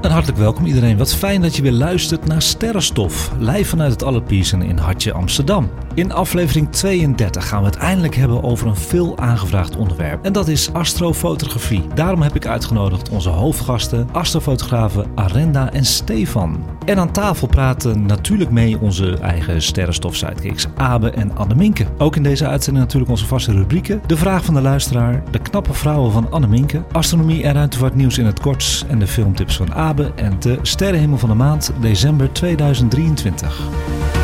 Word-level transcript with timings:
En 0.00 0.10
hartelijk 0.10 0.38
welkom 0.38 0.66
iedereen. 0.66 0.96
Wat 0.96 1.14
fijn 1.14 1.42
dat 1.42 1.56
je 1.56 1.62
weer 1.62 1.72
luistert 1.72 2.26
naar 2.26 2.42
Sterrenstof. 2.42 3.32
Live 3.38 3.64
vanuit 3.64 3.92
het 3.92 4.02
Allerpiersen 4.02 4.62
in 4.62 4.76
Hartje 4.76 5.12
Amsterdam. 5.12 5.70
In 6.00 6.12
aflevering 6.12 6.72
32 6.72 7.48
gaan 7.48 7.60
we 7.60 7.66
het 7.66 7.76
eindelijk 7.76 8.14
hebben 8.14 8.42
over 8.42 8.66
een 8.66 8.76
veel 8.76 9.18
aangevraagd 9.18 9.76
onderwerp. 9.76 10.24
En 10.24 10.32
dat 10.32 10.48
is 10.48 10.72
astrofotografie. 10.72 11.86
Daarom 11.94 12.22
heb 12.22 12.34
ik 12.34 12.46
uitgenodigd 12.46 13.08
onze 13.08 13.28
hoofdgasten, 13.28 14.08
astrofotografen 14.12 15.10
Arenda 15.14 15.72
en 15.72 15.84
Stefan. 15.84 16.64
En 16.84 16.98
aan 16.98 17.12
tafel 17.12 17.46
praten 17.46 18.06
natuurlijk 18.06 18.50
mee 18.50 18.80
onze 18.80 19.18
eigen 19.18 19.62
sterrenstof-sidekicks 19.62 20.66
Abe 20.76 21.10
en 21.10 21.36
Anneminke. 21.36 21.86
Ook 21.98 22.16
in 22.16 22.22
deze 22.22 22.46
uitzending 22.46 22.84
natuurlijk 22.84 23.10
onze 23.10 23.26
vaste 23.26 23.52
rubrieken. 23.52 24.02
De 24.06 24.16
vraag 24.16 24.44
van 24.44 24.54
de 24.54 24.62
luisteraar, 24.62 25.22
de 25.30 25.38
knappe 25.38 25.74
vrouwen 25.74 26.12
van 26.12 26.30
Anneminke, 26.30 26.82
astronomie 26.92 27.42
en 27.42 27.52
ruimtevaartnieuws 27.52 28.18
in 28.18 28.26
het 28.26 28.40
kort 28.40 28.84
en 28.88 28.98
de 28.98 29.06
filmtips 29.06 29.56
van 29.56 29.74
Abe 29.74 30.12
en 30.14 30.36
de 30.38 30.58
sterrenhemel 30.62 31.18
van 31.18 31.28
de 31.28 31.34
maand 31.34 31.72
december 31.80 32.32
2023. 32.32 34.19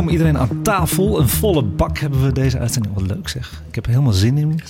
Welkom 0.00 0.18
iedereen 0.18 0.38
aan 0.38 0.62
tafel. 0.62 1.20
Een 1.20 1.28
volle 1.28 1.62
bak 1.62 1.98
hebben 1.98 2.24
we 2.24 2.32
deze 2.32 2.58
uitzending. 2.58 2.94
Wat 2.94 3.06
leuk 3.06 3.28
zeg. 3.28 3.62
Ik 3.68 3.74
heb 3.74 3.84
er 3.84 3.90
helemaal 3.90 4.12
zin 4.12 4.38
in. 4.38 4.60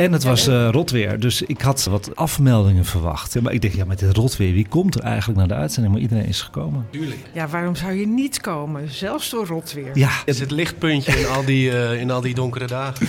En 0.00 0.12
het 0.12 0.22
was 0.22 0.46
eh, 0.46 0.68
rotweer, 0.70 1.20
dus 1.20 1.42
ik 1.42 1.60
had 1.60 1.84
wat 1.84 2.16
afmeldingen 2.16 2.84
verwacht. 2.84 3.40
Maar 3.40 3.52
ik 3.52 3.60
denk, 3.60 3.74
ja, 3.74 3.84
met 3.84 3.98
dit 3.98 4.16
rotweer, 4.16 4.52
wie 4.52 4.68
komt 4.68 4.94
er 4.94 5.00
eigenlijk 5.00 5.38
naar 5.38 5.48
de 5.48 5.54
uitzending? 5.54 5.94
Maar 5.94 6.02
iedereen 6.02 6.26
is 6.26 6.42
gekomen. 6.42 6.86
Ja, 7.34 7.48
waarom 7.48 7.74
zou 7.74 7.92
je 7.92 8.06
niet 8.06 8.40
komen? 8.40 8.90
Zelfs 8.90 9.30
door 9.30 9.46
rotweer. 9.46 9.90
Ja, 9.94 10.08
Het 10.08 10.34
is 10.34 10.40
het 10.40 10.50
lichtpuntje 10.50 11.12
in 11.12 11.26
al 11.26 11.44
die, 11.44 11.70
eh, 11.70 12.00
in 12.00 12.10
al 12.10 12.20
die 12.20 12.34
donkere 12.34 12.66
dagen. 12.66 13.06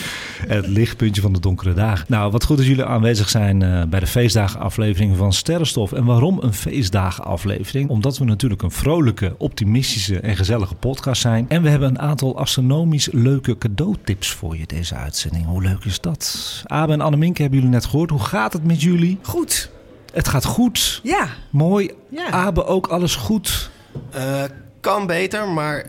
het 0.47 0.67
lichtpuntje 0.67 1.22
van 1.22 1.34
de 1.34 1.39
donkere 1.39 1.73
dagen. 1.73 2.06
Nou, 2.09 2.31
wat 2.31 2.44
goed 2.44 2.58
dat 2.58 2.66
jullie 2.66 2.86
aanwezig 2.86 3.30
zijn 3.30 3.62
eh, 3.62 3.84
bij 3.84 4.00
de 4.00 4.07
feestdagenaflevering 4.07 5.18
van 5.18 5.34
Sterrenstof. 5.34 5.91
En 5.91 6.06
waarom 6.06 6.40
een 6.41 6.53
feestdagenaflevering? 6.53 7.90
Omdat 7.90 8.18
we 8.18 8.25
natuurlijk 8.25 8.62
een 8.62 8.72
vrolijke, 8.72 9.35
optimistische 9.38 10.19
en 10.19 10.35
gezellige 10.35 10.75
podcast 10.75 11.22
zijn. 11.22 11.46
En 11.50 11.62
we 11.62 11.69
hebben 11.69 11.90
een 11.90 12.00
aantal 12.00 12.38
astronomisch 12.38 13.09
leuke 13.12 13.57
cadeautips 13.57 14.31
voor 14.31 14.57
je 14.57 14.68
deze 14.68 14.96
uitzending. 14.96 15.46
Hoe 15.46 15.62
leuk 15.62 15.85
is 15.85 16.01
dat? 16.01 16.63
Abe 16.81 16.94
en 16.94 17.02
Anneminke 17.02 17.42
hebben 17.42 17.59
jullie 17.59 17.74
net 17.75 17.86
gehoord. 17.86 18.09
Hoe 18.09 18.19
gaat 18.24 18.53
het 18.53 18.64
met 18.64 18.81
jullie? 18.81 19.18
Goed. 19.22 19.69
Het 20.14 20.28
gaat 20.28 20.46
goed. 20.46 21.00
Ja. 21.03 21.28
Mooi. 21.50 21.92
Ja. 22.09 22.30
Abe 22.30 22.66
ook 22.66 22.88
alles 22.88 23.16
goed. 23.16 23.69
Eh, 24.12 24.44
kan 24.80 25.08
beter, 25.08 25.47
maar 25.50 25.86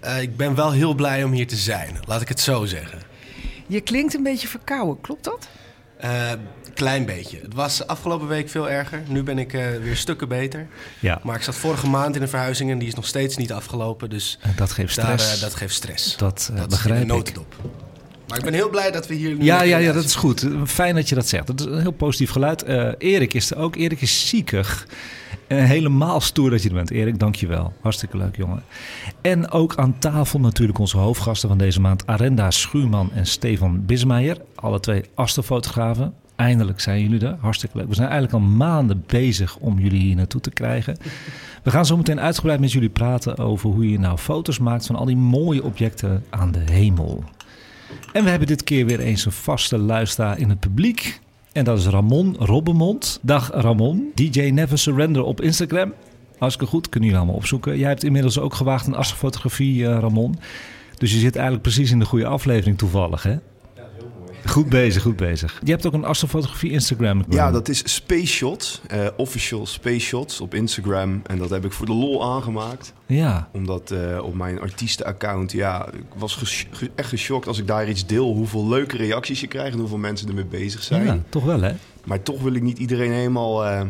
eh, 0.00 0.22
ik 0.22 0.36
ben 0.36 0.54
wel 0.54 0.70
heel 0.72 0.94
blij 0.94 1.24
om 1.24 1.32
hier 1.32 1.46
te 1.46 1.56
zijn. 1.56 1.96
Laat 2.06 2.20
ik 2.20 2.28
het 2.28 2.40
zo 2.40 2.64
zeggen. 2.64 2.98
Je 3.66 3.80
klinkt 3.80 4.14
een 4.14 4.22
beetje 4.22 4.48
verkouden, 4.48 5.00
klopt 5.00 5.24
dat? 5.24 5.48
Eh, 5.98 6.32
klein 6.74 7.04
beetje. 7.06 7.38
Het 7.42 7.54
was 7.54 7.86
afgelopen 7.86 8.28
week 8.28 8.48
veel 8.48 8.70
erger. 8.70 9.02
Nu 9.08 9.22
ben 9.22 9.38
ik 9.38 9.52
eh, 9.52 9.66
weer 9.82 9.96
stukken 9.96 10.28
beter. 10.28 10.66
Ja, 11.00 11.20
Maar 11.22 11.36
ik 11.36 11.42
zat 11.42 11.54
vorige 11.54 11.86
maand 11.88 12.16
in 12.16 12.22
een 12.22 12.28
verhuizing 12.28 12.70
en 12.70 12.78
die 12.78 12.88
is 12.88 12.94
nog 12.94 13.06
steeds 13.06 13.36
niet 13.36 13.52
afgelopen. 13.52 14.10
Dus 14.10 14.38
dat 14.56 14.72
geeft 14.72 14.96
daar, 14.96 15.18
stress. 15.18 15.34
eh, 15.34 15.40
dat 15.40 15.54
geeft 15.54 15.74
stress. 15.74 16.16
Dat, 16.16 16.50
dat 16.54 16.60
is 16.60 16.66
begrijp 16.66 16.96
in 16.96 17.02
ik. 17.02 17.08
notendop. 17.08 17.54
Maar 18.28 18.38
ik 18.38 18.44
ben 18.44 18.54
heel 18.54 18.70
blij 18.70 18.90
dat 18.90 19.06
we 19.06 19.14
hier 19.14 19.34
nu... 19.36 19.44
Ja, 19.44 19.62
ja, 19.62 19.78
ja, 19.78 19.92
dat 19.92 20.04
is 20.04 20.14
goed. 20.14 20.48
Fijn 20.64 20.94
dat 20.94 21.08
je 21.08 21.14
dat 21.14 21.28
zegt. 21.28 21.46
Dat 21.46 21.60
is 21.60 21.66
een 21.66 21.80
heel 21.80 21.90
positief 21.90 22.30
geluid. 22.30 22.62
Eh, 22.62 22.88
Erik 22.98 23.34
is 23.34 23.50
er 23.50 23.56
ook. 23.56 23.76
Erik 23.76 24.00
is 24.00 24.28
ziekig. 24.28 24.86
En 25.46 25.64
helemaal 25.64 26.20
stoer 26.20 26.50
dat 26.50 26.62
je 26.62 26.68
er 26.68 26.74
bent. 26.74 26.90
Erik, 26.90 27.18
dank 27.18 27.34
je 27.34 27.46
wel. 27.46 27.72
Hartstikke 27.80 28.16
leuk, 28.16 28.36
jongen. 28.36 28.62
En 29.20 29.50
ook 29.50 29.76
aan 29.76 29.98
tafel 29.98 30.40
natuurlijk 30.40 30.78
onze 30.78 30.96
hoofdgasten 30.96 31.48
van 31.48 31.58
deze 31.58 31.80
maand. 31.80 32.06
Arenda 32.06 32.50
Schuurman 32.50 33.10
en 33.12 33.26
Stefan 33.26 33.86
Bismeijer. 33.86 34.36
Alle 34.54 34.80
twee 34.80 35.04
astrofotografen. 35.14 36.14
Eindelijk 36.36 36.80
zijn 36.80 37.02
jullie 37.02 37.26
er. 37.26 37.36
Hartstikke 37.40 37.76
leuk. 37.76 37.88
We 37.88 37.94
zijn 37.94 38.08
eigenlijk 38.08 38.42
al 38.42 38.50
maanden 38.50 39.04
bezig 39.06 39.56
om 39.56 39.78
jullie 39.78 40.00
hier 40.00 40.16
naartoe 40.16 40.40
te 40.40 40.50
krijgen. 40.50 40.96
We 41.62 41.70
gaan 41.70 41.86
zo 41.86 41.96
meteen 41.96 42.20
uitgebreid 42.20 42.60
met 42.60 42.72
jullie 42.72 42.88
praten 42.88 43.38
over 43.38 43.70
hoe 43.70 43.90
je 43.90 43.98
nou 43.98 44.18
foto's 44.18 44.58
maakt 44.58 44.86
van 44.86 44.96
al 44.96 45.04
die 45.04 45.16
mooie 45.16 45.62
objecten 45.62 46.24
aan 46.30 46.52
de 46.52 46.58
hemel. 46.70 47.24
En 48.12 48.24
we 48.24 48.30
hebben 48.30 48.48
dit 48.48 48.64
keer 48.64 48.86
weer 48.86 49.00
eens 49.00 49.24
een 49.24 49.32
vaste 49.32 49.78
luisteraar 49.78 50.38
in 50.38 50.48
het 50.48 50.60
publiek. 50.60 51.20
En 51.52 51.64
dat 51.64 51.78
is 51.78 51.86
Ramon 51.86 52.36
Robbenmond. 52.38 53.18
Dag 53.22 53.50
Ramon. 53.54 54.10
DJ 54.14 54.40
Never 54.40 54.78
Surrender 54.78 55.22
op 55.22 55.40
Instagram. 55.40 55.92
Hartstikke 56.38 56.72
goed, 56.72 56.88
kunnen 56.88 57.08
jullie 57.08 57.24
allemaal 57.24 57.40
opzoeken. 57.40 57.78
Jij 57.78 57.88
hebt 57.88 58.04
inmiddels 58.04 58.38
ook 58.38 58.54
gewaagd 58.54 58.86
een 58.86 58.94
astrofotografie, 58.94 59.86
eh, 59.86 59.98
Ramon. 59.98 60.38
Dus 60.98 61.12
je 61.12 61.18
zit 61.18 61.34
eigenlijk 61.34 61.62
precies 61.62 61.90
in 61.90 61.98
de 61.98 62.04
goede 62.04 62.26
aflevering 62.26 62.78
toevallig, 62.78 63.22
hè? 63.22 63.36
Goed 64.46 64.68
bezig, 64.68 65.02
goed 65.02 65.16
bezig. 65.16 65.60
Je 65.64 65.70
hebt 65.70 65.86
ook 65.86 65.92
een 65.92 66.04
astrofotografie 66.04 66.70
Instagram. 66.70 67.24
Ja, 67.28 67.50
dat 67.50 67.68
is 67.68 67.94
Space 67.94 68.26
Shot, 68.26 68.80
eh, 68.88 69.06
official 69.16 69.66
Space 69.66 69.98
Shots 70.00 70.40
op 70.40 70.54
Instagram. 70.54 71.20
En 71.26 71.38
dat 71.38 71.50
heb 71.50 71.64
ik 71.64 71.72
voor 71.72 71.86
de 71.86 71.92
lol 71.92 72.24
aangemaakt. 72.24 72.92
Ja, 73.06 73.48
Omdat 73.52 73.90
eh, 73.90 74.18
op 74.22 74.34
mijn 74.34 74.60
artiestenaccount, 74.60 75.52
ja, 75.52 75.86
ik 75.92 76.02
was 76.16 76.34
ges- 76.34 76.66
ge- 76.70 76.90
echt 76.94 77.08
geschokt 77.08 77.46
als 77.46 77.58
ik 77.58 77.66
daar 77.66 77.88
iets 77.88 78.06
deel. 78.06 78.32
Hoeveel 78.34 78.68
leuke 78.68 78.96
reacties 78.96 79.40
je 79.40 79.46
krijgt 79.46 79.72
en 79.72 79.78
hoeveel 79.78 79.98
mensen 79.98 80.28
ermee 80.28 80.44
bezig 80.44 80.82
zijn. 80.82 81.04
ja, 81.04 81.18
toch 81.28 81.44
wel 81.44 81.60
hè? 81.60 81.72
Maar 82.04 82.22
toch 82.22 82.42
wil 82.42 82.54
ik 82.54 82.62
niet 82.62 82.78
iedereen 82.78 83.12
helemaal 83.12 83.64
eh, 83.66 83.80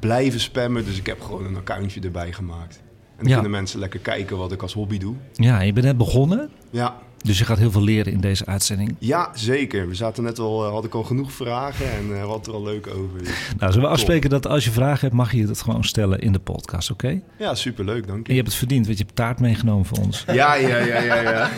blijven 0.00 0.40
spammen. 0.40 0.84
Dus 0.84 0.98
ik 0.98 1.06
heb 1.06 1.20
gewoon 1.22 1.44
een 1.46 1.56
accountje 1.56 2.00
erbij 2.00 2.32
gemaakt. 2.32 2.76
En 2.76 3.24
dan 3.24 3.26
Ja. 3.28 3.32
kunnen 3.40 3.50
mensen 3.50 3.78
lekker 3.78 4.00
kijken 4.00 4.36
wat 4.36 4.52
ik 4.52 4.62
als 4.62 4.72
hobby 4.72 4.98
doe. 4.98 5.14
Ja, 5.32 5.60
je 5.60 5.72
bent 5.72 5.86
net 5.86 5.96
begonnen. 5.96 6.50
Ja, 6.70 6.96
Dus 7.22 7.38
je 7.38 7.44
gaat 7.44 7.58
heel 7.58 7.70
veel 7.70 7.82
leren 7.82 8.12
in 8.12 8.20
deze 8.20 8.46
uitzending. 8.46 8.96
ja 8.98 9.30
zeker. 9.34 9.88
We 9.88 9.94
zaten 9.94 10.22
net 10.24 10.38
al, 10.38 10.64
eh, 10.64 10.70
had 10.70 10.84
ik 10.84 10.94
al 10.94 11.02
genoeg 11.02 11.32
vragen 11.32 11.92
en 11.92 12.16
eh 12.16 12.24
wat 12.26 12.46
er 12.46 12.52
al 12.52 12.62
leuk 12.62 12.86
over. 12.86 13.18
Dus- 13.18 13.28
Nou, 13.58 13.72
zullen 13.72 13.88
we 13.88 13.94
afspreken 13.94 14.30
dat 14.30 14.46
als 14.46 14.64
je 14.64 14.70
vragen 14.70 15.00
hebt, 15.00 15.12
mag 15.14 15.32
je 15.32 15.46
het 15.46 15.62
gewoon 15.62 15.84
stellen 15.84 16.18
in 16.20 16.32
de 16.32 16.38
podcast, 16.38 16.90
oké? 16.90 17.20
Ja, 17.38 17.54
superleuk, 17.54 18.06
dank 18.06 18.16
En 18.18 18.22
je. 18.24 18.30
je 18.30 18.34
hebt 18.36 18.48
het 18.48 18.56
verdiend, 18.58 18.86
want 18.86 18.98
je 18.98 19.04
hebt 19.04 19.16
taart 19.16 19.40
meegenomen 19.40 19.84
voor 19.86 19.98
ons. 19.98 20.24
Ja, 20.26 20.54
ja, 20.54 20.76
ja, 20.78 21.00
ja, 21.02 21.20
ja. 21.20 21.50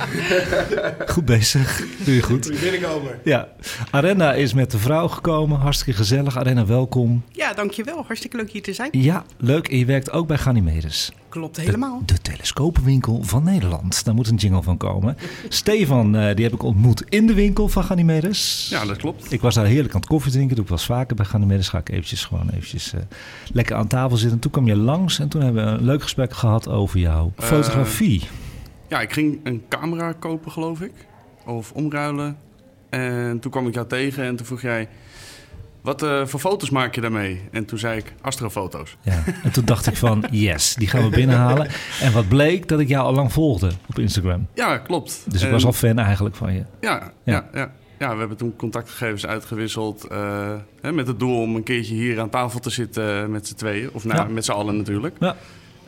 Goed 1.14 1.25
bezig. 1.25 1.82
Doe 2.05 2.14
je 2.14 2.23
goed. 2.23 2.61
Binnenkomen. 2.61 3.19
Ja, 3.25 3.49
Arena 3.90 4.32
is 4.34 4.52
met 4.55 4.70
de 4.70 4.79
vrouw 4.79 5.08
gekomen. 5.08 5.58
Hartstikke 5.58 5.93
gezellig. 6.00 6.37
Arena, 6.38 6.67
welkom. 6.67 7.25
Ja, 7.32 7.52
dankjewel. 7.55 8.05
Hartstikke 8.06 8.37
leuk 8.37 8.50
hier 8.50 8.62
te 8.62 8.73
zijn. 8.73 8.88
Ja, 8.93 9.25
leuk. 9.38 9.69
En 9.69 9.79
je 9.79 9.84
werkt 9.84 10.11
ook 10.12 10.26
bij 10.26 10.38
Ganymedes. 10.38 11.12
Klopt 11.31 11.56
helemaal. 11.56 12.03
De, 12.06 12.15
de 12.15 12.21
telescopenwinkel 12.21 13.23
van 13.23 13.44
Nederland. 13.44 14.05
Daar 14.05 14.15
moet 14.15 14.29
een 14.29 14.37
jingle 14.37 14.62
van 14.62 14.77
komen. 14.77 15.17
Stefan, 15.49 16.17
eh, 16.17 16.35
die 16.35 16.44
heb 16.44 16.55
ik 16.55 16.62
ontmoet 16.62 17.05
in 17.09 17.27
de 17.27 17.35
winkel 17.35 17.69
van 17.69 17.85
Ganymedes. 17.85 18.67
Ja, 18.71 18.85
dat 18.85 18.97
klopt. 18.97 19.32
Ik 19.32 19.41
was 19.41 19.55
daar 19.55 19.67
heerlijk 19.67 19.94
aan 19.94 20.00
het 20.00 20.09
koffie 20.09 20.32
drinken. 20.32 20.55
Doe 20.55 20.65
ik 20.65 20.71
wel 20.71 20.79
eens 20.79 20.87
vaker 20.87 21.17
bij 21.17 21.25
Ganymedes. 21.25 21.69
Ga 21.69 21.79
ik 21.79 21.88
eventjes 21.88 22.25
gewoon 22.25 22.49
eventjes 22.50 22.93
eh, 22.93 23.00
lekker 23.53 23.77
aan 23.77 23.87
tafel 23.87 24.17
zitten. 24.17 24.38
Toen 24.38 24.50
kwam 24.50 24.67
je 24.67 24.77
langs 24.77 25.19
en 25.19 25.29
toen 25.29 25.43
hebben 25.43 25.65
we 25.65 25.71
een 25.71 25.85
leuk 25.85 26.03
gesprek 26.03 26.32
gehad 26.32 26.69
over 26.69 26.99
jouw 26.99 27.32
Eh, 27.37 27.44
fotografie. 27.44 28.23
Ja, 28.88 29.00
ik 29.00 29.12
ging 29.12 29.41
een 29.43 29.62
camera 29.69 30.12
kopen, 30.12 30.53
geloof 30.53 30.81
ik. 30.81 30.93
Of 31.47 31.73
omruilen. 31.73 32.37
En 32.91 33.41
toen 33.41 33.50
kwam 33.50 33.67
ik 33.67 33.75
jou 33.75 33.87
tegen 33.87 34.25
en 34.25 34.37
toen 34.37 34.47
vroeg 34.47 34.62
jij... 34.62 34.88
wat 35.82 36.03
eh, 36.03 36.27
voor 36.27 36.41
foto's 36.41 36.71
maak 36.71 36.94
je 36.94 37.00
daarmee? 37.00 37.41
En 37.53 37.65
toen 37.65 37.79
zei 37.79 37.99
ik, 37.99 38.12
astrofoto's. 38.21 38.97
Ja. 39.03 39.23
En 39.43 39.50
toen 39.53 39.65
dacht 39.65 39.87
ik 39.87 39.97
van, 39.97 40.25
yes, 40.31 40.75
die 40.75 40.88
gaan 40.88 41.03
we 41.03 41.09
binnenhalen. 41.09 41.69
En 42.03 42.12
wat 42.12 42.29
bleek, 42.29 42.69
dat 42.69 42.81
ik 42.81 42.88
jou 42.88 43.05
al 43.06 43.15
lang 43.15 43.32
volgde 43.32 43.71
op 43.88 43.99
Instagram. 43.99 44.47
Ja, 44.55 44.79
klopt. 44.79 45.23
Dus 45.29 45.41
ik 45.41 45.47
En- 45.47 45.53
was 45.53 45.65
al 45.65 45.73
fan 45.73 45.99
eigenlijk 45.99 46.37
van 46.37 46.53
je. 46.55 46.65
Ja, 46.81 47.12
ja. 47.25 47.49
Ja, 47.53 47.73
ja. 47.99 48.12
we 48.12 48.19
hebben 48.19 48.37
toen 48.37 48.56
contactgegevens 48.56 49.27
uitgewisseld. 49.27 50.05
eh, 50.05 50.50
hè, 50.81 50.93
met 50.93 51.06
het 51.06 51.19
doel 51.19 51.41
om 51.43 51.55
een 51.55 51.62
keertje 51.62 51.94
hier 51.94 52.21
aan 52.21 52.31
tafel 52.31 52.61
te 52.61 52.71
zitten 52.71 53.31
met 53.31 53.47
z'n 53.49 53.55
tweeën. 53.55 53.91
Of 53.93 54.05
nou, 54.05 54.19
Ja. 54.29 54.35
met 54.35 54.44
z'n 54.44 54.53
allen 54.53 54.77
natuurlijk. 54.77 55.17
Ja. 55.21 55.37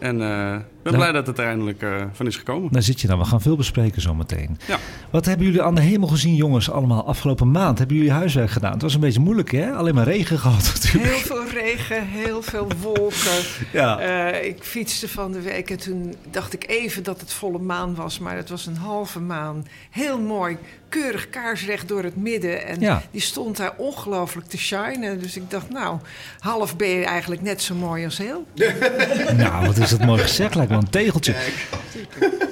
En 0.03 0.23
eh, 0.23 0.55
ik 0.55 0.83
ben 0.83 0.95
blij 0.95 1.13
dat 1.13 1.27
het 1.27 1.39
er 1.39 1.45
eindelijk 1.45 1.83
eh, 1.83 2.03
van 2.13 2.27
is 2.27 2.37
gekomen. 2.37 2.73
Daar 2.73 2.83
zit 2.83 3.01
je 3.01 3.07
dan. 3.07 3.19
We 3.19 3.25
gaan 3.25 3.41
veel 3.41 3.57
bespreken 3.57 4.03
zometeen. 4.03 4.59
Ja. 4.67 4.79
Wat 5.11 5.25
hebben 5.25 5.47
jullie 5.47 5.63
aan 5.63 5.75
de 5.75 5.81
hemel 5.81 6.09
gezien, 6.09 6.35
jongens, 6.35 6.71
allemaal 6.71 7.07
afgelopen 7.07 7.51
maand? 7.51 7.79
Hebben 7.79 7.97
jullie 7.97 8.13
huiswerk 8.13 8.51
gedaan? 8.51 8.73
Het 8.73 8.83
was 8.83 8.95
een 8.95 9.01
beetje 9.01 9.21
moeilijk, 9.21 9.51
hè? 9.51 9.73
Alleen 9.73 9.95
maar 9.95 10.05
regen 10.05 10.39
gehad 10.39 10.71
natuurlijk. 10.75 11.15
Heel 11.15 11.37
veel 11.37 11.49
regen, 11.49 12.07
heel 12.07 12.43
veel 12.43 12.69
wolken. 12.81 13.11
Ja. 13.73 13.99
Eh, 13.99 14.47
ik 14.47 14.63
fietste 14.63 15.09
van 15.09 15.33
de 15.33 15.41
week 15.41 15.71
en 15.71 15.79
toen 15.79 16.15
dacht 16.31 16.53
ik 16.53 16.69
even 16.69 17.03
dat 17.03 17.21
het 17.21 17.33
volle 17.33 17.59
maan 17.59 17.95
was, 17.95 18.19
maar 18.19 18.37
het 18.37 18.49
was 18.49 18.67
een 18.67 18.77
halve 18.77 19.21
maan. 19.21 19.67
Heel 19.91 20.21
mooi, 20.21 20.59
keurig 21.01 21.31
kaarsrecht 21.31 21.89
door 21.89 22.03
het 22.03 22.17
midden. 22.17 22.67
En 22.67 22.81
Ja. 22.81 23.03
die 23.11 23.21
stond 23.21 23.57
daar 23.57 23.73
ongelooflijk 23.77 24.47
te 24.47 24.59
shinen. 24.59 25.21
Dus 25.21 25.37
ik 25.37 25.51
dacht, 25.51 25.71
nou, 25.71 25.99
half 26.39 26.77
ben 26.77 26.89
je 26.89 27.05
eigenlijk 27.05 27.43
net 27.43 27.63
zo 27.63 27.75
mooi 27.75 28.05
als 28.05 28.19
heel. 28.19 28.47
Nou, 29.37 29.67
wat 29.67 29.77
is 29.79 29.91
dat 29.91 30.05
mooi 30.05 30.21
gezegd. 30.21 30.55
Lijkt 30.55 30.71
wel 30.71 30.81
een 30.81 30.91
tegeltje. 30.91 31.35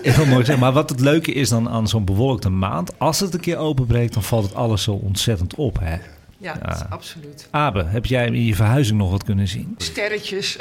Heel 0.03 0.27
mooi 0.27 0.41
gezegd. 0.41 0.59
Maar 0.59 0.73
wat 0.73 0.91
het 0.91 1.01
leuke 1.01 1.33
is 1.33 1.49
dan 1.49 1.69
aan 1.69 1.89
zo'n 1.89 2.05
bewolkte 2.05 2.49
maand... 2.51 2.99
als 2.99 3.21
het 3.21 3.35
een 3.35 3.41
keer 3.41 3.57
openbreekt, 3.57 4.15
dan 4.15 4.23
valt 4.23 4.45
het 4.45 4.55
alles 4.55 4.83
zo 4.83 4.93
ontzettend 4.93 5.55
op, 5.55 5.79
hè? 5.81 5.97
Ja, 6.41 6.87
absoluut. 6.89 7.49
Abe, 7.51 7.85
heb 7.85 8.07
jij 8.07 8.27
in 8.27 8.45
je 8.45 8.55
verhuizing 8.55 8.99
nog 8.99 9.11
wat 9.11 9.25
kunnen 9.25 9.49
zien? 9.49 9.75
Sterretjes. 9.77 10.57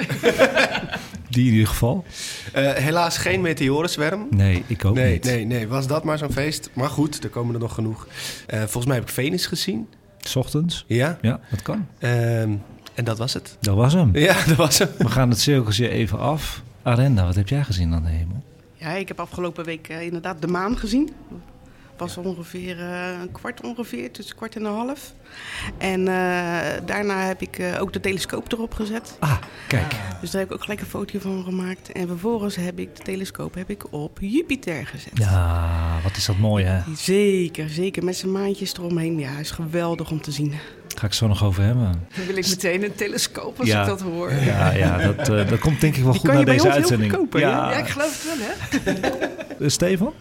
Die 1.29 1.47
in 1.47 1.51
ieder 1.51 1.67
geval? 1.67 2.05
Eh, 2.53 2.71
helaas 2.71 3.17
geen 3.17 3.41
meteorenzwerm. 3.41 4.27
Nee, 4.29 4.63
ik 4.67 4.85
ook 4.85 4.95
nee, 4.95 5.11
niet. 5.11 5.23
nee, 5.23 5.45
nee, 5.45 5.67
was 5.67 5.87
dat 5.87 6.03
maar 6.03 6.17
zo'n 6.17 6.31
feest. 6.31 6.69
Maar 6.73 6.89
goed, 6.89 7.23
er 7.23 7.29
komen 7.29 7.53
er 7.53 7.59
nog 7.59 7.73
genoeg. 7.73 8.07
Eh, 8.47 8.59
volgens 8.59 8.85
mij 8.85 8.95
heb 8.95 9.03
ik 9.03 9.13
Venus 9.13 9.45
gezien. 9.45 9.87
S 10.19 10.35
ochtends? 10.35 10.83
Ja. 10.87 11.17
Ja, 11.21 11.39
dat 11.49 11.61
kan. 11.61 11.87
Ehm, 11.99 12.53
en 12.93 13.03
dat 13.03 13.17
was 13.17 13.33
het. 13.33 13.57
Dat 13.59 13.75
was 13.75 13.93
hem. 13.93 14.15
Ja, 14.15 14.33
dat 14.47 14.55
was 14.55 14.77
hem. 14.77 14.89
We 14.97 15.09
gaan 15.09 15.29
het 15.29 15.39
cirkeltje 15.39 15.89
even 15.89 16.19
af. 16.19 16.61
Arenda, 16.83 17.25
wat 17.25 17.35
heb 17.35 17.47
jij 17.47 17.63
gezien 17.63 17.93
aan 17.93 18.03
de 18.03 18.09
hemel? 18.09 18.43
Ja, 18.73 18.89
ik 18.89 19.07
heb 19.07 19.19
afgelopen 19.19 19.65
week 19.65 19.89
eh, 19.89 20.01
inderdaad 20.01 20.41
de 20.41 20.47
maan 20.47 20.77
gezien. 20.77 21.09
Was 21.99 22.17
ongeveer 22.17 22.79
eh, 22.79 23.09
een 23.21 23.31
kwart 23.31 23.61
ongeveer, 23.61 24.11
tussen 24.11 24.35
kwart 24.35 24.55
en 24.55 24.65
een 24.65 24.73
half. 24.73 25.13
En 25.77 26.07
eh, 26.07 26.15
daarna 26.85 27.25
heb 27.27 27.41
ik 27.41 27.57
eh, 27.59 27.81
ook 27.81 27.93
de 27.93 27.99
telescoop 27.99 28.51
erop 28.51 28.73
gezet. 28.73 29.15
Ah, 29.19 29.37
kijk. 29.67 29.95
Dus 30.21 30.31
daar 30.31 30.41
heb 30.41 30.49
ik 30.49 30.55
ook 30.55 30.61
gelijk 30.63 30.79
een 30.81 30.85
foto 30.87 31.19
van 31.19 31.43
gemaakt. 31.43 31.91
En 31.91 32.07
vervolgens 32.07 32.55
heb 32.55 32.79
ik 32.79 32.95
de 32.95 33.03
telescoop 33.03 33.53
heb 33.55 33.69
ik 33.69 33.93
op 33.93 34.17
Jupiter 34.21 34.87
gezet. 34.87 35.11
Ja, 35.13 35.99
wat 36.03 36.15
is 36.17 36.25
dat 36.25 36.37
mooi, 36.37 36.65
hè? 36.65 36.79
Zeker, 36.95 37.69
zeker. 37.69 38.03
Met 38.03 38.15
zijn 38.17 38.31
maantjes 38.31 38.73
eromheen. 38.73 39.19
Ja, 39.19 39.37
is 39.39 39.51
geweldig 39.51 40.11
om 40.11 40.21
te 40.21 40.31
zien. 40.31 40.53
Ga 40.95 41.05
ik 41.05 41.13
zo 41.13 41.27
nog 41.27 41.43
over 41.43 41.63
hebben. 41.63 42.07
Dan 42.15 42.25
wil 42.25 42.37
ik 42.37 42.47
meteen 42.47 42.83
een 42.83 42.95
telescoop 42.95 43.59
als 43.59 43.67
Ja. 43.67 43.81
ik 43.81 43.87
dat 43.87 44.01
hoor. 44.01 44.33
Ja, 44.33 44.71
ja 44.71 44.97
dat, 44.97 45.29
eh, 45.29 45.49
dat 45.49 45.59
komt 45.59 45.81
denk 45.81 45.95
ik 45.95 46.03
wel 46.03 46.11
Die 46.11 46.19
goed 46.21 46.29
naar 46.29 46.39
je 46.39 46.45
bij 46.45 46.53
deze 46.53 46.65
ons 46.65 46.73
heel 46.75 46.83
uitzending. 46.83 47.11
goed 47.11 47.19
kopen, 47.21 47.39
ja. 47.39 47.71
Ja, 47.71 47.77
ik 47.77 47.87
geloof 47.87 48.23
het 48.23 48.37
wel, 48.39 48.97
hè? 49.57 49.69
Stefan? 49.69 50.13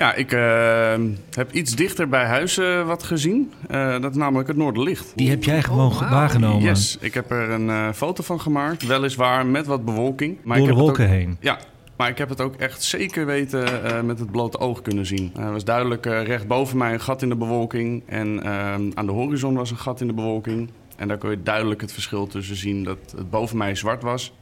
Ja, 0.00 0.14
ik 0.14 0.32
eh, 0.32 0.94
heb 1.30 1.52
iets 1.52 1.74
dichter 1.76 2.08
bij 2.08 2.24
huis 2.24 2.58
eh, 2.58 2.86
wat 2.86 3.02
gezien. 3.02 3.52
Eh, 3.68 4.00
dat 4.00 4.10
is 4.10 4.16
namelijk 4.16 4.48
het 4.48 4.56
Noorderlicht. 4.56 5.12
Die 5.16 5.30
heb 5.30 5.44
jij 5.44 5.62
gewoon 5.62 5.86
Oh, 5.90 6.10
waargenomen. 6.10 6.62
Yes, 6.62 6.96
ik 7.00 7.14
heb 7.14 7.30
er 7.30 7.50
een 7.50 7.68
eh, 7.70 7.88
foto 7.94 8.22
van 8.22 8.40
gemaakt. 8.40 8.86
Weliswaar 8.86 9.46
met 9.46 9.66
wat 9.66 9.84
bewolking. 9.84 10.38
Maar 10.44 10.58
Door 10.58 10.68
ik 10.68 10.74
de 10.74 10.78
heb 10.80 10.88
het 10.88 10.96
wolken 10.98 11.14
ook- 11.14 11.20
heen. 11.20 11.36
Ja, 11.40 11.58
maar 11.96 12.08
ik 12.08 12.18
heb 12.18 12.28
het 12.28 12.40
ook 12.40 12.54
echt 12.54 12.82
zeker 12.82 13.26
weten 13.26 13.84
eh, 13.84 14.00
met 14.02 14.18
het 14.18 14.30
blote 14.30 14.58
oog 14.58 14.82
kunnen 14.82 15.06
zien. 15.06 15.32
Er 15.36 15.52
was 15.52 15.64
duidelijk 15.64 16.06
eh, 16.06 16.22
recht 16.22 16.46
boven 16.46 16.78
mij 16.78 16.92
een 16.92 17.00
gat 17.00 17.22
in 17.22 17.28
de 17.28 17.36
bewolking. 17.36 18.02
En 18.06 18.42
eh, 18.42 18.72
aan 18.94 19.06
de 19.06 19.12
horizon 19.12 19.54
was 19.54 19.70
een 19.70 19.76
gat 19.78 20.00
in 20.00 20.06
de 20.06 20.12
bewolking. 20.14 20.70
En 20.96 21.08
daar 21.08 21.18
kon 21.18 21.30
je 21.30 21.42
duidelijk 21.42 21.80
het 21.80 21.92
verschil 21.92 22.26
tussen 22.26 22.56
zien 22.56 22.84
dat 22.84 22.98
het 23.16 23.30
boven 23.30 23.56
mij 23.56 23.74
zwart 23.74 24.02
was. 24.02 24.32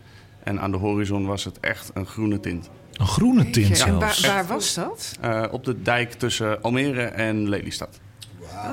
En 0.43 0.61
aan 0.61 0.71
de 0.71 0.77
horizon 0.77 1.27
was 1.27 1.45
het 1.45 1.61
echt 1.61 1.91
een 1.95 2.07
groene 2.07 2.41
tint. 2.41 2.71
Een 2.99 3.07
groene 3.07 3.51
tint 3.51 3.81
En 3.81 3.99
waar, 3.99 4.15
zelfs. 4.15 4.27
waar 4.27 4.47
was 4.47 4.75
dat? 4.75 5.17
Eh, 5.21 5.45
op 5.51 5.65
de 5.65 5.83
dijk 5.83 6.13
tussen 6.13 6.63
Almere 6.63 7.03
en 7.03 7.49
Lelystad. 7.49 8.01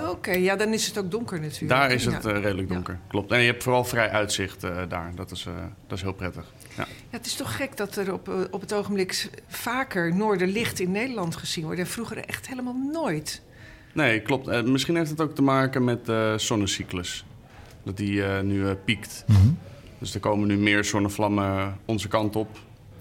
Oké, 0.10 0.32
ja, 0.32 0.56
dan 0.56 0.74
is 0.74 0.88
het 0.88 0.98
ook 0.98 1.12
donker 1.12 1.40
natuurlijk. 1.40 1.70
Daar 1.70 1.92
is 1.92 2.06
het 2.06 2.24
Ja. 2.24 2.30
eh, 2.30 2.42
redelijk 2.42 2.70
donker. 2.70 3.00
Klopt. 3.08 3.32
En 3.32 3.40
je 3.40 3.46
hebt 3.46 3.64
vooral 3.64 3.84
vrij 3.84 4.10
uitzicht 4.10 4.64
eh, 4.64 4.78
daar. 4.90 5.12
Dat 5.16 5.32
is, 5.32 5.46
eh, 5.46 5.54
dat 5.88 5.98
is 5.98 6.04
heel 6.04 6.14
prettig. 6.14 6.46
Ja. 6.78 6.84
Ja, 6.84 7.18
het 7.18 7.26
is 7.26 7.34
toch 7.36 7.56
gek 7.56 7.78
dat 7.78 7.96
er 7.96 8.14
op, 8.14 8.48
op 8.52 8.62
het 8.62 8.74
ogenblik 8.74 9.30
vaker 9.48 10.16
Noorderlicht 10.16 10.80
in 10.80 10.92
Nederland 10.92 11.36
gezien 11.36 11.64
wordt. 11.64 11.80
En 11.80 11.88
vroeger 11.88 12.18
echt 12.18 12.48
helemaal 12.48 12.76
nooit. 12.92 13.42
Nee, 13.94 14.22
klopt. 14.22 14.66
Misschien 14.66 14.96
heeft 14.96 15.10
het 15.10 15.22
ook 15.22 15.36
te 15.36 15.42
maken 15.42 15.84
met 15.84 16.06
de 16.06 16.34
zonnecyclus. 16.38 17.26
Dat 17.84 17.98
die 17.98 18.24
eh, 18.26 18.42
nu 18.42 18.68
eh, 18.68 18.72
piekt. 18.86 19.24
Mhm. 19.28 19.40
Dus 20.00 20.14
er 20.14 20.20
komen 20.20 20.48
nu 20.48 20.58
meer 20.58 20.84
zonnevlammen 20.84 21.78
onze 21.86 22.08
kant 22.08 22.36
op. 22.36 22.58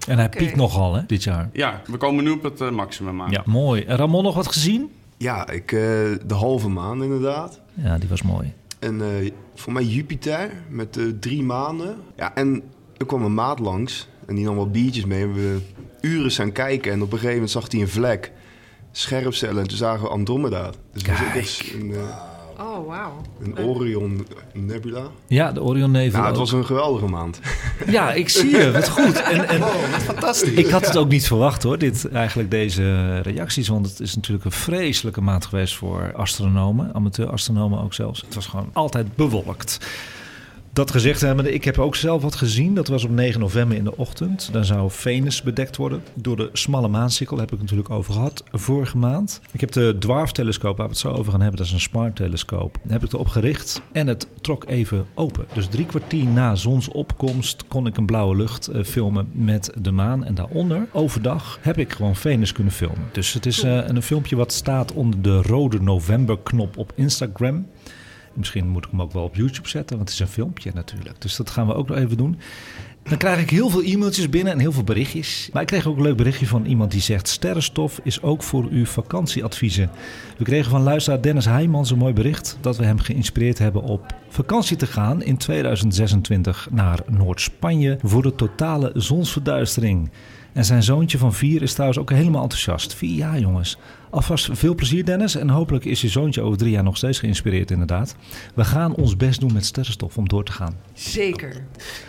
En 0.07 0.17
hij 0.17 0.29
piekt 0.29 0.55
nogal, 0.55 0.93
hè, 0.93 1.05
dit 1.05 1.23
jaar. 1.23 1.49
Ja, 1.53 1.81
we 1.85 1.97
komen 1.97 2.23
nu 2.23 2.29
op 2.29 2.43
het 2.43 2.61
eh, 2.61 2.69
maximum 2.69 3.21
aan. 3.21 3.31
Ja, 3.31 3.41
mooi. 3.45 3.83
En 3.83 3.97
Ramon 3.97 4.23
nog 4.23 4.35
wat 4.35 4.47
gezien? 4.47 4.91
Ja, 5.17 5.49
ik, 5.49 5.71
eh, 5.71 5.79
de 6.25 6.33
halve 6.33 6.69
maan 6.69 7.03
inderdaad. 7.03 7.59
Ja, 7.73 7.97
die 7.97 8.09
was 8.09 8.21
mooi. 8.21 8.53
En 8.79 9.01
eh, 9.01 9.31
voor 9.55 9.73
mij 9.73 9.83
Jupiter 9.83 10.51
met 10.69 10.97
eh, 10.97 11.03
drie 11.19 11.43
maanden. 11.43 11.95
Ja, 12.15 12.35
en 12.35 12.63
er 12.97 13.05
kwam 13.05 13.23
een 13.23 13.33
maat 13.33 13.59
langs 13.59 14.07
en 14.27 14.35
die 14.35 14.45
nam 14.45 14.55
wat 14.55 14.71
biertjes 14.71 15.05
mee. 15.05 15.21
En 15.21 15.33
we 15.33 15.57
uren 16.01 16.31
zijn 16.31 16.51
kijken 16.51 16.91
en 16.91 16.97
op 17.01 17.05
een 17.11 17.17
gegeven 17.17 17.33
moment 17.33 17.51
zag 17.51 17.71
hij 17.71 17.81
een 17.81 17.89
vlek. 17.89 18.31
Scherpcellen 18.91 19.61
en 19.61 19.67
toen 19.67 19.77
zagen 19.77 20.01
we 20.03 20.09
Andromeda. 20.09 20.71
Dus 20.93 21.01
het 21.01 21.07
was 21.07 21.27
ook 21.27 21.33
echt 21.33 21.73
een, 21.73 21.93
eh, 21.93 22.17
Oh, 22.59 22.87
wauw. 22.87 23.21
een 23.41 23.57
Orion 23.59 24.27
Nebula. 24.53 25.07
Ja, 25.27 25.51
de 25.51 25.61
Orion-nevel 25.63 26.11
Nou, 26.19 26.23
het 26.25 26.33
ook. 26.33 26.39
was 26.39 26.51
een 26.51 26.65
geweldige 26.65 27.05
maand. 27.05 27.39
Ja, 27.87 28.13
ik 28.13 28.29
zie 28.29 28.49
je. 28.49 28.71
Wat 28.71 28.89
goed. 28.89 29.21
En, 29.21 29.47
en 29.47 29.61
Fantastisch. 30.01 30.53
ik 30.53 30.67
had 30.69 30.85
het 30.85 30.97
ook 30.97 31.09
niet 31.09 31.27
verwacht, 31.27 31.63
hoor, 31.63 31.77
dit, 31.77 32.09
eigenlijk 32.09 32.51
deze 32.51 33.17
reacties. 33.19 33.67
Want 33.67 33.85
het 33.89 33.99
is 33.99 34.15
natuurlijk 34.15 34.45
een 34.45 34.51
vreselijke 34.51 35.21
maand 35.21 35.45
geweest 35.45 35.75
voor 35.75 36.11
astronomen. 36.15 36.93
Amateur-astronomen 36.93 37.79
ook 37.83 37.93
zelfs. 37.93 38.21
Het 38.21 38.35
was 38.35 38.45
gewoon 38.45 38.69
altijd 38.73 39.15
bewolkt. 39.15 39.77
Dat 40.75 40.91
gezegd 40.91 41.21
hebbende, 41.21 41.53
ik 41.53 41.63
heb 41.63 41.79
ook 41.79 41.95
zelf 41.95 42.21
wat 42.21 42.35
gezien. 42.35 42.73
Dat 42.73 42.87
was 42.87 43.03
op 43.03 43.09
9 43.09 43.39
november 43.39 43.77
in 43.77 43.83
de 43.83 43.97
ochtend. 43.97 44.49
Dan 44.51 44.65
zou 44.65 44.91
Venus 44.91 45.41
bedekt 45.41 45.77
worden 45.77 46.03
door 46.13 46.35
de 46.35 46.49
smalle 46.53 46.87
maansikkel. 46.87 47.37
Heb 47.37 47.45
ik 47.45 47.51
het 47.51 47.61
natuurlijk 47.61 47.89
over 47.89 48.13
gehad 48.13 48.43
vorige 48.51 48.97
maand. 48.97 49.41
Ik 49.51 49.59
heb 49.59 49.71
de 49.71 49.95
Dwarf-telescoop, 49.99 50.77
waar 50.77 50.85
we 50.85 50.91
het 50.91 51.01
zo 51.01 51.11
over 51.11 51.31
gaan 51.31 51.41
hebben. 51.41 51.57
Dat 51.57 51.67
is 51.67 51.73
een 51.73 51.79
smart-telescoop. 51.79 52.77
Daar 52.83 52.93
heb 52.93 53.03
ik 53.03 53.13
erop 53.13 53.27
gericht 53.27 53.81
en 53.91 54.07
het 54.07 54.27
trok 54.41 54.65
even 54.67 55.05
open. 55.13 55.45
Dus 55.53 55.67
drie 55.67 55.85
kwartier 55.85 56.25
na 56.25 56.55
zonsopkomst 56.55 57.67
kon 57.67 57.87
ik 57.87 57.97
een 57.97 58.05
blauwe 58.05 58.35
lucht 58.35 58.67
eh, 58.67 58.83
filmen 58.83 59.29
met 59.31 59.71
de 59.81 59.91
maan. 59.91 60.23
En 60.23 60.35
daaronder, 60.35 60.87
overdag, 60.91 61.59
heb 61.61 61.77
ik 61.77 61.91
gewoon 61.91 62.15
Venus 62.15 62.51
kunnen 62.51 62.73
filmen. 62.73 63.09
Dus 63.11 63.33
het 63.33 63.45
is 63.45 63.63
eh, 63.63 63.87
een 63.87 64.01
filmpje 64.01 64.35
wat 64.35 64.53
staat 64.53 64.93
onder 64.93 65.21
de 65.21 65.41
rode 65.41 65.81
november-knop 65.81 66.77
op 66.77 66.91
Instagram. 66.95 67.65
Misschien 68.35 68.67
moet 68.67 68.85
ik 68.85 68.91
hem 68.91 69.01
ook 69.01 69.11
wel 69.11 69.23
op 69.23 69.35
YouTube 69.35 69.69
zetten, 69.69 69.97
want 69.97 70.09
het 70.09 70.19
is 70.19 70.25
een 70.25 70.33
filmpje 70.33 70.71
natuurlijk. 70.73 71.21
Dus 71.21 71.35
dat 71.35 71.49
gaan 71.49 71.67
we 71.67 71.73
ook 71.73 71.87
nog 71.87 71.97
even 71.97 72.17
doen. 72.17 72.39
Dan 73.09 73.17
krijg 73.17 73.41
ik 73.41 73.49
heel 73.49 73.69
veel 73.69 73.83
e-mailtjes 73.83 74.29
binnen 74.29 74.53
en 74.53 74.59
heel 74.59 74.71
veel 74.71 74.83
berichtjes. 74.83 75.49
Maar 75.53 75.61
ik 75.61 75.67
kreeg 75.67 75.87
ook 75.87 75.97
een 75.97 76.03
leuk 76.03 76.17
berichtje 76.17 76.47
van 76.47 76.65
iemand 76.65 76.91
die 76.91 77.01
zegt... 77.01 77.27
Sterrenstof 77.27 77.99
is 78.03 78.21
ook 78.21 78.43
voor 78.43 78.67
uw 78.69 78.85
vakantieadviezen. 78.85 79.89
We 80.37 80.43
kregen 80.43 80.71
van 80.71 80.81
luisteraar 80.81 81.21
Dennis 81.21 81.45
Heijmans 81.45 81.91
een 81.91 81.97
mooi 81.97 82.13
bericht... 82.13 82.57
dat 82.61 82.77
we 82.77 82.85
hem 82.85 82.99
geïnspireerd 82.99 83.57
hebben 83.57 83.81
op 83.81 84.15
vakantie 84.29 84.77
te 84.77 84.87
gaan 84.87 85.23
in 85.23 85.37
2026 85.37 86.67
naar 86.71 86.99
Noord-Spanje... 87.07 87.97
voor 88.01 88.21
de 88.21 88.35
totale 88.35 88.91
zonsverduistering. 88.93 90.09
En 90.53 90.65
zijn 90.65 90.83
zoontje 90.83 91.17
van 91.17 91.33
vier 91.33 91.61
is 91.61 91.73
trouwens 91.73 91.99
ook 91.99 92.09
helemaal 92.09 92.41
enthousiast. 92.41 92.93
Vier 92.93 93.15
jaar, 93.15 93.39
jongens. 93.39 93.77
Alvast 94.15 94.49
veel 94.51 94.75
plezier, 94.75 95.05
Dennis. 95.05 95.35
En 95.35 95.49
hopelijk 95.49 95.85
is 95.85 96.01
je 96.01 96.09
zoontje 96.09 96.41
over 96.41 96.57
drie 96.57 96.71
jaar 96.71 96.83
nog 96.83 96.97
steeds 96.97 97.19
geïnspireerd, 97.19 97.71
inderdaad. 97.71 98.15
We 98.53 98.63
gaan 98.63 98.95
ons 98.95 99.17
best 99.17 99.39
doen 99.39 99.53
met 99.53 99.65
sterrenstof 99.65 100.17
om 100.17 100.27
door 100.27 100.43
te 100.43 100.51
gaan. 100.51 100.77
Zeker. 100.93 101.65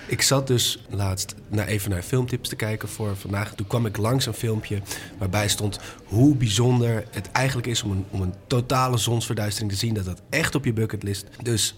Ik 0.06 0.22
zat 0.22 0.46
dus 0.46 0.84
laatst 0.90 1.34
naar 1.48 1.66
even 1.66 1.90
naar 1.90 2.02
filmtips 2.02 2.48
te 2.48 2.56
kijken 2.56 2.88
voor 2.88 3.16
vandaag. 3.16 3.54
Toen 3.54 3.66
kwam 3.66 3.86
ik 3.86 3.96
langs 3.96 4.26
een 4.26 4.32
filmpje 4.32 4.80
waarbij 5.18 5.48
stond 5.48 5.80
hoe 6.04 6.36
bijzonder 6.36 7.04
het 7.10 7.30
eigenlijk 7.32 7.66
is 7.66 7.82
om 7.82 7.90
een, 7.90 8.04
om 8.10 8.20
een 8.20 8.34
totale 8.46 8.96
zonsverduistering 8.96 9.72
te 9.72 9.78
zien. 9.78 9.94
Dat 9.94 10.04
dat 10.04 10.22
echt 10.30 10.54
op 10.54 10.64
je 10.64 10.72
bucketlist. 10.72 11.26
Dus 11.42 11.74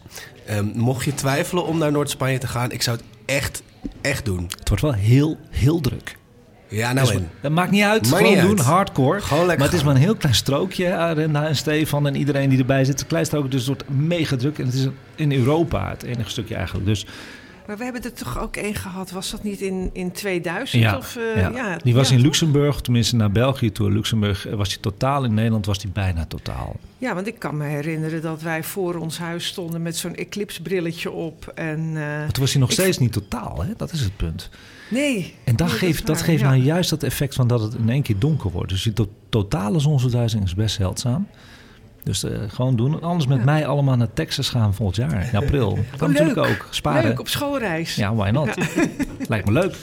ehm, 0.47 0.66
mocht 0.75 1.04
je 1.04 1.14
twijfelen 1.14 1.66
om 1.66 1.78
naar 1.78 1.92
Noord-Spanje 1.92 2.38
te 2.38 2.47
gaan, 2.47 2.70
ik 2.70 2.82
zou 2.82 2.97
het 2.97 3.06
echt, 3.25 3.62
echt 4.00 4.25
doen. 4.25 4.44
Het 4.58 4.68
wordt 4.68 4.82
wel 4.82 4.94
heel, 4.94 5.37
heel 5.50 5.80
druk. 5.80 6.17
Ja, 6.68 6.92
nou 6.92 7.06
Dus 7.06 7.16
en. 7.16 7.30
Dat 7.40 7.52
maakt 7.52 7.70
niet 7.70 7.82
uit. 7.82 8.02
Maakt 8.10 8.16
gewoon 8.16 8.32
niet 8.32 8.42
doen, 8.42 8.58
uit. 8.58 8.66
hardcore. 8.66 9.20
Gewoon 9.20 9.46
lekker 9.46 9.58
maar 9.58 9.68
het 9.68 9.76
is 9.76 9.84
maar 9.84 9.94
een 9.94 10.00
heel 10.00 10.16
klein 10.16 10.34
strookje. 10.34 10.94
Arenda 10.94 11.46
en 11.46 11.56
Stefan 11.56 12.06
en 12.06 12.16
iedereen 12.16 12.48
die 12.48 12.58
erbij 12.58 12.84
zit. 12.84 13.00
Een 13.00 13.06
klein 13.06 13.26
strookje, 13.26 13.48
dus 13.50 13.66
het 13.66 13.68
wordt 13.68 13.98
mega 13.98 14.37
druk. 14.37 14.58
En 14.58 14.64
het 14.64 14.75
is 14.75 14.87
in 15.14 15.32
Europa 15.32 15.88
het 15.88 16.02
enige 16.02 16.30
stukje 16.30 16.54
eigenlijk. 16.54 16.87
Dus 16.87 17.06
Maar 17.66 17.76
we 17.78 17.84
hebben 17.84 18.02
er 18.02 18.12
toch 18.12 18.38
ook 18.40 18.56
één 18.56 18.75
gehad. 18.75 19.10
Was 19.10 19.30
dat 19.30 19.42
niet 19.42 19.60
in, 19.60 19.90
in 19.92 20.12
2000? 20.12 20.82
ja, 20.82 20.96
Of, 20.96 21.16
eh, 21.16 21.40
ja. 21.40 21.50
ja, 21.50 21.76
die 21.82 21.94
was 21.94 22.06
ja, 22.08 22.12
in 22.12 22.18
toch? 22.18 22.26
Luxemburg, 22.26 22.80
tenminste 22.80 23.16
naar 23.16 23.32
België 23.32 23.72
toe. 23.72 23.90
Luxemburg 23.92 24.46
eh, 24.46 24.54
was 24.54 24.68
hij 24.68 24.78
totaal. 24.80 25.25
In 25.25 25.34
Nederland 25.34 25.66
was 25.66 25.82
hij 25.82 25.90
bijna 25.92 26.25
totaal. 26.26 26.76
Ja, 26.98 27.14
want 27.14 27.26
ik 27.26 27.38
kan 27.38 27.56
me 27.56 27.64
herinneren 27.64 28.22
dat 28.22 28.42
wij 28.42 28.62
voor 28.62 28.94
ons 28.94 29.18
huis 29.18 29.46
stonden 29.46 29.82
met 29.82 29.96
zo'n 29.96 30.14
eclipse-brilletje 30.14 31.10
op. 31.10 31.52
En, 31.54 31.78
eh, 31.78 31.94
Maar 31.94 32.32
toen 32.32 32.42
was 32.42 32.52
hij 32.52 32.60
nog 32.60 32.70
Ik 32.70 32.78
steeds 32.78 32.98
niet 32.98 33.12
totaal, 33.12 33.62
hè? 33.62 33.72
dat 33.76 33.92
is 33.92 34.00
het 34.00 34.16
punt. 34.16 34.50
Nee. 34.90 35.35
En 35.45 35.57
dat 35.57 35.68
Nee, 35.68 35.76
geeft, 35.76 36.07
dat 36.07 36.23
geeft 36.23 36.40
ja. 36.40 36.49
nou 36.50 36.62
juist 36.62 36.90
dat 36.90 37.02
effect 37.02 37.35
van 37.35 37.47
dat 37.49 37.61
het 37.61 37.75
in 37.75 37.90
één 37.90 38.02
keer 38.02 38.18
donker 38.18 38.50
wordt. 38.50 38.68
Dus 38.71 38.83
die 38.83 38.92
to- 38.92 39.11
totale 39.28 39.78
zonsverduistering 39.78 40.49
is 40.49 40.54
best 40.54 40.76
zeldzaam. 40.76 41.26
Dus 42.02 42.25
eh, 42.25 42.38
gewoon 42.49 42.76
doen. 42.76 43.02
Anders 43.02 43.26
met 43.26 43.38
Ja. 43.38 43.45
mij 43.45 43.66
allemaal 43.66 43.97
naar 43.97 44.12
Texas 44.12 44.49
gaan 44.49 44.75
volgend 44.75 44.97
jaar, 44.97 45.28
in 45.33 45.37
april. 45.38 45.71
Kan 45.97 46.09
Oh, 46.09 46.14
leuk. 46.14 46.18
natuurlijk 46.25 46.47
ook. 46.47 46.66
Sparen. 46.71 47.02
Leuk, 47.09 47.21
op 47.21 47.28
schoolreis. 47.28 47.95
Ja, 47.95 48.14
why 48.14 48.30
not? 48.30 48.49
Lijkt 49.28 49.47
me 49.47 49.52
leuk. 49.52 49.76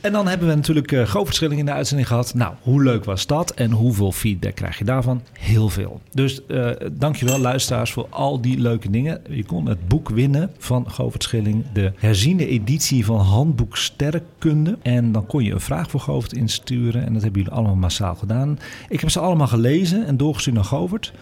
En 0.00 0.12
dan 0.12 0.28
hebben 0.28 0.48
we 0.48 0.54
natuurlijk 0.54 0.92
uh, 0.92 1.14
Schilling 1.28 1.60
in 1.60 1.66
de 1.66 1.72
uitzending 1.72 2.08
gehad. 2.08 2.34
Nou, 2.34 2.54
hoe 2.62 2.82
leuk 2.82 3.04
was 3.04 3.26
dat? 3.26 3.50
En 3.50 3.70
hoeveel 3.70 4.12
feedback 4.12 4.54
krijg 4.54 4.78
je 4.78 4.84
daarvan? 4.84 5.22
Heel 5.32 5.68
veel. 5.68 6.00
Dus 6.12 6.40
uh, 6.48 6.70
dankjewel 6.92 7.38
luisteraars 7.38 7.92
voor 7.92 8.06
al 8.10 8.40
die 8.40 8.58
leuke 8.58 8.90
dingen. 8.90 9.22
Je 9.30 9.44
kon 9.44 9.66
het 9.66 9.88
boek 9.88 10.08
winnen 10.08 10.50
van 10.58 10.90
Govert 10.90 11.22
Schilling. 11.22 11.64
De 11.72 11.92
herziende 11.96 12.46
editie 12.46 13.04
van 13.04 13.18
Handboek 13.18 13.76
Sterrenkunde. 13.76 14.78
En 14.82 15.12
dan 15.12 15.26
kon 15.26 15.44
je 15.44 15.52
een 15.52 15.60
vraag 15.60 15.90
voor 15.90 16.00
Govert 16.00 16.32
insturen. 16.32 17.06
En 17.06 17.12
dat 17.12 17.22
hebben 17.22 17.40
jullie 17.40 17.56
allemaal 17.56 17.76
massaal 17.76 18.14
gedaan. 18.14 18.58
Ik 18.88 19.00
heb 19.00 19.10
ze 19.10 19.20
allemaal 19.20 19.48
gelezen 19.48 20.06
en 20.06 20.16
doorgestuurd 20.16 20.56
naar 20.56 20.64
Govert. 20.64 21.12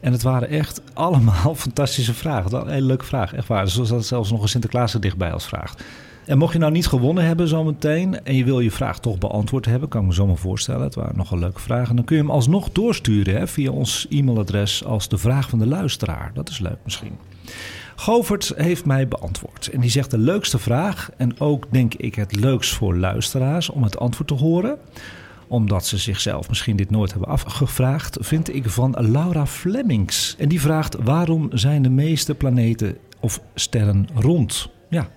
En 0.00 0.12
het 0.12 0.22
waren 0.22 0.48
echt 0.48 0.80
allemaal 0.94 1.54
fantastische 1.66 2.14
vragen. 2.14 2.54
Een 2.54 2.68
hele 2.68 2.86
leuke 2.86 3.04
vraag, 3.04 3.34
echt 3.34 3.48
waar. 3.48 3.68
Zoals 3.68 3.88
dat 3.88 4.06
zelfs 4.06 4.30
nog 4.30 4.42
een 4.42 4.48
Sinterklaas 4.48 4.94
er 4.94 5.00
dichtbij 5.00 5.32
als 5.32 5.46
vraagt. 5.46 5.84
En 6.28 6.38
mocht 6.38 6.52
je 6.52 6.58
nou 6.58 6.72
niet 6.72 6.86
gewonnen 6.86 7.24
hebben 7.24 7.48
zometeen 7.48 8.24
en 8.24 8.34
je 8.34 8.44
wil 8.44 8.60
je 8.60 8.70
vraag 8.70 9.00
toch 9.00 9.18
beantwoord 9.18 9.64
hebben, 9.64 9.88
kan 9.88 10.00
ik 10.00 10.06
me 10.06 10.14
zo 10.14 10.26
maar 10.26 10.36
voorstellen. 10.36 10.82
Het 10.82 10.94
waren 10.94 11.16
nogal 11.16 11.38
leuke 11.38 11.60
vragen. 11.60 11.96
Dan 11.96 12.04
kun 12.04 12.16
je 12.16 12.22
hem 12.22 12.30
alsnog 12.30 12.70
doorsturen 12.72 13.36
hè, 13.36 13.46
via 13.46 13.70
ons 13.70 14.06
e-mailadres 14.10 14.84
als 14.84 15.08
de 15.08 15.18
vraag 15.18 15.48
van 15.48 15.58
de 15.58 15.66
luisteraar. 15.66 16.30
Dat 16.34 16.48
is 16.48 16.58
leuk 16.58 16.78
misschien. 16.84 17.18
Govert 17.96 18.52
heeft 18.56 18.84
mij 18.84 19.08
beantwoord. 19.08 19.66
En 19.72 19.80
die 19.80 19.90
zegt 19.90 20.10
de 20.10 20.18
leukste 20.18 20.58
vraag 20.58 21.10
en 21.16 21.40
ook 21.40 21.66
denk 21.70 21.94
ik 21.94 22.14
het 22.14 22.36
leukst 22.36 22.74
voor 22.74 22.96
luisteraars 22.96 23.70
om 23.70 23.82
het 23.82 23.98
antwoord 23.98 24.28
te 24.28 24.34
horen 24.34 24.78
omdat 25.46 25.86
ze 25.86 25.98
zichzelf 25.98 26.48
misschien 26.48 26.76
dit 26.76 26.90
nooit 26.90 27.10
hebben 27.10 27.28
afgevraagd, 27.28 28.16
vind 28.20 28.54
ik 28.54 28.70
van 28.70 28.94
Laura 28.98 29.46
Flemings. 29.46 30.34
En 30.38 30.48
die 30.48 30.60
vraagt: 30.60 30.96
waarom 31.02 31.48
zijn 31.52 31.82
de 31.82 31.90
meeste 31.90 32.34
planeten 32.34 32.96
of 33.20 33.40
sterren 33.54 34.08
rond? 34.14 34.70
Ja, 34.88 35.08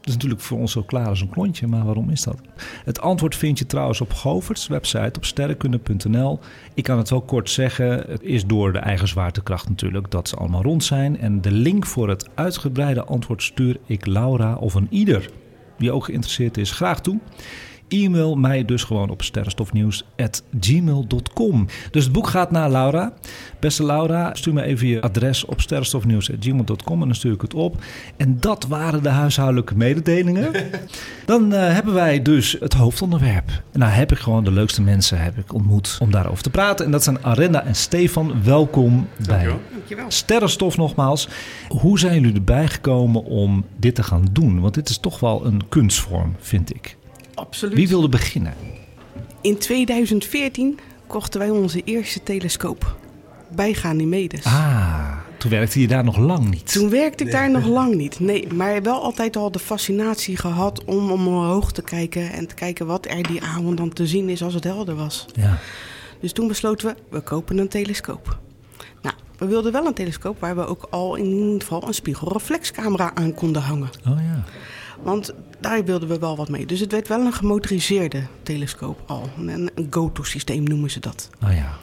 dat 0.00 0.08
is 0.08 0.14
natuurlijk 0.14 0.40
voor 0.40 0.58
ons 0.58 0.72
zo 0.72 0.82
klaar 0.82 1.08
als 1.08 1.20
een 1.20 1.28
klontje, 1.28 1.66
maar 1.66 1.84
waarom 1.84 2.10
is 2.10 2.22
dat? 2.22 2.40
Het 2.84 3.00
antwoord 3.00 3.36
vind 3.36 3.58
je 3.58 3.66
trouwens 3.66 4.00
op 4.00 4.12
Goverts 4.12 4.66
website 4.66 5.12
op 5.16 5.24
sterrenkunde.nl. 5.24 6.38
Ik 6.74 6.84
kan 6.84 6.98
het 6.98 7.10
wel 7.10 7.20
kort 7.20 7.50
zeggen, 7.50 8.04
het 8.08 8.22
is 8.22 8.46
door 8.46 8.72
de 8.72 8.78
eigen 8.78 9.08
zwaartekracht 9.08 9.68
natuurlijk 9.68 10.10
dat 10.10 10.28
ze 10.28 10.36
allemaal 10.36 10.62
rond 10.62 10.84
zijn. 10.84 11.18
En 11.18 11.40
de 11.40 11.50
link 11.50 11.86
voor 11.86 12.08
het 12.08 12.28
uitgebreide 12.34 13.04
antwoord 13.04 13.42
stuur 13.42 13.76
ik 13.86 14.06
Laura 14.06 14.54
of 14.54 14.74
een 14.74 14.86
ieder 14.90 15.30
die 15.78 15.92
ook 15.92 16.04
geïnteresseerd 16.04 16.56
is 16.56 16.70
graag 16.70 17.00
toe. 17.00 17.18
E-mail 17.90 18.34
mij 18.34 18.64
dus 18.64 18.84
gewoon 18.84 19.10
op 19.10 19.22
sterrenstofnieuws.gmail.com. 19.22 21.66
Dus 21.90 22.04
het 22.04 22.12
boek 22.12 22.28
gaat 22.28 22.50
naar 22.50 22.70
Laura. 22.70 23.12
Beste 23.60 23.84
Laura, 23.84 24.34
stuur 24.34 24.54
me 24.54 24.62
even 24.62 24.86
je 24.86 25.00
adres 25.00 25.44
op 25.44 25.60
sterrenstofnieuws.gmail.com 25.60 27.00
en 27.00 27.06
dan 27.06 27.16
stuur 27.16 27.32
ik 27.32 27.40
het 27.40 27.54
op. 27.54 27.82
En 28.16 28.36
dat 28.40 28.66
waren 28.66 29.02
de 29.02 29.08
huishoudelijke 29.08 29.76
mededelingen. 29.76 30.52
Dan 31.24 31.52
uh, 31.52 31.72
hebben 31.72 31.94
wij 31.94 32.22
dus 32.22 32.56
het 32.60 32.72
hoofdonderwerp. 32.72 33.48
En 33.72 33.78
nou 33.78 33.92
heb 33.92 34.12
ik 34.12 34.18
gewoon 34.18 34.44
de 34.44 34.52
leukste 34.52 34.82
mensen 34.82 35.22
heb 35.22 35.38
ik 35.38 35.54
ontmoet 35.54 35.98
om 36.00 36.10
daarover 36.10 36.42
te 36.42 36.50
praten. 36.50 36.84
En 36.84 36.90
dat 36.90 37.02
zijn 37.02 37.24
Arenda 37.24 37.64
en 37.64 37.74
Stefan. 37.74 38.42
Welkom 38.44 39.08
bij 39.26 39.48
Dankjewel. 39.90 40.10
Sterrenstof 40.10 40.76
nogmaals. 40.76 41.28
Hoe 41.68 41.98
zijn 41.98 42.20
jullie 42.20 42.34
erbij 42.34 42.68
gekomen 42.68 43.24
om 43.24 43.64
dit 43.76 43.94
te 43.94 44.02
gaan 44.02 44.28
doen? 44.32 44.60
Want 44.60 44.74
dit 44.74 44.88
is 44.88 44.98
toch 44.98 45.20
wel 45.20 45.46
een 45.46 45.68
kunstvorm, 45.68 46.34
vind 46.38 46.74
ik. 46.74 46.96
Absoluut. 47.40 47.74
Wie 47.74 47.88
wilde 47.88 48.08
beginnen? 48.08 48.54
In 49.40 49.58
2014 49.58 50.78
kochten 51.06 51.40
wij 51.40 51.50
onze 51.50 51.82
eerste 51.84 52.22
telescoop 52.22 52.96
bij 53.48 53.74
Ganymedes. 53.74 54.44
Ah, 54.44 55.12
toen 55.38 55.50
werkte 55.50 55.80
je 55.80 55.88
daar 55.88 56.04
nog 56.04 56.16
lang 56.16 56.50
niet. 56.50 56.72
Toen 56.72 56.90
werkte 56.90 57.24
ik 57.24 57.30
daar 57.30 57.50
nog 57.50 57.66
lang 57.66 57.94
niet. 57.94 58.20
Nee, 58.20 58.52
maar 58.52 58.82
wel 58.82 59.02
altijd 59.02 59.36
al 59.36 59.50
de 59.50 59.58
fascinatie 59.58 60.36
gehad 60.36 60.84
om 60.84 61.10
omhoog 61.10 61.72
te 61.72 61.82
kijken 61.82 62.32
en 62.32 62.46
te 62.46 62.54
kijken 62.54 62.86
wat 62.86 63.06
er 63.06 63.22
die 63.22 63.42
avond 63.42 63.76
dan 63.76 63.92
te 63.92 64.06
zien 64.06 64.28
is 64.28 64.42
als 64.42 64.54
het 64.54 64.64
helder 64.64 64.94
was. 64.94 65.26
Ja. 65.32 65.58
Dus 66.20 66.32
toen 66.32 66.48
besloten 66.48 66.88
we, 66.88 66.94
we 67.08 67.20
kopen 67.20 67.58
een 67.58 67.68
telescoop. 67.68 68.38
Nou, 69.02 69.14
we 69.38 69.46
wilden 69.46 69.72
wel 69.72 69.86
een 69.86 69.94
telescoop 69.94 70.40
waar 70.40 70.56
we 70.56 70.66
ook 70.66 70.86
al 70.90 71.14
in 71.14 71.24
ieder 71.24 71.60
geval 71.60 71.86
een 71.86 71.94
spiegelreflexcamera 71.94 73.14
aan 73.14 73.34
konden 73.34 73.62
hangen. 73.62 73.90
Oh 74.08 74.18
ja. 74.18 74.44
Want 75.02 75.34
daar 75.60 75.84
wilden 75.84 76.08
we 76.08 76.18
wel 76.18 76.36
wat 76.36 76.48
mee. 76.48 76.66
Dus 76.66 76.80
het 76.80 76.92
werd 76.92 77.08
wel 77.08 77.20
een 77.20 77.32
gemotoriseerde 77.32 78.22
telescoop 78.42 79.02
al. 79.06 79.30
Een, 79.38 79.70
een 79.74 79.86
GoTo-systeem 79.90 80.62
noemen 80.62 80.90
ze 80.90 81.00
dat. 81.00 81.30
Oh 81.44 81.52
ja. 81.54 81.78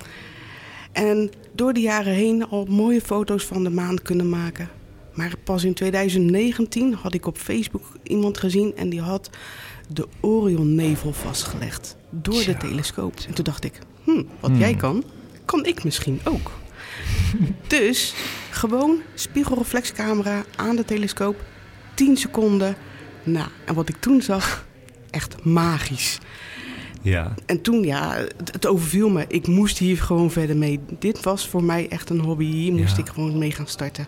En 0.92 1.30
door 1.54 1.74
de 1.74 1.80
jaren 1.80 2.14
heen 2.14 2.48
al 2.50 2.66
mooie 2.66 3.02
foto's 3.02 3.44
van 3.46 3.64
de 3.64 3.70
maan 3.70 4.02
kunnen 4.02 4.30
maken. 4.30 4.70
Maar 5.14 5.34
pas 5.44 5.64
in 5.64 5.74
2019 5.74 6.94
had 6.94 7.14
ik 7.14 7.26
op 7.26 7.38
Facebook 7.38 7.84
iemand 8.04 8.38
gezien 8.38 8.76
en 8.76 8.90
die 8.90 9.02
had 9.02 9.30
de 9.90 10.08
Orionnevel 10.22 11.14
vastgelegd 11.14 11.96
door 12.10 12.34
Tja. 12.42 12.52
de 12.52 12.58
telescoop. 12.58 13.14
En 13.28 13.34
toen 13.34 13.44
dacht 13.44 13.64
ik, 13.64 13.80
hm, 14.04 14.24
wat 14.40 14.50
Hmm. 14.50 14.60
jij 14.60 14.76
kan, 14.76 15.04
kan 15.46 15.66
ik 15.66 15.84
misschien 15.84 16.20
ook. 16.24 16.52
dus 17.68 18.14
gewoon 18.50 18.98
spiegelreflexcamera 19.14 20.44
aan 20.56 20.76
de 20.76 20.86
telescoop, 20.86 21.44
10 21.94 22.18
seconden. 22.18 22.76
Nou, 23.28 23.48
en 23.66 23.74
wat 23.74 23.90
ik 23.90 23.96
toen 24.00 24.22
zag, 24.22 24.66
echt 25.10 25.44
magisch. 25.44 26.20
Ja. 27.02 27.34
En 27.46 27.62
toen, 27.62 27.84
ja, 27.84 28.14
het, 28.38 28.52
het 28.52 28.68
overviel 28.68 29.10
me. 29.10 29.26
Ik 29.28 29.48
moest 29.48 29.78
hier 29.78 29.98
gewoon 29.98 30.32
verder 30.32 30.58
mee. 30.58 30.80
Dit 31.00 31.24
was 31.24 31.48
voor 31.48 31.64
mij 31.64 31.90
echt 31.90 32.10
een 32.10 32.20
hobby. 32.20 32.46
Hier 32.46 32.74
moest 32.74 32.96
Ja. 32.98 33.04
ik 33.04 33.10
gewoon 33.10 33.38
mee 33.38 33.52
gaan 33.52 33.68
starten. 33.68 34.08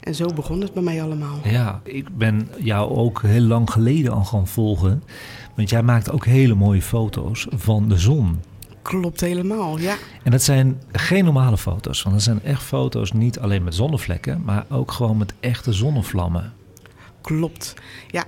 En 0.00 0.14
zo 0.14 0.26
begon 0.34 0.60
het 0.60 0.72
bij 0.72 0.82
mij 0.82 1.02
allemaal. 1.02 1.40
Ja, 1.44 1.80
ik 1.84 2.16
ben 2.16 2.48
jou 2.58 2.96
ook 2.96 3.22
heel 3.22 3.40
lang 3.40 3.70
geleden 3.70 4.12
al 4.12 4.24
gaan 4.24 4.46
volgen. 4.48 5.02
Want 5.56 5.70
jij 5.70 5.82
maakt 5.82 6.10
ook 6.10 6.24
hele 6.24 6.54
mooie 6.54 6.82
foto's 6.82 7.46
van 7.50 7.88
de 7.88 7.98
zon. 7.98 8.40
Klopt 8.82 9.20
helemaal, 9.20 9.78
ja. 9.78 9.94
En 10.22 10.30
dat 10.30 10.42
zijn 10.42 10.80
geen 10.92 11.24
normale 11.24 11.58
foto's. 11.58 12.02
Want 12.02 12.14
dat 12.14 12.24
zijn 12.24 12.42
echt 12.42 12.62
foto's 12.62 13.12
niet 13.12 13.38
alleen 13.38 13.64
met 13.64 13.74
zonnevlekken, 13.74 14.42
maar 14.44 14.66
ook 14.70 14.92
gewoon 14.92 15.16
met 15.16 15.34
echte 15.40 15.72
zonnevlammen. 15.72 16.52
Klopt. 17.20 17.74
Ja, 18.10 18.24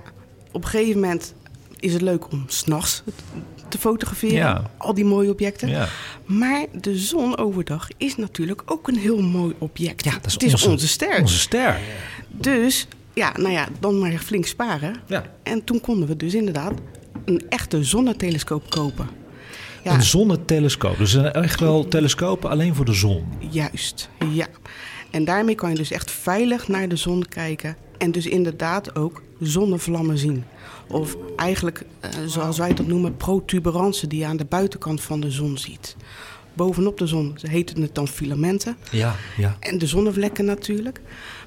op 0.57 0.63
een 0.63 0.69
gegeven 0.69 0.99
moment 1.01 1.33
is 1.79 1.93
het 1.93 2.01
leuk 2.01 2.31
om 2.31 2.43
s'nachts 2.47 3.03
te 3.69 3.77
fotograferen. 3.77 4.35
Ja. 4.35 4.63
Al 4.77 4.93
die 4.93 5.05
mooie 5.05 5.29
objecten. 5.31 5.69
Ja. 5.69 5.87
Maar 6.25 6.65
de 6.81 6.97
zon 6.97 7.37
overdag 7.37 7.87
is 7.97 8.15
natuurlijk 8.15 8.61
ook 8.65 8.87
een 8.87 8.97
heel 8.97 9.21
mooi 9.21 9.53
object. 9.57 10.03
Ja, 10.03 10.11
dat 10.11 10.25
is 10.25 10.33
het 10.33 10.43
is 10.43 10.53
onze- 10.53 10.69
onze, 10.69 10.87
ster. 10.87 11.19
Onze 11.21 11.37
ster. 11.39 11.79
Dus, 12.27 12.87
ja, 13.13 13.31
nou 13.37 13.49
ja, 13.51 13.67
dan 13.79 13.99
maar 13.99 14.11
flink 14.11 14.45
sparen. 14.45 14.95
Ja. 15.05 15.23
En 15.43 15.63
toen 15.63 15.81
konden 15.81 16.07
we 16.07 16.15
dus 16.15 16.33
inderdaad 16.33 16.73
een 17.25 17.41
echte 17.49 17.83
zonnetelescoop 17.83 18.69
kopen. 18.69 19.07
Ja, 19.83 19.93
Een 19.93 20.03
zonnetelescoop. 20.03 20.97
Dus 20.97 21.15
echt 21.15 21.59
wel 21.59 21.87
telescopen 21.87 22.49
alleen 22.49 22.75
voor 22.75 22.85
de 22.85 22.93
zon. 22.93 23.25
Juist, 23.49 24.09
ja. 24.33 24.47
En 25.11 25.25
daarmee 25.25 25.55
kan 25.55 25.69
je 25.69 25.75
dus 25.75 25.91
echt 25.91 26.11
veilig 26.11 26.67
naar 26.67 26.87
de 26.87 26.95
zon 26.95 27.25
kijken. 27.29 27.77
En 27.97 28.11
dus 28.11 28.25
inderdaad 28.25 28.95
ook 28.95 29.21
zonnevlammen 29.39 30.17
zien. 30.17 30.43
Of 30.87 31.15
eigenlijk, 31.35 31.85
eh, 31.99 32.09
zoals 32.25 32.57
wij 32.57 32.73
dat 32.73 32.87
noemen, 32.87 33.17
protuberansen 33.17 34.09
die 34.09 34.19
je 34.19 34.25
aan 34.25 34.37
de 34.37 34.45
buitenkant 34.45 35.01
van 35.01 35.19
de 35.19 35.31
zon 35.31 35.57
ziet. 35.57 35.95
Bovenop 36.53 36.97
de 36.97 37.07
zon 37.07 37.37
heten 37.41 37.81
het 37.81 37.95
dan 37.95 38.07
filamenten. 38.07 38.77
Ja, 38.91 39.15
ja. 39.37 39.57
En 39.59 39.77
de 39.77 39.87
zonnevlekken 39.87 40.45
natuurlijk. 40.45 41.01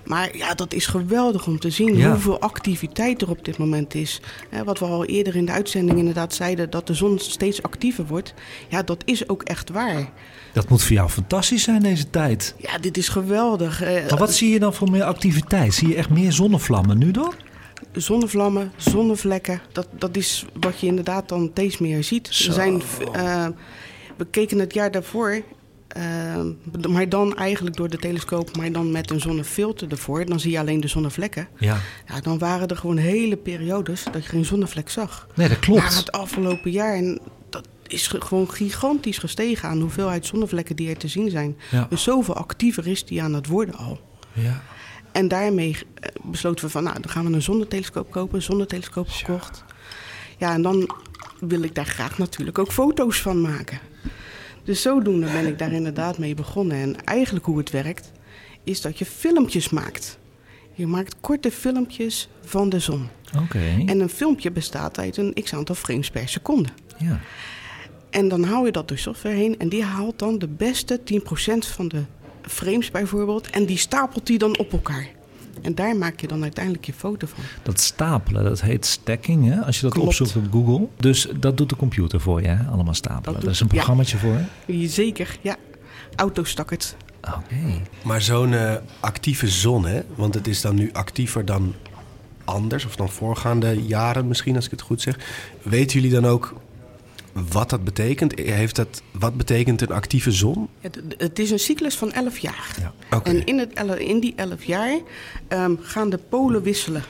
Maar 0.05 0.37
ja, 0.37 0.55
dat 0.55 0.73
is 0.75 0.87
geweldig 0.87 1.47
om 1.47 1.59
te 1.59 1.71
zien 1.71 1.97
Ja. 1.97 2.11
hoeveel 2.11 2.41
activiteit 2.41 3.23
er 3.23 3.31
op 3.31 3.45
dit 3.45 3.59
moment 3.59 3.95
is. 3.95 4.21
Wat 4.65 4.79
we 4.79 4.85
al 4.85 5.05
eerder 5.05 5.37
in 5.37 5.45
de 5.45 5.53
uitzending 5.53 5.99
inderdaad 5.99 6.35
zeiden, 6.35 6.71
dat 6.71 6.87
de 6.87 6.95
zon 6.95 7.19
steeds 7.19 7.63
actiever 7.63 8.07
wordt. 8.07 8.35
Ja, 8.69 8.83
dat 8.83 9.03
is 9.05 9.29
ook 9.29 9.43
echt 9.43 9.71
waar. 9.71 10.11
Dat 10.53 10.69
moet 10.69 10.83
voor 10.83 10.93
jou 10.97 11.09
fantastisch 11.09 11.63
zijn 11.63 11.83
deze 11.83 12.11
tijd. 12.11 12.55
Ja, 12.59 12.79
dit 12.79 12.97
is 12.97 13.09
geweldig. 13.09 13.83
Eh, 13.83 14.09
Maar 14.09 14.19
wat 14.19 14.35
zie 14.35 14.51
je 14.51 14.59
dan 14.59 14.75
voor 14.75 14.91
meer 14.91 15.03
activiteit? 15.05 15.75
Zie 15.75 15.89
je 15.89 15.95
echt 15.95 16.11
meer 16.11 16.33
zonnevlammen 16.33 16.99
nu 16.99 17.11
dan? 17.11 17.33
Zonnevlammen, 17.93 18.73
zonnevlekken. 18.77 19.61
Dat, 19.73 19.87
dat 19.99 20.17
is 20.17 20.45
wat 20.61 20.81
je 20.81 20.87
inderdaad 20.87 21.29
dan 21.29 21.49
steeds 21.53 21.79
meer 21.79 22.05
ziet. 22.05 22.29
Zo. 22.31 22.53
Zijn, 22.53 22.83
eh, 23.13 23.47
we 24.17 24.27
keken 24.31 24.59
het 24.59 24.75
jaar 24.75 24.91
daarvoor, 24.91 25.43
eh, 25.89 26.03
maar 26.89 27.09
dan 27.09 27.37
eigenlijk 27.37 27.77
door 27.77 27.89
de 27.89 27.97
telescoop, 27.97 28.57
maar 28.57 28.73
dan 28.73 28.91
met 28.91 29.11
een 29.11 29.21
zonnefilter 29.21 29.91
ervoor. 29.91 30.25
Dan 30.27 30.41
zie 30.41 30.51
je 30.51 30.59
alleen 30.59 30.81
de 30.81 30.89
zonnevlekken. 30.89 31.49
Ja. 31.59 31.77
Ja, 32.07 32.21
dan 32.21 32.39
waren 32.39 32.69
er 32.69 32.77
gewoon 32.77 32.97
hele 32.97 33.37
periodes 33.37 34.05
dat 34.13 34.23
je 34.23 34.29
geen 34.29 34.45
zonnevlek 34.45 34.89
zag. 34.89 35.27
Nee, 35.35 35.49
dat 35.49 35.59
klopt. 35.59 35.81
Maar 35.83 35.95
het 35.97 36.13
afgelopen 36.13 36.71
jaar, 36.71 36.95
en 36.95 37.21
dat 37.51 37.69
is 37.87 38.07
ge- 38.07 38.21
gewoon 38.21 38.51
gigantisch 38.51 39.19
gestegen 39.19 39.69
aan 39.69 39.77
de 39.77 39.83
hoeveelheid 39.83 40.27
zonnevlekken 40.27 40.77
die 40.77 40.89
er 40.91 40.97
te 40.97 41.09
zien 41.09 41.31
zijn. 41.31 41.57
Ja. 41.71 41.87
Dus 41.91 42.03
zoveel 42.03 42.35
actiever 42.35 42.87
is 42.87 43.05
die 43.05 43.23
aan 43.23 43.35
het 43.35 43.47
worden 43.47 43.75
al. 43.75 44.01
Ja. 44.33 44.63
En 45.13 45.29
daarmee 45.29 45.77
eh, 45.95 46.09
besloten 46.25 46.65
we 46.65 46.71
van, 46.71 46.83
nou, 46.83 47.01
dan 47.01 47.11
gaan 47.11 47.27
we 47.27 47.33
een 47.33 47.43
zonnetelescoop 47.43 48.11
kopen, 48.11 48.37
een 48.37 48.43
zonnetelescoop 48.43 49.09
gekocht. 49.09 49.65
Ja, 50.39 50.53
en 50.53 50.63
dan 50.63 50.91
wil 51.41 51.63
ik 51.63 51.75
daar 51.75 51.87
graag 51.87 52.19
natuurlijk 52.19 52.59
ook 52.59 52.73
foto's 52.73 53.21
van 53.21 53.41
maken. 53.41 53.79
Dus 54.65 54.83
zodoende 54.83 55.27
ben 55.33 55.47
ik 55.47 55.59
daar 55.59 55.73
inderdaad 55.73 56.19
mee 56.19 56.35
begonnen. 56.35 56.77
En 56.77 57.05
eigenlijk 57.05 57.47
hoe 57.47 57.59
het 57.59 57.71
werkt, 57.71 58.13
is 58.65 58.81
dat 58.81 58.99
je 58.99 59.05
filmpjes 59.05 59.69
maakt. 59.69 60.19
Je 60.75 60.87
maakt 60.87 61.17
korte 61.21 61.51
filmpjes 61.51 62.29
van 62.45 62.69
de 62.69 62.79
zon. 62.79 63.09
Oké. 63.43 63.85
En 63.87 64.01
een 64.01 64.09
filmpje 64.09 64.51
bestaat 64.51 64.99
uit 64.99 65.17
een 65.17 65.35
x-aantal 65.43 65.75
frames 65.75 66.11
per 66.11 66.29
seconde. 66.29 66.69
Ja. 66.99 67.21
En 68.11 68.29
dan 68.29 68.43
hou 68.43 68.67
je 68.67 68.73
dat 68.73 68.89
door 68.89 68.99
software 68.99 69.35
heen 69.35 69.59
en 69.59 69.69
die 69.69 69.85
haalt 69.85 70.19
dan 70.19 70.39
de 70.39 70.49
beste 70.49 71.01
10% 71.01 71.23
van 71.59 71.89
de 71.89 72.03
frames 72.51 72.91
bijvoorbeeld. 72.91 73.51
En 73.51 73.67
die 73.67 73.77
stapelt 73.79 74.27
die 74.27 74.39
dan 74.39 74.59
op 74.59 74.73
elkaar. 74.73 75.07
En 75.63 75.75
daar 75.75 75.97
maak 75.97 76.21
je 76.21 76.27
dan 76.29 76.43
uiteindelijk 76.43 76.85
je 76.85 76.93
foto 76.93 77.27
van. 77.27 77.45
Dat 77.63 77.81
stapelen, 77.81 78.45
dat 78.45 78.61
heet 78.61 78.87
stacking, 78.87 79.49
hè? 79.49 79.61
als 79.61 79.77
je 79.77 79.83
dat 79.83 79.93
Klopt. 79.93 80.07
opzoekt 80.09 80.37
op 80.37 80.53
Google. 80.53 80.87
Dus 80.97 81.29
dat 81.41 81.57
doet 81.57 81.69
de 81.69 81.77
computer 81.77 82.21
voor 82.21 82.41
je, 82.43 82.49
hè? 82.49 82.65
allemaal 82.71 82.95
stapelen. 82.95 83.33
Dat 83.35 83.43
doet- 83.43 83.51
is 83.51 83.61
een 83.61 83.67
ja. 83.71 83.75
programmaatje 83.75 84.19
voor. 84.19 84.39
Zeker, 84.89 85.37
ja. 85.41 85.57
Autostakkert. 86.17 86.97
Oké. 87.21 87.81
Maar 88.03 88.23
zo'n 88.23 88.53
eh, 88.55 88.75
actieve 89.01 89.49
zon, 89.49 89.87
hè? 89.87 90.01
want 90.15 90.35
het 90.35 90.47
is 90.47 90.61
dan 90.61 90.75
nu 90.75 90.91
actiever 90.93 91.45
dan 91.45 91.75
anders, 92.45 92.85
of 92.85 92.97
dan 92.97 93.09
voorgaande 93.09 93.83
jaren 93.87 94.29
misschien, 94.29 94.57
als 94.57 94.65
ik 94.65 94.71
het 94.71 94.81
goed 94.81 95.01
zeg. 95.03 95.19
Weten 95.63 96.01
jullie 96.01 96.21
dan 96.21 96.27
ook 96.31 96.55
wat 97.33 97.71
dat 97.71 97.85
betekent? 97.85 98.39
Heeft 98.39 98.77
dat, 98.77 99.03
wat 99.11 99.37
betekent 99.37 99.81
een 99.81 99.91
actieve 99.93 100.31
zon? 100.31 100.69
Het, 100.81 101.01
het 101.17 101.39
is 101.39 101.51
een 101.51 101.59
cyclus 101.59 101.97
van 101.97 102.13
11 102.13 102.39
jaar. 102.39 102.77
Ja. 102.81 103.17
Oké. 103.17 103.31
En 103.31 103.47
in, 103.47 103.59
het, 103.59 103.81
in 103.99 104.21
die 104.21 104.33
11 104.37 104.65
jaar 104.65 104.99
ehm, 105.49 105.75
gaan 105.81 106.11
de 106.11 106.19
polen 106.19 106.63
wisselen. 106.63 107.03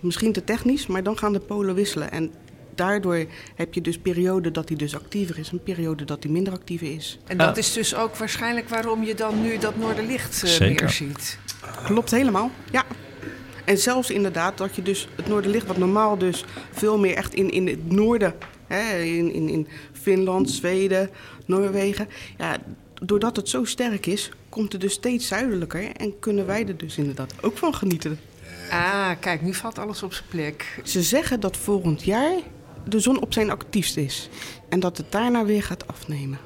Misschien 0.00 0.32
te 0.32 0.44
technisch, 0.44 0.86
maar 0.86 1.02
dan 1.02 1.18
gaan 1.18 1.32
de 1.32 1.40
polen 1.40 1.74
wisselen. 1.74 2.10
En 2.10 2.32
daardoor 2.74 3.26
heb 3.54 3.74
je 3.74 3.80
dus 3.80 3.98
periode 3.98 4.50
dat 4.50 4.68
hij 4.68 4.76
dus 4.78 4.94
actiever 4.94 5.38
is... 5.38 5.50
en 5.50 5.62
periode 5.62 6.04
dat 6.04 6.22
hij 6.22 6.32
minder 6.32 6.52
actief 6.52 6.80
is. 6.80 7.18
En 7.26 7.36
dat 7.36 7.48
Ah. 7.48 7.56
is 7.56 7.72
dus 7.72 7.94
ook 7.94 8.16
waarschijnlijk 8.16 8.68
waarom 8.68 9.04
je 9.04 9.14
dan 9.14 9.42
nu 9.42 9.58
dat 9.58 9.76
Noorderlicht 9.76 10.42
eh, 10.42 10.50
Zeker. 10.50 10.82
meer 10.84 10.92
ziet. 10.92 11.38
Klopt 11.84 12.10
helemaal, 12.10 12.50
ja. 12.70 12.84
En 13.64 13.78
zelfs 13.78 14.10
inderdaad 14.10 14.58
dat 14.58 14.74
je 14.76 14.82
dus 14.82 15.08
het 15.16 15.28
noorderlicht... 15.28 15.66
wat 15.66 15.76
normaal 15.76 16.18
dus 16.18 16.44
veel 16.72 16.98
meer 16.98 17.14
echt 17.16 17.34
in, 17.34 17.50
in 17.50 17.66
het 17.66 17.90
noorden... 17.92 18.34
Hè, 18.68 19.02
in, 19.02 19.32
in, 19.32 19.48
in 19.48 19.68
Finland, 19.92 20.50
Zweden, 20.50 21.10
Noorwegen... 21.46 22.08
Ja, 22.38 22.56
doordat 23.02 23.36
het 23.36 23.48
zo 23.48 23.64
sterk 23.64 24.06
is, 24.06 24.30
komt 24.48 24.72
het 24.72 24.80
dus 24.80 24.92
steeds 24.92 25.26
zuidelijker... 25.26 25.92
en 25.92 26.18
kunnen 26.18 26.46
wij 26.46 26.66
er 26.66 26.76
dus 26.76 26.98
inderdaad 26.98 27.32
ook 27.40 27.56
van 27.56 27.74
genieten. 27.74 28.18
Ah, 28.70 29.10
kijk, 29.20 29.42
nu 29.42 29.54
valt 29.54 29.78
alles 29.78 30.02
op 30.02 30.12
zijn 30.12 30.28
plek. 30.28 30.80
Ze 30.84 31.02
zeggen 31.02 31.40
dat 31.40 31.56
volgend 31.56 32.04
jaar 32.04 32.34
de 32.84 33.00
zon 33.00 33.20
op 33.20 33.32
zijn 33.32 33.50
actiefst 33.50 33.96
is. 33.96 34.28
En 34.68 34.80
dat 34.80 34.96
het 34.96 35.12
daarna 35.12 35.44
weer 35.44 35.62
gaat 35.62 35.86
afnemen. 35.86 36.38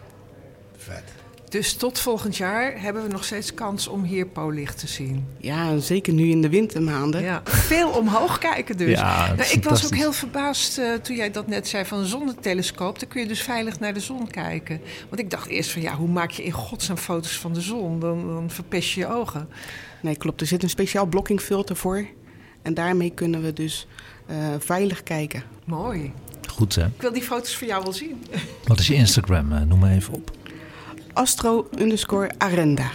Vet. 0.76 1.21
Dus 1.52 1.74
tot 1.74 1.98
volgend 1.98 2.36
jaar 2.36 2.80
hebben 2.80 3.02
we 3.02 3.08
nog 3.08 3.24
steeds 3.24 3.54
kans 3.54 3.88
om 3.88 4.02
hier 4.02 4.26
Poollicht 4.26 4.78
te 4.78 4.86
zien. 4.86 5.26
Ja, 5.38 5.78
zeker 5.78 6.12
nu 6.12 6.30
in 6.30 6.42
de 6.42 6.48
wintermaanden. 6.48 7.22
Ja. 7.22 7.42
Veel 7.44 7.88
omhoog 7.88 8.38
kijken 8.38 8.76
dus. 8.76 8.98
Ja, 8.98 9.34
nou, 9.34 9.50
ik 9.50 9.64
was 9.64 9.84
ook 9.84 9.94
heel 9.94 10.12
verbaasd 10.12 10.78
eh, 10.78 10.94
toen 10.94 11.16
jij 11.16 11.30
dat 11.30 11.46
net 11.46 11.68
zei 11.68 11.84
van 11.84 11.98
een 11.98 12.06
zonnetelescoop. 12.06 12.98
Dan 12.98 13.08
kun 13.08 13.20
je 13.20 13.28
dus 13.28 13.42
veilig 13.42 13.80
naar 13.80 13.94
de 13.94 14.00
zon 14.00 14.30
kijken. 14.30 14.80
Want 15.08 15.20
ik 15.20 15.30
dacht 15.30 15.48
eerst 15.48 15.70
van 15.70 15.82
ja, 15.82 15.94
hoe 15.94 16.08
maak 16.08 16.30
je 16.30 16.44
in 16.44 16.52
godsnaam 16.52 16.96
foto's 16.96 17.38
van 17.38 17.52
de 17.52 17.60
zon? 17.60 18.00
Dan, 18.00 18.26
dan 18.26 18.50
verpest 18.50 18.90
je 18.90 19.00
je 19.00 19.06
ogen. 19.06 19.48
Nee, 20.00 20.16
klopt. 20.16 20.40
Er 20.40 20.46
zit 20.46 20.62
een 20.62 20.70
speciaal 20.70 21.06
blokkingfilter 21.06 21.76
voor. 21.76 22.06
En 22.62 22.74
daarmee 22.74 23.10
kunnen 23.10 23.42
we 23.42 23.52
dus 23.52 23.86
eh, 24.26 24.36
veilig 24.58 25.02
kijken. 25.02 25.42
Mooi. 25.64 26.12
Goed 26.48 26.74
hè. 26.74 26.86
Ik 26.86 27.00
wil 27.00 27.12
die 27.12 27.22
foto's 27.22 27.56
voor 27.56 27.66
jou 27.66 27.82
wel 27.82 27.92
zien. 27.92 28.24
Wat 28.66 28.78
is 28.78 28.86
je 28.86 28.94
Instagram? 28.94 29.52
Eh, 29.52 29.60
noem 29.60 29.78
maar 29.78 29.92
even 29.92 30.14
op. 30.14 30.40
Astro 31.12 31.68
underscore 31.78 32.30
Arenda. 32.38 32.90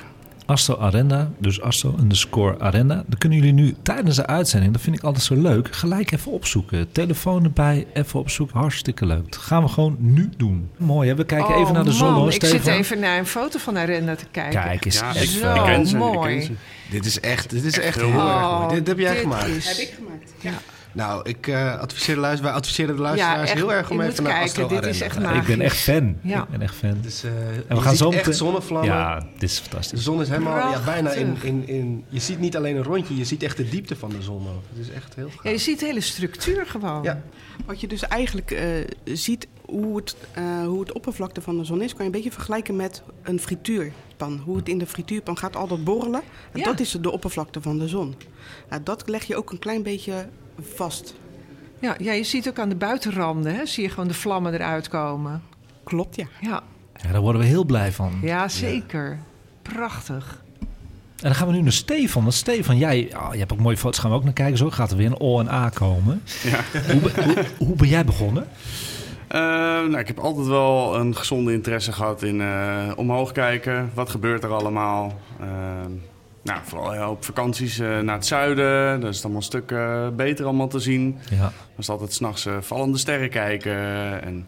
Astro 0.45 0.75
Arenda, 0.77 1.31
dus 1.39 1.61
Astro 1.61 1.95
underscore 1.99 2.59
Arenda. 2.59 2.95
Dan 3.07 3.17
kunnen 3.17 3.37
jullie 3.37 3.53
nu 3.53 3.75
tijdens 3.81 4.15
de 4.15 4.25
uitzending, 4.27 4.73
dat 4.73 4.81
vind 4.81 4.95
ik 4.95 5.03
altijd 5.03 5.23
zo 5.23 5.35
leuk, 5.35 5.75
gelijk 5.75 6.11
even 6.11 6.31
opzoeken. 6.31 6.91
Telefoon 6.91 7.43
erbij, 7.43 7.87
even 7.93 8.19
opzoeken. 8.19 8.59
Hartstikke 8.59 9.05
leuk. 9.05 9.31
Dat 9.31 9.39
gaan 9.41 9.63
we 9.63 9.69
gewoon 9.69 9.95
nu 9.99 10.29
doen. 10.37 10.69
Mooi 10.77 11.09
hè, 11.09 11.15
we 11.15 11.25
kijken 11.25 11.55
Oh, 11.55 11.61
even 11.61 11.73
naar 11.73 11.83
de 11.83 11.91
zon 11.91 12.11
man, 12.11 12.19
hoor, 12.21 12.33
Ik 12.33 12.45
zit 12.45 12.67
even 12.67 12.99
naar 12.99 13.17
een 13.17 13.25
foto 13.25 13.59
van 13.59 13.77
Arenda 13.77 14.15
te 14.15 14.25
kijken. 14.31 14.61
Kijk 14.61 14.85
eens. 14.85 14.99
Ja, 14.99 15.07
echt 15.15 15.23
ik, 15.23 15.29
Zo 15.29 15.53
ik 15.53 15.63
ken 15.63 15.85
ze, 15.87 15.93
ik 15.95 16.01
mooi. 16.01 16.37
ken 16.37 16.45
ze. 16.45 16.51
Dit 16.89 17.05
is 17.05 17.19
echt, 17.19 17.49
dit 17.49 17.63
is 17.63 17.79
echt 17.79 17.95
heel 17.95 18.05
heel 18.05 18.13
mooi. 18.19 18.29
erg 18.29 18.41
mooi. 18.41 18.63
Oh, 18.63 18.69
Dit 18.69 18.87
heb 18.87 18.97
jij 18.99 19.11
dit 19.13 19.21
gemaakt. 19.21 19.47
is- 19.47 19.79
ik 19.79 19.93
gemaakt. 19.97 20.31
Ja. 20.39 20.51
Nou, 20.91 21.29
ik 21.29 21.47
eh, 21.47 21.79
adviseer 21.79 22.15
de 22.15 22.21
luister, 22.21 22.45
wij 22.45 22.55
adviseren 22.55 22.95
de 22.95 23.01
luisteraars 23.01 23.49
echt, 23.49 23.59
heel 23.59 23.73
erg 23.73 23.89
om 23.91 24.01
even 24.01 24.23
naar 24.23 24.31
kijken, 24.31 24.63
Astro 24.63 24.67
dit 24.67 24.85
is 24.85 25.01
echt 25.01 25.15
te 25.15 25.21
gaan. 25.21 25.33
Ja, 25.33 25.41
ik 25.41 25.47
ben 25.47 25.61
echt 25.61 25.77
fan. 25.77 26.17
Ja. 26.21 26.41
Ik 26.41 26.49
ben 26.49 26.61
echt 26.61 26.75
fan. 26.75 26.97
Dus, 27.01 27.23
eh, 27.23 27.31
En 27.31 27.37
we 27.67 27.75
je 27.75 27.81
gaan 27.81 27.89
ziet 27.95 27.97
zo 27.99 28.11
echt 28.11 28.35
zonnevlammen. 28.35 28.89
Ja, 28.91 29.19
dit 29.33 29.43
is 29.49 29.55
De 29.55 29.61
fantastisch. 29.61 30.03
zon 30.03 30.21
is 30.21 30.29
helemaal 30.29 30.71
ja, 30.71 30.79
bijna 30.85 31.11
in, 31.11 31.37
in, 31.41 31.67
in... 31.67 32.05
Je 32.09 32.19
ziet 32.19 32.39
niet 32.39 32.55
alleen 32.55 32.75
een 32.75 32.83
rondje, 32.83 33.17
je 33.17 33.25
ziet 33.25 33.43
echt 33.43 33.57
de 33.57 33.69
diepte 33.69 33.95
van 33.95 34.09
de 34.09 34.21
zon 34.21 34.47
ook. 34.47 34.63
Het 34.75 34.87
is 34.87 34.93
echt 34.93 35.15
heel 35.15 35.29
gaaf. 35.29 35.43
Ja, 35.43 35.49
je 35.49 35.57
ziet 35.57 35.79
de 35.79 35.85
hele 35.85 36.01
structuur 36.01 36.65
gewoon. 36.65 37.03
Ja. 37.03 37.21
Wat 37.65 37.81
je 37.81 37.87
dus 37.87 38.01
eigenlijk 38.01 38.51
eh, 38.51 38.65
ziet, 39.03 39.47
hoe 39.65 39.95
het, 39.95 40.15
eh, 40.33 40.43
hoe 40.65 40.79
het 40.79 40.91
oppervlakte 40.91 41.41
van 41.41 41.57
de 41.57 41.63
zon 41.63 41.81
is, 41.81 41.89
kan 41.89 41.99
je 41.99 42.05
een 42.05 42.11
beetje 42.11 42.31
vergelijken 42.31 42.75
met 42.75 43.01
een 43.23 43.39
frituurpan. 43.39 44.41
Hoe 44.45 44.57
het 44.57 44.69
in 44.69 44.77
de 44.77 44.85
frituurpan 44.87 45.37
gaat 45.37 45.55
altijd 45.55 45.83
borrelen. 45.83 46.21
En 46.51 46.59
Ja. 46.59 46.65
Dat 46.65 46.79
is 46.79 46.91
de 47.01 47.11
oppervlakte 47.11 47.61
van 47.61 47.79
de 47.79 47.87
zon. 47.87 48.15
Nou, 48.69 48.83
dat 48.83 49.09
leg 49.09 49.23
je 49.23 49.35
ook 49.35 49.51
een 49.51 49.59
klein 49.59 49.83
beetje 49.83 50.29
vast. 50.75 51.13
Ja, 51.79 51.95
ja, 51.99 52.11
je 52.11 52.23
ziet 52.23 52.47
ook 52.49 52.59
aan 52.59 52.69
de 52.69 52.75
buitenranden, 52.75 53.55
hè, 53.55 53.65
zie 53.65 53.83
je 53.83 53.89
gewoon 53.89 54.07
de 54.07 54.13
vlammen 54.13 54.53
eruit 54.53 54.87
komen. 54.87 55.41
Klopt, 55.83 56.15
ja. 56.15 56.25
Ja, 56.41 56.63
Ja, 57.03 57.11
daar 57.11 57.21
worden 57.21 57.41
we 57.41 57.47
heel 57.47 57.65
blij 57.65 57.91
van. 57.91 58.11
ja 58.21 58.47
zeker. 58.47 59.19
Prachtig. 59.61 60.41
En 61.17 61.23
dan 61.23 61.35
gaan 61.35 61.47
we 61.47 61.53
nu 61.53 61.61
naar 61.61 61.71
Stefan. 61.71 62.21
Want 62.21 62.33
Stefan, 62.33 62.77
jij, 62.77 63.11
oh, 63.15 63.27
je 63.31 63.37
hebt 63.39 63.51
ook 63.53 63.59
mooie 63.59 63.77
foto's. 63.77 63.99
Gaan 63.99 64.09
we 64.11 64.15
ook 64.17 64.23
naar 64.23 64.33
kijken. 64.33 64.57
Zo 64.57 64.69
gaat 64.69 64.91
er 64.91 64.97
weer 64.97 65.05
een 65.05 65.19
O 65.19 65.39
en 65.39 65.49
A 65.49 65.69
komen. 65.69 66.21
Ja. 66.43 66.59
Hoe, 66.91 67.01
be- 67.01 67.23
hoe, 67.23 67.45
hoe 67.67 67.75
ben 67.75 67.87
jij 67.87 68.05
begonnen? 68.05 68.47
Eh, 69.27 69.39
nou, 69.39 69.97
ik 69.97 70.07
heb 70.07 70.19
altijd 70.19 70.47
wel 70.47 70.95
een 70.95 71.15
gezonde 71.15 71.53
interesse 71.53 71.91
gehad 71.91 72.23
in 72.23 72.41
eh, 72.41 72.91
omhoog 72.95 73.31
kijken. 73.31 73.91
Wat 73.93 74.09
gebeurt 74.09 74.43
er 74.43 74.53
allemaal? 74.53 75.19
Eh, 75.39 75.47
nou, 76.47 76.59
vooral 76.63 76.93
ja, 76.93 77.09
op 77.09 77.25
vakanties 77.25 77.79
eh, 77.79 77.99
naar 77.99 78.15
het 78.15 78.25
zuiden. 78.25 78.99
Dat 78.99 79.09
is 79.09 79.15
het 79.15 79.23
allemaal 79.23 79.41
een 79.41 79.47
stuk 79.47 79.71
eh, 79.71 80.07
beter 80.09 80.45
allemaal 80.45 80.67
te 80.67 80.79
zien. 80.79 81.17
Ja. 81.29 81.51
was 81.75 81.89
altijd 81.89 82.13
s'nachts 82.13 82.45
uh, 82.45 82.57
vallende 82.61 82.97
sterren 82.97 83.29
kijken. 83.29 83.75
En, 84.21 84.47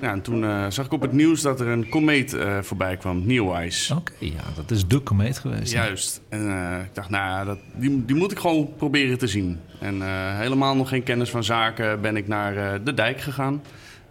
ja, 0.00 0.10
en 0.10 0.22
toen 0.22 0.72
zag 0.72 0.86
ik 0.86 0.92
op 0.92 1.00
het 1.00 1.12
nieuws 1.12 1.40
dat 1.40 1.60
er 1.60 1.66
een 1.66 1.88
komeet 1.88 2.36
voorbij 2.60 2.96
kwam, 2.96 3.26
Neowise. 3.26 3.96
Oké, 3.96 4.12
okay, 4.14 4.28
ja, 4.28 4.42
dat 4.54 4.70
is 4.70 4.86
de 4.86 4.98
komeet 4.98 5.38
geweest. 5.38 5.72
Juist. 5.72 6.20
En 6.28 6.40
ik 6.84 6.94
dacht, 6.94 7.08
nou 7.08 7.46
dat, 7.46 7.58
die, 7.74 8.04
die 8.04 8.16
moet 8.16 8.32
ik 8.32 8.38
gewoon 8.38 8.72
proberen 8.76 9.18
te 9.18 9.26
zien. 9.26 9.60
En 9.78 10.02
helemaal 10.36 10.76
nog 10.76 10.88
geen 10.88 11.02
kennis 11.02 11.30
van 11.30 11.44
zaken 11.44 12.00
ben 12.00 12.16
ik 12.16 12.28
naar 12.28 12.84
de 12.84 12.94
dijk 12.94 13.20
gegaan. 13.20 13.62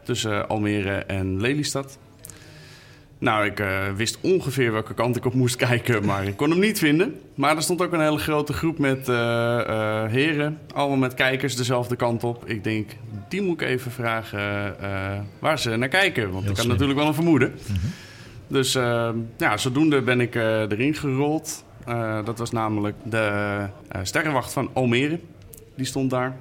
Tussen 0.04 0.48
Almere 0.48 0.96
en 0.96 1.42
Lelystad. 1.42 1.98
Nou, 3.22 3.46
ik 3.46 3.60
uh, 3.60 3.68
wist 3.96 4.18
ongeveer 4.22 4.72
welke 4.72 4.94
kant 4.94 5.16
ik 5.16 5.26
op 5.26 5.34
moest 5.34 5.56
kijken, 5.68 6.06
maar 6.06 6.26
ik 6.26 6.38
kon 6.38 6.50
hem 6.50 6.60
niet 6.60 6.80
vinden. 6.80 7.20
Maar 7.36 7.56
er 7.56 7.62
stond 7.62 7.82
ook 7.82 7.94
een 7.94 8.02
hele 8.02 8.18
grote 8.18 8.54
groep 8.54 8.78
met 8.78 9.10
uh, 9.10 9.16
uh, 9.16 10.06
heren, 10.06 10.60
allemaal 10.74 10.98
met 10.98 11.14
kijkers 11.14 11.56
dezelfde 11.56 11.96
kant 11.96 12.24
op. 12.24 12.50
Ik 12.50 12.64
denk, 12.64 12.90
die 13.28 13.42
moet 13.42 13.62
ik 13.62 13.68
even 13.68 13.92
vragen 13.92 14.76
waar 15.40 15.60
ze 15.60 15.76
naar 15.76 15.88
kijken, 15.88 16.32
want 16.32 16.44
Heel 16.44 16.52
ik 16.52 16.58
had 16.58 16.68
natuurlijk 16.68 17.00
wel 17.00 17.08
een 17.08 17.14
vermoeden. 17.14 17.50
Mm 17.50 17.76
-hmm. 17.76 17.92
Dus 18.48 18.74
ja, 19.38 19.58
zodoende 19.58 20.02
ben 20.02 20.22
ik 20.22 20.36
erin 20.36 20.96
gerold. 20.96 21.64
dat 22.26 22.38
was 22.38 22.52
namelijk 22.52 22.96
de 23.04 23.68
sterrenwacht 24.04 24.54
van 24.54 24.70
Almere, 24.74 25.20
die 25.76 25.86
stond 25.86 26.10
daar. 26.10 26.38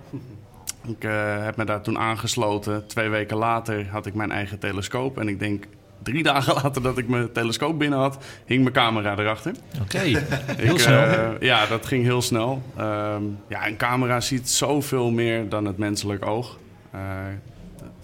Ik 0.87 1.03
heb 1.43 1.57
me 1.57 1.64
daar 1.64 1.81
toen 1.81 1.99
aangesloten. 1.99 2.87
Twee 2.87 3.09
weken 3.09 3.37
later 3.37 3.88
had 3.88 4.07
ik 4.07 4.14
mijn 4.14 4.33
eigen 4.33 4.59
telescoop 4.59 5.19
en 5.19 5.29
ik 5.29 5.38
denk 5.38 5.64
drie 6.02 6.22
dagen 6.22 6.54
later 6.62 6.82
dat 6.82 6.98
ik 6.98 7.08
mijn 7.08 7.32
telescoop 7.32 7.78
binnen 7.78 7.98
had, 7.98 8.24
hing 8.46 8.62
mijn 8.62 8.74
camera 8.74 9.18
erachter. 9.18 9.52
Oké, 9.82 9.98
heel 9.98 10.74
Ik, 10.74 10.80
snel. 10.80 11.02
eh, 11.02 11.28
ja, 11.40 11.66
dat 11.66 11.86
ging 11.86 12.04
heel 12.04 12.22
snel. 12.22 12.62
Ehm, 12.76 13.22
ja, 13.48 13.66
een 13.66 13.76
camera 13.76 14.20
ziet 14.20 14.48
zoveel 14.50 15.10
meer 15.10 15.48
dan 15.48 15.64
het 15.64 15.78
menselijk 15.78 16.26
oog. 16.26 16.58
Eh, 16.90 17.00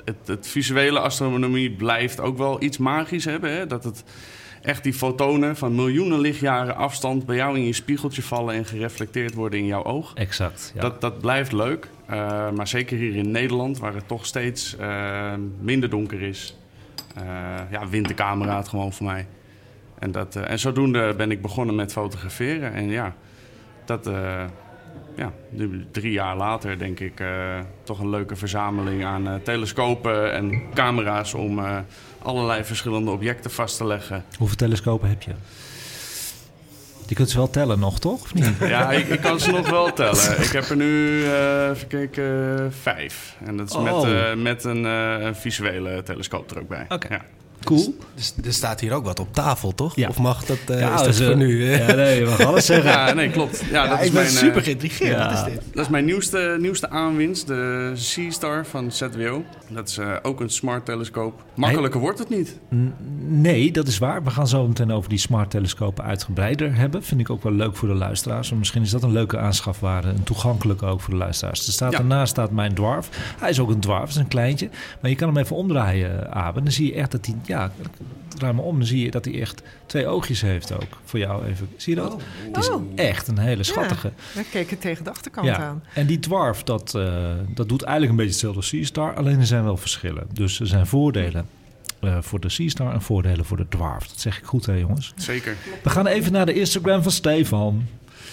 het, 0.04 0.16
het 0.26 0.48
visuele 0.48 0.98
astronomie 1.00 1.70
blijft 1.70 2.20
ook 2.20 2.38
wel 2.38 2.62
iets 2.62 2.78
magisch 2.78 3.24
hebben. 3.24 3.50
Hè? 3.56 3.66
Dat 3.66 3.84
het 3.84 4.04
echt 4.62 4.82
die 4.82 4.92
fotonen 4.94 5.56
van 5.56 5.74
miljoenen 5.74 6.20
lichtjaren 6.20 6.76
afstand 6.76 7.26
bij 7.26 7.36
jou 7.36 7.56
in 7.56 7.64
je 7.66 7.72
spiegeltje 7.72 8.22
vallen 8.22 8.54
en 8.54 8.64
gereflecteerd 8.64 9.34
worden 9.34 9.58
in 9.58 9.66
jouw 9.66 9.84
oog. 9.84 10.12
exact. 10.14 10.72
Ja. 10.74 10.80
Dat, 10.80 11.00
dat 11.00 11.20
blijft 11.20 11.52
leuk. 11.52 11.88
Eh, 12.06 12.50
maar 12.50 12.68
zeker 12.68 12.98
hier 12.98 13.14
in 13.16 13.30
Nederland, 13.30 13.78
waar 13.78 13.94
het 13.94 14.08
toch 14.08 14.26
steeds 14.26 14.76
minder 15.60 15.90
donker 15.90 16.22
is. 16.22 16.56
Eh 17.16 17.22
ja, 17.70 17.88
wint 17.88 18.08
de 18.08 18.14
camera 18.14 18.56
het 18.56 18.68
gewoon 18.68 18.92
voor 18.92 19.06
mij. 19.06 19.26
En, 19.98 20.12
dat, 20.12 20.36
eh, 20.36 20.50
en 20.50 20.58
zodoende 20.58 21.14
ben 21.16 21.30
ik 21.30 21.42
begonnen 21.42 21.74
met 21.74 21.92
fotograferen. 21.92 22.72
En 22.72 22.88
ja, 22.88 23.14
dat, 23.84 24.06
eh, 24.06 24.44
ja 25.16 25.32
nu, 25.48 25.86
drie 25.90 26.12
jaar 26.12 26.36
later 26.36 26.78
denk 26.78 27.00
ik 27.00 27.22
toch 27.82 27.98
een 27.98 28.10
leuke 28.10 28.36
verzameling 28.36 29.04
aan 29.04 29.28
eh, 29.28 29.34
telescopen 29.34 30.32
en 30.32 30.62
camera's 30.74 31.34
om 31.34 31.60
allerlei 32.22 32.64
verschillende 32.64 33.10
objecten 33.10 33.50
vast 33.50 33.76
te 33.76 33.86
leggen. 33.86 34.24
Hoeveel 34.38 34.56
telescopen 34.56 35.08
heb 35.08 35.22
je? 35.22 35.32
Je 37.08 37.14
kunt 37.14 37.30
ze 37.30 37.36
wel 37.36 37.50
tellen 37.50 37.78
nog, 37.78 37.98
toch? 37.98 38.22
Of 38.22 38.34
niet? 38.34 38.52
Ja, 38.60 38.90
ik, 38.92 39.08
ik 39.08 39.20
kan 39.20 39.40
ze 39.40 39.50
nog 39.50 39.68
wel 39.70 39.92
tellen. 39.92 40.42
Ik 40.42 40.50
heb 40.52 40.64
er 40.64 40.76
nu, 40.76 41.24
eh 41.24 41.68
even 41.70 41.86
kijken, 41.88 42.72
vijf. 42.80 43.36
En 43.44 43.56
dat 43.56 43.68
is 43.70 43.76
met, 43.78 43.92
Oh. 43.92 44.10
eh, 44.30 44.36
met 44.36 44.64
een, 44.64 44.86
eh, 44.86 45.16
een 45.26 45.36
visuele 45.36 46.02
telescoop 46.02 46.50
er 46.50 46.58
ook 46.60 46.68
bij. 46.68 46.84
Oké. 46.88 47.06
Ja. 47.14 47.24
Cool. 47.66 47.96
Dus 48.14 48.34
er 48.44 48.52
staat 48.52 48.80
hier 48.80 48.92
ook 48.92 49.04
wat 49.04 49.20
op 49.20 49.34
tafel, 49.34 49.74
toch? 49.74 49.96
Ja. 49.96 50.08
Of 50.08 50.18
mag 50.18 50.44
dat, 50.44 50.58
eh, 50.66 50.78
Ja, 50.80 50.92
is 50.94 50.96
dat 50.96 51.06
dus, 51.16 51.26
voor 51.26 51.36
nu? 51.36 51.72
eh? 51.72 51.88
Ja, 51.88 51.94
nee, 52.04 52.18
je 52.20 52.24
mag 52.26 52.40
alles 52.44 52.66
zeggen. 52.66 52.90
ja, 52.90 53.12
nee, 53.12 53.30
klopt. 53.30 53.64
Ja, 53.70 53.84
Ja, 53.84 53.88
dat 53.88 54.00
is 54.00 54.06
ik 54.06 54.12
ben 54.12 54.22
mijn, 54.22 54.34
eh, 54.34 54.40
super 54.40 54.62
geïntrigeerd. 54.62 55.10
ja. 55.18 55.24
Wat 55.28 55.32
is 55.48 55.52
dit? 55.54 55.62
Dat 55.74 55.84
is 55.84 55.90
mijn 55.90 56.04
nieuwste, 56.04 56.56
nieuwste 56.60 56.90
aanwinst, 56.90 57.46
de 57.46 57.90
Seastar 57.94 58.66
van 58.66 58.92
ZWO. 58.92 59.44
Dat 59.68 59.88
is 59.88 59.98
eh, 59.98 60.12
ook 60.22 60.40
een 60.40 60.50
smart 60.50 60.84
telescoop. 60.84 61.44
Makkelijker 61.54 62.00
wordt 62.00 62.18
het 62.18 62.28
niet. 62.28 62.58
Nee, 63.28 63.72
dat 63.72 63.86
is 63.88 63.98
waar. 63.98 64.24
We 64.24 64.30
gaan 64.30 64.48
zo 64.48 64.66
meteen 64.66 64.92
over 64.92 65.08
die 65.08 65.18
smart 65.18 65.50
telescopen 65.50 66.04
uitgebreider 66.04 66.74
hebben. 66.76 67.02
Vind 67.04 67.20
ik 67.20 67.30
ook 67.30 67.42
wel 67.42 67.52
leuk 67.52 67.76
voor 67.76 67.88
de 67.88 67.94
luisteraars. 67.94 68.52
Misschien 68.52 68.82
is 68.82 68.90
dat 68.90 69.02
een 69.02 69.12
leuke 69.12 69.38
aanschafwaarde. 69.38 70.08
En 70.08 70.22
toegankelijk 70.24 70.82
ook 70.82 71.00
voor 71.00 71.10
de 71.12 71.18
luisteraars. 71.20 71.66
Er 71.66 71.72
staat, 71.72 71.92
Ja. 71.92 71.98
Daarnaast 71.98 72.30
staat 72.30 72.50
mijn 72.50 72.74
dwarf. 72.74 73.08
Hij 73.38 73.50
is 73.50 73.60
ook 73.60 73.70
een 73.70 73.80
dwarf, 73.80 74.08
is 74.08 74.16
een 74.16 74.28
kleintje. 74.28 74.68
Maar 75.00 75.10
je 75.10 75.16
kan 75.16 75.28
hem 75.28 75.36
even 75.38 75.56
omdraaien, 75.56 76.32
Abe. 76.34 76.62
Dan 76.62 76.72
zie 76.72 76.86
je 76.86 76.94
echt 76.94 77.10
dat 77.12 77.26
hij... 77.26 77.34
Ja, 77.56 77.72
draai 78.28 78.52
maar 78.52 78.64
om. 78.64 78.78
Dan 78.78 78.86
zie 78.86 79.04
je 79.04 79.10
dat 79.10 79.24
hij 79.24 79.40
echt 79.40 79.62
twee 79.86 80.06
oogjes 80.06 80.40
heeft 80.40 80.72
ook. 80.72 80.98
Voor 81.04 81.18
jou 81.18 81.44
even. 81.46 81.68
Zie 81.76 81.94
je 81.94 82.00
dat? 82.00 82.16
Het 82.52 82.56
is 82.56 82.70
Oh. 82.70 82.82
echt 82.94 83.28
een 83.28 83.38
hele 83.38 83.62
schattige. 83.62 84.12
We 84.34 84.44
keken 84.50 84.78
tegen 84.78 85.04
de 85.04 85.10
achterkant 85.10 85.46
Ja, 85.46 85.56
aan. 85.56 85.82
en 85.94 86.06
die 86.06 86.18
dwarf, 86.18 86.62
dat, 86.62 86.94
eh, 86.94 87.32
dat 87.54 87.68
doet 87.68 87.82
eigenlijk 87.82 88.10
een 88.10 88.16
beetje 88.16 88.30
hetzelfde 88.32 88.58
als 88.58 88.68
Seastar. 88.68 89.14
Alleen 89.14 89.38
er 89.38 89.46
zijn 89.46 89.64
wel 89.64 89.76
verschillen. 89.76 90.26
Dus 90.32 90.60
er 90.60 90.66
zijn 90.66 90.86
voordelen 90.86 91.46
eh, 92.00 92.18
voor 92.20 92.40
de 92.40 92.48
Seastar 92.48 92.92
en 92.92 93.02
voordelen 93.02 93.44
voor 93.44 93.56
de 93.56 93.68
dwarf. 93.68 94.06
Dat 94.06 94.20
zeg 94.20 94.38
ik 94.38 94.44
goed, 94.44 94.66
hè 94.66 94.72
jongens? 94.74 95.12
Zeker. 95.16 95.56
We 95.82 95.90
gaan 95.90 96.06
even 96.06 96.32
naar 96.32 96.46
de 96.46 96.54
Instagram 96.54 97.02
van 97.02 97.12
Stefan. 97.12 97.86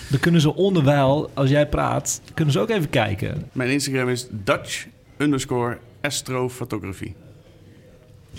Dan 0.09 0.19
kunnen 0.19 0.41
ze 0.41 0.55
onderwijl, 0.55 1.31
als 1.33 1.49
jij 1.49 1.67
praat, 1.67 2.21
kunnen 2.33 2.53
ze 2.53 2.59
ook 2.59 2.69
even 2.69 2.89
kijken. 2.89 3.49
Mijn 3.51 3.69
Instagram 3.69 4.09
is 4.09 4.27
Dutch 4.31 4.85
underscore 5.17 5.77
astrofotografie. 6.01 7.15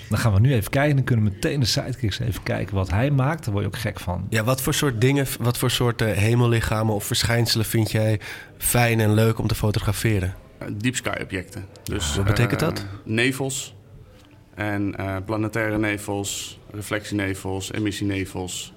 Dan 0.09 0.18
gaan 0.18 0.35
we 0.35 0.40
nu 0.40 0.52
even 0.52 0.70
kijken. 0.70 0.96
Dan 0.96 1.04
kunnen 1.04 1.24
we 1.24 1.30
meteen 1.30 1.61
de 1.61 1.66
sidekicks 1.66 2.18
even 2.18 2.42
kijken 2.42 2.74
wat 2.74 2.90
hij 2.90 3.11
maakt. 3.11 3.44
Daar 3.44 3.52
word 3.52 3.64
je 3.64 3.70
ook 3.70 3.78
gek 3.78 4.00
van. 4.00 4.26
Ja, 4.28 4.44
wat 4.44 4.62
voor 4.62 4.74
soort 4.74 5.00
dingen, 5.00 5.26
wat 5.40 5.59
voor 5.59 5.70
soorten 5.70 6.14
hemellichamen 6.14 6.94
of 6.94 7.04
verschijnselen 7.04 7.66
vind 7.66 7.90
jij 7.90 8.20
fijn 8.59 9.00
en 9.00 9.14
leuk 9.14 9.38
om 9.38 9.46
te 9.46 9.54
fotograferen? 9.54 10.35
Eh, 10.59 10.68
deep 10.76 10.96
sky 10.96 11.18
objecten. 11.22 11.66
Dus, 11.83 12.16
Wat 12.16 12.24
betekent 12.24 12.62
eh, 12.62 12.68
dat? 12.68 12.87
Nevels. 13.04 13.74
En 14.54 14.96
eh, 14.96 15.16
planetaire 15.24 15.78
nevels, 15.78 16.59
reflectienevels, 16.72 17.72
emissienevels. 17.72 18.72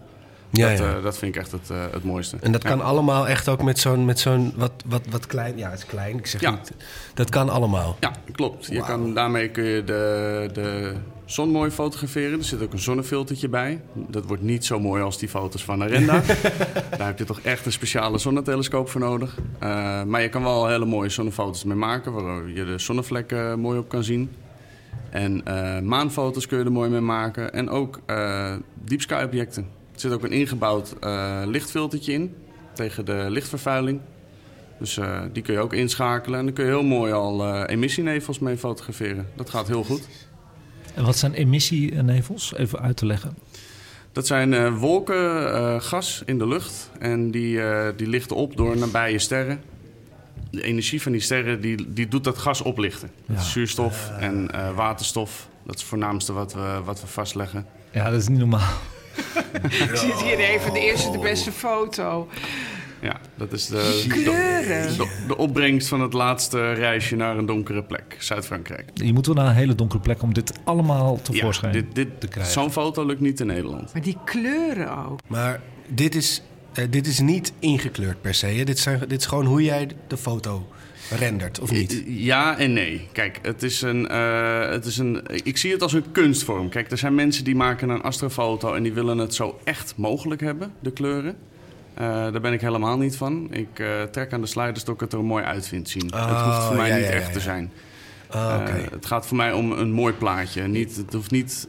Ja, 0.49 0.69
dat, 0.69 0.77
ja. 0.77 0.95
eh, 0.95 1.03
dat 1.03 1.17
vind 1.17 1.35
ik 1.35 1.41
echt 1.41 1.51
het, 1.51 1.69
eh, 1.69 1.77
het 1.91 2.03
mooiste. 2.03 2.37
En 2.41 2.51
dat 2.51 2.63
Ja. 2.63 2.69
kan 2.69 2.81
allemaal 2.81 3.27
echt 3.27 3.49
ook 3.49 3.63
met 3.63 3.79
zo'n, 3.79 4.05
met 4.05 4.19
zo'n 4.19 4.53
wat, 4.55 4.71
wat, 4.85 5.01
wat 5.09 5.27
klein... 5.27 5.57
Ja, 5.57 5.69
het 5.69 5.79
is 5.79 5.85
klein, 5.85 6.17
ik 6.17 6.27
zeg 6.27 6.41
Ja. 6.41 6.51
niet... 6.51 6.71
Dat 7.13 7.29
kan 7.29 7.49
allemaal. 7.49 7.97
Ja, 7.99 8.11
klopt. 8.31 8.65
Je 8.65 8.81
kan, 8.81 9.13
daarmee 9.13 9.49
kun 9.49 9.63
je 9.63 9.83
de, 9.83 10.49
de 10.53 10.93
zon 11.25 11.49
mooi 11.49 11.71
fotograferen. 11.71 12.39
Er 12.39 12.45
zit 12.45 12.61
ook 12.61 12.73
een 12.73 12.79
zonnefiltertje 12.79 13.49
bij. 13.49 13.81
Dat 13.93 14.25
wordt 14.25 14.43
niet 14.43 14.65
zo 14.65 14.79
mooi 14.79 15.01
als 15.03 15.17
die 15.17 15.29
foto's 15.29 15.63
van 15.63 15.83
Arenda. 15.83 16.21
Daar 16.97 17.07
heb 17.07 17.17
je 17.17 17.25
toch 17.25 17.39
echt 17.39 17.65
een 17.65 17.71
speciale 17.71 18.17
zonnetelescoop 18.17 18.89
voor 18.89 19.01
nodig. 19.01 19.37
Eh, 19.59 20.03
maar 20.03 20.21
je 20.21 20.29
kan 20.29 20.43
wel 20.43 20.67
hele 20.67 20.85
mooie 20.85 21.09
zonnefoto's 21.09 21.63
mee 21.63 21.77
maken... 21.77 22.11
waar 22.13 22.49
je 22.49 22.65
de 22.65 22.77
zonnevlekken 22.79 23.59
mooi 23.59 23.79
op 23.79 23.89
kan 23.89 24.03
zien. 24.03 24.31
En 25.09 25.43
maanfoto's 25.83 26.47
kun 26.47 26.57
je 26.59 26.63
er 26.65 26.71
mooi 26.71 26.89
mee 26.89 26.99
maken. 27.01 27.53
En 27.53 27.69
ook 27.69 27.99
eh 28.05 28.53
deep 28.83 29.01
sky 29.01 29.23
objecten. 29.25 29.67
Er 29.97 30.03
zit 30.03 30.11
ook 30.11 30.23
een 30.23 30.31
ingebouwd 30.31 30.93
eh, 30.99 31.41
lichtfiltertje 31.45 32.13
in... 32.13 32.35
tegen 32.73 33.05
de 33.05 33.25
lichtvervuiling. 33.29 33.99
Dus 34.79 34.97
eh, 34.97 35.21
die 35.33 35.43
kun 35.43 35.53
je 35.53 35.59
ook 35.59 35.73
inschakelen. 35.73 36.39
En 36.39 36.45
dan 36.45 36.53
kun 36.53 36.63
je 36.65 36.69
heel 36.71 36.83
mooi 36.83 37.11
al 37.13 37.43
eh, 37.45 37.63
emissienevels 37.73 38.39
mee 38.39 38.57
fotograferen. 38.57 39.27
Dat 39.35 39.49
gaat 39.49 39.67
heel 39.67 39.83
goed. 39.83 40.07
En 40.93 41.03
wat 41.05 41.17
zijn 41.17 41.33
emissienevels? 41.33 42.53
Even 42.55 42.79
uit 42.79 42.97
te 42.97 43.05
leggen. 43.05 43.37
Dat 44.11 44.27
zijn 44.27 44.77
wolken 44.77 45.81
gas 45.81 46.21
in 46.25 46.37
de 46.37 46.47
lucht. 46.47 46.89
En 46.99 47.31
die, 47.31 47.59
die 47.95 48.07
lichten 48.07 48.35
op 48.35 48.57
door 48.57 48.77
nabije 48.77 49.19
sterren. 49.19 49.61
De 50.51 50.63
energie 50.63 51.01
van 51.01 51.11
die 51.11 51.21
sterren 51.21 51.61
die, 51.61 51.93
die 51.93 52.07
doet 52.07 52.23
dat 52.23 52.37
gas 52.37 52.61
oplichten. 52.61 53.11
Dat 53.25 53.37
is 53.37 53.43
Ja. 53.43 53.49
zuurstof 53.49 54.11
en 54.19 54.49
waterstof. 54.75 55.47
Dat 55.65 55.75
is 55.75 55.81
het 55.81 55.89
voornaamste 55.89 56.33
wat 56.33 56.53
we, 56.53 56.79
wat 56.85 57.01
we 57.01 57.07
vastleggen. 57.07 57.65
Ja, 57.91 58.09
dat 58.09 58.21
is 58.21 58.27
niet 58.27 58.39
normaal. 58.39 58.73
Ik 59.89 59.95
zie 59.95 60.11
het 60.11 60.21
hier 60.21 60.39
even, 60.39 60.73
de 60.73 60.79
eerste, 60.79 61.11
de 61.11 61.19
beste 61.19 61.51
foto. 61.51 62.27
Ja, 63.01 63.19
dat 63.35 63.51
is 63.51 63.67
de, 63.67 64.05
Kleuren. 64.07 64.97
de, 64.97 65.07
de 65.27 65.37
opbrengst 65.37 65.87
van 65.87 66.01
het 66.01 66.13
laatste 66.13 66.71
reisje 66.71 67.15
naar 67.15 67.37
een 67.37 67.45
donkere 67.45 67.83
plek. 67.83 68.15
Zuid-Frankrijk. 68.19 68.89
Je 68.93 69.13
moet 69.13 69.25
wel 69.25 69.35
naar 69.35 69.45
een 69.45 69.53
hele 69.53 69.75
donkere 69.75 70.01
plek 70.01 70.21
om 70.21 70.33
dit 70.33 70.53
allemaal 70.63 71.21
tevoorschijn 71.21 71.73
dit, 71.73 71.95
dit, 71.95 72.19
te 72.19 72.27
krijgen. 72.27 72.53
Zo'n 72.53 72.71
foto 72.71 73.05
lukt 73.05 73.19
niet 73.19 73.39
in 73.39 73.47
Nederland. 73.47 73.93
Maar 73.93 74.01
die 74.01 74.17
kleuren 74.25 75.05
ook. 75.05 75.19
Maar 75.27 75.61
dit 75.87 76.15
is, 76.15 76.41
eh, 76.73 76.85
dit 76.89 77.07
is 77.07 77.19
niet 77.19 77.53
ingekleurd 77.59 78.21
per 78.21 78.33
se. 78.33 78.45
Hè? 78.45 78.63
Dit, 78.63 78.79
zijn, 78.79 78.99
dit 79.07 79.19
is 79.19 79.25
gewoon 79.25 79.45
hoe 79.45 79.63
jij 79.63 79.87
de 80.07 80.17
foto 80.17 80.67
rendert, 81.09 81.59
of 81.59 81.71
niet? 81.71 82.03
Ja 82.05 82.57
en 82.57 82.73
nee. 82.73 83.07
Kijk, 83.11 83.39
het 83.41 83.63
is 83.63 83.81
een, 83.81 84.07
eh, 84.07 84.69
het 84.69 84.85
is 84.85 84.97
een, 84.97 85.21
ik 85.43 85.57
zie 85.57 85.71
het 85.71 85.81
als 85.81 85.93
een 85.93 86.11
kunstvorm. 86.11 86.69
Kijk, 86.69 86.91
er 86.91 86.97
zijn 86.97 87.15
mensen 87.15 87.43
die 87.43 87.55
maken 87.55 87.89
een 87.89 88.01
astrofoto 88.01 88.73
en 88.73 88.83
die 88.83 88.93
willen 88.93 89.17
het 89.17 89.35
zo 89.35 89.59
echt 89.63 89.93
mogelijk 89.95 90.41
hebben, 90.41 90.73
de 90.79 90.91
kleuren. 90.91 91.37
Eh, 91.93 92.05
daar 92.07 92.41
ben 92.41 92.53
ik 92.53 92.61
helemaal 92.61 92.97
niet 92.97 93.15
van. 93.15 93.47
Ik 93.51 93.79
eh, 93.79 94.01
trek 94.03 94.33
aan 94.33 94.41
de 94.41 94.47
sliders 94.47 94.83
dat 94.83 94.95
ik 94.95 95.01
het 95.01 95.13
er 95.13 95.23
mooi 95.23 95.43
uit 95.43 95.67
vind 95.67 95.89
zien. 95.89 96.05
het 96.05 96.13
hoeft 96.13 96.63
voor 96.63 96.71
Oh, 96.71 96.77
mij 96.77 96.89
ja, 96.89 96.95
niet 96.95 97.05
ja, 97.05 97.11
echt 97.11 97.27
ja, 97.27 97.33
te 97.33 97.39
zijn. 97.39 97.71
Ah, 98.29 98.65
het 98.91 99.05
gaat 99.05 99.27
voor 99.27 99.37
mij 99.37 99.51
om 99.51 99.71
een 99.71 99.91
mooi 99.91 100.13
plaatje. 100.13 100.61
Niet, 100.61 100.95
het 100.95 101.13
hoeft 101.13 101.31
niet 101.31 101.67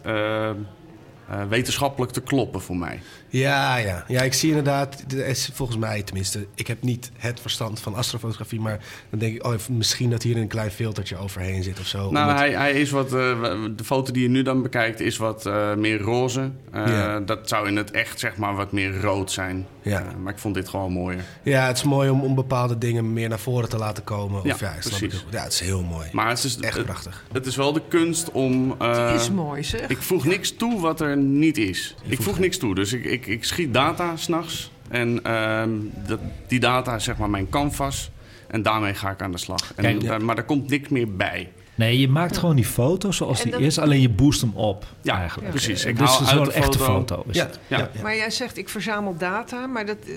wetenschappelijk 1.48 2.12
te 2.12 2.20
kloppen 2.20 2.61
voor 2.61 2.77
mij. 2.77 3.01
Ja, 3.30 3.76
ja. 3.76 4.04
ja, 4.08 4.22
ik 4.22 4.32
zie 4.32 4.48
inderdaad, 4.48 5.04
er 5.12 5.26
is 5.26 5.50
volgens 5.52 5.78
mij 5.78 6.02
tenminste, 6.02 6.46
ik 6.54 6.66
heb 6.66 6.82
niet 6.82 7.10
het 7.16 7.40
verstand 7.40 7.80
van 7.80 7.94
astrofotografie, 7.94 8.60
maar 8.60 8.78
dan 9.10 9.18
denk 9.18 9.34
ik, 9.34 9.46
oh, 9.46 9.54
misschien 9.70 10.10
dat 10.10 10.22
hier 10.22 10.36
een 10.36 10.46
klein 10.48 10.70
filtertje 10.70 11.16
overheen 11.16 11.62
zit 11.62 11.78
of 11.80 11.86
zo. 11.86 11.98
Nou, 11.98 12.08
Omdat- 12.28 12.38
hij, 12.38 12.50
hij 12.52 12.72
is 12.72 12.90
wat. 12.90 13.06
eh, 13.12 13.52
de 13.76 13.84
foto 13.84 14.12
die 14.12 14.22
je 14.22 14.28
nu 14.28 14.42
dan 14.42 14.62
bekijkt 14.62 15.00
is 15.00 15.16
wat 15.16 15.46
eh, 15.46 15.74
meer 15.74 16.00
roze. 16.00 16.50
Eh, 16.72 16.86
Ja. 16.86 17.20
Dat 17.20 17.48
zou 17.48 17.68
in 17.68 17.76
het 17.76 17.90
echt 17.90 18.18
zeg 18.20 18.36
maar 18.36 18.54
wat 18.54 18.72
meer 18.72 19.00
rood 19.00 19.30
zijn. 19.32 19.66
Ja. 19.82 20.04
Maar 20.22 20.32
ik 20.32 20.38
vond 20.38 20.54
dit 20.54 20.68
gewoon 20.68 20.92
mooier. 20.92 21.24
Ja, 21.42 21.66
het 21.66 21.76
is 21.76 21.82
mooi 21.82 22.10
om, 22.10 22.20
om 22.20 22.34
bepaalde 22.34 22.78
dingen 22.78 23.12
meer 23.12 23.28
naar 23.28 23.38
voren 23.38 23.68
te 23.68 23.76
laten 23.78 24.04
komen. 24.04 24.40
Ja, 24.44 24.52
of 24.54 24.60
ja, 24.60 24.72
ik 24.72 24.80
precies. 24.80 25.24
ja, 25.30 25.42
het 25.42 25.52
is 25.52 25.60
heel 25.60 25.82
mooi. 25.82 26.08
Maar 26.12 26.28
het 26.28 26.44
is 26.44 26.56
Echt 26.58 26.76
het, 26.76 26.84
prachtig. 26.86 27.24
het 27.32 27.46
is 27.46 27.56
wel 27.56 27.72
de 27.72 27.82
kunst 27.88 28.30
om. 28.30 28.74
eh, 28.78 29.06
Die 29.06 29.16
is 29.20 29.30
mooi, 29.30 29.62
zeg. 29.64 29.88
ik 29.88 30.02
voeg 30.02 30.24
niks 30.24 30.52
toe 30.56 30.80
wat 30.80 31.00
er 31.00 31.16
niet 31.16 31.58
is. 31.58 31.94
Ik 32.06 32.22
voeg 32.22 32.38
niks 32.38 32.58
toe. 32.58 32.74
Dus 32.74 32.92
ik, 32.92 33.04
ik, 33.04 33.17
ik 33.26 33.44
schiet 33.44 33.74
data 33.74 34.16
s'nachts. 34.16 34.70
En 34.90 35.24
ehm, 35.24 35.70
dat, 36.07 36.18
die 36.46 36.61
data 36.61 36.94
is 36.94 37.04
zeg 37.04 37.16
maar 37.16 37.31
mijn 37.31 37.48
canvas. 37.48 38.11
En 38.46 38.62
daarmee 38.62 38.94
ga 38.94 39.11
ik 39.11 39.22
aan 39.22 39.33
de 39.33 39.38
slag. 39.38 39.72
En, 39.76 39.83
Kijk, 39.83 40.02
ja. 40.02 40.09
daar- 40.09 40.24
maar 40.24 40.35
daar 40.35 40.44
komt 40.44 40.68
niks 40.70 40.88
meer 40.88 41.14
bij. 41.16 41.52
Nee, 41.74 41.98
je 42.00 42.09
maakt 42.09 42.37
gewoon 42.37 42.57
die 42.57 42.64
foto 42.64 43.11
zoals 43.12 43.42
die 43.42 43.52
dat- 43.52 43.61
is, 43.61 43.78
alleen 43.78 44.00
je 44.00 44.09
boost 44.09 44.40
hem 44.40 44.52
op. 44.54 44.85
Ja, 45.02 45.18
eigenlijk. 45.18 45.50
precies. 45.50 45.85
Eh, 45.85 45.90
Ik 45.90 45.98
dus 45.98 46.20
is 46.20 46.31
een 46.31 46.50
echte 46.50 46.78
foto-. 46.78 47.24
Is 47.31 47.44
Ja. 47.68 47.90
Maar 48.02 48.16
jij 48.16 48.31
zegt, 48.31 48.57
ik 48.59 48.68
verzamel 48.68 49.16
data, 49.16 49.66
maar 49.66 49.87
dat, 49.87 49.96
eh, 50.07 50.14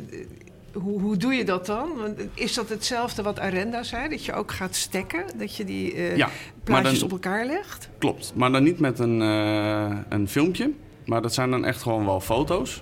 hoe, 0.73 1.01
hoe 1.01 1.17
doe 1.17 1.33
je 1.33 1.43
dat 1.45 1.65
dan? 1.65 1.89
Want 1.97 2.19
Is 2.33 2.53
dat 2.53 2.69
hetzelfde 2.69 3.21
wat 3.21 3.39
Arenda 3.39 3.83
zei? 3.83 4.09
Dat 4.09 4.25
je 4.25 4.33
ook 4.33 4.51
gaat 4.51 4.75
stekken? 4.75 5.23
Dat 5.37 5.55
je 5.55 5.65
die 5.65 5.93
eh, 5.93 6.17
Ja, 6.17 6.29
plaatjes 6.63 6.93
dan- 6.93 7.03
op 7.03 7.11
elkaar 7.11 7.45
legt? 7.45 7.89
Klopt, 7.97 8.31
maar 8.35 8.51
dan 8.51 8.63
niet 8.63 8.79
met 8.79 8.99
een, 8.99 9.21
eh, 9.21 9.97
een 10.09 10.27
filmpje. 10.27 10.71
Maar 11.05 11.21
dat 11.21 11.33
zijn 11.33 11.49
dan 11.51 11.65
echt 11.65 11.81
gewoon 11.81 12.05
wel 12.05 12.19
foto's. 12.21 12.81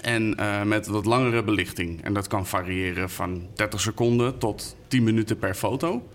En 0.00 0.34
eh, 0.34 0.62
met 0.62 0.86
wat 0.86 1.04
langere 1.04 1.42
belichting. 1.42 2.04
En 2.04 2.12
dat 2.12 2.26
kan 2.26 2.46
variëren 2.46 3.10
van 3.10 3.46
30 3.54 3.80
seconden 3.80 4.38
tot 4.38 4.76
10 4.88 5.04
minuten 5.04 5.38
per 5.38 5.54
foto. 5.54 6.08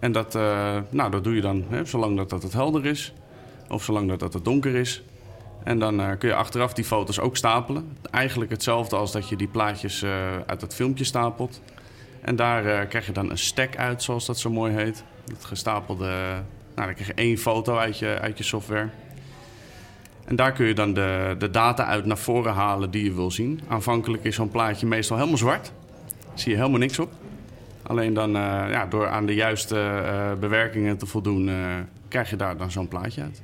En 0.00 0.12
dat, 0.12 0.34
eh, 0.34 0.76
nou, 0.90 1.10
dat 1.10 1.24
doe 1.24 1.34
je 1.34 1.40
dan 1.40 1.64
hè, 1.68 1.84
zolang 1.84 2.16
dat, 2.16 2.30
dat 2.30 2.42
het 2.42 2.52
helder 2.52 2.86
is. 2.86 3.12
Of 3.68 3.84
zolang 3.84 4.08
dat, 4.08 4.20
dat 4.20 4.32
het 4.32 4.44
donker 4.44 4.74
is. 4.74 5.02
En 5.64 5.78
dan 5.78 6.00
eh, 6.00 6.10
kun 6.18 6.28
je 6.28 6.34
achteraf 6.34 6.72
die 6.72 6.84
foto's 6.84 7.20
ook 7.20 7.36
stapelen. 7.36 7.96
Eigenlijk 8.10 8.50
hetzelfde 8.50 8.96
als 8.96 9.12
dat 9.12 9.28
je 9.28 9.36
die 9.36 9.48
plaatjes 9.48 10.04
uit 10.46 10.60
het 10.60 10.74
filmpje 10.74 11.04
stapelt. 11.04 11.60
En 12.20 12.36
daar 12.36 12.86
krijg 12.86 13.06
je 13.06 13.12
dan 13.12 13.30
een 13.30 13.38
stack 13.38 13.76
uit, 13.76 14.02
zoals 14.02 14.26
dat 14.26 14.38
zo 14.38 14.50
mooi 14.50 14.72
heet. 14.72 15.04
Het 15.32 15.44
gestapelde... 15.44 16.06
Nou, 16.74 16.90
dan 16.90 16.94
krijg 16.94 17.06
je 17.06 17.22
één 17.22 17.38
foto 17.38 17.76
uit 17.76 17.98
je, 17.98 18.18
uit 18.20 18.38
je 18.38 18.44
software. 18.44 18.88
En 20.28 20.36
daar 20.36 20.52
kun 20.52 20.66
je 20.66 20.74
dan 20.74 20.94
de, 20.94 21.34
de 21.38 21.50
data 21.50 21.84
uit 21.84 22.04
naar 22.04 22.18
voren 22.18 22.52
halen 22.52 22.90
die 22.90 23.04
je 23.04 23.14
wil 23.14 23.30
zien. 23.30 23.60
Aanvankelijk 23.68 24.24
is 24.24 24.34
zo'n 24.34 24.50
plaatje 24.50 24.86
meestal 24.86 25.16
helemaal 25.16 25.38
zwart. 25.38 25.72
Zie 26.34 26.50
je 26.50 26.56
helemaal 26.56 26.78
niks 26.78 26.98
op. 26.98 27.12
Alleen 27.82 28.14
dan, 28.14 28.36
eh, 28.36 28.70
ja, 28.70 28.86
door 28.86 29.08
aan 29.08 29.26
de 29.26 29.34
juiste 29.34 29.78
eh, 29.78 30.32
bewerkingen 30.40 30.98
te 30.98 31.06
voldoen, 31.06 31.48
eh, 31.48 31.54
krijg 32.08 32.30
je 32.30 32.36
daar 32.36 32.56
dan 32.56 32.70
zo'n 32.70 32.88
plaatje 32.88 33.22
uit. 33.22 33.42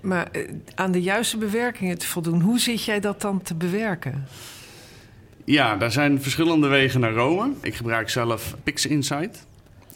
Maar 0.00 0.30
aan 0.74 0.92
de 0.92 1.02
juiste 1.02 1.38
bewerkingen 1.38 1.98
te 1.98 2.06
voldoen, 2.06 2.40
hoe 2.40 2.58
zit 2.58 2.84
jij 2.84 3.00
dat 3.00 3.20
dan 3.20 3.42
te 3.42 3.54
bewerken? 3.54 4.26
Ja, 5.44 5.76
daar 5.76 5.92
zijn 5.92 6.22
verschillende 6.22 6.68
wegen 6.68 7.00
naar 7.00 7.12
Rome. 7.12 7.52
Ik 7.60 7.74
gebruik 7.74 8.08
zelf 8.08 8.54
PixInsight. 8.62 9.46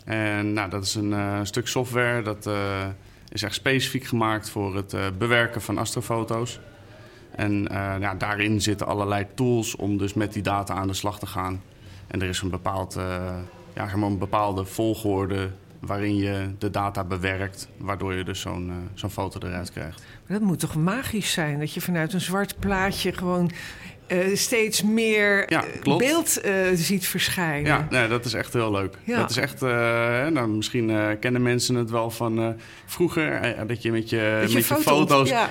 En 0.05 0.53
nou, 0.53 0.71
dat 0.71 0.85
is 0.85 0.95
een 0.95 1.47
stuk 1.47 1.67
software 1.67 2.23
dat 2.23 2.49
is 3.33 3.43
echt 3.43 3.55
specifiek 3.55 4.05
gemaakt 4.05 4.51
voor 4.51 4.77
het 4.77 4.93
eh, 4.93 5.07
bewerken 5.19 5.63
van 5.63 5.79
astrofoto's. 5.79 6.61
En 7.31 7.69
eh, 7.69 7.95
ja, 8.01 8.15
daarin 8.15 8.61
zitten 8.61 8.87
allerlei 8.87 9.27
tools 9.35 9.77
om 9.77 9.99
dus 9.99 10.15
met 10.15 10.33
die 10.33 10.43
data 10.43 10.75
aan 10.75 10.87
de 10.87 10.95
slag 10.95 11.19
te 11.19 11.27
gaan. 11.27 11.63
En 12.07 12.23
er 12.23 12.29
is 12.29 12.41
een, 12.41 12.51
bepaald, 12.51 12.97
eh, 12.97 13.37
ja, 13.75 13.87
gewoon 13.87 14.13
een 14.13 14.19
bepaalde 14.19 14.65
volgorde 14.65 15.51
waarin 15.79 16.17
je 16.17 16.51
de 16.59 16.71
data 16.71 17.05
bewerkt, 17.05 17.69
waardoor 17.77 18.15
je 18.15 18.25
dus 18.25 18.41
zo'n 18.41 18.73
zo'n 18.95 19.11
foto 19.11 19.49
eruit 19.49 19.73
krijgt. 19.73 20.03
Maar 20.27 20.39
dat 20.39 20.49
moet 20.49 20.61
toch 20.61 20.75
magisch 20.75 21.33
zijn? 21.33 21.59
Dat 21.59 21.73
je 21.73 21.81
vanuit 21.81 22.13
een 22.13 22.21
zwart 22.21 22.59
plaatje 22.59 23.13
gewoon 23.13 23.51
eh, 24.11 24.37
steeds 24.37 24.83
meer 24.83 25.45
Ja, 25.53 25.65
eh, 25.83 25.97
beeld 25.97 26.41
eh, 26.41 26.53
ziet 26.75 27.07
verschijnen. 27.07 27.65
Ja, 27.67 27.87
nee, 27.91 28.09
dat 28.09 28.25
is 28.25 28.35
echt 28.35 28.53
heel 28.53 28.71
leuk. 28.71 28.95
Ja. 29.05 29.19
Dat 29.19 29.31
is 29.31 29.37
echt, 29.37 29.63
eh, 29.63 29.71
hè, 30.09 30.31
nou, 30.31 30.49
misschien 30.49 30.91
eh, 30.91 31.07
kennen 31.21 31.43
mensen 31.43 31.75
het 31.75 31.91
wel 31.91 32.11
van 32.11 32.39
eh, 32.39 32.49
vroeger, 32.87 33.55
dat 33.67 33.83
je 33.83 33.91
met 33.93 34.11
je, 34.11 34.39
Dat 34.43 34.53
met 34.53 34.67
je 34.67 34.75
foto's 34.75 35.29
ja. 35.29 35.49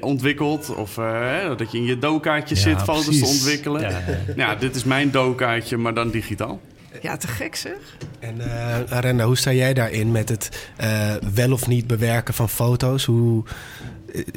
ontwikkelt. 0.00 0.74
Of 0.74 0.96
hè, 0.96 1.56
dat 1.56 1.72
je 1.72 1.78
in 1.78 1.84
je 1.84 1.98
dokaartje 1.98 2.54
Ja, 2.54 2.60
zit 2.60 2.82
foto's 2.82 3.18
te 3.18 3.26
ontwikkelen. 3.26 3.80
Ja, 3.80 3.88
Ja, 3.88 4.18
ja. 4.36 4.54
dit 4.54 4.74
is 4.76 4.84
mijn 4.84 5.10
dokaartje, 5.10 5.76
maar 5.76 5.94
dan 5.94 6.10
digitaal. 6.10 6.60
Ja, 7.00 7.16
te 7.16 7.26
gek 7.26 7.54
zeg. 7.54 7.72
En 8.20 8.40
eh 8.40 8.92
Arenda, 8.96 9.24
hoe 9.24 9.36
sta 9.36 9.52
jij 9.52 9.74
daarin 9.74 10.10
met 10.10 10.28
het 10.28 10.68
eh, 10.76 11.14
wel 11.34 11.52
of 11.52 11.66
niet 11.66 11.86
bewerken 11.86 12.34
van 12.34 12.48
foto's? 12.48 13.04
Hoe, 13.04 13.44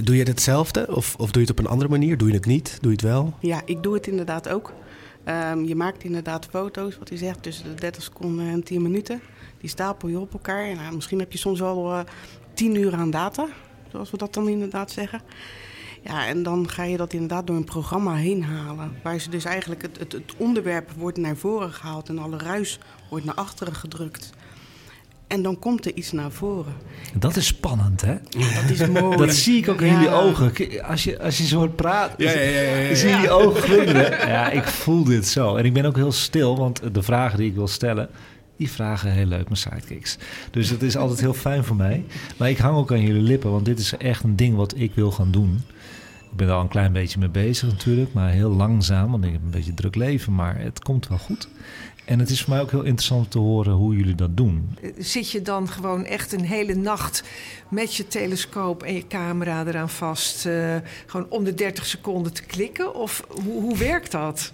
doe 0.03 0.13
je 0.15 0.19
het 0.19 0.27
hetzelfde 0.27 0.95
of, 0.95 1.15
of 1.17 1.31
doe 1.31 1.41
je 1.41 1.47
het 1.47 1.59
op 1.59 1.65
een 1.65 1.71
andere 1.71 1.89
manier? 1.89 2.17
Doe 2.17 2.27
je 2.27 2.33
het 2.33 2.45
niet? 2.45 2.77
Doe 2.81 2.91
je 2.91 2.97
het 2.97 3.05
wel? 3.05 3.33
Ja, 3.39 3.61
ik 3.65 3.83
doe 3.83 3.93
het 3.93 4.07
inderdaad 4.07 4.49
ook. 4.49 4.73
Ehm, 5.23 5.63
je 5.63 5.75
maakt 5.75 6.03
inderdaad 6.03 6.45
foto's, 6.45 6.97
wat 6.97 7.09
hij 7.09 7.17
zegt, 7.17 7.43
tussen 7.43 7.65
de 7.69 7.73
30 7.73 8.03
seconden 8.03 8.47
en 8.47 8.63
10 8.63 8.81
minuten. 8.81 9.21
Die 9.57 9.69
stapel 9.69 10.07
je 10.07 10.19
op 10.19 10.33
elkaar. 10.33 10.63
En, 10.63 10.75
nou, 10.75 10.95
misschien 10.95 11.19
heb 11.19 11.31
je 11.31 11.37
soms 11.37 11.59
wel 11.59 11.91
eh 11.91 11.99
10 12.53 12.75
uur 12.75 12.93
aan 12.93 13.09
data, 13.09 13.47
zoals 13.91 14.11
we 14.11 14.17
dat 14.17 14.33
dan 14.33 14.49
inderdaad 14.49 14.91
zeggen. 14.91 15.21
Ja, 16.03 16.27
en 16.27 16.43
dan 16.43 16.69
ga 16.69 16.83
je 16.83 16.97
dat 16.97 17.13
inderdaad 17.13 17.47
door 17.47 17.55
een 17.55 17.63
programma 17.63 18.15
heen 18.15 18.43
halen. 18.43 18.91
Waar 19.03 19.19
ze 19.19 19.29
dus 19.29 19.45
eigenlijk 19.45 19.81
het, 19.81 19.99
het, 19.99 20.11
het 20.11 20.33
onderwerp 20.37 20.91
wordt 20.91 21.17
naar 21.17 21.37
voren 21.37 21.71
gehaald 21.71 22.09
en 22.09 22.19
alle 22.19 22.37
ruis 22.37 22.79
wordt 23.09 23.25
naar 23.25 23.35
achteren 23.35 23.75
gedrukt. 23.75 24.33
En 25.35 25.41
dan 25.41 25.59
komt 25.59 25.85
er 25.85 25.93
iets 25.95 26.11
naar 26.11 26.31
voren. 26.31 26.73
Dat 27.13 27.35
is 27.35 27.45
spannend, 27.45 28.01
hè? 28.01 28.15
Dat 28.61 28.69
is 28.69 28.87
mooi. 28.87 29.17
Dat 29.17 29.33
zie 29.33 29.57
ik 29.57 29.69
ook 29.69 29.81
in 29.81 29.91
jullie 29.91 30.09
ogen. 30.09 30.51
Als 30.83 31.03
je, 31.03 31.21
als 31.21 31.37
je 31.37 31.45
zo 31.45 31.57
hoort 31.57 31.75
praten, 31.75 32.25
Ja, 32.25 32.31
ja, 32.31 32.39
ja, 32.39 32.61
ja, 32.61 32.75
ja. 32.75 32.95
zie 32.95 33.09
je 33.09 33.17
je 33.17 33.29
ogen 33.29 33.61
glunderen. 33.61 34.27
Ja, 34.27 34.49
ik 34.49 34.63
voel 34.63 35.03
dit 35.03 35.27
zo. 35.27 35.55
En 35.55 35.65
ik 35.65 35.73
ben 35.73 35.85
ook 35.85 35.95
heel 35.95 36.11
stil, 36.11 36.57
want 36.57 36.81
de 36.93 37.03
vragen 37.03 37.37
die 37.37 37.47
ik 37.49 37.55
wil 37.55 37.67
stellen... 37.67 38.09
die 38.57 38.71
vragen 38.71 39.11
heel 39.11 39.25
leuk 39.25 39.43
mijn 39.43 39.57
sidekicks. 39.57 40.17
Dus 40.51 40.69
dat 40.69 40.81
is 40.81 40.97
altijd 40.97 41.19
heel 41.19 41.33
fijn 41.33 41.63
voor 41.63 41.75
mij. 41.75 42.03
Maar 42.37 42.49
ik 42.49 42.57
hang 42.57 42.77
ook 42.77 42.91
aan 42.91 43.01
jullie 43.01 43.21
lippen, 43.21 43.51
want 43.51 43.65
dit 43.65 43.79
is 43.79 43.97
echt 43.97 44.23
een 44.23 44.35
ding 44.35 44.55
wat 44.55 44.73
ik 44.77 44.91
wil 44.95 45.11
gaan 45.11 45.31
doen. 45.31 45.61
Ik 46.31 46.37
ben 46.41 46.47
er 46.47 46.53
al 46.53 46.61
een 46.61 46.67
klein 46.67 46.93
beetje 46.93 47.19
mee 47.19 47.29
bezig 47.29 47.69
natuurlijk, 47.69 48.13
maar 48.13 48.31
heel 48.31 48.49
langzaam. 48.51 49.11
Want 49.11 49.23
ik 49.25 49.31
heb 49.31 49.41
een 49.43 49.49
beetje 49.49 49.69
een 49.69 49.75
druk 49.75 49.95
leven, 49.95 50.35
maar 50.35 50.59
het 50.59 50.79
komt 50.79 51.07
wel 51.07 51.17
goed. 51.17 51.47
En 52.05 52.19
het 52.19 52.29
is 52.29 52.41
voor 52.41 52.53
mij 52.53 52.61
ook 52.61 52.71
heel 52.71 52.83
interessant 52.83 53.31
te 53.31 53.39
horen 53.39 53.73
hoe 53.73 53.95
jullie 53.95 54.15
dat 54.15 54.37
doen. 54.37 54.77
Zit 54.97 55.31
je 55.31 55.41
dan 55.41 55.69
gewoon 55.69 56.05
echt 56.05 56.31
een 56.31 56.45
hele 56.45 56.75
nacht 56.75 57.23
met 57.69 57.95
je 57.95 58.07
telescoop 58.07 58.83
en 58.83 58.93
je 58.93 59.07
camera 59.07 59.65
eraan 59.65 59.89
vast, 59.89 60.45
eh, 60.45 60.75
gewoon 61.05 61.29
om 61.29 61.43
de 61.43 61.53
30 61.53 61.85
seconden 61.85 62.33
te 62.33 62.43
klikken? 62.43 62.95
Of 62.95 63.23
hoe, 63.43 63.61
hoe 63.61 63.77
werkt 63.77 64.11
dat? 64.11 64.51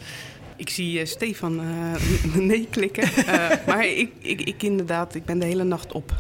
Ik 0.62 0.70
zie 0.70 1.00
eh, 1.00 1.06
Stefan 1.06 1.60
eh, 1.60 2.36
nee 2.50 2.68
klikken. 2.70 3.04
Eh, 3.04 3.50
maar 3.68 3.86
ik, 3.88 4.12
ik, 4.20 4.42
ik 4.42 4.64
inderdaad, 4.64 5.16
ik 5.16 5.26
ben 5.26 5.40
de 5.40 5.46
hele 5.46 5.64
nacht 5.64 5.92
op. 5.92 6.14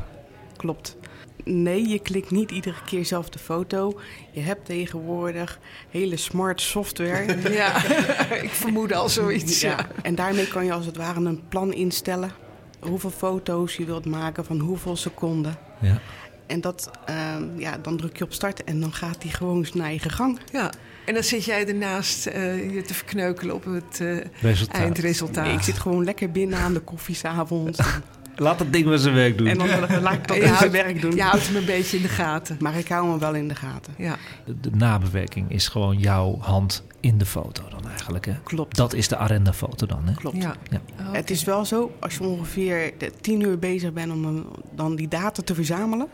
Klopt. 0.55 0.97
Nee, 1.43 1.87
je 1.87 1.99
klikt 1.99 2.31
niet 2.31 2.51
iedere 2.51 2.83
keer 2.85 3.05
zelf 3.05 3.29
de 3.29 3.39
foto. 3.39 3.99
Je 4.31 4.39
hebt 4.39 4.65
tegenwoordig 4.65 5.59
hele 5.89 6.17
smart 6.17 6.61
software. 6.61 7.35
Ja, 7.53 7.83
ik 8.47 8.49
vermoed 8.49 8.93
al 8.93 9.09
zoiets. 9.09 9.61
Ja. 9.61 9.69
Ja, 9.69 9.87
en 10.01 10.15
daarmee 10.15 10.47
kan 10.47 10.65
je 10.65 10.73
als 10.73 10.85
het 10.85 10.97
ware 10.97 11.19
een 11.19 11.41
plan 11.49 11.73
instellen. 11.73 12.31
Hoeveel 12.79 13.09
foto's 13.09 13.75
je 13.75 13.85
wilt 13.85 14.05
maken 14.05 14.45
van 14.45 14.59
hoeveel 14.59 14.95
seconden. 14.95 15.57
Ja. 15.81 15.99
En 16.47 16.61
dat, 16.61 16.89
ehm, 17.05 17.59
ja, 17.59 17.77
dan 17.77 17.97
druk 17.97 18.17
je 18.17 18.23
op 18.23 18.33
start 18.33 18.63
en 18.63 18.79
dan 18.79 18.93
gaat 18.93 19.21
die 19.21 19.31
gewoon 19.31 19.65
zijn 19.65 19.83
eigen 19.83 20.11
gang. 20.11 20.39
Ja. 20.51 20.71
En 21.05 21.13
dan 21.13 21.23
zit 21.23 21.45
jij 21.45 21.67
ernaast 21.67 22.25
eh, 22.25 22.73
je 22.73 22.81
te 22.81 22.93
verkneukelen 22.93 23.55
op 23.55 23.63
het 23.65 23.99
eh, 24.01 24.17
Resultaat. 24.41 24.81
eindresultaat. 24.81 25.53
Ik 25.53 25.61
zit 25.61 25.79
gewoon 25.79 26.03
lekker 26.03 26.31
binnen 26.31 26.59
aan 26.59 26.73
de 26.73 26.79
koffie 26.79 27.15
s'avonds. 27.15 27.79
Laat 28.35 28.59
het 28.59 28.73
ding 28.73 28.85
maar 28.85 28.97
zijn 28.97 29.13
werk 29.15 29.37
doen. 29.37 29.47
en 29.47 29.57
dan 29.57 29.67
laat 30.01 30.13
ik 30.13 30.27
dat 30.41 30.43
houdt, 30.43 30.71
werk 30.71 31.01
doen. 31.01 31.15
je 31.15 31.21
houdt 31.21 31.47
hem 31.47 31.55
een 31.55 31.65
beetje 31.65 31.97
in 31.97 32.03
de 32.03 32.09
gaten. 32.09 32.57
Maar 32.59 32.77
ik 32.77 32.87
hou 32.87 33.09
hem 33.09 33.19
wel 33.19 33.33
in 33.35 33.47
de 33.47 33.55
gaten. 33.55 33.93
Ja. 33.97 34.17
De, 34.45 34.59
de 34.59 34.69
nabewerking 34.75 35.51
is 35.51 35.67
gewoon 35.67 35.97
jouw 35.97 36.37
hand 36.39 36.83
in 36.99 37.17
de 37.17 37.25
foto 37.25 37.63
dan 37.69 37.87
eigenlijk. 37.89 38.25
Hè? 38.25 38.33
Klopt. 38.43 38.75
Dat 38.75 38.93
is 38.93 39.07
de 39.07 39.17
Arenda-foto 39.17 39.85
dan. 39.85 40.01
Hè? 40.07 40.13
Klopt. 40.13 40.37
Ja. 40.37 40.55
Ja. 40.69 40.81
Oh, 40.99 41.11
Het 41.13 41.29
is 41.29 41.43
wel 41.43 41.65
zo, 41.65 41.91
als 41.99 42.13
je 42.15 42.23
ongeveer 42.23 42.93
tien 43.21 43.41
uur 43.41 43.59
bezig 43.59 43.93
bent 43.93 44.11
om 44.11 44.45
dan 44.75 44.95
die 44.95 45.07
data 45.07 45.41
te 45.41 45.55
verzamelen, 45.55 46.07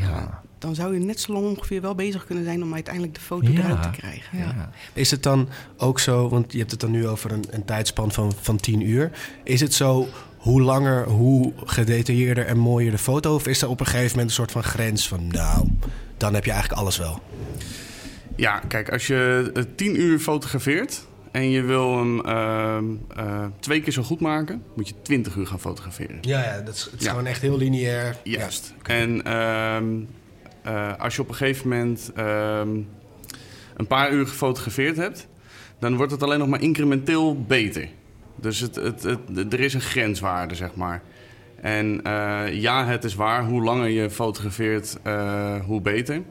Ja. 0.00 0.40
dan 0.58 0.74
zou 0.74 0.94
je 0.94 1.00
net 1.00 1.20
zo 1.20 1.32
lang 1.32 1.44
ongeveer 1.46 1.80
wel 1.80 1.94
bezig 1.94 2.24
kunnen 2.24 2.44
zijn 2.44 2.62
om 2.62 2.74
uiteindelijk 2.74 3.14
de 3.14 3.20
foto 3.20 3.50
Ja. 3.50 3.58
eruit 3.64 3.82
te 3.82 3.90
krijgen. 3.90 4.38
Ja. 4.38 4.44
Ja. 4.44 4.70
Is 4.92 5.10
het 5.10 5.22
dan 5.22 5.48
ook 5.76 5.98
zo, 6.00 6.28
want 6.28 6.52
je 6.52 6.58
hebt 6.58 6.70
het 6.70 6.80
dan 6.80 6.90
nu 6.90 7.08
over 7.08 7.32
een, 7.32 7.44
een 7.50 7.64
tijdspan 7.64 8.12
van, 8.12 8.32
van 8.40 8.56
10 8.56 8.80
uur. 8.88 9.10
Is 9.44 9.60
het 9.60 9.74
zo, 9.74 10.08
hoe 10.42 10.62
langer, 10.62 11.04
hoe 11.08 11.52
gedetailleerder 11.64 12.46
en 12.46 12.58
mooier 12.58 12.90
de 12.90 12.98
foto? 12.98 13.34
Of 13.34 13.46
is 13.46 13.62
er 13.62 13.68
op 13.68 13.80
een 13.80 13.86
gegeven 13.86 14.10
moment 14.10 14.28
een 14.28 14.34
soort 14.34 14.52
van 14.52 14.62
grens 14.62 15.08
van, 15.08 15.26
nou, 15.26 15.68
dan 16.16 16.34
heb 16.34 16.44
je 16.44 16.50
eigenlijk 16.50 16.80
alles 16.80 16.98
wel? 16.98 17.20
Ja, 18.36 18.58
kijk, 18.68 18.90
als 18.92 19.06
je 19.06 19.50
eh, 19.54 19.62
10 19.76 20.00
uur 20.00 20.18
fotografeert 20.18 21.06
en 21.30 21.50
je 21.50 21.62
wil 21.62 21.98
hem 21.98 22.20
ehm, 22.20 22.84
eh, 23.16 23.44
twee 23.60 23.80
keer 23.80 23.92
zo 23.92 24.02
goed 24.02 24.20
maken, 24.20 24.62
moet 24.74 24.88
je 24.88 24.94
20 25.02 25.34
uur 25.36 25.46
gaan 25.46 25.60
fotograferen. 25.60 26.18
Ja, 26.20 26.44
ja 26.44 26.60
dat 26.60 26.74
is, 26.74 26.84
het 26.84 27.00
is 27.00 27.04
Ja. 27.04 27.10
gewoon 27.10 27.26
echt 27.26 27.40
heel 27.40 27.56
lineair. 27.56 28.16
Juist. 28.24 28.74
En 28.82 29.24
ehm, 29.24 29.84
eh, 30.62 30.92
als 30.98 31.16
je 31.16 31.22
op 31.22 31.28
een 31.28 31.34
gegeven 31.34 31.68
moment 31.68 32.10
ehm, 32.14 32.68
een 33.76 33.86
paar 33.86 34.12
uur 34.12 34.26
gefotografeerd 34.26 34.96
hebt, 34.96 35.26
dan 35.78 35.96
wordt 35.96 36.12
het 36.12 36.22
alleen 36.22 36.38
nog 36.38 36.48
maar 36.48 36.62
incrementeel 36.62 37.42
beter. 37.42 37.88
Dus 38.36 38.60
het, 38.60 38.74
het, 38.74 39.04
er 39.52 39.60
is 39.60 39.74
een 39.74 39.80
grenswaarde, 39.80 40.54
zeg 40.54 40.74
maar. 40.74 41.02
En 41.62 42.02
eh, 42.02 42.60
ja, 42.60 42.86
het 42.86 43.04
is 43.04 43.14
waar, 43.14 43.44
hoe 43.44 43.62
langer 43.62 43.88
je 43.88 44.10
fotografeert, 44.10 44.98
eh, 45.02 45.54
hoe 45.64 45.80
beter. 45.80 46.22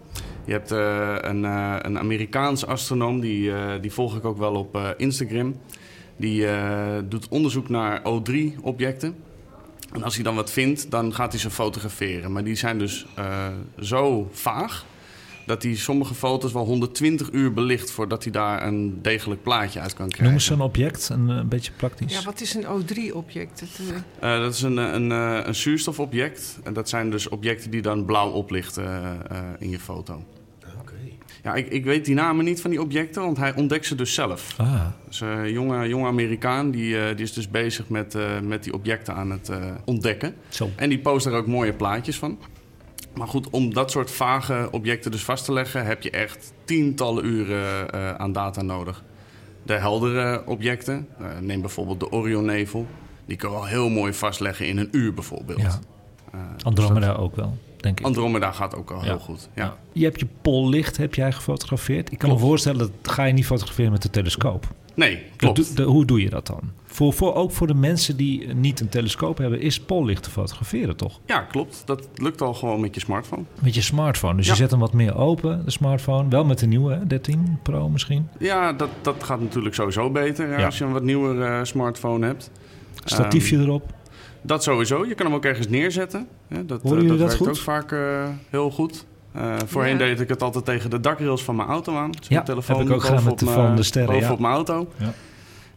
Je 0.46 0.52
hebt 0.52 0.72
eh, 0.72 1.16
een, 1.20 1.44
een 1.44 2.00
Amerikaans 2.00 2.66
astronoom, 2.66 3.20
die, 3.20 3.52
die 3.80 3.92
volg 3.92 4.16
ik 4.16 4.26
ook 4.26 4.38
wel 4.38 4.54
op 4.54 4.94
Instagram. 4.98 5.56
Die 6.18 6.46
doet 7.08 7.28
onderzoek 7.30 7.70
naar 7.70 8.00
O3-objecten. 8.00 9.16
En 9.94 10.04
als 10.04 10.16
hij 10.16 10.24
dan 10.24 10.36
wat 10.36 10.52
vindt, 10.52 10.92
dan 10.92 11.14
gaat 11.14 11.32
hij 11.32 11.42
ze 11.42 11.50
fotograferen. 11.50 12.32
Maar 12.32 12.44
die 12.44 12.56
zijn 12.56 12.78
dus 12.78 13.06
zo 13.80 14.30
vaag 14.32 14.86
dat 15.46 15.64
hij 15.64 15.76
sommige 15.76 16.14
foto's 16.14 16.52
wel 16.52 16.66
120 16.66 17.32
uur 17.32 17.54
belicht 17.54 17.92
voordat 17.92 18.24
hij 18.24 18.32
daar 18.32 18.68
een 18.68 19.02
degelijk 19.02 19.44
plaatje 19.44 19.80
uit 19.80 19.94
kan 19.94 20.08
krijgen. 20.08 20.24
Noem 20.24 20.34
eens 20.34 20.46
zo'n 20.46 20.62
object, 20.62 21.10
een, 21.10 21.30
een 21.30 21.48
beetje 21.48 21.72
praktisch. 21.72 22.14
Ja, 22.14 22.24
wat 22.24 22.42
is 22.42 22.54
een 22.54 22.64
O3-object? 22.64 23.64
Uh, 24.24 24.40
dat 24.40 24.54
is 24.54 24.62
een, 24.62 24.78
een, 24.78 25.10
een, 25.10 25.48
een 25.48 25.56
zuurstofobject. 25.56 26.60
En 26.64 26.74
dat 26.74 26.90
zijn 26.90 27.10
dus 27.10 27.30
objecten 27.30 27.72
die 27.72 27.82
dan 27.82 28.06
blauw 28.06 28.30
oplichten 28.30 28.84
uh, 29.32 29.38
in 29.60 29.70
je 29.70 29.80
foto. 29.80 30.24
Ja, 31.44 31.56
ik, 31.56 31.68
ik 31.68 31.84
weet 31.86 32.06
die 32.06 32.16
namen 32.16 32.46
niet 32.46 32.62
van 32.62 32.70
die 32.70 32.82
objecten, 32.82 33.22
want 33.22 33.38
hij 33.38 33.56
ontdekt 33.56 33.86
ze 33.86 33.96
dus 33.96 34.14
zelf. 34.14 34.54
Ah. 34.58 34.86
Dus 35.08 35.22
een 35.22 35.52
jonge, 35.52 35.88
jonge 35.88 36.08
Amerikaan, 36.08 36.72
die, 36.72 37.16
die 37.16 37.26
is 37.26 37.34
dus 37.34 37.50
bezig 37.50 37.90
met, 37.90 38.16
uh, 38.16 38.40
met 38.40 38.64
die 38.64 38.74
objecten 38.74 39.16
aan 39.16 39.32
het 39.32 39.50
uh, 39.50 39.58
ontdekken. 39.86 40.36
Zo. 40.50 40.70
En 40.76 40.90
die 40.90 41.00
post 41.00 41.26
er 41.26 41.34
ook 41.34 41.48
mooie 41.48 41.74
plaatjes 41.74 42.18
van. 42.18 42.38
Maar 43.14 43.28
goed, 43.28 43.50
om 43.50 43.74
dat 43.74 43.92
soort 43.92 44.12
vage 44.12 44.68
objecten 44.72 45.12
dus 45.12 45.24
vast 45.24 45.46
te 45.46 45.54
leggen... 45.54 45.86
heb 45.86 46.02
je 46.02 46.10
echt 46.10 46.54
tientallen 46.66 47.26
uren 47.26 48.20
aan 48.20 48.32
data 48.32 48.62
nodig. 48.62 49.04
De 49.64 49.74
heldere 49.74 50.44
objecten, 50.46 51.08
neem 51.40 51.62
bijvoorbeeld 51.62 52.00
de 52.00 52.12
Orionnevel... 52.12 52.88
die 53.26 53.38
kan 53.38 53.52
wel 53.52 53.66
heel 53.66 53.90
mooi 53.90 54.14
vastleggen 54.14 54.68
in 54.68 54.78
een 54.78 54.90
uur 54.92 55.14
bijvoorbeeld. 55.14 55.62
Ja. 55.62 55.80
Andromeda 56.64 57.00
dus 57.00 57.08
dat... 57.08 57.18
ook 57.18 57.36
wel 57.36 57.58
denk 57.82 58.00
ik. 58.00 58.06
Andromeda 58.06 58.52
gaat 58.52 58.76
ook 58.76 58.92
al 58.92 58.98
ja. 58.98 59.04
heel 59.04 59.20
goed. 59.20 59.50
Ja. 59.56 59.78
Je 59.92 60.04
hebt 60.04 60.20
je 60.20 60.28
pollicht 60.42 60.98
heb 60.98 61.16
jij 61.16 61.32
gefotografeerd. 61.32 62.12
Ik 62.12 62.18
kan 62.18 62.30
klopt. 62.30 62.44
me 62.44 62.48
voorstellen 62.48 62.80
dat 62.80 63.14
ga 63.14 63.24
je 63.24 63.34
niet 63.34 63.46
fotograferen 63.46 63.92
met 63.92 64.02
de 64.02 64.10
telescoop. 64.10 64.68
Nee, 64.94 65.24
klopt. 65.36 65.78
De, 65.78 65.84
hoe 65.84 66.06
doe 66.06 66.22
je 66.22 66.30
dat 66.30 66.48
dan? 66.48 66.60
Voor, 66.94 67.14
voor, 67.14 67.36
ook 67.36 67.52
voor 67.52 67.68
de 67.68 67.74
mensen 67.74 68.18
die 68.18 68.54
niet 68.54 68.80
een 68.80 68.90
telescoop 68.90 69.38
hebben, 69.38 69.62
is 69.62 69.80
pollicht 69.80 70.24
te 70.24 70.30
fotograferen, 70.30 70.96
toch? 70.96 71.20
Ja, 71.26 71.40
klopt. 71.40 71.82
Dat 71.86 72.08
lukt 72.16 72.42
al 72.42 72.54
gewoon 72.54 72.80
met 72.80 72.96
je 72.96 73.02
smartphone. 73.02 73.44
Met 73.62 73.76
je 73.76 73.82
smartphone. 73.82 74.36
Dus 74.36 74.46
ja. 74.46 74.52
je 74.52 74.58
zet 74.58 74.72
hem 74.72 74.80
wat 74.80 74.94
meer 74.94 75.16
open, 75.16 75.66
de 75.66 75.72
smartphone. 75.72 76.30
Wel 76.30 76.46
met 76.46 76.60
de 76.60 76.66
nieuwe, 76.68 76.94
hè? 76.94 77.08
13 77.08 77.60
Pro 77.64 77.90
misschien? 77.90 78.28
Ja, 78.40 78.74
dat, 78.74 78.90
dat 79.02 79.24
gaat 79.24 79.42
natuurlijk 79.42 79.76
sowieso 79.76 80.10
beter 80.10 80.60
ja, 80.60 80.66
als 80.66 80.78
je 80.78 80.84
een 80.84 80.92
wat 80.92 81.04
nieuwer 81.04 81.36
uh, 81.36 81.60
smartphone 81.64 82.26
hebt. 82.26 82.52
Statiefje 83.04 83.56
um, 83.56 83.62
erop. 83.62 83.94
Dat 84.42 84.64
sowieso. 84.64 85.06
Je 85.06 85.16
kan 85.16 85.26
hem 85.26 85.36
ook 85.36 85.46
ergens 85.46 85.68
neerzetten. 85.68 86.28
Ja, 86.48 86.62
dat 86.66 86.82
Horen 86.82 87.04
uh, 87.04 87.10
dat, 87.10 87.18
dat 87.18 87.28
werkt 87.28 87.42
goed? 87.42 87.48
ook 87.48 87.58
vaak 87.58 87.92
uh, 87.92 88.24
heel 88.50 88.72
goed. 88.72 89.06
Uh, 89.36 89.56
voorheen 89.66 89.98
ja. 89.98 89.98
deed 89.98 90.20
ik 90.20 90.30
het 90.30 90.42
altijd 90.42 90.66
tegen 90.66 90.90
de 90.90 91.00
dakrails 91.00 91.44
van 91.44 91.56
mijn 91.56 91.68
auto 91.68 91.96
aan. 91.96 92.12
Dus 92.12 92.28
ja, 92.28 92.42
telefoon 92.42 92.78
heb 92.78 92.88
ik 92.88 92.94
ook 92.94 93.04
gedaan 93.04 93.24
met 93.24 93.40
de 93.40 93.46
van 93.46 93.76
de 93.76 93.84
sterren. 93.84 94.12
Boven 94.12 94.28
ja. 94.28 94.34
op 94.34 94.40
mijn 94.40 94.54
auto. 94.54 94.88
Ja. 94.98 95.14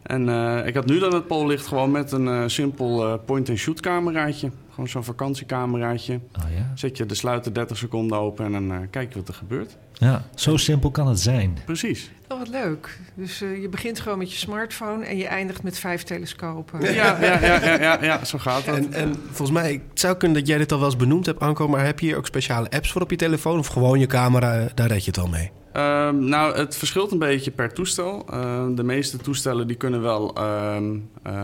En 0.05 0.27
uh, 0.27 0.67
ik 0.67 0.75
had 0.75 0.85
nu 0.85 0.99
dan 0.99 1.13
het 1.13 1.27
pollicht 1.27 1.67
gewoon 1.67 1.91
met 1.91 2.11
een 2.11 2.25
uh, 2.25 2.43
simpel 2.45 3.07
uh, 3.07 3.13
point-and-shoot 3.25 3.79
cameraatje. 3.79 4.51
Gewoon 4.69 4.89
zo'n 4.89 5.03
vakantiecameraatje. 5.03 6.13
Oh, 6.13 6.43
ja. 6.55 6.71
Zet 6.75 6.97
je 6.97 7.05
de 7.05 7.15
sluiter 7.15 7.53
30 7.53 7.77
seconden 7.77 8.17
open 8.17 8.45
en 8.45 8.51
dan 8.51 8.87
kijk 8.89 9.13
je 9.13 9.19
wat 9.19 9.27
er 9.27 9.33
gebeurt. 9.33 9.77
Ja, 9.93 10.25
zo 10.35 10.57
simpel 10.57 10.91
kan 10.91 11.07
het 11.07 11.19
zijn. 11.19 11.57
Precies. 11.65 12.11
Oh, 12.27 12.37
wat 12.39 12.47
leuk. 12.47 12.99
Dus 13.13 13.39
je 13.39 13.67
begint 13.69 13.99
gewoon 13.99 14.17
met 14.17 14.31
je 14.31 14.37
smartphone 14.37 15.05
en 15.05 15.17
je 15.17 15.27
eindigt 15.27 15.63
met 15.63 15.79
vijf 15.79 16.03
telescopen. 16.03 16.81
Ja, 16.81 16.91
ja, 16.93 17.39
ja, 17.45 17.65
ja, 17.65 17.81
ja, 17.81 18.03
ja 18.03 18.25
zo 18.25 18.37
gaat 18.37 18.65
het. 18.65 18.75
En, 18.75 18.93
en 18.93 19.15
volgens 19.25 19.57
mij, 19.59 19.71
het 19.89 19.99
zou 19.99 20.17
kunnen 20.17 20.37
dat 20.37 20.47
jij 20.47 20.57
dit 20.57 20.71
al 20.71 20.77
wel 20.77 20.87
eens 20.87 20.97
benoemd 20.97 21.25
hebt, 21.25 21.39
Anko, 21.39 21.67
maar 21.67 21.85
heb 21.85 21.99
je 21.99 22.05
hier 22.05 22.17
ook 22.17 22.25
speciale 22.25 22.69
apps 22.69 22.91
voor 22.91 23.01
op 23.01 23.09
je 23.09 23.17
telefoon? 23.17 23.59
Of 23.59 23.67
gewoon 23.67 23.99
je 23.99 24.07
camera, 24.07 24.67
daar 24.73 24.87
red 24.87 25.05
je 25.05 25.11
het 25.11 25.19
al 25.19 25.27
mee? 25.27 25.51
Uh, 25.75 26.09
nou, 26.09 26.57
het 26.57 26.75
verschilt 26.75 27.11
een 27.11 27.19
beetje 27.19 27.51
per 27.51 27.73
toestel. 27.73 28.25
Uh, 28.33 28.65
de 28.75 28.83
meeste 28.83 29.17
toestellen 29.17 29.67
die 29.67 29.75
kunnen 29.75 30.01
wel 30.01 30.35
uh, 30.37 30.77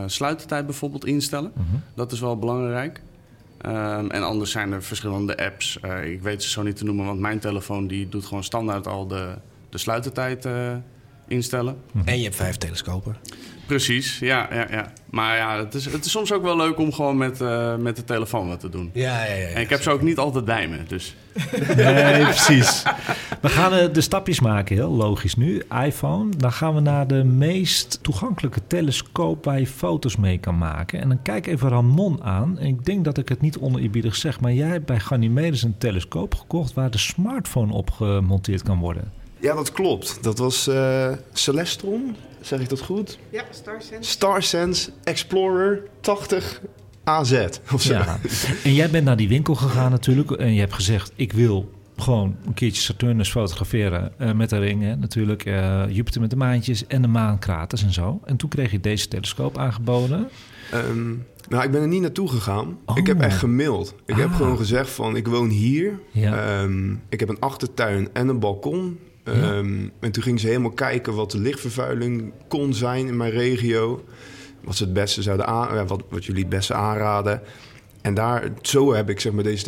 sluitertijd 0.05 0.65
bijvoorbeeld 0.65 1.05
instellen. 1.05 1.51
Mhm. 1.55 1.77
Dat 1.95 2.11
is 2.11 2.19
wel 2.19 2.37
belangrijk. 2.37 3.01
Ehm, 3.61 4.09
en 4.09 4.23
anders 4.23 4.51
zijn 4.51 4.71
er 4.71 4.83
verschillende 4.83 5.37
apps. 5.37 5.79
Eh, 5.79 6.11
ik 6.11 6.21
weet 6.21 6.43
ze 6.43 6.49
zo 6.49 6.61
niet 6.61 6.75
te 6.75 6.83
noemen, 6.83 7.05
want 7.05 7.19
mijn 7.19 7.39
telefoon 7.39 7.87
die 7.87 8.09
doet 8.09 8.25
gewoon 8.25 8.43
standaard 8.43 8.87
al 8.87 9.07
de, 9.07 9.35
de 9.69 9.77
sluitertijd 9.77 10.45
eh, 10.45 10.75
instellen. 11.27 11.77
En 12.05 12.17
je 12.17 12.23
hebt 12.23 12.35
vijf 12.35 12.57
telescopen. 12.57 13.15
Precies, 13.71 14.19
ja, 14.19 14.47
ja, 14.51 14.67
ja. 14.69 14.91
Maar 15.09 15.37
ja, 15.37 15.57
het 15.57 15.73
is, 15.73 15.85
het 15.85 16.05
is 16.05 16.11
soms 16.11 16.31
ook 16.31 16.43
wel 16.43 16.57
leuk 16.57 16.77
om 16.77 16.93
gewoon 16.93 17.17
met, 17.17 17.41
uh, 17.41 17.75
met 17.75 17.95
de 17.95 18.03
telefoon 18.03 18.47
wat 18.47 18.59
te 18.59 18.69
doen. 18.69 18.89
Ja, 18.93 19.25
ja, 19.25 19.33
ja. 19.33 19.47
En 19.47 19.61
ik 19.61 19.69
heb 19.69 19.81
ze 19.81 19.89
ook 19.89 20.01
niet 20.01 20.17
altijd 20.17 20.45
bij 20.45 20.67
me, 20.67 20.77
dus... 20.87 21.15
Nee, 21.75 22.23
precies. 22.23 22.83
We 23.41 23.49
gaan 23.49 23.73
uh, 23.73 23.93
de 23.93 24.01
stapjes 24.01 24.39
maken, 24.39 24.75
heel 24.75 24.91
logisch 24.91 25.35
nu. 25.35 25.63
iPhone. 25.85 26.29
Dan 26.37 26.51
gaan 26.51 26.75
we 26.75 26.79
naar 26.79 27.07
de 27.07 27.23
meest 27.23 27.99
toegankelijke 28.01 28.61
telescoop 28.67 29.45
waar 29.45 29.59
je 29.59 29.67
foto's 29.67 30.15
mee 30.15 30.37
kan 30.37 30.57
maken. 30.57 31.01
En 31.01 31.07
dan 31.07 31.21
kijk 31.21 31.47
even 31.47 31.69
Ramon 31.69 32.23
aan. 32.23 32.59
En 32.59 32.67
ik 32.67 32.85
denk 32.85 33.05
dat 33.05 33.17
ik 33.17 33.29
het 33.29 33.41
niet 33.41 33.57
oneerbiedig 33.57 34.15
zeg, 34.15 34.39
maar 34.39 34.53
jij 34.53 34.69
hebt 34.69 34.85
bij 34.85 34.99
Ganymedes 34.99 35.63
een 35.63 35.77
telescoop 35.77 36.35
gekocht 36.35 36.73
waar 36.73 36.91
de 36.91 36.97
smartphone 36.97 37.73
op 37.73 37.91
gemonteerd 37.91 38.63
kan 38.63 38.79
worden. 38.79 39.11
Ja, 39.39 39.55
dat 39.55 39.71
klopt. 39.71 40.17
Dat 40.21 40.37
was 40.37 40.67
uh, 40.67 41.11
Celestron, 41.33 42.15
zeg 42.41 42.59
ik 42.59 42.69
dat 42.69 42.79
goed? 42.81 43.17
Ja, 43.29 43.43
StarSense. 43.51 44.09
StarSense 44.11 44.91
Explorer 45.03 45.83
80 46.01 46.61
AZ. 47.03 47.45
Of 47.73 47.81
zo. 47.81 47.93
Ja. 47.93 48.19
En 48.63 48.73
jij 48.73 48.89
bent 48.89 49.05
naar 49.05 49.17
die 49.17 49.27
winkel 49.27 49.55
gegaan 49.55 49.91
natuurlijk 49.91 50.31
en 50.31 50.53
je 50.53 50.59
hebt 50.59 50.73
gezegd: 50.73 51.11
ik 51.15 51.33
wil 51.33 51.71
gewoon 51.97 52.35
een 52.45 52.53
keertje 52.53 52.81
Saturnus 52.81 53.29
fotograferen 53.31 54.11
uh, 54.21 54.31
met 54.31 54.49
de 54.49 54.57
ringen, 54.59 54.99
natuurlijk 54.99 55.45
uh, 55.45 55.83
Jupiter 55.89 56.21
met 56.21 56.29
de 56.29 56.35
maantjes 56.35 56.87
en 56.87 57.01
de 57.01 57.07
maankraters 57.07 57.83
en 57.83 57.93
zo. 57.93 58.19
En 58.25 58.37
toen 58.37 58.49
kreeg 58.49 58.71
je 58.71 58.79
deze 58.79 59.07
telescoop 59.07 59.57
aangeboden. 59.57 60.29
Um, 60.73 61.25
nou, 61.49 61.63
ik 61.63 61.71
ben 61.71 61.81
er 61.81 61.87
niet 61.87 62.01
naartoe 62.01 62.27
gegaan. 62.29 62.77
Oh. 62.85 62.97
Ik 62.97 63.07
heb 63.07 63.21
echt 63.21 63.37
gemaild. 63.37 63.95
Ik 64.05 64.13
Ah. 64.13 64.19
heb 64.19 64.31
gewoon 64.31 64.57
gezegd 64.57 64.89
van, 64.89 65.15
ik 65.15 65.27
woon 65.27 65.49
hier. 65.49 65.99
Ja. 66.11 66.61
Um, 66.61 67.01
ik 67.09 67.19
heb 67.19 67.29
een 67.29 67.39
achtertuin 67.39 68.09
en 68.13 68.27
een 68.27 68.39
balkon. 68.39 68.99
Um, 69.23 69.91
en 69.99 70.11
toen 70.11 70.23
ging 70.23 70.39
ze 70.39 70.47
helemaal 70.47 70.71
kijken 70.71 71.13
wat 71.13 71.31
de 71.31 71.39
lichtvervuiling 71.39 72.33
kon 72.47 72.73
zijn 72.73 73.07
in 73.07 73.17
mijn 73.17 73.31
regio. 73.31 74.03
Wat 74.63 74.75
ze 74.75 74.83
het 74.83 74.93
beste 74.93 75.21
zouden 75.21 75.47
aan, 75.47 75.87
wat, 75.87 76.03
wat 76.09 76.25
jullie 76.25 76.41
het 76.41 76.49
beste 76.49 76.73
aanraden. 76.73 77.41
En 78.01 78.13
daar, 78.13 78.51
zo 78.61 78.93
heb 78.93 79.09
ik 79.09 79.19
zeg 79.19 79.33
maar 79.33 79.43
deze 79.43 79.63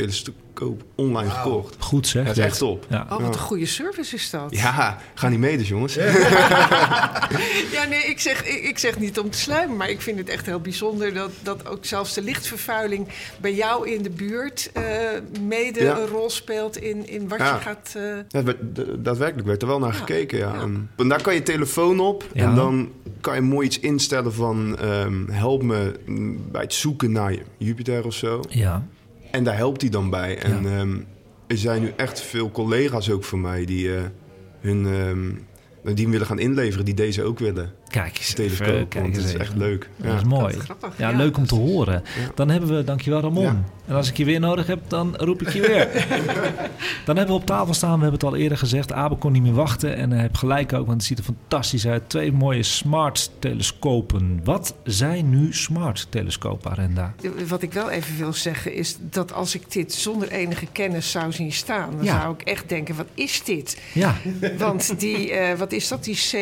telescoop 0.53 0.83
online 0.95 1.29
wow. 1.29 1.37
gekocht. 1.37 1.75
Goed 1.79 2.07
zeg. 2.07 2.25
Dat 2.25 2.37
is 2.37 2.43
echt 2.43 2.57
top. 2.57 2.85
Ja. 2.89 3.07
Oh, 3.09 3.17
wat 3.17 3.33
een 3.33 3.41
goede 3.41 3.65
service 3.65 4.15
is 4.15 4.29
dat. 4.29 4.55
Ja, 4.55 4.97
ga 5.13 5.29
niet 5.29 5.39
mee 5.39 5.57
dus 5.57 5.67
jongens. 5.67 5.93
ja, 7.75 7.85
nee, 7.89 8.03
ik 8.03 8.19
zeg, 8.19 8.45
ik, 8.45 8.63
ik, 8.63 8.77
zeg 8.77 8.99
niet 8.99 9.19
om 9.19 9.29
te 9.29 9.37
sluimen, 9.37 9.77
maar 9.77 9.89
ik 9.89 10.01
vind 10.01 10.17
het 10.17 10.29
echt 10.29 10.45
heel 10.45 10.59
bijzonder 10.59 11.13
dat, 11.13 11.31
dat 11.41 11.67
ook 11.67 11.85
zelfs 11.85 12.13
de 12.13 12.21
lichtvervuiling 12.21 13.07
bij 13.41 13.53
jou 13.53 13.89
in 13.89 14.03
de 14.03 14.09
buurt 14.09 14.71
uh, 14.77 14.83
mede 15.41 15.83
ja. 15.83 15.97
een 15.97 16.07
rol 16.07 16.29
speelt 16.29 16.77
in, 16.77 17.07
in 17.07 17.27
wat 17.27 17.39
ja. 17.39 17.55
je 17.55 17.61
gaat. 17.61 17.93
Uh... 17.97 18.17
Ja, 18.27 18.53
daadwerkelijk 18.97 19.47
werd 19.47 19.61
er 19.61 19.67
wel 19.67 19.79
naar 19.79 19.93
gekeken, 19.93 20.37
ja. 20.37 20.53
En, 20.53 20.89
en 20.97 21.07
daar 21.07 21.21
kan 21.21 21.33
je 21.33 21.43
telefoon 21.43 21.99
op 21.99 22.25
en 22.33 22.55
dan 22.55 22.91
kan 23.21 23.35
je 23.35 23.41
mooi 23.41 23.65
iets 23.65 23.79
instellen 23.79 24.33
van 24.33 24.77
um, 24.83 25.29
help 25.29 25.63
me 25.63 25.99
bij 26.51 26.61
het 26.61 26.73
zoeken 26.73 27.11
naar 27.11 27.35
Jupiter 27.57 28.05
of 28.05 28.13
zo. 28.13 28.41
Ja. 28.49 28.87
En 29.33 29.43
daar 29.43 29.57
helpt 29.57 29.81
hij 29.81 29.89
dan 29.89 30.09
bij. 30.09 30.37
En 30.37 30.63
ja. 30.63 30.79
um, 30.79 31.05
er 31.47 31.57
zijn 31.57 31.81
nu 31.81 31.93
echt 31.95 32.21
veel 32.21 32.51
collega's 32.51 33.09
ook 33.09 33.23
van 33.23 33.41
mij 33.41 33.65
die 33.65 33.87
uh, 33.87 34.01
hun 34.59 34.85
um, 34.85 35.47
die 35.93 36.07
willen 36.07 36.27
gaan 36.27 36.39
inleveren, 36.39 36.85
die 36.85 36.93
deze 36.93 37.23
ook 37.23 37.39
willen. 37.39 37.71
Kijk 37.93 38.17
eens 38.17 38.33
telescoop, 38.33 38.67
even, 38.67 38.87
kijk 38.87 39.03
want 39.03 39.15
het 39.15 39.25
is 39.25 39.29
even. 39.31 39.39
echt 39.41 39.55
leuk. 39.55 39.89
Ja. 39.95 40.07
Dat 40.07 40.15
is 40.15 40.23
mooi. 40.23 40.55
Dat 40.67 40.91
is 40.91 40.97
ja, 40.97 41.11
leuk 41.11 41.37
om 41.37 41.45
te 41.45 41.55
horen. 41.55 42.03
Ja. 42.19 42.31
Dan 42.35 42.49
hebben 42.49 42.75
we, 42.77 42.83
dankjewel 42.83 43.21
Ramon. 43.21 43.43
Ja. 43.43 43.63
En 43.87 43.95
als 43.95 44.09
ik 44.09 44.17
je 44.17 44.25
weer 44.25 44.39
nodig 44.39 44.67
heb, 44.67 44.79
dan 44.87 45.15
roep 45.17 45.41
ik 45.41 45.49
je 45.49 45.61
weer. 45.61 45.87
dan 47.05 47.15
hebben 47.17 47.35
we 47.35 47.41
op 47.41 47.45
tafel 47.45 47.73
staan, 47.73 47.95
we 47.95 48.01
hebben 48.01 48.19
het 48.19 48.23
al 48.23 48.35
eerder 48.35 48.57
gezegd. 48.57 48.91
Abe 48.91 49.15
kon 49.15 49.31
niet 49.31 49.41
meer 49.41 49.53
wachten 49.53 49.95
en 49.95 50.11
hij 50.11 50.21
heeft 50.21 50.37
gelijk 50.37 50.73
ook, 50.73 50.85
want 50.85 50.97
het 50.97 51.03
ziet 51.03 51.17
er 51.17 51.23
fantastisch 51.23 51.87
uit. 51.87 52.09
Twee 52.09 52.31
mooie 52.31 52.63
smart 52.63 53.31
telescopen. 53.39 54.39
Wat 54.43 54.75
zijn 54.83 55.29
nu 55.29 55.53
smart 55.53 56.07
telescopen, 56.09 56.71
Arenda? 56.71 57.13
Wat 57.47 57.61
ik 57.61 57.73
wel 57.73 57.89
even 57.89 58.17
wil 58.17 58.33
zeggen 58.33 58.73
is 58.73 58.97
dat 58.99 59.33
als 59.33 59.55
ik 59.55 59.71
dit 59.71 59.93
zonder 59.93 60.31
enige 60.31 60.65
kennis 60.71 61.11
zou 61.11 61.31
zien 61.31 61.51
staan, 61.51 61.91
dan 61.95 62.03
Ja. 62.05 62.21
zou 62.21 62.33
ik 62.33 62.41
echt 62.41 62.69
denken: 62.69 62.95
wat 62.95 63.07
is 63.13 63.43
dit? 63.43 63.81
Ja, 63.93 64.15
Want 64.57 64.99
die, 64.99 65.31
eh, 65.31 65.57
wat 65.57 65.71
is 65.71 65.87
dat? 65.87 66.03
Die 66.03 66.15
C. 66.15 66.37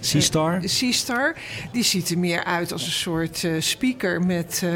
Seastar. 0.00 0.58
Seastar. 0.70 1.36
Die 1.72 1.82
ziet 1.82 2.10
er 2.10 2.18
meer 2.18 2.44
uit 2.44 2.72
als 2.72 2.86
een 2.86 2.92
soort 2.92 3.44
eh, 3.44 3.52
speaker 3.58 4.22
met, 4.22 4.60
eh, 4.64 4.72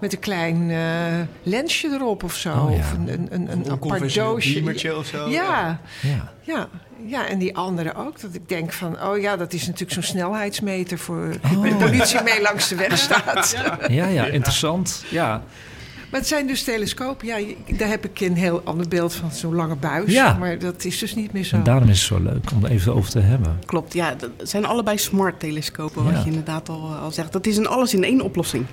met 0.00 0.12
een 0.12 0.18
klein 0.18 0.70
eh, 0.70 1.20
lensje 1.42 1.88
erop 1.92 2.22
of 2.22 2.34
zo. 2.34 2.50
Oh, 2.52 2.70
ja. 2.70 2.78
Of 2.78 2.92
een, 2.92 3.08
een, 3.12 3.26
een, 3.30 3.50
een 3.50 3.70
apart 3.70 4.14
doosje. 4.14 4.96
of 4.96 5.06
zo. 5.06 5.28
Ja, 5.28 5.80
ja. 6.02 6.32
ja. 6.42 6.68
Ja, 7.06 7.26
en 7.28 7.38
die 7.38 7.56
andere 7.56 7.94
ook. 7.94 8.20
Dat 8.20 8.34
ik 8.34 8.48
denk 8.48 8.72
van, 8.72 9.02
oh 9.02 9.18
ja, 9.20 9.36
dat 9.36 9.52
is 9.52 9.66
natuurlijk 9.66 9.92
zo'n 9.92 10.02
snelheidsmeter 10.02 10.98
voor 10.98 11.34
Oh. 11.44 11.52
waar 11.52 11.68
de 11.68 11.74
politie 11.74 12.22
mee 12.22 12.42
langs 12.42 12.68
de 12.68 12.74
weg 12.74 12.98
staat. 12.98 13.56
Ja, 13.88 14.06
ja, 14.06 14.26
interessant. 14.26 15.04
Ja, 15.10 15.42
Maar 16.10 16.20
het 16.20 16.28
zijn 16.28 16.46
dus 16.46 16.62
telescopen. 16.62 17.26
Ja, 17.26 17.38
daar 17.76 17.88
heb 17.88 18.04
ik 18.04 18.20
een 18.20 18.34
heel 18.36 18.60
ander 18.64 18.88
beeld 18.88 19.14
van, 19.14 19.30
zo'n 19.32 19.54
lange 19.54 19.76
buis. 19.76 20.12
Ja. 20.12 20.36
Maar 20.36 20.58
dat 20.58 20.84
is 20.84 20.98
dus 20.98 21.14
niet 21.14 21.32
meer 21.32 21.44
zo. 21.44 21.56
en 21.56 21.62
daarom 21.62 21.88
is 21.88 21.98
het 21.98 22.06
zo 22.06 22.18
leuk 22.22 22.50
om 22.54 22.64
er 22.64 22.70
even 22.70 22.94
over 22.94 23.10
te 23.10 23.18
hebben. 23.20 23.58
Klopt, 23.66 23.92
ja. 23.92 24.14
Dat 24.14 24.30
zijn 24.42 24.64
allebei 24.64 24.98
smart 24.98 25.40
telescopen, 25.40 26.04
Ja. 26.04 26.12
wat 26.12 26.22
je 26.22 26.28
inderdaad 26.28 26.68
al, 26.68 26.94
al 26.94 27.10
zegt. 27.10 27.32
Dat 27.32 27.46
is 27.46 27.56
een 27.56 27.66
alles 27.66 27.94
in 27.94 28.04
één 28.04 28.20
oplossing. 28.20 28.66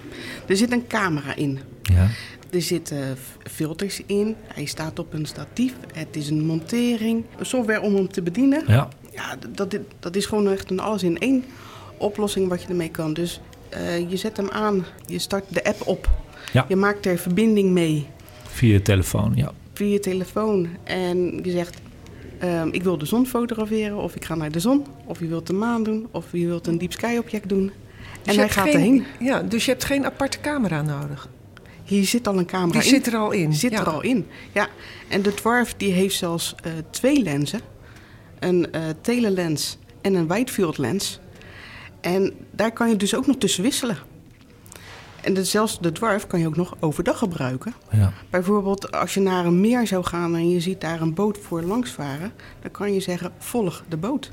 Er 0.48 0.58
zit 0.58 0.72
een 0.72 0.88
camera 0.88 1.36
in. 1.36 1.60
Ja, 1.82 2.08
Er 2.52 2.62
zitten 2.62 3.18
filters 3.52 4.02
in. 4.06 4.36
Hij 4.54 4.66
staat 4.66 5.00
op 5.00 5.14
een 5.14 5.26
statief. 5.26 5.74
Het 5.94 6.16
is 6.16 6.30
een 6.30 6.46
montering. 6.46 7.24
Software 7.42 7.82
om 7.82 7.96
hem 7.96 8.12
te 8.12 8.22
bedienen. 8.22 8.64
Ja. 8.68 8.88
Ja, 9.12 9.36
dat, 9.50 9.78
dat 10.00 10.16
is 10.16 10.26
gewoon 10.26 10.52
echt 10.52 10.72
een 10.72 10.80
alles 10.80 11.04
in 11.04 11.20
één 11.20 11.44
oplossing 11.98 12.50
wat 12.50 12.62
je 12.62 12.68
ermee 12.68 12.90
kan. 12.90 13.14
Dus 13.14 13.40
uh, 13.78 14.10
je 14.10 14.18
zet 14.18 14.38
hem 14.38 14.50
aan, 14.50 14.86
je 15.06 15.20
start 15.20 15.44
de 15.48 15.64
app 15.64 15.88
op. 15.88 16.10
Ja. 16.54 16.66
Je 16.68 16.76
maakt 16.76 17.06
er 17.06 17.18
verbinding 17.18 17.70
mee. 17.70 18.08
Via 18.48 18.74
je 18.74 18.82
telefoon, 18.82 19.32
ja. 19.36 19.52
Via 19.74 19.88
je 19.88 20.00
telefoon. 20.00 20.68
En 20.84 21.40
je 21.44 21.52
zegt, 21.52 21.82
um, 22.44 22.70
ik 22.72 22.84
wil 22.84 22.98
de 22.98 23.06
zon 23.06 23.28
fotograferen 23.28 23.98
of 23.98 24.16
ik 24.16 24.26
ga 24.26 24.36
naar 24.36 24.52
de 24.52 24.60
zon. 24.60 24.86
Of 25.06 25.20
je 25.20 25.28
wilt 25.28 25.48
de 25.48 25.54
maan 25.54 25.84
doen 25.84 26.08
of 26.12 26.26
je 26.32 26.48
wilt 26.48 26.68
een 26.68 26.78
deep 26.78 26.92
sky 26.92 27.16
object 27.20 27.50
doen. 27.50 27.72
Dus 28.22 28.34
en 28.34 28.40
hij 28.40 28.50
gaat 28.50 28.68
erheen. 28.68 29.06
Ja, 29.20 29.42
dus 29.42 29.66
je 29.66 29.72
hebt 29.72 29.84
geen 29.84 30.06
aparte 30.06 30.40
camera 30.40 30.82
nodig? 30.82 31.30
Hier 31.84 32.06
zit 32.06 32.28
al 32.28 32.38
een 32.38 32.46
camera 32.46 32.80
die 32.80 32.88
in. 32.88 32.96
zit 32.96 33.08
er 33.14 33.20
al 33.20 33.32
in? 33.32 33.54
Zit 33.54 33.72
ja. 33.72 33.80
er 33.80 33.90
al 33.90 34.02
in, 34.02 34.28
ja. 34.52 34.68
En 35.08 35.22
de 35.22 35.34
Dwarf 35.34 35.74
die 35.78 35.92
heeft 35.92 36.16
zelfs 36.16 36.56
uh, 36.66 36.72
twee 36.90 37.22
lenzen. 37.22 37.60
Een 38.40 38.68
uh, 38.76 38.82
telelens 39.02 39.78
en 40.02 40.14
een 40.14 40.28
widefield 40.28 40.78
lens. 40.78 41.20
En 42.02 42.34
daar 42.52 42.72
kan 42.72 42.90
je 42.90 42.96
dus 42.96 43.16
ook 43.16 43.28
nog 43.28 43.38
tussen 43.38 43.64
wisselen. 43.64 43.98
En 45.24 45.34
de, 45.34 45.44
zelfs 45.44 45.80
de 45.80 45.92
dwarf 45.92 46.28
kan 46.28 46.40
je 46.40 46.48
ook 46.48 46.56
nog 46.56 46.76
overdag 46.80 47.18
gebruiken. 47.18 47.74
Ja. 47.92 48.14
Bijvoorbeeld 48.30 48.92
als 48.92 49.14
je 49.14 49.20
naar 49.20 49.46
een 49.46 49.62
meer 49.62 49.88
zou 49.88 50.04
gaan 50.04 50.36
en 50.36 50.50
je 50.50 50.60
ziet 50.60 50.82
daar 50.82 51.02
een 51.02 51.14
boot 51.14 51.38
voor 51.42 51.62
langs 51.62 51.92
varen, 51.92 52.32
dan 52.62 52.72
kan 52.72 52.94
je 52.94 53.00
zeggen: 53.00 53.32
volg 53.38 53.84
de 53.90 53.98
boot. 53.98 54.32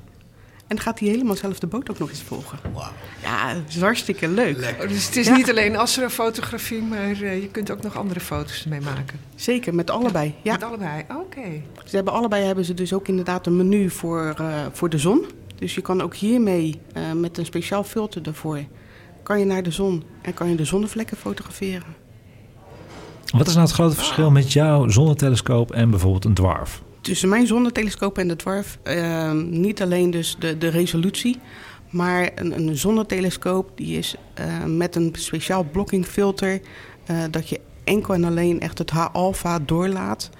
En 0.67 0.77
dan 0.77 0.85
gaat 0.85 0.99
hij 0.99 1.09
helemaal 1.09 1.37
zelf 1.37 1.59
de 1.59 1.67
boot 1.67 1.91
ook 1.91 1.99
nog 1.99 2.09
eens 2.09 2.23
volgen. 2.23 2.59
Wow. 2.73 2.83
Ja, 3.23 3.55
dat 3.55 3.63
is 3.69 3.81
hartstikke 3.81 4.29
leuk. 4.29 4.77
Oh, 4.81 4.89
dus 4.89 5.07
het 5.07 5.17
is 5.17 5.27
Ja. 5.27 5.37
niet 5.37 5.51
alleen 5.51 5.77
astrofotografie, 5.77 6.83
maar 6.83 7.11
uh, 7.11 7.41
je 7.41 7.49
kunt 7.49 7.71
ook 7.71 7.83
nog 7.83 7.97
andere 7.97 8.21
foto's 8.21 8.63
ermee 8.63 8.81
maken. 8.81 9.21
Zeker, 9.35 9.75
met 9.75 9.91
allebei. 9.91 10.35
Ja. 10.43 10.53
Met 10.53 10.63
allebei, 10.63 11.05
oké. 11.09 11.63
Ze 11.85 11.97
hebben 11.97 12.13
allebei 12.13 12.45
hebben 12.45 12.65
ze 12.65 12.75
dus 12.75 12.93
ook 12.93 13.09
inderdaad 13.09 13.47
een 13.47 13.57
menu 13.57 13.91
voor, 13.91 14.35
uh, 14.41 14.47
voor 14.73 14.89
de 14.89 14.99
zon. 14.99 15.25
Dus 15.59 15.75
je 15.75 15.81
kan 15.81 16.01
ook 16.03 16.15
hiermee 16.15 16.81
uh, 16.97 17.13
met 17.13 17.39
een 17.39 17.47
speciaal 17.47 17.85
filter 17.85 18.23
ervoor... 18.27 18.61
kan 19.31 19.39
je 19.39 19.45
naar 19.45 19.63
de 19.63 19.71
zon 19.71 20.03
en 20.23 20.35
kan 20.35 20.49
je 20.49 20.57
de 20.57 20.65
zonnevlekken 20.65 21.17
fotograferen. 21.17 21.95
Wat 23.33 23.47
is 23.47 23.55
nou 23.55 23.67
het 23.67 23.75
grote 23.75 23.95
verschil 23.95 24.31
met 24.31 24.53
jouw 24.53 24.89
zonnetelescoop 24.89 25.73
en 25.73 25.91
bijvoorbeeld 25.91 26.25
een 26.25 26.35
dwarf? 26.35 26.83
Tussen 27.01 27.29
mijn 27.29 27.47
zonnetelescoop 27.47 28.19
en 28.19 28.29
de 28.29 28.37
dwarf... 28.37 28.79
Uh, 28.85 29.33
niet 29.33 29.83
alleen 29.83 30.11
dus 30.11 30.37
de, 30.39 30.59
de 30.59 30.69
resolutie... 30.69 31.39
maar 31.91 32.31
een, 32.35 32.59
een 32.59 32.77
zonnetelescoop 32.77 33.71
die 33.75 33.99
is 33.99 34.15
uh, 34.41 34.65
met 34.65 34.97
een 34.97 35.15
speciaal 35.19 35.65
blokkingfilter... 35.65 36.61
Uh, 37.11 37.23
dat 37.31 37.49
je 37.49 37.61
enkel 37.85 38.15
en 38.15 38.25
alleen 38.25 38.61
echt 38.61 38.79
het 38.79 38.91
H-alpha 38.91 39.59
doorlaat... 39.59 40.31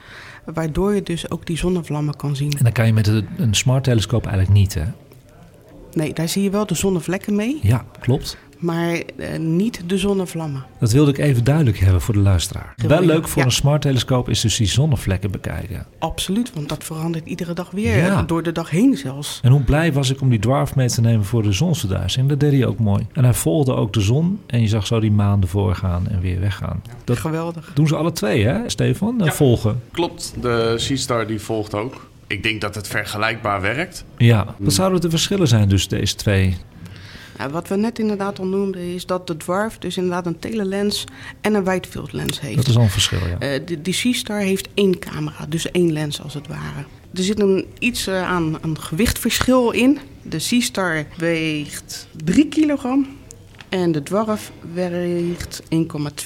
waardoor 0.45 0.95
je 0.95 1.03
dus 1.03 1.31
ook 1.31 1.47
die 1.47 1.57
zonnevlammen 1.57 2.17
kan 2.17 2.37
zien. 2.37 2.53
En 2.53 2.65
dan 2.65 2.73
kan 2.73 2.87
je 2.87 2.93
met 2.93 3.07
een, 3.07 3.29
een 3.37 3.55
smart 3.55 3.85
telescoop 3.85 4.27
eigenlijk 4.27 4.59
niet, 4.59 4.75
hè? 4.75 4.85
Nee, 5.93 6.13
daar 6.13 6.29
zie 6.29 6.43
je 6.43 6.51
wel 6.51 6.67
de 6.67 6.75
zonnevlekken 6.75 7.35
mee. 7.35 7.59
Ja, 7.63 7.85
klopt. 8.01 8.37
Maar 8.61 8.93
uh, 9.17 9.37
niet 9.39 9.81
de 9.87 9.99
zonnevlammen. 9.99 10.65
Dat 10.81 10.93
wilde 10.93 11.11
ik 11.11 11.19
even 11.19 11.45
duidelijk 11.45 11.79
hebben 11.79 12.01
voor 12.01 12.15
de 12.15 12.21
luisteraar. 12.21 12.75
Wel 12.87 13.03
leuk 13.03 13.29
voor 13.29 13.39
Ja. 13.39 13.45
een 13.45 13.53
smart 13.53 13.83
telescoop 13.83 14.29
is 14.29 14.41
dus 14.41 14.57
die 14.57 14.67
zonnevlekken 14.67 15.31
bekijken. 15.31 15.87
Absoluut, 15.99 16.53
want 16.55 16.69
dat 16.69 16.85
verandert 16.85 17.27
iedere 17.27 17.53
dag 17.53 17.71
weer. 17.71 17.97
Ja. 17.97 18.23
Door 18.23 18.43
de 18.43 18.53
dag 18.53 18.71
heen 18.71 18.97
zelfs. 18.97 19.39
En 19.43 19.51
hoe 19.51 19.61
blij 19.63 19.93
was 19.93 20.11
ik 20.11 20.21
om 20.21 20.29
die 20.31 20.39
dwarf 20.39 20.75
mee 20.75 20.89
te 20.89 21.01
nemen 21.01 21.25
voor 21.25 21.43
de 21.43 21.53
zonsverduistering. 21.53 22.29
Dat 22.31 22.41
deed 22.41 22.53
hij 22.53 22.67
ook 22.67 22.79
mooi. 22.79 23.07
En 23.13 23.25
hij 23.25 23.35
volgde 23.35 23.75
ook 23.75 23.93
de 23.93 24.01
zon 24.01 24.41
en 24.47 24.61
je 24.61 24.69
zag 24.69 24.87
zo 24.87 25.01
die 25.01 25.13
maan 25.13 25.43
ervoor 25.43 25.75
gaan 25.75 26.09
en 26.09 26.21
weer 26.21 26.41
weggaan. 26.41 26.83
Dat 27.05 27.19
Geweldig. 27.19 27.71
doen 27.75 27.89
ze 27.89 27.97
alle 27.97 28.13
twee, 28.13 28.45
hè, 28.47 28.69
Stefan? 28.71 29.21
Eh, 29.25 29.31
Volgen. 29.31 29.83
Klopt, 29.93 30.35
de 30.41 30.75
Seastar 30.77 31.27
die 31.27 31.41
volgt 31.41 31.75
ook. 31.75 32.09
Ik 32.27 32.43
denk 32.43 32.61
dat 32.61 32.75
het 32.75 32.89
vergelijkbaar 32.89 33.61
werkt. 33.61 34.05
Ja. 34.19 34.55
Wat 34.59 34.73
zouden 34.73 35.01
de 35.01 35.11
verschillen 35.11 35.49
zijn 35.49 35.69
tussen 35.69 35.91
deze 35.91 36.15
twee? 36.15 36.57
Wat 37.49 37.69
we 37.69 37.77
net 37.77 37.99
inderdaad 37.99 38.39
al 38.39 38.47
noemden 38.47 38.95
is 38.95 39.07
dat 39.07 39.27
de 39.27 39.37
dwarf 39.37 39.79
dus 39.79 39.97
inderdaad 39.97 40.27
een 40.27 40.39
telelens 40.39 41.05
en 41.41 41.55
een 41.55 41.65
widefield 41.65 42.13
lens 42.13 42.41
heeft. 42.41 42.57
Dat 42.57 42.69
is 42.69 42.77
al 42.77 42.83
een 42.83 42.91
verschil, 42.91 43.19
ja. 43.19 43.39
Eh, 43.39 43.61
de, 43.67 43.83
die 43.83 43.95
Seastar 43.95 44.41
heeft 44.41 44.69
één 44.75 44.99
camera, 44.99 45.47
dus 45.49 45.71
één 45.71 45.93
lens 45.93 46.23
als 46.23 46.35
het 46.35 46.47
ware. 46.47 46.85
Er 47.15 47.23
zit 47.23 47.41
een, 47.41 47.67
iets 47.79 48.09
uh, 48.09 48.23
aan, 48.23 48.59
aan 48.63 48.81
gewichtverschil 48.81 49.71
in. 49.71 49.99
De 50.23 50.39
Seastar 50.39 51.05
weegt 51.17 52.09
3 52.25 52.49
kilogram 52.49 53.07
en 53.69 53.93
de 53.93 54.03
dwarf 54.03 54.53
weegt 54.73 55.63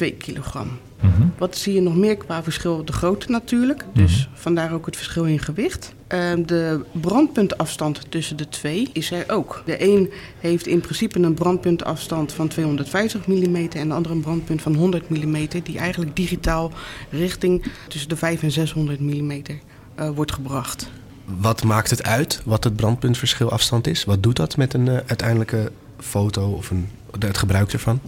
1,2 0.02 0.16
kilogram. 0.18 0.78
Mm 1.00 1.10
-hmm. 1.16 1.32
Wat 1.38 1.56
zie 1.56 1.74
je 1.74 1.80
nog 1.80 1.96
meer 1.96 2.16
qua 2.16 2.42
verschil? 2.42 2.84
De 2.84 2.92
grootte 2.92 3.30
natuurlijk, 3.30 3.84
dus 3.92 4.16
mm 4.16 4.24
-hmm. 4.24 4.40
vandaar 4.40 4.72
ook 4.72 4.86
het 4.86 4.96
verschil 4.96 5.24
in 5.24 5.38
gewicht. 5.38 5.94
Uh, 6.14 6.32
de 6.46 6.84
brandpuntafstand 6.92 8.10
tussen 8.10 8.36
de 8.36 8.48
twee 8.48 8.90
is 8.92 9.10
er 9.10 9.24
ook. 9.30 9.62
De 9.64 9.82
een 9.82 10.12
heeft 10.38 10.66
in 10.66 10.80
principe 10.80 11.18
een 11.18 11.34
brandpuntafstand 11.34 12.32
van 12.32 12.48
250 12.48 13.26
mm 13.26 13.56
en 13.56 13.88
de 13.88 13.94
andere 13.94 14.14
een 14.14 14.20
brandpunt 14.20 14.62
van 14.62 14.74
100 14.74 15.08
mm, 15.08 15.48
die 15.62 15.78
eigenlijk 15.78 16.16
digitaal 16.16 16.72
richting 17.10 17.64
tussen 17.88 18.08
de 18.08 18.16
500 18.16 18.56
en 18.56 18.66
600 18.66 19.00
mm 19.00 19.30
uh, 19.30 20.10
wordt 20.10 20.32
gebracht. 20.32 20.90
Wat 21.24 21.64
maakt 21.64 21.90
het 21.90 22.02
uit 22.02 22.42
wat 22.44 22.64
het 22.64 22.76
brandpuntverschil 22.76 23.50
afstand 23.50 23.86
is? 23.86 24.04
Wat 24.04 24.22
doet 24.22 24.36
dat 24.36 24.56
met 24.56 24.74
een 24.74 24.86
uh, 24.86 24.94
uiteindelijke 25.06 25.72
foto 25.98 26.50
of 26.50 26.70
een, 26.70 26.88
het 27.18 27.38
gebruik 27.38 27.72
ervan? 27.72 28.00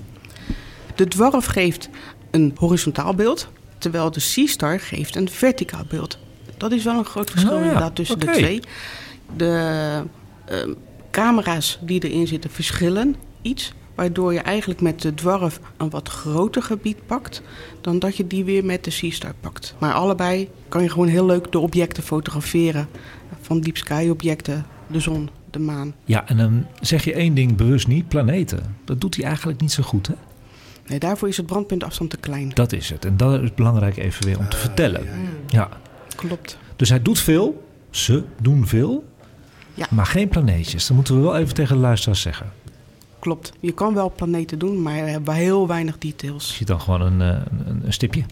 De 0.95 1.09
dwarf 1.09 1.47
geeft 1.47 1.89
een 2.31 2.53
horizontaal 2.57 3.15
beeld, 3.15 3.49
terwijl 3.79 4.11
de 4.11 4.21
Seastar 4.21 4.81
geeft 4.81 5.17
een 5.17 5.31
verticaal 5.31 5.85
beeld. 5.89 6.19
Dat 6.57 6.73
is 6.73 6.85
wel 6.85 6.99
een 6.99 7.05
groot 7.05 7.31
verschil 7.31 7.53
Oh 7.53 7.59
ja, 7.59 7.65
inderdaad 7.65 7.95
tussen 7.95 8.19
de 8.19 8.27
twee. 8.27 8.61
De 9.37 10.03
uh, 10.53 10.75
camera's 11.11 11.79
die 11.81 12.09
erin 12.09 12.27
zitten 12.27 12.51
verschillen 12.51 13.17
iets, 13.43 13.73
waardoor 13.95 14.33
je 14.33 14.41
eigenlijk 14.41 14.81
met 14.81 15.03
de 15.03 15.15
dwarf 15.15 15.61
een 15.77 15.91
wat 15.91 16.09
groter 16.09 16.63
gebied 16.63 17.07
pakt 17.07 17.43
dan 17.81 17.99
dat 17.99 18.17
je 18.17 18.27
die 18.27 18.45
weer 18.45 18.65
met 18.65 18.85
de 18.85 18.91
Seastar 18.91 19.35
pakt. 19.41 19.75
Maar 19.79 19.93
allebei 19.93 20.51
kan 20.69 20.83
je 20.83 20.91
gewoon 20.91 21.09
heel 21.09 21.27
leuk 21.27 21.53
de 21.53 21.59
objecten 21.59 22.03
fotograferen 22.03 22.89
van 23.41 23.61
deep 23.61 23.77
sky 23.77 24.09
objecten, 24.11 24.67
de 24.87 25.01
zon, 25.01 25.31
de 25.51 25.59
maan. 25.59 25.95
Ja, 26.05 26.29
en 26.29 26.37
dan 26.37 26.67
zeg 26.81 27.05
je 27.05 27.13
één 27.13 27.35
ding 27.35 27.57
bewust 27.57 27.87
niet, 27.87 28.09
planeten. 28.09 28.77
Dat 28.85 29.01
doet 29.01 29.17
hij 29.17 29.25
eigenlijk 29.25 29.61
niet 29.61 29.73
zo 29.73 29.83
goed, 29.83 30.07
hè? 30.07 30.15
Nee, 30.87 30.99
daarvoor 30.99 31.29
is 31.29 31.37
het 31.37 31.47
brandpuntafstand 31.47 32.11
te 32.11 32.17
klein. 32.17 32.51
Dat 32.55 32.73
is 32.73 32.91
het. 32.91 33.05
En 33.05 33.17
dat 33.17 33.43
is 33.43 33.55
belangrijk 33.55 33.97
even 33.97 34.25
weer 34.25 34.39
om 34.39 34.49
te 34.49 34.57
vertellen. 34.57 35.05
ja, 35.05 35.11
ja. 35.49 35.69
Klopt. 36.17 36.59
Dus 36.77 36.89
hij 36.89 37.03
doet 37.03 37.19
veel, 37.19 37.67
ze 37.91 38.23
doen 38.41 38.67
veel, 38.67 39.05
Ja. 39.75 39.87
maar 39.91 40.07
geen 40.07 40.29
planeetjes. 40.29 40.87
Dat 40.87 40.97
moeten 40.97 41.15
we 41.17 41.21
wel 41.23 41.37
even 41.37 41.55
tegen 41.55 41.75
de 41.75 41.81
luisteraars 41.81 42.21
zeggen. 42.21 42.53
Klopt. 43.19 43.53
Je 43.61 43.73
kan 43.73 43.95
wel 43.95 44.13
planeten 44.17 44.59
doen, 44.59 44.83
maar 44.83 45.05
we 45.05 45.11
hebben 45.11 45.35
heel 45.35 45.67
weinig 45.67 45.99
details. 45.99 46.49
Je 46.49 46.55
ziet 46.55 46.67
dan 46.67 46.81
gewoon 46.81 47.01
een, 47.01 47.21
eh, 47.21 47.41
een, 47.67 47.81
een 47.85 47.93
stipje. 47.93 48.23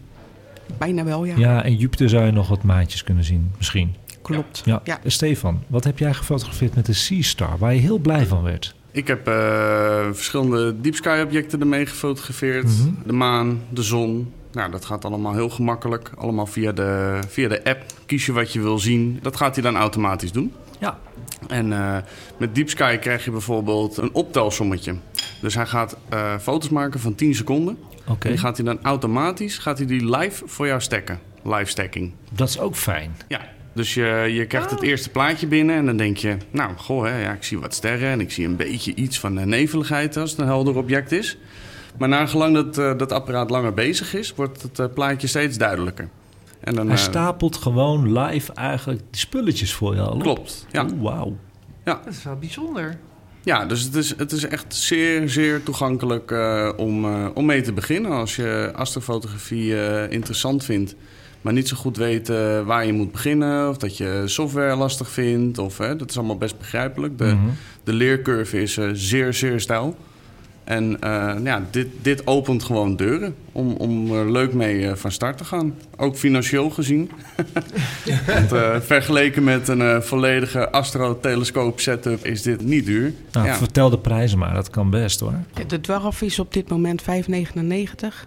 Bijna 0.79 1.05
wel, 1.05 1.25
ja. 1.25 1.37
Ja. 1.37 1.65
en 1.65 1.77
Jupiter 1.77 2.09
zou 2.09 2.25
je 2.25 2.33
nog 2.33 2.49
wat 2.49 2.63
maatjes 2.63 3.05
kunnen 3.05 3.25
zien, 3.25 3.51
misschien. 3.57 3.95
Klopt. 4.23 4.63
Ja. 4.65 4.81
Ja. 4.85 4.99
Stefan, 5.07 5.63
wat 5.67 5.85
heb 5.85 5.99
jij 5.99 6.15
gefotografeerd 6.15 6.75
met 6.75 6.87
de 6.87 6.93
Seastar, 6.93 7.59
waar 7.59 7.75
je 7.75 7.81
heel 7.81 7.99
blij 7.99 8.27
van 8.27 8.43
werd? 8.43 8.75
Ik 8.91 9.07
heb 9.07 9.29
uh, 9.29 9.35
verschillende 10.13 10.81
deep 10.81 10.95
sky 10.95 11.21
objecten 11.25 11.61
ermee 11.61 11.87
gefotografeerd. 11.87 12.65
Mhm. 12.65 12.89
De 13.07 13.13
maan, 13.13 13.61
de 13.69 13.83
zon. 13.83 14.33
Nou, 14.55 14.71
dat 14.71 14.85
gaat 14.85 15.05
allemaal 15.05 15.33
heel 15.33 15.49
gemakkelijk. 15.49 16.11
Allemaal 16.17 16.47
via 16.47 16.73
de, 16.73 17.19
via 17.29 17.49
de 17.49 17.65
app. 17.65 17.83
Kies 18.07 18.27
je 18.27 18.33
wat 18.33 18.53
je 18.53 18.61
wil 18.61 18.79
zien. 18.79 19.19
Dat 19.23 19.37
gaat 19.37 19.55
hij 19.55 19.65
dan 19.65 19.77
automatisch 19.77 20.33
doen. 20.33 20.53
Ja. 20.79 20.99
En 21.49 21.67
uh, 21.67 21.97
met 22.37 22.55
Deep 22.55 22.69
Sky 22.69 22.97
krijg 22.97 23.25
je 23.25 23.31
bijvoorbeeld 23.31 23.97
een 23.97 24.15
optelsommetje. 24.15 24.95
Dus 25.41 25.55
hij 25.55 25.67
gaat 25.67 25.97
uh, 26.13 26.39
foto's 26.39 26.71
maken 26.71 27.01
van 27.01 27.15
10 27.15 27.35
seconden. 27.35 27.79
Oké. 28.07 28.27
En 28.27 28.31
die 28.31 28.41
gaat 28.41 28.57
hij 28.57 28.67
dan 28.67 28.79
automatisch 28.83 29.59
gaat 29.59 29.79
hij 29.79 29.87
die 29.87 30.17
live 30.17 30.43
voor 30.47 30.67
jou 30.67 30.81
stacken. 30.81 31.21
Live 31.43 31.65
stacking. 31.65 32.13
Dat 32.31 32.49
is 32.49 32.59
ook 32.59 32.77
fijn. 32.77 33.17
Ja. 33.29 33.41
Dus 33.73 33.95
je, 33.95 34.31
je 34.33 34.47
krijgt 34.47 34.71
het 34.71 34.83
eerste 34.83 35.11
plaatje 35.11 35.47
binnen 35.47 35.77
en 35.77 35.87
dan 35.87 35.97
denk 35.97 36.17
je... 36.17 36.37
nou, 36.51 36.77
goh, 36.77 37.05
hè, 37.05 37.23
ja, 37.23 37.33
ik 37.33 37.43
zie 37.43 37.59
wat 37.59 37.75
sterren 37.75 38.09
en 38.09 38.21
ik 38.21 38.31
zie 38.31 38.47
een 38.47 38.57
beetje 38.57 38.95
iets 38.95 39.21
van 39.21 39.39
uh, 39.39 39.45
neveligheid... 39.45 40.17
als 40.17 40.31
het 40.31 40.41
een 40.41 40.47
helder 40.47 40.77
object 40.77 41.13
is. 41.13 41.39
Maar 41.99 42.09
nagelang 42.09 42.55
dat 42.55 42.79
uh, 42.79 42.99
dat 42.99 43.13
apparaat 43.13 43.51
langer 43.51 43.75
bezig 43.75 44.15
is... 44.15 44.35
wordt 44.35 44.63
het 44.63 44.79
uh, 44.79 44.87
plaatje 44.95 45.27
steeds 45.27 45.59
duidelijker. 45.59 46.09
En 46.61 46.75
dan, 46.75 46.89
Hij 46.89 46.97
stapelt 46.97 47.57
gewoon 47.57 48.19
live 48.19 48.53
eigenlijk 48.53 49.01
die 49.11 49.21
spulletjes 49.21 49.75
voor 49.75 49.95
je 49.95 50.01
al 50.01 50.13
op. 50.13 50.21
Klopt, 50.23 50.67
ja. 50.71 50.85
Oh, 50.85 51.03
wauw. 51.03 51.37
Ja. 51.85 52.01
Dat 52.05 52.13
is 52.15 52.23
wel 52.23 52.37
bijzonder. 52.37 52.99
Ja, 53.43 53.65
dus 53.67 53.83
het 53.83 53.95
is, 53.95 54.17
het 54.17 54.33
is 54.33 54.45
echt 54.45 54.75
zeer, 54.75 55.29
zeer 55.29 55.63
toegankelijk 55.63 56.31
uh, 56.31 56.71
om, 56.77 57.05
uh, 57.05 57.27
om 57.35 57.47
mee 57.47 57.61
te 57.61 57.73
beginnen. 57.73 58.11
Als 58.11 58.37
je 58.37 58.73
astrofotografie 58.75 59.71
uh, 59.71 60.11
interessant 60.11 60.65
vindt, 60.65 60.95
maar 61.41 61.53
niet 61.53 61.69
zo 61.69 61.77
goed 61.77 61.97
weet 61.97 62.29
waar 62.65 62.87
je 62.87 62.93
moet 62.93 63.13
beginnen... 63.13 63.69
of 63.69 63.77
dat 63.77 63.97
je 63.97 64.23
software 64.25 64.77
lastig 64.77 65.09
vindt, 65.09 65.59
of, 65.59 65.77
dat 65.77 66.11
is 66.11 66.17
allemaal 66.17 66.39
best 66.39 66.59
begrijpelijk. 66.59 67.19
De, 67.19 67.25
Mhm. 67.25 67.35
mm 67.35 67.41
-hmm. 67.41 67.55
de 67.85 67.93
leercurve 67.93 68.63
is 68.63 68.79
zeer, 68.93 69.35
zeer 69.35 69.61
stijl. 69.61 69.97
En 70.65 70.97
uh, 71.05 71.35
ja, 71.43 71.63
dit, 71.71 71.89
dit 72.03 72.27
opent 72.27 72.63
gewoon 72.63 72.97
deuren 72.97 73.35
om, 73.55 73.73
om 73.73 74.13
er 74.13 74.31
leuk 74.31 74.53
mee 74.53 74.81
uh, 74.81 74.95
van 74.95 75.11
start 75.11 75.39
te 75.39 75.45
gaan. 75.45 75.75
Ook 75.97 76.17
financieel 76.17 76.71
gezien. 76.71 77.11
Want 78.27 78.53
uh, 78.53 78.81
vergeleken 78.81 79.45
met 79.45 79.69
een 79.69 80.03
volledige 80.03 80.71
astrotelescoop 80.71 81.81
setup 81.81 82.25
is 82.25 82.43
dit 82.43 82.65
niet 82.65 82.87
duur. 82.87 83.13
Nou, 83.33 83.47
ja. 83.47 83.57
Vertel 83.57 83.91
de 83.91 83.99
prijzen 83.99 84.39
maar, 84.39 84.55
dat 84.55 84.71
kan 84.71 84.91
best 84.91 85.21
hoor. 85.21 85.35
De 85.67 85.81
dwarf 85.81 86.23
is 86.23 86.39
op 86.39 86.53
dit 86.53 86.69
moment 86.69 87.03
5,99. 87.03 87.07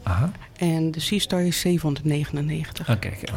Aha. 0.04 0.32
En 0.58 0.92
de 0.92 1.00
Seastar 1.00 1.42
is 1.42 1.60
799. 1.60 2.90
Ah, 2.90 3.00
kijk. 3.00 3.32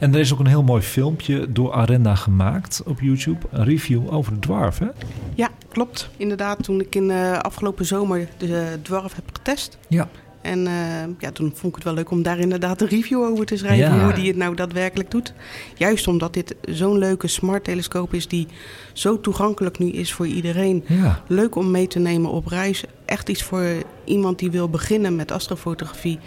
En 0.00 0.14
er 0.14 0.20
is 0.20 0.32
ook 0.32 0.38
een 0.38 0.46
heel 0.46 0.62
mooi 0.62 0.82
filmpje 0.82 1.52
door 1.52 1.72
Arenda 1.72 2.14
gemaakt 2.14 2.82
op 2.86 3.00
YouTube. 3.00 3.46
Een 3.50 3.64
review 3.64 4.14
over 4.14 4.32
de 4.32 4.38
dwarf, 4.38 4.78
hè? 4.78 4.86
Ja, 5.34 5.48
klopt. 5.68 6.10
Inderdaad, 6.16 6.62
toen 6.62 6.80
ik 6.80 6.94
in 6.94 7.08
uh, 7.08 7.38
afgelopen 7.38 7.86
zomer 7.86 8.28
de 8.36 8.78
dwarf 8.82 9.14
heb 9.14 9.24
getest. 9.32 9.78
Ja. 9.88 10.08
En 10.42 10.58
uh, 10.58 10.72
ja, 11.18 11.30
toen 11.30 11.52
vond 11.54 11.64
ik 11.66 11.74
het 11.74 11.84
wel 11.84 11.94
leuk 11.94 12.10
om 12.10 12.22
daar 12.22 12.38
inderdaad 12.38 12.80
een 12.80 12.88
review 12.88 13.22
over 13.22 13.46
te 13.46 13.56
schrijven. 13.56 13.96
Ja. 13.96 14.04
Hoe 14.04 14.12
die 14.12 14.26
het 14.26 14.36
nou 14.36 14.54
daadwerkelijk 14.54 15.10
doet. 15.10 15.32
Juist 15.76 16.08
omdat 16.08 16.34
dit 16.34 16.54
zo'n 16.60 16.98
leuke 16.98 17.28
smart 17.28 17.64
telescoop 17.64 18.14
is 18.14 18.28
die 18.28 18.46
zo 18.92 19.20
toegankelijk 19.20 19.78
nu 19.78 19.90
is 19.90 20.12
voor 20.12 20.26
iedereen. 20.26 20.84
Ja. 20.86 21.22
Leuk 21.26 21.54
om 21.54 21.70
mee 21.70 21.86
te 21.86 21.98
nemen 21.98 22.30
op 22.30 22.46
reis. 22.46 22.84
Echt 23.04 23.28
iets 23.28 23.42
voor 23.42 23.82
iemand 24.04 24.38
die 24.38 24.50
wil 24.50 24.68
beginnen 24.68 25.16
met 25.16 25.32
astrofotografie. 25.32 26.18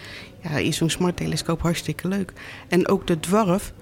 Ja, 0.43 0.49
is 0.49 0.77
zo'n 0.77 0.89
smart 0.89 1.17
telescoop 1.17 1.61
hartstikke 1.61 2.07
leuk. 2.07 2.33
En 2.67 2.87
ook 2.87 3.07
de 3.07 3.19
dwarf 3.19 3.73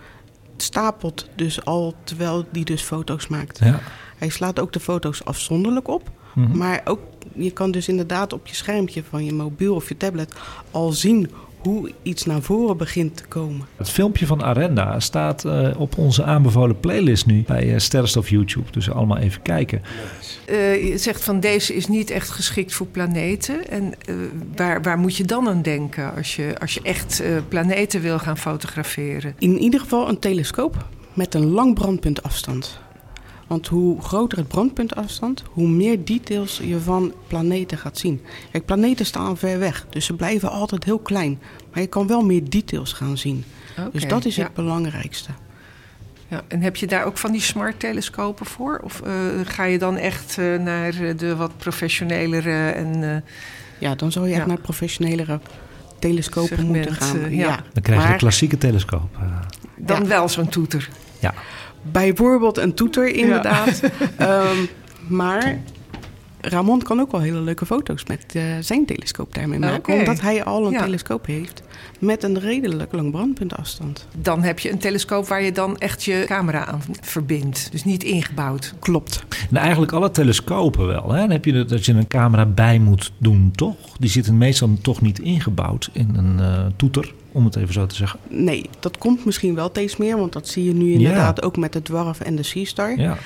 stapelt 0.57 1.29
dus 1.35 1.65
al 1.65 1.93
terwijl 2.03 2.45
die 2.51 2.65
dus 2.65 2.81
foto's 2.81 3.27
maakt. 3.27 3.59
Ja. 3.59 3.79
Hij 4.17 4.29
slaat 4.29 4.59
ook 4.59 4.73
de 4.73 4.79
foto's 4.79 5.25
afzonderlijk 5.25 5.87
op. 5.87 6.11
Mhm. 6.35 6.57
Maar 6.57 6.81
ook, 6.85 6.99
je 7.33 7.51
kan 7.51 7.71
dus 7.71 7.87
inderdaad 7.87 8.33
op 8.33 8.47
je 8.47 8.55
schermpje 8.55 9.03
van 9.09 9.25
je 9.25 9.33
mobiel 9.33 9.75
of 9.75 9.89
je 9.89 9.97
tablet 9.97 10.33
al 10.71 10.91
zien 10.91 11.29
hoe 11.63 11.91
iets 12.01 12.25
naar 12.25 12.41
voren 12.41 12.77
begint 12.77 13.17
te 13.17 13.23
komen. 13.25 13.67
Het 13.75 13.89
filmpje 13.89 14.25
van 14.25 14.43
Arenda 14.43 14.99
staat 14.99 15.45
uh, 15.45 15.69
op 15.77 15.97
onze 15.97 16.23
aanbevolen 16.23 16.79
playlist 16.79 17.25
nu 17.25 17.43
bij 17.47 17.73
uh, 17.73 17.79
Sterrenstof 17.79 18.29
YouTube. 18.29 18.71
Dus 18.71 18.91
allemaal 18.91 19.17
even 19.17 19.41
kijken. 19.41 19.81
Uh, 20.49 20.89
je 20.89 20.97
zegt 20.97 21.23
van 21.23 21.39
deze 21.39 21.75
is 21.75 21.87
niet 21.87 22.09
echt 22.09 22.29
geschikt 22.29 22.73
voor 22.73 22.87
planeten. 22.87 23.69
En 23.69 23.93
waar, 24.55 24.81
waar 24.81 24.97
moet 24.97 25.17
je 25.17 25.23
dan 25.23 25.47
aan 25.47 25.61
denken 25.61 26.15
als 26.15 26.35
je, 26.35 26.55
als 26.59 26.73
je 26.73 26.81
echt 26.81 27.23
planeten 27.47 28.01
wil 28.01 28.19
gaan 28.19 28.37
fotograferen? 28.37 29.35
In 29.39 29.57
ieder 29.57 29.79
geval 29.79 30.09
een 30.09 30.19
telescoop 30.19 30.85
met 31.13 31.33
een 31.33 31.49
lang 31.49 31.73
brandpuntafstand. 31.73 32.79
Want 33.47 33.67
hoe 33.67 34.01
groter 34.01 34.37
het 34.37 34.47
brandpuntafstand, 34.47 35.43
hoe 35.49 35.67
meer 35.67 36.05
details 36.05 36.61
je 36.63 36.79
van 36.79 37.13
planeten 37.27 37.77
gaat 37.77 37.97
zien. 37.97 38.21
Kijk, 38.51 38.65
planeten 38.65 39.05
staan 39.05 39.37
ver 39.37 39.59
weg, 39.59 39.85
dus 39.89 40.05
ze 40.05 40.13
blijven 40.13 40.51
altijd 40.51 40.83
heel 40.83 40.99
klein. 40.99 41.39
Maar 41.71 41.81
je 41.81 41.87
kan 41.87 42.07
wel 42.07 42.25
meer 42.25 42.49
details 42.49 42.93
gaan 42.93 43.17
zien. 43.17 43.43
dus 43.91 44.07
dat 44.07 44.25
is 44.25 44.37
het 44.37 44.53
belangrijkste. 44.53 45.29
Ja, 46.27 46.41
en 46.47 46.61
heb 46.61 46.75
je 46.75 46.87
daar 46.87 47.05
ook 47.05 47.17
van 47.17 47.31
die 47.31 47.41
smart 47.41 47.79
telescopen 47.79 48.45
voor? 48.45 48.79
Of 48.83 49.01
uh, 49.05 49.13
ga 49.43 49.63
je 49.63 49.77
dan 49.77 49.97
echt 49.97 50.37
uh, 50.39 50.59
naar 50.59 51.15
de 51.17 51.35
wat 51.35 51.57
professionelere 51.57 52.69
en... 52.69 53.01
Uh, 53.01 53.15
ja, 53.79 53.95
dan 53.95 54.11
zou 54.11 54.27
je 54.27 54.35
echt 54.35 54.45
naar 54.45 54.59
professionelere 54.59 55.39
telescopen 55.99 56.47
Segment, 56.57 56.69
moeten 56.69 56.93
gaan. 56.95 57.35
ja. 57.35 57.63
Dan 57.73 57.83
krijg 57.83 57.99
je 57.99 58.05
maar, 58.05 58.13
de 58.13 58.19
klassieke 58.19 58.57
telescoop. 58.57 59.17
Dan 59.77 60.07
wel 60.07 60.29
zo'n 60.29 60.49
toeter. 60.49 60.89
Ja 61.19 61.33
bijvoorbeeld 61.91 62.57
een 62.57 62.73
toeter, 62.73 63.15
inderdaad. 63.15 63.81
um, 64.19 64.67
maar 65.17 65.59
Ramon 66.41 66.81
kan 66.81 66.99
ook 66.99 67.11
wel 67.11 67.21
hele 67.21 67.39
leuke 67.39 67.65
foto's 67.65 68.05
met 68.05 68.25
uh, 68.35 68.43
zijn 68.59 68.85
telescoop 68.85 69.35
daarmee 69.35 69.59
maken. 69.59 69.77
Okay. 69.77 69.99
Omdat 69.99 70.21
hij 70.21 70.43
al 70.43 70.65
een 70.65 70.71
ja. 70.71 70.83
telescoop 70.83 71.25
heeft 71.25 71.63
met 71.99 72.23
een 72.23 72.39
redelijk 72.39 72.91
lang 72.91 73.11
brandpuntafstand. 73.11 74.07
Dan 74.17 74.43
heb 74.43 74.59
je 74.59 74.71
een 74.71 74.77
telescoop 74.77 75.27
waar 75.27 75.43
je 75.43 75.51
dan 75.51 75.77
echt 75.77 76.03
je 76.03 76.23
camera 76.27 76.65
aan 76.65 76.81
verbindt. 77.01 77.71
Dus 77.71 77.83
niet 77.83 78.03
ingebouwd. 78.03 78.73
Klopt. 78.79 79.25
En 79.49 79.57
eigenlijk 79.57 79.91
alle 79.91 80.11
telescopen 80.11 80.87
wel. 80.87 81.11
Hè? 81.11 81.19
Dan 81.19 81.29
heb 81.29 81.45
je 81.45 81.65
dat 81.65 81.85
je 81.85 81.93
een 81.93 82.07
camera 82.07 82.45
bij 82.45 82.79
moet 82.79 83.11
doen, 83.17 83.51
toch? 83.55 83.75
Die 83.99 84.09
zitten 84.09 84.37
meestal 84.37 84.77
toch 84.81 85.01
niet 85.01 85.19
ingebouwd 85.19 85.89
in 85.93 86.15
een 86.15 86.37
uh, 86.39 86.65
toeter 86.75 87.13
om 87.33 87.45
het 87.45 87.55
even 87.55 87.73
zo 87.73 87.85
te 87.85 87.95
zeggen. 87.95 88.19
Nee, 88.29 88.69
dat 88.79 88.97
komt 88.97 89.25
misschien 89.25 89.55
wel 89.55 89.69
steeds 89.69 89.97
meer, 89.97 90.17
want 90.17 90.33
dat 90.33 90.47
zie 90.47 90.63
je 90.63 90.73
nu 90.73 90.91
inderdaad 90.91 91.41
ook 91.41 91.57
met 91.57 91.73
de 91.73 91.81
Dwarf 91.81 92.19
en 92.19 92.35
de 92.35 92.43
Seastar. 92.43 92.99
Ja. 92.99 93.17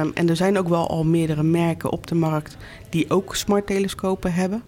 Um, 0.00 0.10
en 0.14 0.28
er 0.28 0.36
zijn 0.36 0.58
ook 0.58 0.68
wel 0.68 0.88
al 0.88 1.04
meerdere 1.04 1.42
merken 1.42 1.90
op 1.90 2.06
de 2.06 2.14
markt 2.14 2.56
die 2.88 3.10
ook 3.10 3.36
smart 3.36 3.66
telescopen 3.66 4.32
hebben. 4.32 4.62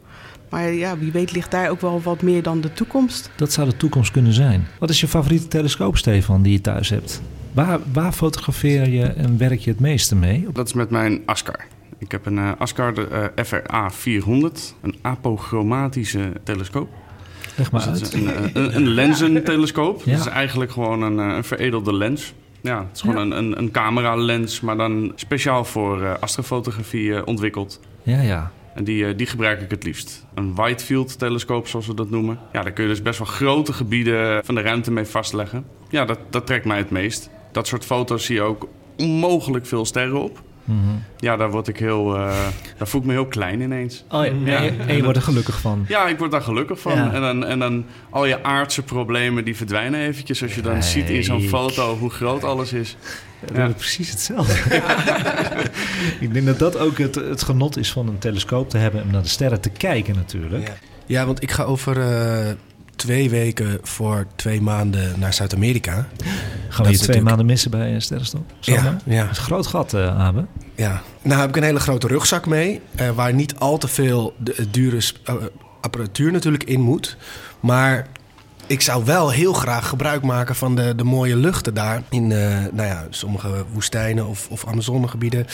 Maar 0.50 0.72
ja, 0.72 0.98
wie 0.98 1.12
weet 1.12 1.32
ligt 1.32 1.50
daar 1.50 1.70
ook 1.70 1.80
wel 1.80 2.00
wat 2.02 2.22
meer 2.22 2.42
dan 2.42 2.60
de 2.60 2.72
toekomst. 2.72 3.30
Dat 3.36 3.52
zou 3.52 3.68
de 3.68 3.76
toekomst 3.76 4.10
kunnen 4.10 4.32
zijn. 4.32 4.66
Wat 4.78 4.90
is 4.90 5.00
je 5.00 5.08
favoriete 5.08 5.48
telescoop, 5.48 5.96
Stefan, 5.96 6.42
die 6.42 6.52
je 6.52 6.60
thuis 6.60 6.88
hebt? 6.88 7.22
Waar, 7.52 7.78
waar 7.92 8.12
fotografeer 8.12 8.88
je 8.88 9.04
en 9.04 9.38
werk 9.38 9.60
je 9.60 9.70
het 9.70 9.80
meeste 9.80 10.16
mee? 10.16 10.46
Dat 10.52 10.66
is 10.66 10.72
met 10.72 10.90
mijn 10.90 11.22
Ascar. 11.26 11.66
Ik 11.98 12.10
heb 12.10 12.26
een 12.26 12.36
uh, 12.36 12.52
Ascar 12.58 12.94
de, 12.94 13.30
uh, 13.36 13.44
FRA 13.44 13.90
400, 13.90 14.74
een 14.82 14.94
apochromatische 15.02 16.32
telescoop. 16.42 16.88
Leg 17.56 17.70
maar 17.70 17.92
dus 17.92 18.02
uit. 18.02 18.12
Een, 18.12 18.56
een, 18.56 18.76
een 18.76 18.88
lenzentelescoop. 18.88 20.02
Ja. 20.04 20.10
Dat 20.12 20.20
is 20.20 20.32
eigenlijk 20.32 20.70
gewoon 20.70 21.02
een, 21.02 21.18
eh, 21.18 21.36
een 21.36 21.44
veredelde 21.44 21.94
lens. 21.94 22.34
Ja, 22.60 22.78
het 22.78 22.94
is 22.94 23.00
gewoon 23.00 23.28
ja. 23.28 23.36
een, 23.36 23.58
een, 23.58 23.70
camera-lens, 23.70 24.60
maar 24.60 24.76
dan 24.76 25.12
speciaal 25.14 25.64
voor 25.64 26.00
uh, 26.00 26.14
astrofotografie 26.20 27.08
uh, 27.08 27.22
ontwikkeld. 27.24 27.80
Ja, 28.02 28.20
ja. 28.20 28.50
En 28.74 28.84
die, 28.84 29.14
die 29.14 29.26
gebruik 29.26 29.60
ik 29.60 29.70
het 29.70 29.84
liefst. 29.84 30.26
Een 30.34 30.54
widefield 30.54 31.18
telescoop, 31.18 31.68
zoals 31.68 31.86
we 31.86 31.94
dat 31.94 32.10
noemen. 32.10 32.38
Ja, 32.52 32.62
daar 32.62 32.72
kun 32.72 32.84
je 32.84 32.90
dus 32.90 33.02
best 33.02 33.18
wel 33.18 33.26
grote 33.26 33.72
gebieden 33.72 34.44
van 34.44 34.54
de 34.54 34.60
ruimte 34.60 34.90
mee 34.90 35.04
vastleggen. 35.04 35.64
Ja, 35.88 36.04
dat, 36.04 36.18
dat 36.30 36.46
trekt 36.46 36.64
mij 36.64 36.78
het 36.78 36.90
meest. 36.90 37.30
Dat 37.52 37.66
soort 37.66 37.84
foto's 37.84 38.24
zie 38.24 38.34
je 38.34 38.42
ook 38.42 38.68
onmogelijk 38.96 39.66
veel 39.66 39.84
sterren 39.84 40.22
op. 40.22 40.42
Mm 40.64 40.80
-hmm. 40.82 41.02
Ja, 41.18 41.36
daar 41.36 41.50
word 41.50 41.68
ik 41.68 41.78
heel. 41.78 42.16
Uh, 42.16 42.36
daar 42.78 42.88
voel 42.88 43.00
ik 43.00 43.06
me 43.06 43.12
heel 43.12 43.26
klein 43.26 43.60
ineens. 43.60 44.04
Oh, 44.10 44.24
ja. 44.26 44.32
ja. 44.44 44.70
En 44.86 44.96
je 44.96 45.02
wordt 45.02 45.16
er 45.18 45.24
gelukkig 45.24 45.60
van. 45.60 45.84
Ja, 45.88 46.06
ik 46.06 46.18
word 46.18 46.30
daar 46.30 46.42
gelukkig 46.42 46.80
van. 46.80 46.94
Ja. 46.96 47.12
En, 47.12 47.20
dan, 47.20 47.44
en 47.44 47.58
dan 47.58 47.84
al 48.10 48.26
je 48.26 48.42
aardse 48.42 48.82
problemen 48.82 49.44
die 49.44 49.56
verdwijnen 49.56 50.00
eventjes. 50.00 50.42
Als 50.42 50.54
je 50.54 50.62
dan 50.62 50.82
ziet 50.82 51.10
in 51.10 51.24
zo'n 51.24 51.42
foto 51.42 51.96
hoe 51.96 52.10
groot 52.10 52.44
alles 52.44 52.72
is. 52.72 52.96
Ja, 53.54 53.68
precies 53.68 54.10
hetzelfde. 54.10 54.82
ik 56.20 56.32
denk 56.32 56.46
dat 56.46 56.58
dat 56.58 56.78
ook 56.78 56.98
het, 56.98 57.14
het 57.14 57.42
genot 57.42 57.76
is 57.76 57.92
van 57.92 58.08
een 58.08 58.18
telescoop 58.18 58.70
te 58.70 58.78
hebben 58.78 59.02
en 59.02 59.10
naar 59.10 59.22
de 59.22 59.28
sterren 59.28 59.60
te 59.60 59.70
kijken, 59.70 60.14
natuurlijk. 60.14 60.72
Ja, 61.06 61.26
want 61.26 61.42
ik 61.42 61.50
ga 61.50 61.62
over. 61.62 61.96
Uh, 61.96 62.50
twee 62.96 63.30
weken 63.30 63.78
voor 63.82 64.26
twee 64.36 64.60
maanden 64.60 65.20
naar 65.20 65.34
Zuid-Amerika. 65.34 66.08
Gaan 66.68 66.86
we 66.86 66.92
je 66.92 66.98
twee 66.98 67.22
maanden 67.22 67.46
missen 67.46 67.70
bij 67.70 68.00
Sterrenstop? 68.00 68.52
Ja, 68.60 68.98
ja. 69.04 69.22
Dat 69.22 69.30
is 69.30 69.38
een 69.38 69.44
groot 69.44 69.66
gat, 69.66 69.94
uh, 69.94 70.20
Abe. 70.20 70.46
Ja, 70.74 71.02
nou 71.22 71.40
heb 71.40 71.48
ik 71.48 71.56
een 71.56 71.62
hele 71.62 71.80
grote 71.80 72.06
rugzak 72.06 72.46
mee... 72.46 72.80
Uh, 73.00 73.10
waar 73.10 73.34
niet 73.34 73.54
al 73.58 73.78
te 73.78 73.88
veel 73.88 74.34
de, 74.38 74.70
dure 74.70 74.96
uh, 74.96 75.34
apparatuur 75.80 76.32
natuurlijk 76.32 76.64
in 76.64 76.80
moet. 76.80 77.16
Maar 77.60 78.06
ik 78.66 78.80
zou 78.80 79.04
wel 79.04 79.30
heel 79.30 79.52
graag 79.52 79.88
gebruik 79.88 80.22
maken 80.22 80.54
van 80.54 80.74
de, 80.76 80.94
de 80.94 81.04
mooie 81.04 81.36
luchten 81.36 81.74
daar... 81.74 82.02
in 82.10 82.26
nou 82.26 82.82
ja, 82.82 83.06
sommige 83.10 83.64
woestijnen 83.72 84.26
of, 84.26 84.48
of 84.50 84.66
Amazonegebieden. 84.66 85.46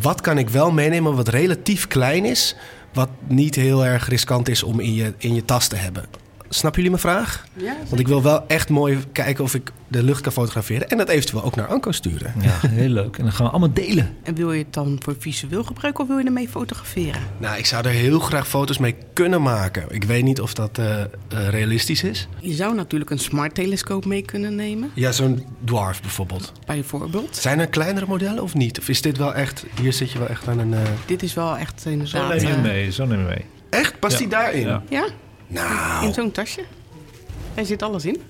Wat 0.00 0.20
kan 0.20 0.38
ik 0.38 0.48
wel 0.48 0.70
meenemen 0.70 1.16
wat 1.16 1.28
relatief 1.28 1.86
klein 1.86 2.24
is... 2.24 2.56
wat 2.92 3.08
niet 3.26 3.54
heel 3.54 3.84
erg 3.84 4.08
riskant 4.08 4.48
is 4.48 4.62
om 4.62 4.80
in 4.80 4.94
je, 4.94 5.14
in 5.18 5.34
je 5.34 5.44
tas 5.44 5.66
te 5.66 5.76
hebben? 5.76 6.04
Snappen 6.52 6.82
jullie 6.82 6.98
mijn 6.98 7.14
vraag? 7.14 7.44
Ja, 7.52 7.76
Want 7.88 8.00
ik 8.00 8.08
wil 8.08 8.22
wel 8.22 8.46
echt 8.46 8.68
mooi 8.68 8.98
kijken 9.12 9.44
of 9.44 9.54
ik 9.54 9.72
de 9.88 10.02
lucht 10.02 10.20
kan 10.20 10.32
fotograferen. 10.32 10.88
En 10.88 10.98
dat 10.98 11.08
eventueel 11.08 11.44
ook 11.44 11.56
naar 11.56 11.66
Anko 11.66 11.92
sturen. 11.92 12.34
Ja, 12.40 12.68
heel 12.68 12.88
leuk. 12.88 13.16
En 13.16 13.22
dan 13.22 13.32
gaan 13.32 13.44
we 13.44 13.50
allemaal 13.50 13.72
delen. 13.72 14.16
En 14.22 14.34
wil 14.34 14.52
je 14.52 14.62
het 14.62 14.72
dan 14.72 14.98
voor 15.02 15.14
visueel 15.18 15.64
gebruiken 15.64 16.02
of 16.02 16.08
wil 16.08 16.18
je 16.18 16.24
ermee 16.24 16.48
fotograferen? 16.48 17.20
Nou, 17.38 17.58
ik 17.58 17.66
zou 17.66 17.84
er 17.84 17.90
heel 17.90 18.18
graag 18.18 18.48
foto's 18.48 18.78
mee 18.78 18.94
kunnen 19.12 19.42
maken. 19.42 19.84
Ik 19.88 20.04
weet 20.04 20.22
niet 20.22 20.40
of 20.40 20.54
dat 20.54 20.78
uh, 20.78 20.86
uh, 20.86 21.48
realistisch 21.48 22.02
is. 22.02 22.28
Je 22.40 22.54
zou 22.54 22.74
natuurlijk 22.74 23.10
een 23.10 23.18
smart 23.18 23.54
telescoop 23.54 24.04
mee 24.04 24.22
kunnen 24.22 24.54
nemen. 24.54 24.90
Ja, 24.94 25.12
zo'n 25.12 25.44
dwarf 25.64 26.00
bijvoorbeeld. 26.00 26.52
Bijvoorbeeld. 26.66 27.36
Zijn 27.36 27.58
er 27.58 27.66
kleinere 27.66 28.06
modellen 28.06 28.42
of 28.42 28.54
niet? 28.54 28.78
Of 28.78 28.88
is 28.88 29.02
dit 29.02 29.16
wel 29.16 29.34
echt... 29.34 29.64
Hier 29.80 29.92
zit 29.92 30.10
je 30.10 30.18
wel 30.18 30.28
echt 30.28 30.48
aan 30.48 30.58
een... 30.58 30.72
Uh... 30.72 30.78
Dit 31.06 31.22
is 31.22 31.34
wel 31.34 31.56
echt 31.56 31.86
inderdaad... 31.86 32.40
Zo 32.40 32.46
neem 32.48 32.56
je 32.56 32.62
mee. 32.62 32.92
Zo 32.92 33.06
neem 33.06 33.18
je 33.18 33.24
mee. 33.24 33.44
Echt? 33.70 33.98
Past 33.98 34.12
ja. 34.12 34.18
die 34.18 34.28
daarin? 34.28 34.66
Ja. 34.66 34.82
ja. 34.88 35.06
Nou. 35.50 36.06
In 36.06 36.14
zo'n 36.14 36.30
tasje. 36.30 36.64
Er 37.54 37.66
zit 37.66 37.82
alles 37.82 38.04
in. 38.04 38.22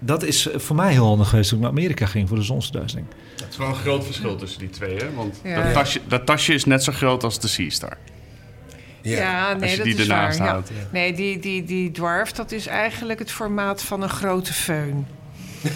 Dat 0.00 0.22
is 0.22 0.48
voor 0.54 0.76
mij 0.76 0.92
heel 0.92 1.06
handig 1.06 1.28
geweest 1.28 1.48
toen 1.48 1.58
ik 1.58 1.64
naar 1.64 1.72
Amerika 1.72 2.06
ging 2.06 2.28
voor 2.28 2.36
de 2.36 2.42
zonsverduistering. 2.42 3.08
Het 3.36 3.46
is 3.50 3.56
wel 3.56 3.68
een 3.68 3.74
groot 3.74 4.04
verschil 4.04 4.36
tussen 4.36 4.58
die 4.58 4.70
twee, 4.70 4.96
hè? 4.96 5.12
Want 5.14 5.40
ja. 5.44 5.62
dat, 5.62 5.72
tasje, 5.72 6.00
dat 6.08 6.26
tasje 6.26 6.54
is 6.54 6.64
net 6.64 6.82
zo 6.84 6.92
groot 6.92 7.24
als 7.24 7.40
de 7.40 7.48
Seastar. 7.48 7.96
Ja, 9.02 9.16
ja 9.18 9.52
nee, 9.52 9.76
dat 9.76 9.84
die 9.84 9.94
is 9.94 10.00
ernaast 10.00 10.38
waar. 10.38 10.48
houdt. 10.48 10.68
Ja. 10.68 10.74
Nee, 10.92 11.12
die, 11.12 11.38
die, 11.38 11.64
die 11.64 11.90
dwarf, 11.90 12.32
dat 12.32 12.52
is 12.52 12.66
eigenlijk 12.66 13.18
het 13.18 13.30
formaat 13.30 13.82
van 13.82 14.02
een 14.02 14.08
grote 14.10 14.52
föhn. 14.52 15.06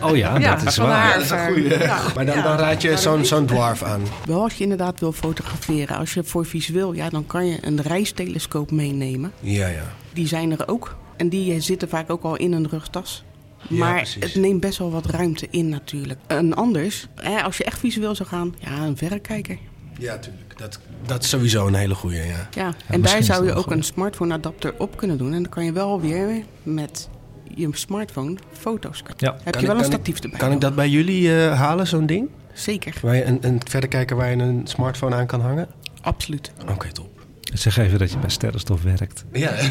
Oh 0.00 0.16
ja, 0.16 0.38
Ja, 0.38 0.54
dat 0.56 0.66
is 0.66 0.76
waar. 0.76 0.90
haar. 0.90 1.14
Dat 1.28 1.56
is. 1.56 1.78
Ja. 1.78 2.02
Maar 2.14 2.26
dan, 2.26 2.42
dan 2.42 2.56
raad 2.56 2.82
je 2.82 2.96
zo'n 2.96 3.24
zo'n 3.24 3.46
dwarf 3.46 3.82
aan. 3.82 4.02
Wel 4.26 4.42
als 4.42 4.54
je 4.54 4.62
inderdaad 4.62 5.00
wil 5.00 5.12
fotograferen. 5.12 5.96
Als 5.96 6.14
je 6.14 6.24
voor 6.24 6.46
visueel, 6.46 6.92
ja, 6.92 7.08
dan 7.08 7.26
kan 7.26 7.46
je 7.46 7.58
een 7.60 7.82
reistelescoop 7.82 8.70
meenemen. 8.70 9.32
Ja, 9.40 9.66
ja. 9.66 9.92
Die 10.18 10.26
zijn 10.26 10.50
er 10.58 10.68
ook. 10.68 10.96
En 11.16 11.28
die 11.28 11.60
zitten 11.60 11.88
vaak 11.88 12.10
ook 12.10 12.22
al 12.22 12.36
in 12.36 12.52
een 12.52 12.68
rugtas. 12.68 13.24
Maar 13.68 14.08
het 14.20 14.34
neemt 14.34 14.60
best 14.60 14.78
wel 14.78 14.90
wat 14.90 15.06
ruimte 15.06 15.46
in 15.50 15.68
natuurlijk. 15.68 16.20
En 16.26 16.54
anders, 16.54 17.06
hè, 17.14 17.42
als 17.42 17.56
je 17.56 17.64
echt 17.64 17.78
visueel 17.78 18.14
zou 18.14 18.28
gaan, 18.28 18.54
ja, 18.58 18.78
een 18.84 18.96
verrekijker. 18.96 19.58
Ja, 19.98 20.18
tuurlijk. 20.18 20.58
Dat, 20.58 20.80
dat 21.06 21.22
is 21.22 21.28
sowieso 21.28 21.66
een 21.66 21.74
hele 21.74 21.94
goeie, 21.94 22.26
ja. 22.26 22.48
Ja, 22.54 22.74
en 22.86 23.00
daar 23.02 23.22
zou 23.22 23.46
je 23.46 23.52
ook 23.54 23.62
goed. 23.64 23.72
een 23.72 23.82
smartphone 23.82 24.34
adapter 24.34 24.74
op 24.78 24.96
kunnen 24.96 25.18
doen. 25.18 25.32
En 25.32 25.42
dan 25.42 25.50
kan 25.52 25.64
je 25.64 25.72
wel 25.72 26.00
weer 26.00 26.42
met 26.62 27.08
je 27.54 27.68
smartphone 27.72 28.36
foto's 28.52 29.02
kunnen. 29.02 29.24
Ja. 29.24 29.36
Heb 29.42 29.52
Kan 29.52 29.60
je 29.62 29.66
wel 29.68 29.76
ik- 29.76 29.82
een 29.84 29.92
statief 29.92 30.18
erbij. 30.20 30.38
Kan 30.38 30.52
ik 30.52 30.60
dat 30.60 30.74
bij 30.74 30.88
jullie 30.88 31.34
eh, 31.44 31.58
halen, 31.60 31.86
zo'n 31.86 32.06
ding? 32.06 32.28
Zeker, 32.52 32.94
Waar 33.02 33.16
je 33.16 33.24
een, 33.24 33.38
een 33.40 33.60
verrekijker 33.68 34.16
waar 34.16 34.30
je 34.30 34.36
een 34.36 34.60
smartphone 34.64 35.14
aan 35.14 35.26
kan 35.26 35.40
hangen? 35.40 35.68
absoluut. 36.00 36.52
Oké, 36.70 36.92
top. 36.92 37.17
Zeg 37.54 37.76
even 37.78 37.98
dat 37.98 38.10
je 38.10 38.18
bij 38.18 38.30
Sterrenstof 38.30 38.82
werkt. 38.82 39.24
Ja. 39.32 39.52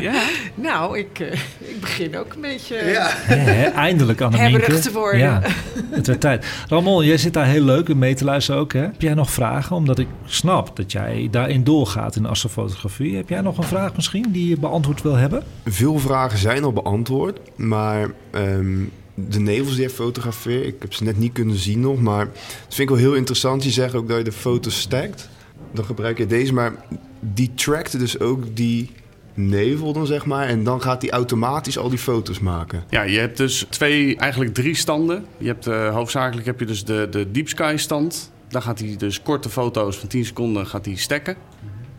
Ja. 0.00 0.22
Nou, 0.54 0.98
ik, 0.98 1.18
eh, 1.18 1.32
ik 1.58 1.80
begin 1.80 2.16
ook 2.16 2.34
een 2.34 2.40
beetje... 2.40 2.76
Hè, 2.76 3.34
hè, 3.34 3.64
eindelijk, 3.64 4.20
Annemieke. 4.20 4.56
Hebberig 4.56 4.80
te 4.80 4.92
worden. 4.92 5.20
Ja, 5.20 5.42
het 5.90 6.06
werd 6.06 6.20
tijd. 6.20 6.46
Ramon, 6.68 7.04
jij 7.04 7.16
zit 7.16 7.32
daar 7.32 7.46
heel 7.46 7.62
leuk 7.64 7.94
mee 7.94 8.14
te 8.14 8.24
luisteren 8.24 8.60
ook. 8.60 8.72
Hè? 8.72 8.80
Heb 8.80 9.00
jij 9.00 9.14
nog 9.14 9.30
vragen? 9.30 9.76
Omdat 9.76 9.98
ik 9.98 10.06
snap 10.24 10.76
dat 10.76 10.92
jij 10.92 11.28
daarin 11.30 11.64
doorgaat 11.64 12.16
in 12.16 12.26
astrofotografie. 12.26 13.16
Heb 13.16 13.28
jij 13.28 13.40
nog 13.40 13.58
een 13.58 13.64
vraag 13.64 13.96
misschien 13.96 14.26
die 14.28 14.48
je 14.48 14.58
beantwoord 14.58 15.02
wil 15.02 15.14
hebben? 15.14 15.42
Veel 15.64 15.98
vragen 15.98 16.38
zijn 16.38 16.64
al 16.64 16.72
beantwoord, 16.72 17.38
maar 17.56 18.10
ehm, 18.30 18.78
de 19.14 19.40
nevels 19.40 19.74
die 19.74 19.82
je 19.82 19.90
fotografeert, 19.90 20.66
ik 20.66 20.76
heb 20.78 20.92
ze 20.92 21.04
net 21.04 21.18
niet 21.18 21.32
kunnen 21.32 21.56
zien 21.56 21.80
nog, 21.80 22.00
maar 22.00 22.24
dat 22.24 22.74
vind 22.74 22.90
ik 22.90 22.96
wel 22.96 23.04
heel 23.04 23.14
interessant. 23.14 23.64
Je 23.64 23.70
zegt 23.70 23.94
ook 23.94 24.08
dat 24.08 24.18
je 24.18 24.24
de 24.24 24.32
foto's 24.32 24.80
stackt. 24.80 25.28
Dan 25.72 25.84
gebruik 25.84 26.18
je 26.18 26.26
deze, 26.26 26.52
maar 26.52 26.72
die 27.20 27.54
trackt 27.54 27.98
dus 27.98 28.18
ook 28.20 28.56
die 28.56 28.90
nevel 29.34 29.92
dan 29.92 30.06
zeg 30.06 30.26
maar. 30.26 30.46
En 30.46 30.64
dan 30.64 30.82
gaat 30.82 31.02
hij 31.02 31.10
automatisch 31.10 31.78
al 31.78 31.88
die 31.88 31.98
foto's 31.98 32.38
maken. 32.38 32.84
Ja, 32.90 33.02
je 33.02 33.18
hebt 33.18 33.36
dus 33.36 33.66
twee, 33.70 34.16
eigenlijk 34.16 34.54
drie 34.54 34.74
standen. 34.74 35.24
Je 35.38 35.46
hebt, 35.46 35.66
eh, 35.66 35.94
hoofdzakelijk 35.94 36.46
heb 36.46 36.60
je 36.60 36.66
dus 36.66 36.84
de, 36.84 37.06
de 37.10 37.30
Deep 37.30 37.48
Sky 37.48 37.74
stand. 37.76 38.32
Daar 38.48 38.62
gaat 38.62 38.78
hij 38.78 38.96
dus 38.96 39.22
korte 39.22 39.48
foto's 39.48 39.96
van 39.96 40.08
10 40.08 40.24
seconden 40.24 40.66
gaat 40.66 40.84
hij 40.84 40.94
stekken. 40.94 41.36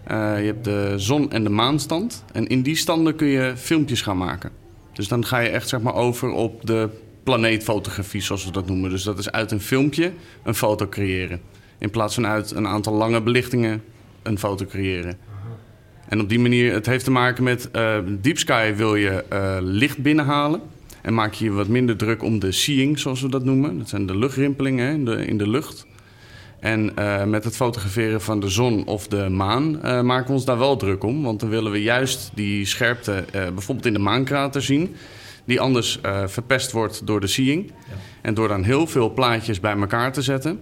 Eh, 0.03 0.39
je 0.39 0.45
hebt 0.45 0.63
de 0.63 0.93
zon- 0.97 1.31
en 1.31 1.43
de 1.43 1.49
maanstand. 1.49 2.23
En 2.33 2.47
in 2.47 2.61
die 2.61 2.75
standen 2.75 3.15
kun 3.15 3.27
je 3.27 3.53
filmpjes 3.55 4.01
gaan 4.01 4.17
maken. 4.17 4.51
Dus 4.93 5.07
dan 5.07 5.25
ga 5.25 5.39
je 5.39 5.49
echt 5.49 5.69
zeg 5.69 5.81
maar 5.81 5.95
over 5.95 6.29
op 6.29 6.65
de 6.65 6.89
planeetfotografie, 7.23 8.21
zoals 8.21 8.45
we 8.45 8.51
dat 8.51 8.67
noemen. 8.67 8.89
Dus 8.89 9.03
dat 9.03 9.19
is 9.19 9.31
uit 9.31 9.51
een 9.51 9.61
filmpje 9.61 10.11
een 10.43 10.55
foto 10.55 10.87
creëren. 10.87 11.41
In 11.81 11.89
plaats 11.89 12.13
van 12.13 12.27
uit 12.27 12.51
een 12.51 12.67
aantal 12.67 12.93
lange 12.93 13.21
belichtingen 13.21 13.83
een 14.23 14.39
foto 14.39 14.65
creëren. 14.65 15.17
En 16.07 16.19
op 16.21 16.29
die 16.29 16.39
manier, 16.39 16.73
het 16.73 16.85
heeft 16.85 17.03
te 17.03 17.11
maken 17.11 17.43
met 17.43 17.71
eh 17.71 17.97
Deep 18.21 18.37
Sky 18.37 18.73
wil 18.73 18.95
je 18.95 19.23
eh, 19.29 19.57
licht 19.59 19.97
binnenhalen. 19.97 20.61
En 21.01 21.13
maak 21.13 21.33
je 21.33 21.51
wat 21.51 21.67
minder 21.67 21.97
druk 21.97 22.23
om 22.23 22.39
de 22.39 22.51
seeing, 22.51 22.99
zoals 22.99 23.21
we 23.21 23.29
dat 23.29 23.43
noemen. 23.43 23.77
Dat 23.77 23.89
zijn 23.89 24.05
de 24.05 24.17
luchtrimpelingen 24.17 24.85
hè, 24.85 24.93
in, 24.93 25.05
de, 25.05 25.25
in 25.25 25.37
de 25.37 25.49
lucht. 25.49 25.85
En 26.59 26.95
eh, 26.95 27.23
met 27.23 27.43
het 27.43 27.55
fotograferen 27.55 28.21
van 28.21 28.39
de 28.39 28.49
zon 28.49 28.85
of 28.85 29.07
de 29.07 29.29
maan 29.29 29.79
maken 29.81 30.27
we 30.27 30.33
ons 30.33 30.45
daar 30.45 30.57
wel 30.57 30.77
druk 30.77 31.03
om. 31.03 31.23
Want 31.23 31.39
dan 31.39 31.49
willen 31.49 31.71
we 31.71 31.81
juist 31.81 32.31
die 32.33 32.65
scherpte 32.65 33.25
bijvoorbeeld 33.31 33.85
in 33.85 33.93
de 33.93 33.99
maankrater 33.99 34.61
zien. 34.61 34.95
Die 35.45 35.61
anders 35.61 35.99
verpest 36.25 36.71
wordt 36.71 37.07
door 37.07 37.19
de 37.19 37.27
seeing. 37.27 37.71
En 38.21 38.33
door 38.33 38.47
dan 38.47 38.63
heel 38.63 38.87
veel 38.87 39.13
plaatjes 39.13 39.59
bij 39.59 39.77
elkaar 39.77 40.13
te 40.13 40.21
zetten... 40.21 40.59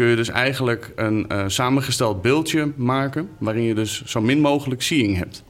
kun 0.00 0.08
je 0.08 0.16
dus 0.16 0.28
eigenlijk 0.28 0.92
een 0.96 1.28
eh, 1.28 1.44
samengesteld 1.46 2.22
beeldje 2.22 2.72
maken... 2.76 3.28
waarin 3.38 3.62
je 3.62 3.74
dus 3.74 4.04
zo 4.04 4.20
min 4.20 4.40
mogelijk 4.40 4.82
seeing 4.82 5.16
hebt. 5.16 5.44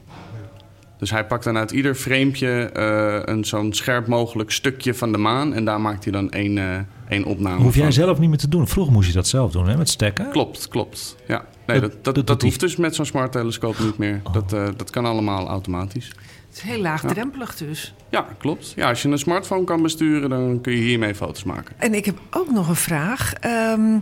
Dus 0.97 1.11
hij 1.11 1.25
pakt 1.25 1.43
dan 1.43 1.57
uit 1.57 1.71
ieder 1.71 1.95
framepje 1.95 2.49
eh, 2.73 3.33
een 3.33 3.45
zo'n 3.45 3.73
scherp 3.73 4.07
mogelijk 4.07 4.51
stukje 4.51 4.93
van 4.93 5.11
de 5.11 5.17
maan... 5.17 5.53
en 5.53 5.65
daar 5.65 5.81
maakt 5.81 6.03
hij 6.03 6.13
dan 6.13 6.31
één, 6.31 6.57
eh, 6.57 6.79
één 7.09 7.23
opname 7.23 7.61
Hoef 7.63 7.75
jij 7.75 7.83
van. 7.83 7.93
zelf 7.93 8.19
niet 8.19 8.29
meer 8.29 8.37
te 8.37 8.47
doen. 8.49 8.67
Vroeger 8.67 8.93
moest 8.93 9.07
je 9.07 9.13
dat 9.13 9.27
zelf 9.27 9.51
doen, 9.51 9.67
hè, 9.67 9.77
met 9.77 9.89
stekken. 9.89 10.29
Klopt, 10.29 10.67
klopt. 10.67 11.15
Ja. 11.27 11.45
Nee, 11.65 11.79
Dat- 11.79 11.91
dat, 11.91 12.03
dat, 12.03 12.15
dat 12.15 12.27
dat, 12.27 12.41
hoeft 12.41 12.59
dus 12.59 12.75
met 12.75 12.95
zo'n 12.95 13.05
smart 13.05 13.31
telescoop 13.31 13.79
niet 13.79 13.97
meer. 13.97 14.21
Dat, 14.31 14.53
eh, 14.53 14.67
dat 14.77 14.89
kan 14.89 15.05
allemaal 15.05 15.47
automatisch. 15.47 16.07
Het 16.47 16.59
is 16.59 16.61
heel 16.61 16.81
laagdrempelig 16.81 17.55
dus. 17.55 17.93
Ja, 18.09 18.27
klopt. 18.37 18.73
Ja, 18.75 18.89
als 18.89 19.01
je 19.01 19.09
een 19.09 19.17
smartphone 19.17 19.63
kan 19.63 19.81
besturen, 19.81 20.29
dan 20.29 20.59
kun 20.61 20.73
je 20.73 20.81
hiermee 20.81 21.15
foto's 21.15 21.43
maken. 21.43 21.75
En 21.77 21.93
ik 21.93 22.05
heb 22.05 22.19
ook 22.31 22.51
nog 22.51 22.67
een 22.69 22.75
vraag. 22.75 23.33
Ehm, 23.33 23.97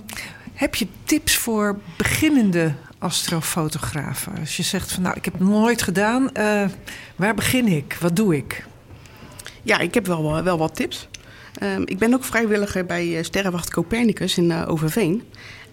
heb 0.59 0.75
je 0.75 0.87
tips 1.03 1.37
voor 1.37 1.79
beginnende 1.97 2.73
astrofotografen? 2.97 4.33
Als 4.39 4.57
je 4.57 4.63
zegt 4.63 4.91
van 4.91 5.03
nou, 5.03 5.15
ik 5.17 5.25
heb 5.25 5.33
het 5.33 5.43
nooit 5.43 5.81
gedaan. 5.81 6.31
eh, 6.33 6.65
waar 7.15 7.33
begin 7.35 7.67
ik? 7.67 7.97
Wat 7.99 8.15
doe 8.15 8.35
ik? 8.35 8.65
Ja, 9.63 9.79
ik 9.79 9.93
heb 9.93 10.05
wel, 10.05 10.43
wel 10.43 10.57
wat 10.57 10.75
tips. 10.75 11.07
Ehm, 11.53 11.81
ik 11.85 11.97
ben 11.97 12.13
ook 12.13 12.23
vrijwilliger 12.23 12.85
bij 12.85 13.17
eh, 13.17 13.23
Sterrenwacht 13.23 13.69
Copernicus 13.73 14.37
in 14.37 14.51
eh, 14.51 14.63
Overveen. 14.67 15.23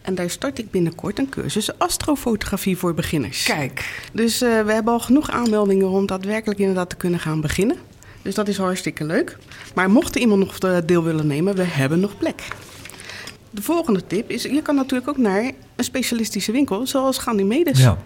En 0.03 0.15
daar 0.15 0.31
start 0.31 0.59
ik 0.59 0.71
binnenkort 0.71 1.19
een 1.19 1.29
cursus 1.29 1.79
astrofotografie 1.79 2.77
voor 2.77 2.95
beginners. 2.95 3.43
Kijk, 3.43 4.03
Dus 4.13 4.41
eh, 4.43 4.63
we 4.63 4.73
hebben 4.73 4.93
al 4.93 5.01
genoeg 5.01 5.31
aanmeldingen 5.31 5.89
om 5.89 6.07
daadwerkelijk 6.07 6.61
inderdaad 6.61 6.91
te 6.91 6.97
kunnen 6.97 7.21
gaan 7.21 7.41
beginnen. 7.41 7.77
Dus 8.23 8.35
dat 8.35 8.49
is 8.49 8.57
hartstikke 8.57 9.05
leuk. 9.05 9.39
Maar 9.75 9.91
mocht 9.91 10.15
er 10.15 10.21
iemand 10.21 10.41
nog 10.41 10.59
eh, 10.59 10.77
deel 10.87 11.03
willen 11.05 11.27
nemen, 11.27 11.55
we 11.55 11.63
hebben 11.63 12.01
nog 12.01 12.19
plek. 12.19 12.43
De 13.57 13.63
volgende 13.63 14.07
tip 14.07 14.31
is, 14.31 14.43
je 14.43 14.63
kan 14.63 14.75
natuurlijk 14.75 15.09
ook 15.09 15.17
naar 15.17 15.53
een 15.77 15.85
specialistische 15.85 16.53
winkel, 16.53 16.87
zoals 16.87 17.19
Ganymedes. 17.19 17.79
Ja. 17.79 17.99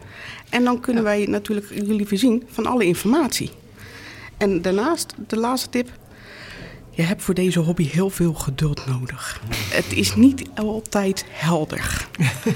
En 0.48 0.64
dan 0.64 0.80
kunnen 0.80 1.02
wij 1.02 1.26
natuurlijk 1.26 1.66
jullie 1.74 2.06
voorzien 2.06 2.42
van 2.50 2.66
alle 2.66 2.84
informatie. 2.84 3.50
En 4.36 4.62
daarnaast, 4.62 5.14
de 5.26 5.36
laatste 5.36 5.68
tip. 5.68 5.90
Je 6.90 7.02
hebt 7.02 7.22
voor 7.22 7.34
deze 7.34 7.58
hobby 7.58 7.88
heel 7.88 8.10
veel 8.10 8.32
geduld 8.32 8.86
nodig. 8.86 9.40
Het 9.70 9.92
is 9.92 10.14
niet 10.14 10.42
altijd 10.54 11.24
helder. 11.28 12.06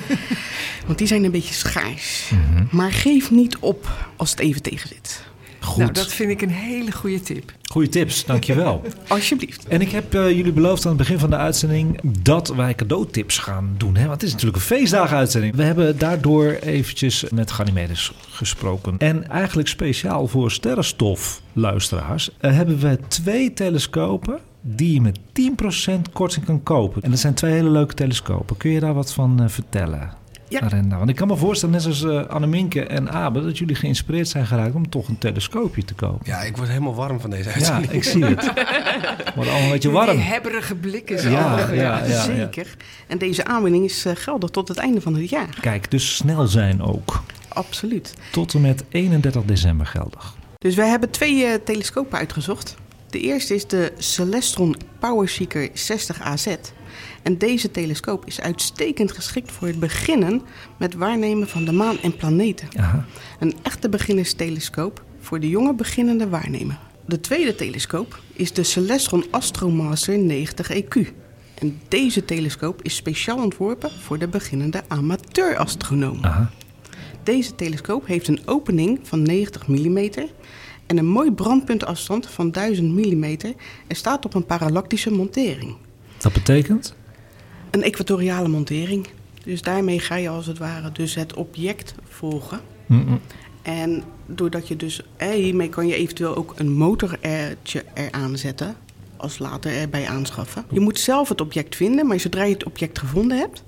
Want 0.87 0.99
die 0.99 1.07
zijn 1.07 1.25
een 1.25 1.31
beetje 1.31 1.55
schaars. 1.55 2.33
Maar 2.71 2.93
geef 2.93 3.31
niet 3.31 3.57
op 3.59 3.91
als 4.17 4.31
het 4.31 4.41
even 4.41 4.63
tegen 4.63 4.89
zit. 4.89 5.25
Goed. 5.65 5.79
nou, 5.79 5.93
dat 5.93 6.13
vind 6.13 6.31
ik 6.31 6.43
een 6.43 6.51
hele 6.51 6.93
goede 6.93 7.21
tip. 7.21 7.53
Goeie 7.63 7.89
tips, 7.89 8.25
dankjewel. 8.25 8.83
Alsjeblieft. 9.09 9.67
En 9.67 9.81
ik 9.81 9.91
heb 9.91 10.15
eh, 10.15 10.31
jullie 10.31 10.53
beloofd 10.53 10.83
aan 10.83 10.89
het 10.89 10.99
begin 10.99 11.19
van 11.19 11.31
de 11.31 11.37
uitzending 11.37 12.01
dat 12.23 12.49
wij 12.49 12.75
cadeautips 12.75 13.39
gaan 13.39 13.75
doen. 13.77 13.97
Hè? 13.97 14.07
Want 14.07 14.13
het 14.13 14.23
is 14.23 14.31
natuurlijk 14.31 14.57
een 14.57 14.67
feestdagenuitzending. 14.67 15.55
We 15.55 15.63
hebben 15.63 15.99
daardoor 15.99 16.51
eventjes 16.51 17.25
met 17.31 17.51
Ganymedes 17.51 18.13
gesproken. 18.31 18.99
En 18.99 19.29
eigenlijk 19.29 19.69
speciaal 19.69 20.27
voor 20.27 20.51
sterrenstof-luisteraars 20.51 22.31
eh, 22.39 22.53
hebben 22.53 22.79
we 22.79 22.99
twee 23.09 23.53
telescopen 23.53 24.39
die 24.61 24.95
je 24.95 25.01
met 25.01 25.19
10% 25.19 26.13
korting 26.13 26.45
kan 26.45 26.63
kopen. 26.63 27.03
En 27.03 27.11
dat 27.11 27.19
zijn 27.19 27.35
twee 27.35 27.53
hele 27.53 27.71
leuke 27.71 27.95
telescopen. 27.95 28.57
Kun 28.57 28.71
je 28.71 28.81
daar 28.81 28.95
wat 28.95 29.13
van 29.13 29.43
eh, 29.43 29.49
vertellen? 29.49 30.23
Ja. 30.55 30.61
Arenda? 30.67 30.97
Want 30.99 31.11
ik 31.11 31.17
kan 31.17 31.29
me 31.29 31.37
voorstellen, 31.37 31.75
net 31.75 31.83
zoals 31.83 32.05
eh 32.05 32.31
Anneminke 32.35 32.87
en 32.87 33.11
Abe, 33.11 33.43
dat 33.43 33.59
jullie 33.59 33.75
geïnspireerd 33.75 34.29
zijn 34.29 34.47
geraakt 34.47 34.75
om 34.75 34.89
toch 34.89 35.09
een 35.09 35.19
telescoopje 35.19 35.85
te 35.85 35.95
kopen. 35.95 36.21
Ja, 36.27 36.41
ik 36.43 36.57
word 36.57 36.69
helemaal 36.69 36.95
warm 36.95 37.21
van 37.21 37.31
deze 37.31 37.49
Ja, 37.49 37.55
uitzending. 37.55 37.93
ik 37.93 38.05
zie 38.05 38.25
het. 38.25 38.53
Wordt 39.35 39.51
allemaal 39.51 39.63
een 39.67 39.71
beetje 39.71 39.91
warm. 39.91 40.11
Die 40.17 40.25
hebberige 40.25 40.75
blik 40.75 41.11
is 41.11 41.23
Ja, 41.23 41.31
ja, 41.31 41.73
ja, 41.73 42.05
ja. 42.07 42.23
Zeker. 42.23 42.77
En 43.07 43.19
deze 43.19 43.45
aanbieding 43.45 43.85
is 43.85 44.05
eh, 44.05 44.13
geldig 44.17 44.51
tot 44.51 44.69
het 44.69 44.79
einde 44.79 45.01
van 45.01 45.15
het 45.15 45.31
jaar. 45.31 45.59
Kijk, 45.61 45.91
dus 45.91 46.15
snel 46.17 46.47
zijn 46.47 46.83
ook. 46.83 47.23
Absoluut. 47.49 48.15
Tot 48.31 48.55
en 48.55 48.61
met 48.61 48.85
31 48.89 49.43
december 49.45 49.87
geldig. 49.87 50.35
Dus 50.59 50.75
wij 50.75 50.89
hebben 50.89 51.11
twee 51.11 51.45
eh, 51.45 51.55
telescopen 51.65 52.19
uitgezocht. 52.19 52.75
De 53.11 53.21
eerste 53.21 53.55
is 53.55 53.67
de 53.67 53.93
Celestron 53.99 54.77
PowerSeeker 54.99 55.69
60AZ. 55.69 56.51
En 57.25 57.39
deze 57.39 57.71
telescoop 57.71 58.27
is 58.27 58.41
uitstekend 58.41 59.13
geschikt 59.13 59.53
voor 59.53 59.67
het 59.67 59.79
beginnen 59.79 60.43
met 60.77 60.95
waarnemen 60.95 61.49
van 61.49 61.65
de 61.65 61.73
maan 61.73 61.99
en 61.99 62.17
planeten. 62.17 62.69
Aha. 62.77 63.05
Een 63.41 63.55
echte 63.63 63.89
beginnerstelescoop 63.89 65.05
voor 65.21 65.41
de 65.41 65.49
jonge 65.49 65.75
beginnende 65.75 66.29
waarnemer. 66.29 66.79
De 67.07 67.21
tweede 67.21 67.55
telescoop 67.55 68.21
is 68.33 68.53
de 68.53 68.63
Celestron 68.63 69.25
Astromaster 69.31 70.19
90 70.19 70.73
EQ. 70.73 71.09
En 71.55 71.81
deze 71.89 72.25
telescoop 72.25 72.83
is 72.83 72.97
speciaal 72.97 73.43
ontworpen 73.43 73.91
voor 73.91 74.19
de 74.19 74.29
beginnende 74.29 74.83
amateur-astronoom. 74.89 76.19
Aha. 76.25 76.51
Deze 77.23 77.55
telescoop 77.55 78.07
heeft 78.07 78.29
een 78.29 78.41
opening 78.45 78.99
van 79.03 79.23
90 79.23 79.67
mm 79.67 79.99
en 80.87 80.99
een 80.99 81.07
mooi 81.07 81.33
brandpuntafstand 81.33 82.27
van 82.27 82.51
1000 82.51 82.89
mm 82.89 83.25
en 83.87 83.97
staat 83.97 84.25
op 84.25 84.35
een 84.35 84.47
parallactische 84.47 85.11
montering. 85.11 85.77
Dat 86.19 86.33
betekent? 86.33 86.95
Een 87.75 87.83
equatoriale 87.83 88.49
montering. 88.49 89.07
Dus 89.45 89.63
daarmee 89.63 89.99
ga 90.01 90.15
je 90.17 90.29
als 90.29 90.47
het 90.47 90.59
ware 90.59 90.93
dus 90.93 91.15
het 91.15 91.35
object 91.35 91.95
volgen. 92.09 92.61
En 93.63 94.03
doordat 94.27 94.69
je 94.69 94.77
dus, 94.77 95.01
hiermee 95.19 95.69
kan 95.69 95.87
je 95.87 95.95
eventueel 95.95 96.37
ook 96.37 96.53
een 96.57 96.73
motortje 96.73 97.85
eraan 97.95 98.37
zetten. 98.39 98.77
als 99.17 99.39
later 99.39 99.73
erbij 99.73 100.07
aanschaffen. 100.09 100.65
Je 100.71 100.81
moet 100.81 100.99
zelf 100.99 101.29
het 101.29 101.41
object 101.41 101.77
vinden, 101.77 102.07
maar 102.07 102.21
zodra 102.21 102.45
je 102.45 102.53
het 102.53 102.65
object 102.65 102.99
gevonden 102.99 103.39
hebt, 103.39 103.63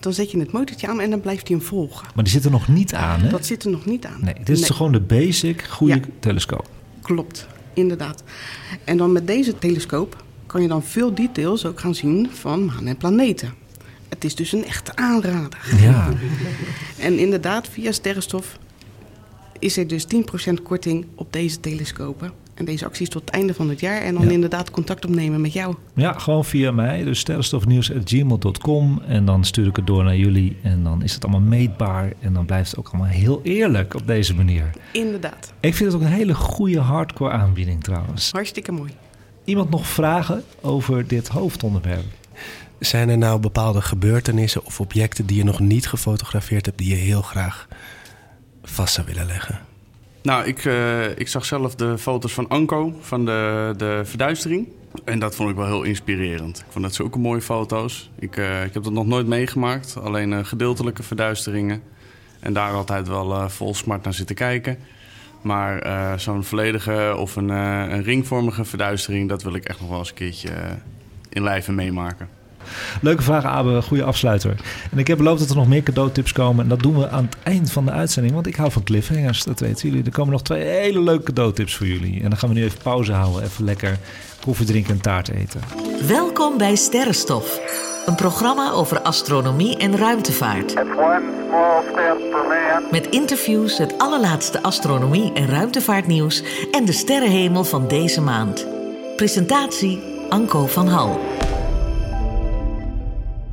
dan 0.00 0.12
zet 0.12 0.30
je 0.30 0.38
het 0.38 0.52
motortje 0.52 0.88
aan 0.88 1.00
en 1.00 1.10
dan 1.10 1.20
blijft 1.20 1.48
hij 1.48 1.56
hem 1.56 1.66
volgen. 1.66 2.06
Maar 2.14 2.24
die 2.24 2.32
zit 2.32 2.44
er 2.44 2.50
nog 2.50 2.68
niet 2.68 2.94
aan, 2.94 3.20
hè? 3.20 3.28
Dat 3.28 3.46
zit 3.46 3.64
er 3.64 3.70
nog 3.70 3.84
niet 3.84 4.06
aan. 4.06 4.18
Nee, 4.20 4.34
dit 4.44 4.58
is 4.58 4.70
gewoon 4.70 4.92
de 4.92 5.00
basic 5.00 5.62
goede 5.62 5.94
Ja. 5.94 6.00
telescoop. 6.18 6.68
Klopt, 7.02 7.46
inderdaad. 7.74 8.22
En 8.84 8.96
dan 8.96 9.12
met 9.12 9.26
deze 9.26 9.58
telescoop 9.58 10.24
kan 10.52 10.62
je 10.62 10.68
dan 10.68 10.82
veel 10.82 11.14
details 11.14 11.66
ook 11.66 11.80
gaan 11.80 11.94
zien 11.94 12.28
van 12.32 12.64
maan 12.64 12.86
en 12.86 12.96
planeten. 12.96 13.54
Het 14.08 14.24
is 14.24 14.34
dus 14.34 14.52
een 14.52 14.64
echte 14.64 14.96
aanrader. 14.96 15.58
Ja. 15.80 16.08
En 16.98 17.18
inderdaad, 17.18 17.68
via 17.68 17.92
sterrenstof 17.92 18.58
is 19.58 19.76
er 19.76 19.86
dus 19.86 20.06
10% 20.50 20.52
korting 20.62 21.06
op 21.14 21.32
deze 21.32 21.60
telescopen. 21.60 22.32
En 22.54 22.64
deze 22.64 22.84
actie 22.84 23.02
is 23.02 23.08
tot 23.08 23.20
het 23.24 23.30
einde 23.30 23.54
van 23.54 23.68
het 23.68 23.80
jaar. 23.80 24.00
En 24.00 24.14
dan 24.14 24.24
Ja. 24.24 24.30
inderdaad 24.30 24.70
contact 24.70 25.04
opnemen 25.04 25.40
met 25.40 25.52
jou. 25.52 25.74
Ja, 25.94 26.12
gewoon 26.12 26.44
via 26.44 26.70
mij. 26.70 27.04
Dus 27.04 27.18
sterrenstofnieuws.gmail.com. 27.18 29.00
En 29.06 29.24
dan 29.24 29.44
stuur 29.44 29.66
ik 29.66 29.76
het 29.76 29.86
door 29.86 30.04
naar 30.04 30.16
jullie. 30.16 30.56
En 30.62 30.82
dan 30.82 31.02
is 31.02 31.14
het 31.14 31.22
allemaal 31.24 31.48
meetbaar. 31.48 32.12
En 32.20 32.32
dan 32.32 32.46
blijft 32.46 32.70
het 32.70 32.78
ook 32.78 32.88
allemaal 32.88 33.10
heel 33.10 33.40
eerlijk 33.42 33.94
op 33.94 34.06
deze 34.06 34.34
manier. 34.34 34.70
Inderdaad. 34.92 35.52
Ik 35.60 35.74
vind 35.74 35.92
het 35.92 36.00
ook 36.02 36.06
een 36.06 36.14
hele 36.14 36.34
goede 36.34 36.78
hardcore 36.80 37.30
aanbieding 37.30 37.82
trouwens. 37.84 38.30
Hartstikke 38.32 38.72
mooi. 38.72 38.90
Iemand 39.44 39.70
nog 39.70 39.86
vragen 39.86 40.44
over 40.60 41.06
dit 41.06 41.28
hoofdonderwerp? 41.28 42.04
Zijn 42.78 43.08
er 43.08 43.18
nou 43.18 43.40
bepaalde 43.40 43.82
gebeurtenissen 43.82 44.64
of 44.64 44.80
objecten 44.80 45.26
die 45.26 45.36
je 45.36 45.44
nog 45.44 45.60
niet 45.60 45.88
gefotografeerd 45.88 46.66
hebt, 46.66 46.78
die 46.78 46.88
je 46.88 46.94
heel 46.94 47.22
graag 47.22 47.68
vast 48.62 48.94
zou 48.94 49.06
willen 49.06 49.26
leggen? 49.26 49.60
Nou, 50.22 50.46
ik, 50.46 50.64
eh, 50.64 51.18
ik 51.18 51.28
zag 51.28 51.44
zelf 51.44 51.74
de 51.74 51.98
foto's 51.98 52.32
van 52.32 52.48
Anko 52.48 52.94
van 53.00 53.24
de, 53.24 53.74
de 53.76 54.00
verduistering. 54.04 54.68
En 55.04 55.18
dat 55.18 55.34
vond 55.34 55.50
ik 55.50 55.56
wel 55.56 55.66
heel 55.66 55.82
inspirerend. 55.82 56.58
Ik 56.58 56.64
vond 56.68 56.84
dat 56.84 56.94
zulke 56.94 57.18
mooie 57.18 57.40
foto's. 57.40 58.10
Ik, 58.18 58.36
eh, 58.36 58.64
ik 58.64 58.74
heb 58.74 58.82
dat 58.82 58.92
nog 58.92 59.06
nooit 59.06 59.26
meegemaakt. 59.26 59.96
Alleen 60.02 60.32
eh, 60.32 60.44
gedeeltelijke 60.44 61.02
verduisteringen. 61.02 61.82
En 62.40 62.52
daar 62.52 62.72
altijd 62.72 63.08
wel 63.08 63.32
eh, 63.32 63.48
vol 63.48 63.74
smart 63.74 64.04
naar 64.04 64.14
zitten 64.14 64.36
kijken. 64.36 64.78
Maar 65.42 65.78
eh, 65.78 66.18
zo'n 66.18 66.44
volledige 66.44 67.14
of 67.18 67.36
een, 67.36 67.50
eh, 67.50 67.84
een 67.88 68.02
ringvormige 68.02 68.64
verduistering... 68.64 69.28
dat 69.28 69.42
wil 69.42 69.54
ik 69.54 69.64
echt 69.64 69.80
nog 69.80 69.88
wel 69.88 69.98
eens 69.98 70.08
een 70.08 70.14
keertje 70.14 70.48
eh, 70.48 70.70
in 71.28 71.42
lijven 71.42 71.74
meemaken. 71.74 72.28
Leuke 73.00 73.22
vraag, 73.22 73.44
Abe. 73.44 73.82
Goede 73.82 74.04
afsluiter. 74.04 74.56
En 74.90 74.98
ik 74.98 75.06
heb 75.06 75.16
beloofd 75.16 75.40
dat 75.40 75.50
er 75.50 75.56
nog 75.56 75.68
meer 75.68 75.82
cadeautips 75.82 76.32
komen. 76.32 76.62
En 76.62 76.68
dat 76.68 76.80
doen 76.80 76.98
we 76.98 77.08
aan 77.08 77.24
het 77.24 77.36
eind 77.42 77.72
van 77.72 77.84
de 77.84 77.90
uitzending. 77.90 78.34
Want 78.34 78.46
ik 78.46 78.56
hou 78.56 78.72
van 78.72 78.82
cliffhangers, 78.82 79.44
dat 79.44 79.60
weten 79.60 79.88
jullie. 79.88 80.04
Er 80.04 80.12
komen 80.12 80.32
nog 80.32 80.42
twee 80.42 80.64
hele 80.64 81.00
leuke 81.00 81.24
cadeautips 81.24 81.76
voor 81.76 81.86
jullie. 81.86 82.22
En 82.22 82.28
dan 82.28 82.38
gaan 82.38 82.48
we 82.48 82.54
nu 82.54 82.64
even 82.64 82.78
pauze 82.82 83.12
houden. 83.12 83.42
Even 83.42 83.64
lekker 83.64 83.98
koffie 84.40 84.66
drinken 84.66 84.92
en 84.92 85.00
taart 85.00 85.28
eten. 85.28 85.60
Welkom 86.06 86.58
bij 86.58 86.76
Sterrenstof, 86.76 87.58
een 88.06 88.14
programma 88.14 88.70
over 88.70 89.00
astronomie 89.00 89.76
en 89.76 89.96
ruimtevaart. 89.96 90.74
Met 92.90 93.06
interviews, 93.06 93.78
het 93.78 93.98
allerlaatste 93.98 94.62
astronomie- 94.62 95.32
en 95.32 95.46
ruimtevaartnieuws 95.46 96.42
en 96.70 96.84
de 96.84 96.92
sterrenhemel 96.92 97.64
van 97.64 97.88
deze 97.88 98.20
maand. 98.20 98.66
Presentatie 99.16 99.98
Anko 100.28 100.66
van 100.66 100.88
Hal. 100.88 101.20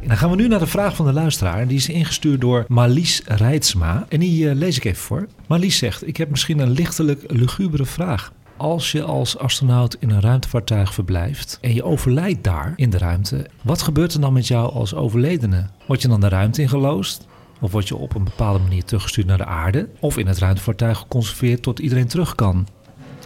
Dan 0.07 0.17
gaan 0.17 0.29
we 0.29 0.35
nu 0.35 0.47
naar 0.47 0.59
de 0.59 0.67
vraag 0.67 0.95
van 0.95 1.05
de 1.05 1.13
luisteraar. 1.13 1.67
Die 1.67 1.77
is 1.77 1.89
ingestuurd 1.89 2.41
door 2.41 2.65
Marlies 2.67 3.21
Rijtsma. 3.25 4.05
En 4.09 4.19
die 4.19 4.49
eh, 4.49 4.55
lees 4.55 4.77
ik 4.77 4.83
even 4.83 5.01
voor. 5.01 5.27
Marlies 5.47 5.77
zegt: 5.77 6.07
Ik 6.07 6.17
heb 6.17 6.29
misschien 6.29 6.59
een 6.59 6.71
lichtelijk 6.71 7.23
lugubere 7.27 7.85
vraag. 7.85 8.31
Als 8.59 8.91
je 8.91 9.03
als 9.03 9.37
astronaut 9.37 9.97
in 9.99 10.09
een 10.09 10.21
ruimtevaartuig 10.21 10.93
verblijft 10.93 11.57
en 11.61 11.73
je 11.73 11.83
overlijdt 11.83 12.43
daar 12.43 12.73
in 12.75 12.89
de 12.89 12.97
ruimte, 12.97 13.47
wat 13.61 13.81
gebeurt 13.81 14.13
er 14.13 14.21
dan 14.21 14.33
met 14.33 14.47
jou 14.47 14.71
als 14.71 14.95
overledene? 14.95 15.65
Word 15.87 16.01
je 16.01 16.07
dan 16.07 16.19
de 16.19 16.29
ruimte 16.29 16.61
ingeloosd? 16.61 17.27
Of 17.61 17.71
word 17.71 17.87
je 17.87 17.95
op 17.95 18.15
een 18.15 18.23
bepaalde 18.23 18.59
manier 18.59 18.83
teruggestuurd 18.83 19.27
naar 19.27 19.37
de 19.37 19.45
aarde? 19.45 19.89
Of 19.99 20.17
in 20.17 20.27
het 20.27 20.37
ruimtevaartuig 20.37 20.97
geconserveerd 20.97 21.63
tot 21.63 21.79
iedereen 21.79 22.07
terug 22.07 22.35
kan? 22.35 22.67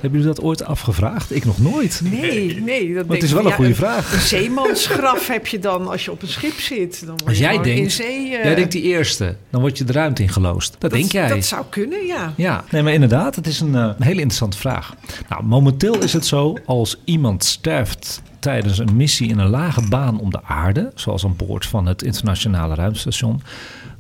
Hebben 0.03 0.21
jullie 0.21 0.35
dat 0.35 0.45
ooit 0.45 0.65
afgevraagd? 0.65 1.35
Ik 1.35 1.45
nog 1.45 1.59
nooit. 1.59 2.01
Nee, 2.03 2.61
nee. 2.61 2.93
Dat 2.93 2.93
Maar 2.93 2.95
het 2.95 3.07
denk 3.07 3.23
is 3.23 3.31
wel 3.31 3.45
een 3.45 3.51
goede 3.51 3.69
ja, 3.69 3.75
vraag. 3.75 4.13
Een 4.13 4.19
zeemansgraf 4.19 5.27
heb 5.27 5.47
je 5.47 5.59
dan 5.59 5.87
als 5.87 6.05
je 6.05 6.11
op 6.11 6.21
een 6.21 6.27
schip 6.27 6.59
zit. 6.59 7.05
Dan 7.05 7.19
Als 7.25 7.37
jij 7.37 7.49
gewoon 7.49 7.65
in 7.65 7.75
denkt, 7.75 7.91
zee, 7.91 8.35
eh, 8.37 8.43
jij 8.43 8.55
denkt 8.55 8.71
die 8.71 8.81
eerste, 8.81 9.35
dan 9.49 9.61
word 9.61 9.77
je 9.77 9.83
de 9.83 9.93
ruimte 9.93 10.21
ingeloosd. 10.21 10.71
Dat, 10.71 10.81
dat, 10.81 10.91
denk 10.91 11.11
jij. 11.11 11.27
Dat 11.27 11.45
zou 11.45 11.65
kunnen, 11.69 12.05
ja. 12.05 12.33
Ja, 12.35 12.63
nee, 12.71 12.83
maar 12.83 12.93
inderdaad, 12.93 13.35
het 13.35 13.47
is 13.47 13.59
een, 13.59 13.75
eh, 13.75 13.81
een 13.81 14.03
hele 14.03 14.19
interessante 14.19 14.57
vraag. 14.57 14.95
Nou, 15.29 15.43
momenteel 15.43 16.03
is 16.03 16.13
het 16.13 16.25
zo, 16.25 16.57
als 16.65 17.01
iemand 17.05 17.43
sterft 17.43 18.21
tijdens 18.39 18.77
een 18.77 18.95
missie 18.95 19.29
in 19.29 19.39
een 19.39 19.49
lage 19.49 19.87
baan 19.89 20.19
om 20.19 20.31
de 20.31 20.43
aarde, 20.43 20.91
zoals 20.95 21.25
aan 21.25 21.35
boord 21.35 21.65
van 21.65 21.85
het 21.85 22.03
internationale 22.03 22.75
ruimtestation, 22.75 23.41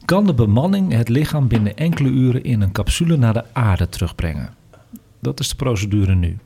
kan 0.05 0.25
de 0.25 0.33
bemanning 0.33 0.93
het 0.93 1.09
lichaam 1.09 1.47
binnen 1.47 1.77
enkele 1.77 2.09
uren 2.09 2.43
in 2.43 2.61
een 2.61 2.71
capsule 2.71 3.17
naar 3.17 3.33
de 3.33 3.43
aarde 3.53 3.89
terugbrengen. 3.89 4.61
Dat 5.23 5.39
is 5.39 5.49
de 5.49 5.55
procedure 5.55 6.15
nu. 6.15 6.37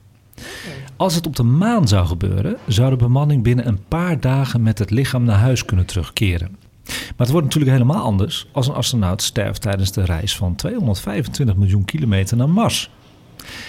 Als 0.95 1.15
het 1.15 1.27
op 1.27 1.35
de 1.35 1.43
maan 1.43 1.87
zou 1.87 2.07
gebeuren, 2.07 2.57
zou 2.67 2.89
de 2.89 2.95
bemanning 2.95 3.43
binnen 3.43 3.67
een 3.67 3.83
paar 3.87 4.19
dagen 4.19 4.63
met 4.63 4.79
het 4.79 4.91
lichaam 4.91 5.23
naar 5.23 5.37
huis 5.37 5.65
kunnen 5.65 5.85
terugkeren. 5.85 6.57
Maar 6.85 7.25
het 7.27 7.29
wordt 7.29 7.45
natuurlijk 7.45 7.71
helemaal 7.71 8.03
anders 8.03 8.47
als 8.51 8.67
een 8.67 8.73
astronaut 8.73 9.21
sterft 9.21 9.61
tijdens 9.61 9.91
de 9.91 10.05
reis 10.05 10.35
van 10.35 10.55
225 10.55 11.55
miljoen 11.55 11.85
kilometer 11.85 12.37
naar 12.37 12.49
Mars. 12.49 12.89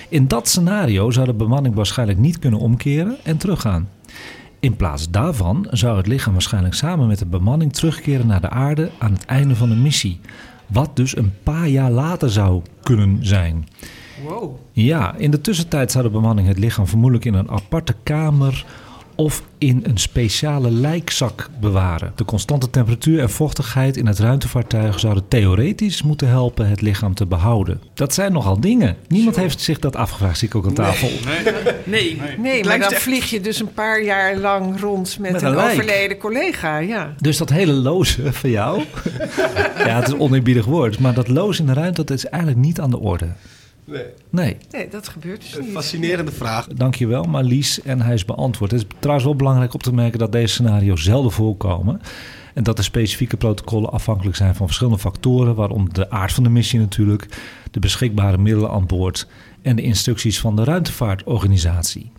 In 0.08 0.28
dat 0.28 0.48
scenario 0.48 1.10
zou 1.10 1.26
de 1.26 1.34
bemanning 1.34 1.74
waarschijnlijk 1.74 2.18
niet 2.18 2.38
kunnen 2.38 2.60
omkeren 2.60 3.16
en 3.22 3.36
teruggaan. 3.36 3.88
In 4.60 4.76
plaats 4.76 5.10
daarvan 5.10 5.66
zou 5.70 5.96
het 5.96 6.06
lichaam 6.06 6.32
waarschijnlijk 6.32 6.74
samen 6.74 7.06
met 7.06 7.18
de 7.18 7.26
bemanning 7.26 7.72
terugkeren 7.72 8.26
naar 8.26 8.40
de 8.40 8.50
aarde 8.50 8.90
aan 8.98 9.12
het 9.12 9.24
einde 9.24 9.56
van 9.56 9.68
de 9.68 9.74
missie. 9.74 10.20
Wat 10.66 10.96
dus 10.96 11.16
een 11.16 11.32
paar 11.42 11.68
jaar 11.68 11.90
later 11.90 12.30
zou 12.30 12.62
kunnen 12.82 13.18
zijn. 13.26 13.66
Wow. 14.24 14.56
Ja, 14.72 15.14
in 15.16 15.30
de 15.30 15.40
tussentijd 15.40 15.92
zou 15.92 16.04
de 16.04 16.10
bemanning 16.10 16.48
het 16.48 16.58
lichaam 16.58 16.86
vermoedelijk 16.86 17.24
in 17.24 17.34
een 17.34 17.50
aparte 17.50 17.94
kamer 18.02 18.64
of 19.18 19.42
in 19.58 19.80
een 19.82 19.98
speciale 19.98 20.70
lijkzak 20.70 21.48
bewaren. 21.60 22.12
De 22.14 22.24
constante 22.24 22.70
temperatuur 22.70 23.20
en 23.20 23.30
vochtigheid 23.30 23.96
in 23.96 24.06
het 24.06 24.18
ruimtevaartuig 24.18 25.00
zouden 25.00 25.28
theoretisch 25.28 26.02
moeten 26.02 26.28
helpen 26.28 26.68
het 26.68 26.80
lichaam 26.80 27.14
te 27.14 27.26
behouden. 27.26 27.80
Dat 27.94 28.14
zijn 28.14 28.32
nogal 28.32 28.60
dingen. 28.60 28.96
Niemand 29.08 29.36
heeft 29.36 29.60
zich 29.60 29.78
dat 29.78 29.96
afgevraagd, 29.96 30.38
zie 30.38 30.48
ik 30.48 30.54
ook 30.54 30.66
aan 30.66 30.74
tafel. 30.74 31.08
Nee, 31.84 32.20
nee 32.38 32.64
maar 32.64 32.78
dan 32.78 32.92
vlieg 32.92 33.30
je 33.30 33.40
dus 33.40 33.60
een 33.60 33.72
paar 33.72 34.02
jaar 34.02 34.36
lang 34.36 34.80
rond 34.80 35.18
met, 35.18 35.32
Met 35.32 35.42
een, 35.42 35.56
overleden 35.56 36.18
collega. 36.18 36.78
Ja. 36.78 37.14
Dus 37.16 37.36
dat 37.36 37.50
hele 37.50 37.72
loze 37.72 38.32
van 38.32 38.50
jou, 38.50 38.82
ja, 39.86 39.96
het 39.96 40.06
is 40.06 40.12
een 40.12 40.20
oneerbiedig 40.20 40.64
woord, 40.64 40.98
maar 40.98 41.14
dat 41.14 41.28
loze 41.28 41.60
in 41.60 41.66
de 41.66 41.72
ruimte, 41.72 42.04
dat 42.04 42.16
is 42.16 42.24
eigenlijk 42.24 42.62
niet 42.62 42.80
aan 42.80 42.90
de 42.90 42.98
orde. 42.98 43.28
Nee. 43.88 44.04
Nee. 44.30 44.56
Nee, 44.70 44.88
dat 44.88 45.08
gebeurt 45.08 45.40
dus 45.40 45.56
Een 45.56 45.62
niet. 45.64 45.72
fascinerende 45.72 46.32
vraag. 46.32 46.66
Dankjewel, 46.66 47.22
Marlies. 47.24 47.82
En 47.82 48.00
hij 48.00 48.14
is 48.14 48.24
beantwoord. 48.24 48.70
Het 48.70 48.80
is 48.80 48.86
trouwens 48.98 49.26
wel 49.26 49.36
belangrijk 49.36 49.74
op 49.74 49.82
te 49.82 49.94
merken 49.94 50.18
dat 50.18 50.32
deze 50.32 50.52
scenario's 50.52 51.02
zelden 51.02 51.32
voorkomen. 51.32 52.00
En 52.54 52.62
dat 52.62 52.76
de 52.76 52.82
specifieke 52.82 53.36
protocollen 53.36 53.90
afhankelijk 53.90 54.36
zijn 54.36 54.54
van 54.54 54.66
verschillende 54.66 54.98
factoren, 54.98 55.54
waaronder 55.54 55.94
de 55.94 56.10
aard 56.10 56.32
van 56.32 56.42
de 56.42 56.48
missie 56.48 56.78
natuurlijk, 56.78 57.26
de 57.70 57.80
beschikbare 57.80 58.38
middelen 58.38 58.70
aan 58.70 58.86
boord 58.86 59.28
en 59.62 59.76
de 59.76 59.82
instructies 59.82 60.40
van 60.40 60.56
de 60.56 60.64
ruimtevaartorganisatie. 60.64 62.10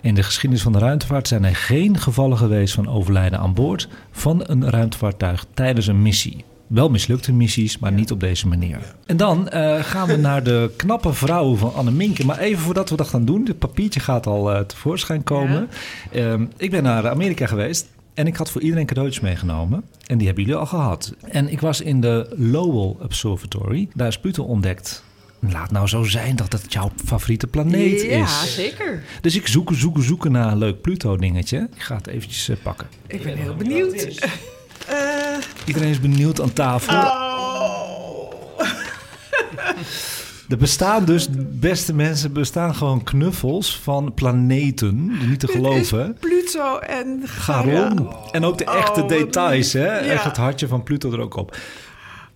In 0.00 0.14
de 0.14 0.22
geschiedenis 0.22 0.62
van 0.62 0.72
de 0.72 0.78
ruimtevaart 0.78 1.28
zijn 1.28 1.44
er 1.44 1.56
geen 1.56 1.98
gevallen 1.98 2.38
geweest 2.38 2.74
van 2.74 2.88
overlijden 2.88 3.38
aan 3.38 3.54
boord 3.54 3.88
van 4.10 4.42
een 4.46 4.70
ruimtevaartuig 4.70 5.44
tijdens 5.54 5.86
een 5.86 6.02
missie. 6.02 6.44
Wel 6.68 6.88
mislukte 6.88 7.32
missies, 7.32 7.78
maar 7.78 7.92
niet 7.92 8.10
op 8.10 8.20
deze 8.20 8.48
manier. 8.48 8.94
En 9.06 9.16
dan 9.16 9.48
eh, 9.48 9.84
gaan 9.84 10.08
we 10.08 10.16
naar 10.16 10.42
de 10.42 10.70
knappe 10.76 11.12
vrouw 11.12 11.54
van 11.54 11.74
Anne 11.74 11.90
Minken. 11.90 12.26
Maar 12.26 12.38
even 12.38 12.62
voordat 12.62 12.90
we 12.90 12.96
dat 12.96 13.08
gaan 13.08 13.24
doen, 13.24 13.44
dit 13.44 13.58
papiertje 13.58 14.00
gaat 14.00 14.26
al 14.26 14.52
eh, 14.52 14.60
tevoorschijn 14.60 15.24
komen. 15.24 15.68
Ehm, 16.12 16.46
ik 16.56 16.70
ben 16.70 16.82
naar 16.82 17.08
Amerika 17.08 17.46
geweest 17.46 17.86
en 18.14 18.26
ik 18.26 18.36
had 18.36 18.50
voor 18.50 18.60
iedereen 18.60 18.86
cadeautjes 18.86 19.22
meegenomen. 19.22 19.84
En 20.06 20.18
die 20.18 20.26
hebben 20.26 20.44
jullie 20.44 20.58
al 20.58 20.66
gehad. 20.66 21.14
En 21.28 21.48
ik 21.48 21.60
was 21.60 21.80
in 21.80 22.00
de 22.00 22.34
Lowell 22.36 23.04
Observatory. 23.04 23.88
Daar 23.94 24.08
is 24.08 24.18
Pluto 24.18 24.42
ontdekt. 24.44 25.04
Laat 25.40 25.70
nou 25.70 25.86
zo 25.86 26.02
zijn 26.02 26.36
dat 26.36 26.52
het 26.52 26.72
jouw 26.72 26.90
favoriete 27.04 27.46
planeet 27.46 28.02
ja, 28.02 28.22
is. 28.22 28.54
zeker. 28.54 29.02
Dus 29.20 29.36
ik 29.36 29.46
zoek, 29.46 29.70
zoeken, 29.74 30.02
zoeken 30.02 30.32
naar 30.32 30.52
een 30.52 30.58
leuk 30.58 30.80
Pluto-dingetje. 30.80 31.68
Ik 31.74 31.82
ga 31.82 31.96
het 31.96 32.06
eventjes 32.06 32.48
eh, 32.48 32.56
pakken. 32.62 32.86
Ik 33.06 33.22
ben 33.22 33.36
heel 33.36 33.54
benieuwd. 33.54 34.28
Eh, 34.88 34.96
Iedereen 35.64 35.88
is 35.88 36.00
benieuwd 36.00 36.40
aan 36.40 36.52
tafel. 36.52 36.94
Er 40.48 40.56
bestaan 40.56 41.04
dus, 41.04 41.28
beste 41.38 41.94
mensen, 41.94 42.32
bestaan 42.32 42.74
gewoon 42.74 43.02
knuffels 43.02 43.78
van 43.82 44.14
planeten. 44.14 45.12
Niet 45.28 45.40
te 45.40 45.46
geloven. 45.48 46.16
Pluto 46.20 46.78
en 46.78 47.22
Charon. 47.24 48.08
En 48.30 48.44
ook 48.44 48.58
de 48.58 48.64
echte 48.64 49.02
Oh, 49.02 49.08
details, 49.08 49.72
hè? 49.72 49.98
Ja. 49.98 50.12
Echt 50.12 50.24
het 50.24 50.36
hartje 50.36 50.68
van 50.68 50.82
Pluto 50.82 51.12
er 51.12 51.20
ook 51.20 51.36
op. 51.36 51.56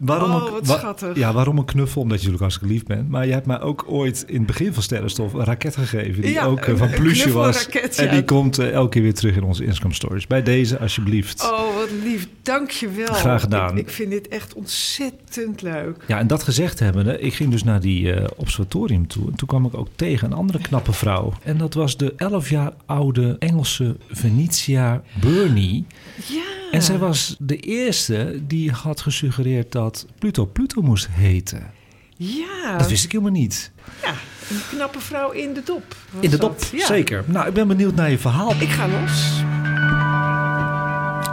Waarom 0.05 0.30
Oh, 0.30 0.57
een- 0.61 0.66
wa-. 0.66 0.94
Ja, 1.14 1.32
waarom 1.32 1.59
een 1.59 1.64
knuffel? 1.64 2.03
Omdat 2.03 2.20
je 2.22 2.26
natuurlijk 2.28 2.40
hartstikke 2.42 2.74
lief 2.74 2.84
bent. 2.84 3.09
Maar 3.11 3.26
je 3.26 3.32
hebt 3.32 3.46
mij 3.46 3.61
ook 3.61 3.84
ooit 3.88 4.24
in 4.26 4.36
het 4.36 4.46
begin 4.46 4.72
van 4.74 4.82
Sterrenstof 4.82 5.32
een 5.32 5.44
raket 5.44 5.76
gegeven. 5.76 6.22
Die 6.22 6.32
Ja, 6.32 6.44
ook 6.44 6.61
eh, 6.61 6.68
een- 6.68 6.76
van 6.78 6.90
plusje 6.90 7.32
was. 7.32 7.68
en 7.68 8.05
ja. 8.05 8.11
die 8.11 8.24
komt 8.24 8.59
eh, 8.59 8.70
elke 8.72 8.88
keer 8.88 9.03
weer 9.03 9.14
terug 9.14 9.36
in 9.36 9.42
onze 9.42 9.64
Instagram 9.64 9.92
stories. 9.92 10.26
Bij 10.26 10.42
deze, 10.42 10.78
alsjeblieft. 10.78 11.42
Oh, 11.42 11.74
wat 11.74 11.88
lief. 12.05 12.28
Dank 12.42 12.70
je 12.70 12.88
wel. 12.90 13.07
Graag 13.14 13.40
gedaan. 13.40 13.70
Ik, 13.72 13.78
ik 13.78 13.90
vind 13.90 14.11
dit 14.11 14.28
echt 14.28 14.55
ontzettend 14.55 15.62
leuk. 15.62 16.05
Ja, 16.07 16.18
en 16.18 16.26
dat 16.26 16.42
gezegd 16.42 16.78
hebbende, 16.78 17.20
ik 17.20 17.34
ging 17.34 17.50
dus 17.50 17.64
naar 17.64 17.80
die 17.80 18.12
eh, 18.12 18.26
observatorium 18.36 19.07
toe. 19.07 19.26
En 19.30 19.34
toen 19.34 19.48
kwam 19.48 19.64
ik 19.66 19.74
ook 19.76 19.88
tegen 19.96 20.30
een 20.30 20.36
andere 20.36 20.59
knappe 20.59 20.92
vrouw. 20.92 21.32
En 21.42 21.57
dat 21.59 21.74
was 21.74 21.96
de 21.96 22.12
11 22.16 22.48
jaar 22.48 22.72
oude 22.86 23.36
Engelse 23.38 23.96
Venetia 24.11 25.03
Burney. 25.20 25.84
Ja. 26.28 26.42
En 26.70 26.82
zij 26.82 26.98
was 26.98 27.36
de 27.38 27.57
eerste 27.57 28.40
die 28.46 28.70
had 28.70 29.00
gesuggereerd 29.00 29.72
dat 29.72 29.91
Pluto 30.18 30.47
Pluto 30.47 30.82
moest 30.82 31.09
heten. 31.11 31.70
Ja. 32.16 32.76
Dat 32.78 32.88
wist 32.88 33.05
ik 33.05 33.12
helemaal 33.12 33.32
niet. 33.32 33.70
ja, 34.03 34.11
een 34.51 34.61
knappe 34.70 35.01
vrouw 35.01 35.30
in 35.30 35.53
de 35.55 35.62
dop. 35.64 35.97
In 36.20 36.30
de 36.30 36.36
dop, 36.38 36.59
Ja. 36.72 36.86
zeker. 36.86 37.24
Nou, 37.26 37.47
ik 37.49 37.55
ben 37.55 37.68
benieuwd 37.68 37.95
naar 37.95 38.11
je 38.11 38.18
verhaal. 38.18 38.51
Ik 38.59 38.68
ga 38.68 38.88
los. 38.88 39.40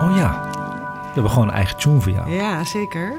Oh 0.01 0.17
ja, 0.17 0.49
we 0.51 1.13
hebben 1.13 1.31
gewoon 1.31 1.47
een 1.47 1.53
eigen 1.53 1.77
tune 1.77 2.01
voor 2.01 2.11
jou. 2.11 2.31
Ja, 2.31 2.63
zeker. 2.65 3.13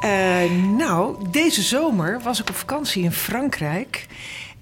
Eh, 0.00 0.50
nou, 0.76 1.16
deze 1.30 1.62
zomer 1.62 2.20
was 2.22 2.40
ik 2.40 2.48
op 2.48 2.54
vakantie 2.56 3.02
in 3.02 3.12
Frankrijk. 3.12 4.06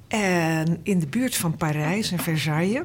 En 0.08 0.80
in 0.82 0.98
de 0.98 1.06
buurt 1.06 1.34
van 1.36 1.56
Parijs 1.56 2.10
en 2.12 2.18
Versailles. 2.18 2.82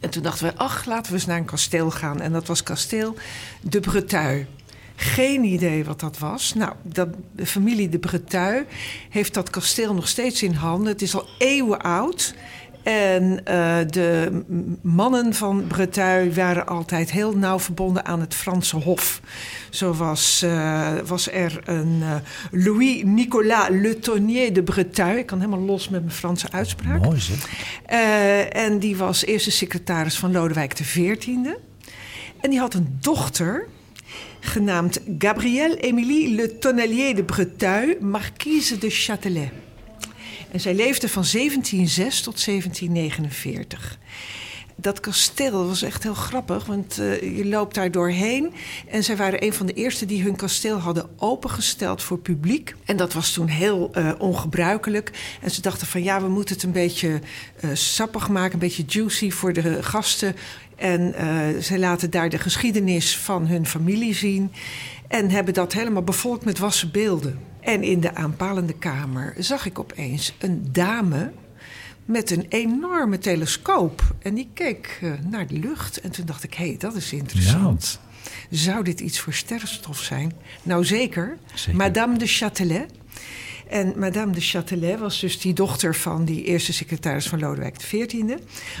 En 0.00 0.10
toen 0.10 0.22
dachten 0.22 0.46
we, 0.46 0.56
ach, 0.56 0.84
laten 0.84 1.12
we 1.12 1.18
eens 1.18 1.26
naar 1.26 1.36
een 1.38 1.44
kasteel 1.44 1.90
gaan. 1.90 2.20
En 2.20 2.32
dat 2.32 2.46
was 2.46 2.62
kasteel 2.62 3.14
de 3.60 3.80
Breteuil. 3.80 4.44
Geen 5.00 5.44
idee 5.44 5.84
wat 5.84 6.00
dat 6.00 6.18
was. 6.18 6.54
Nou, 6.54 6.72
dat, 6.82 7.08
de 7.32 7.46
familie 7.46 7.88
de 7.88 7.98
Breteuil 7.98 8.64
heeft 9.08 9.34
dat 9.34 9.50
kasteel 9.50 9.94
nog 9.94 10.08
steeds 10.08 10.42
in 10.42 10.52
handen. 10.52 10.92
Het 10.92 11.02
is 11.02 11.14
al 11.14 11.28
eeuwen 11.38 11.80
oud. 11.80 12.34
En 12.82 13.44
eh, 13.44 13.76
de 13.86 14.42
mannen 14.82 15.34
van 15.34 15.66
Breteuil 15.66 16.32
waren 16.32 16.66
altijd 16.66 17.10
heel 17.10 17.36
nauw 17.36 17.58
verbonden 17.58 18.04
aan 18.04 18.20
het 18.20 18.34
Franse 18.34 18.76
Hof. 18.76 19.20
Zo 19.70 19.92
was, 19.92 20.42
eh, 20.42 20.92
was 21.04 21.32
er 21.32 21.60
een 21.64 21.98
eh, 22.02 22.14
Louis-Nicolas 22.50 23.68
Le 23.70 23.98
Tonnier 23.98 24.52
de 24.52 24.62
Breteuil. 24.62 25.18
Ik 25.18 25.26
kan 25.26 25.40
helemaal 25.40 25.64
los 25.66 25.88
met 25.88 26.00
mijn 26.00 26.14
Franse 26.14 26.50
uitspraak. 26.50 27.02
Mooi 27.02 27.20
zeg. 27.20 27.48
En 28.52 28.78
die 28.78 28.96
was 28.96 29.24
eerste 29.24 29.50
secretaris 29.50 30.18
van 30.18 30.32
Lodewijk 30.32 30.74
XIV. 30.74 31.26
En 32.40 32.50
die 32.50 32.58
had 32.58 32.74
een 32.74 32.98
dochter 33.00 33.66
genaamd 34.40 35.00
Gabrielle 35.18 35.76
Émilie 35.76 36.34
Le 36.34 36.58
Tonnelier 36.58 37.14
de 37.14 37.24
Breteuil, 37.24 37.96
marquise 38.00 38.78
de 38.78 38.90
Châtelet. 38.90 39.50
En 40.50 40.60
zij 40.60 40.74
leefde 40.74 41.08
van 41.08 41.24
1706 41.32 42.20
tot 42.20 42.44
1749. 42.44 43.98
Dat 44.80 45.00
kasteel 45.00 45.66
was 45.66 45.82
echt 45.82 46.02
heel 46.02 46.14
grappig, 46.14 46.66
want 46.66 46.98
eh, 46.98 47.36
je 47.36 47.46
loopt 47.46 47.74
daar 47.74 47.90
doorheen. 47.90 48.52
En 48.88 49.04
zij 49.04 49.16
waren 49.16 49.44
een 49.44 49.52
van 49.52 49.66
de 49.66 49.72
eerste 49.72 50.06
die 50.06 50.22
hun 50.22 50.36
kasteel 50.36 50.78
hadden 50.78 51.10
opengesteld 51.16 52.02
voor 52.02 52.18
publiek. 52.18 52.74
En 52.84 52.96
dat 52.96 53.12
was 53.12 53.32
toen 53.32 53.46
heel 53.46 53.90
eh, 53.92 54.12
ongebruikelijk. 54.18 55.10
En 55.40 55.50
ze 55.50 55.60
dachten 55.60 55.86
van 55.86 56.02
ja, 56.02 56.20
we 56.20 56.28
moeten 56.28 56.54
het 56.54 56.64
een 56.64 56.72
beetje 56.72 57.20
eh, 57.60 57.70
sappig 57.72 58.28
maken, 58.28 58.52
een 58.52 58.58
beetje 58.58 58.84
juicy 58.86 59.30
voor 59.30 59.52
de 59.52 59.82
gasten. 59.82 60.36
En 60.80 61.14
eh, 61.14 61.60
zij 61.62 61.78
laten 61.78 62.10
daar 62.10 62.28
de 62.28 62.38
geschiedenis 62.38 63.18
van 63.18 63.46
hun 63.46 63.66
familie 63.66 64.14
zien. 64.14 64.52
En 65.08 65.30
hebben 65.30 65.54
dat 65.54 65.72
helemaal 65.72 66.02
bevolkt 66.02 66.44
met 66.44 66.58
wassen 66.58 66.90
beelden. 66.90 67.38
En 67.60 67.82
in 67.82 68.00
de 68.00 68.14
aanpalende 68.14 68.72
kamer 68.72 69.34
zag 69.38 69.66
ik 69.66 69.78
opeens 69.78 70.34
een 70.38 70.68
dame 70.72 71.32
met 72.04 72.30
een 72.30 72.46
enorme 72.48 73.18
telescoop. 73.18 74.14
En 74.22 74.34
die 74.34 74.48
keek 74.54 74.98
eh, 75.02 75.12
naar 75.30 75.46
de 75.46 75.58
lucht. 75.58 76.00
En 76.00 76.10
toen 76.10 76.26
dacht 76.26 76.44
ik, 76.44 76.54
hé, 76.54 76.66
hey, 76.66 76.76
dat 76.78 76.94
is 76.94 77.12
interessant. 77.12 78.00
Zou 78.50 78.84
dit 78.84 79.00
iets 79.00 79.20
voor 79.20 79.32
sterrenstof 79.32 79.98
zijn? 79.98 80.32
Nou, 80.62 80.84
zeker. 80.84 81.36
Zeker. 81.54 81.78
Madame 81.78 82.18
de 82.18 82.28
Châtelet. 82.28 82.99
En 83.70 83.92
Madame 83.96 84.32
de 84.32 84.40
Châtelet 84.40 84.98
was 84.98 85.20
dus 85.20 85.40
die 85.40 85.52
dochter 85.52 85.94
van 85.94 86.24
die 86.24 86.44
eerste 86.44 86.72
secretaris 86.72 87.28
van 87.28 87.38
Lodewijk 87.38 87.76
XIV. 87.76 88.22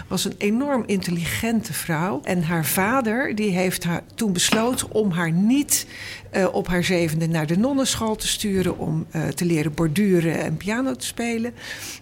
Was 0.08 0.24
een 0.24 0.34
enorm 0.38 0.82
intelligente 0.86 1.72
vrouw. 1.72 2.20
En 2.24 2.42
haar 2.42 2.66
vader 2.66 3.34
die 3.34 3.50
heeft 3.50 3.84
haar 3.84 4.02
toen 4.14 4.32
besloten 4.32 4.90
om 4.90 5.10
haar 5.10 5.32
niet 5.32 5.86
eh, 6.30 6.46
op 6.52 6.68
haar 6.68 6.84
zevende 6.84 7.26
naar 7.26 7.46
de 7.46 7.58
nonnenschool 7.58 8.16
te 8.16 8.28
sturen 8.28 8.78
om 8.78 9.06
eh, 9.10 9.26
te 9.28 9.44
leren 9.44 9.74
borduren 9.74 10.40
en 10.40 10.56
piano 10.56 10.94
te 10.94 11.06
spelen. 11.06 11.54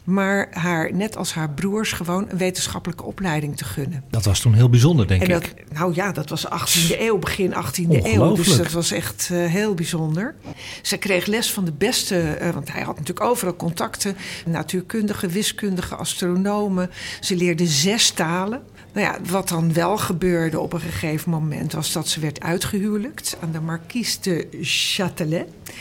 Maar 0.04 0.48
haar, 0.50 0.94
net 0.94 1.16
als 1.16 1.34
haar 1.34 1.50
broers, 1.50 1.92
gewoon 1.92 2.26
een 2.28 2.38
wetenschappelijke 2.38 3.04
opleiding 3.04 3.56
te 3.56 3.64
gunnen. 3.64 4.04
Dat 4.10 4.24
was 4.24 4.40
toen 4.40 4.54
heel 4.54 4.68
bijzonder, 4.68 5.06
denk 5.06 5.22
En 5.22 5.28
dat, 5.28 5.42
ik. 5.44 5.64
nou 5.72 5.94
ja, 5.94 6.12
dat 6.12 6.28
was 6.28 6.46
18e 6.46 7.00
eeuw, 7.00 7.18
begin 7.18 7.54
18e 7.54 8.02
eeuw. 8.02 8.34
Dus 8.34 8.56
dat 8.56 8.70
was 8.70 8.90
echt 8.90 9.28
eh, 9.32 9.44
heel 9.44 9.74
bijzonder. 9.74 10.34
Zij 10.82 10.98
kreeg 10.98 11.26
les 11.26 11.52
van 11.52 11.64
de 11.64 11.72
beste, 11.72 12.38
want 12.54 12.70
hij 12.78 12.86
had 12.86 12.98
natuurlijk 12.98 13.26
overal 13.26 13.56
contacten. 13.56 14.16
Natuurkundigen, 14.46 15.28
wiskundigen, 15.30 15.98
astronomen. 15.98 16.90
Ze 17.20 17.36
leerde 17.36 17.66
zes 17.66 18.10
talen. 18.10 18.62
Nou 18.92 19.06
ja, 19.06 19.18
wat 19.30 19.48
dan 19.48 19.72
wel 19.72 19.98
gebeurde 19.98 20.60
op 20.60 20.72
een 20.72 20.80
gegeven 20.80 21.30
moment... 21.30 21.72
was 21.72 21.92
dat 21.92 22.08
ze 22.08 22.20
werd 22.20 22.40
uitgehuwelijkt 22.40 23.36
aan 23.40 23.52
de 23.52 23.60
marquise 23.60 24.20
de 24.20 24.48
Châtelet. 24.62 25.72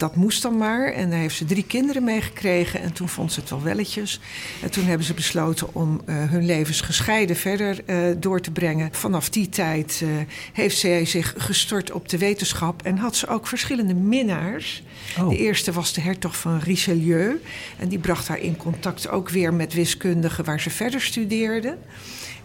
Dat 0.00 0.16
moest 0.16 0.42
dan 0.42 0.56
maar. 0.56 0.92
En 0.92 1.10
daar 1.10 1.18
heeft 1.18 1.36
ze 1.36 1.44
drie 1.44 1.64
kinderen 1.64 2.04
meegekregen. 2.04 2.80
En 2.80 2.92
toen 2.92 3.08
vond 3.08 3.32
ze 3.32 3.40
het 3.40 3.50
wel 3.50 3.62
welletjes. 3.62 4.20
En 4.62 4.70
toen 4.70 4.84
hebben 4.84 5.06
ze 5.06 5.14
besloten 5.14 5.74
om 5.74 6.00
eh, 6.04 6.14
hun 6.16 6.46
levens 6.46 6.80
gescheiden 6.80 7.36
verder 7.36 7.84
eh, 7.84 7.96
door 8.18 8.40
te 8.40 8.50
brengen. 8.50 8.88
Vanaf 8.92 9.28
die 9.28 9.48
tijd 9.48 10.00
eh, 10.02 10.08
heeft 10.52 10.78
zij 10.78 11.04
zich 11.04 11.34
gestort 11.36 11.92
op 11.92 12.08
de 12.08 12.18
wetenschap. 12.18 12.82
En 12.82 12.98
had 12.98 13.16
ze 13.16 13.26
ook 13.26 13.46
verschillende 13.46 13.94
minnaars. 13.94 14.82
Oh. 15.18 15.28
De 15.28 15.36
eerste 15.36 15.72
was 15.72 15.92
de 15.92 16.00
hertog 16.00 16.36
van 16.36 16.58
Richelieu. 16.58 17.40
En 17.78 17.88
die 17.88 17.98
bracht 17.98 18.28
haar 18.28 18.40
in 18.40 18.56
contact 18.56 19.08
ook 19.08 19.28
weer 19.28 19.54
met 19.54 19.74
wiskundigen 19.74 20.44
waar 20.44 20.60
ze 20.60 20.70
verder 20.70 21.00
studeerde. 21.00 21.76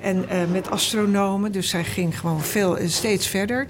En 0.01 0.25
met 0.51 0.69
astronomen. 0.69 1.51
Dus 1.51 1.69
zij 1.69 1.83
ging 1.83 2.19
gewoon 2.19 2.41
veel, 2.41 2.77
steeds 2.85 3.27
verder. 3.27 3.67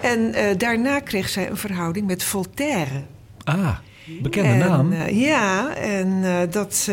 En 0.00 0.34
daarna 0.58 1.00
kreeg 1.00 1.28
zij 1.28 1.50
een 1.50 1.56
verhouding 1.56 2.06
met 2.06 2.22
Voltaire. 2.22 3.04
Ah, 3.44 3.76
bekende 4.22 4.48
En, 4.52 4.58
naam. 4.58 4.92
eh, 4.92 5.20
ja, 5.20 5.74
en 5.76 6.20
eh, 6.24 6.36
dat, 6.50 6.90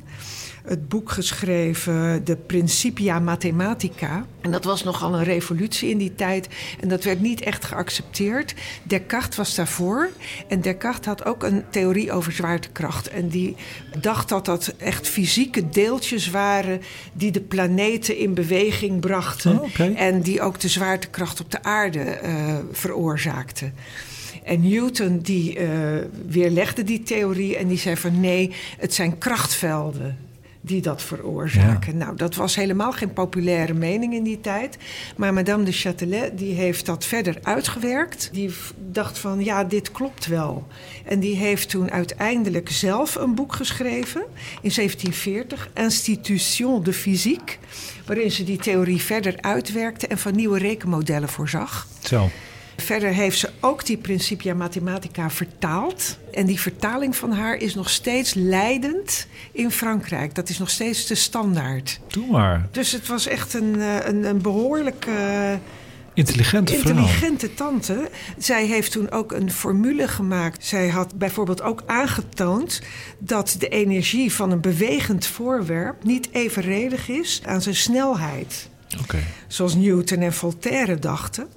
het 0.64 0.89
boek 0.89 1.11
geschreven, 1.11 2.26
de 2.26 2.36
Principia 2.36 3.20
Mathematica. 3.20 4.26
En 4.41 4.51
dat 4.51 4.64
was 4.64 4.84
nogal 4.84 5.14
een 5.14 5.24
revolutie 5.24 5.89
in 5.89 5.97
die 5.97 6.16
tijd. 6.16 6.47
En 6.80 6.88
dat 6.88 7.03
werd 7.03 7.22
niet 7.22 7.41
echt 7.41 7.66
geaccepteerd. 7.66 8.53
Descartes 8.84 9.38
was 9.38 9.55
daarvoor. 9.55 10.09
En 10.47 10.61
Descartes 10.61 11.05
had 11.05 11.26
ook 11.26 11.43
een 11.43 11.64
theorie 11.70 12.11
over 12.11 12.32
zwaartekracht. 12.32 13.09
En 13.09 13.28
die 13.28 13.55
dacht 13.99 14.30
dat 14.30 14.45
dat 14.45 14.74
echt 14.78 15.07
fysieke 15.07 15.70
deeltjes 15.70 16.30
waren... 16.30 16.82
die 17.14 17.32
de 17.32 17.41
planeten 17.41 18.18
in 18.18 18.34
beweging 18.34 18.99
brachten. 18.99 19.61
Oh. 19.61 19.99
En 19.99 20.22
die 20.22 20.41
ook 20.41 20.59
de 20.59 20.68
zwaartekracht 20.68 21.41
op 21.41 21.51
de 21.51 21.64
aarde 21.64 21.99
eh, 21.99 22.55
veroorzaakten. 22.72 23.74
En 24.43 24.70
Newton 24.70 25.20
die 25.20 25.57
eh, 25.57 25.70
weerlegde 26.28 26.84
die 26.84 27.03
theorie 27.03 27.57
en 27.57 27.68
die 27.68 27.78
zei 27.78 27.97
van 27.97 28.20
nee, 28.20 28.51
het 28.78 28.93
zijn 28.93 29.18
krachtvelden 29.18 30.32
die 30.66 30.82
dat 30.82 31.01
veroorzaken. 31.01 31.97
Nou, 31.97 32.16
dat 32.16 32.36
was 32.36 32.55
helemaal 32.55 32.91
geen 32.91 33.14
populaire 33.14 33.74
mening 33.74 34.14
in 34.14 34.24
die 34.24 34.41
tijd. 34.41 34.78
Maar 35.16 35.34
Madame 35.34 35.64
de 35.64 35.74
Châtelet 35.74 36.36
die 36.36 36.53
heeft 36.53 36.86
dat 36.86 37.05
verder 37.05 37.38
uitgewerkt. 37.41 38.30
Die 38.32 38.53
dacht 38.91 39.18
van 39.18 39.43
ja, 39.43 39.64
dit 39.64 39.91
klopt 39.91 40.26
wel. 40.26 40.68
En 41.05 41.20
die 41.20 41.36
heeft 41.36 41.70
toen 41.70 41.91
uiteindelijk 41.91 42.70
zelf 42.70 43.16
een 43.16 43.36
boek 43.36 43.55
geschreven 43.55 44.22
in 44.61 44.72
1740, 44.76 45.70
Institution 45.74 46.84
de 46.84 46.93
Physique, 46.93 47.55
waarin 48.05 48.32
ze 48.32 48.43
die 48.43 48.57
theorie 48.57 49.01
verder 49.01 49.36
uitwerkte 49.41 50.07
en 50.07 50.18
van 50.18 50.36
nieuwe 50.36 50.57
rekenmodellen 50.57 51.30
voorzag. 51.30 51.88
Zo. 51.99 52.30
Verder 52.84 53.13
heeft 53.13 53.39
ze 53.39 53.49
ook 53.59 53.86
die 53.86 53.97
Principia 53.97 54.53
Mathematica 54.53 55.29
vertaald. 55.29 56.17
En 56.31 56.45
die 56.45 56.59
vertaling 56.59 57.15
van 57.15 57.31
haar 57.31 57.55
is 57.55 57.75
nog 57.75 57.89
steeds 57.89 58.34
leidend 58.34 59.27
in 59.51 59.71
Frankrijk. 59.71 60.36
Dat 60.36 60.49
is 60.49 60.57
nog 60.57 60.69
steeds 60.69 61.07
de 61.07 61.15
standaard. 61.15 61.99
Doe 62.07 62.31
maar. 62.31 62.67
Dus 62.71 62.91
het 62.91 63.07
was 63.07 63.27
echt 63.27 63.53
een, 63.53 63.81
eh, 63.81 63.95
een, 64.05 64.23
een 64.23 64.41
behoorlijk 64.41 65.05
uh, 65.07 65.53
Intelligente 66.13 66.73
vrouw. 66.77 66.91
intelligente 66.91 67.53
tante. 67.53 68.09
Zij 68.38 68.65
heeft 68.65 68.91
toen 68.91 69.11
ook 69.11 69.31
een 69.31 69.51
formule 69.51 70.07
gemaakt. 70.07 70.65
Zij 70.65 70.89
had 70.89 71.17
bijvoorbeeld 71.17 71.61
ook 71.61 71.84
aangetoond 71.86 72.81
dat 73.19 73.55
de 73.59 73.67
energie 73.67 74.34
van 74.34 74.51
een 74.51 74.61
bewegend 74.61 75.25
voorwerp 75.25 76.03
niet 76.03 76.29
evenredig 76.31 77.09
is 77.09 77.41
aan 77.45 77.61
zijn 77.61 77.75
snelheid. 77.75 78.69
Zoals 79.47 79.75
Newton 79.75 80.21
en 80.21 80.34
Voltaire 80.34 80.99
dachten, 80.99 81.47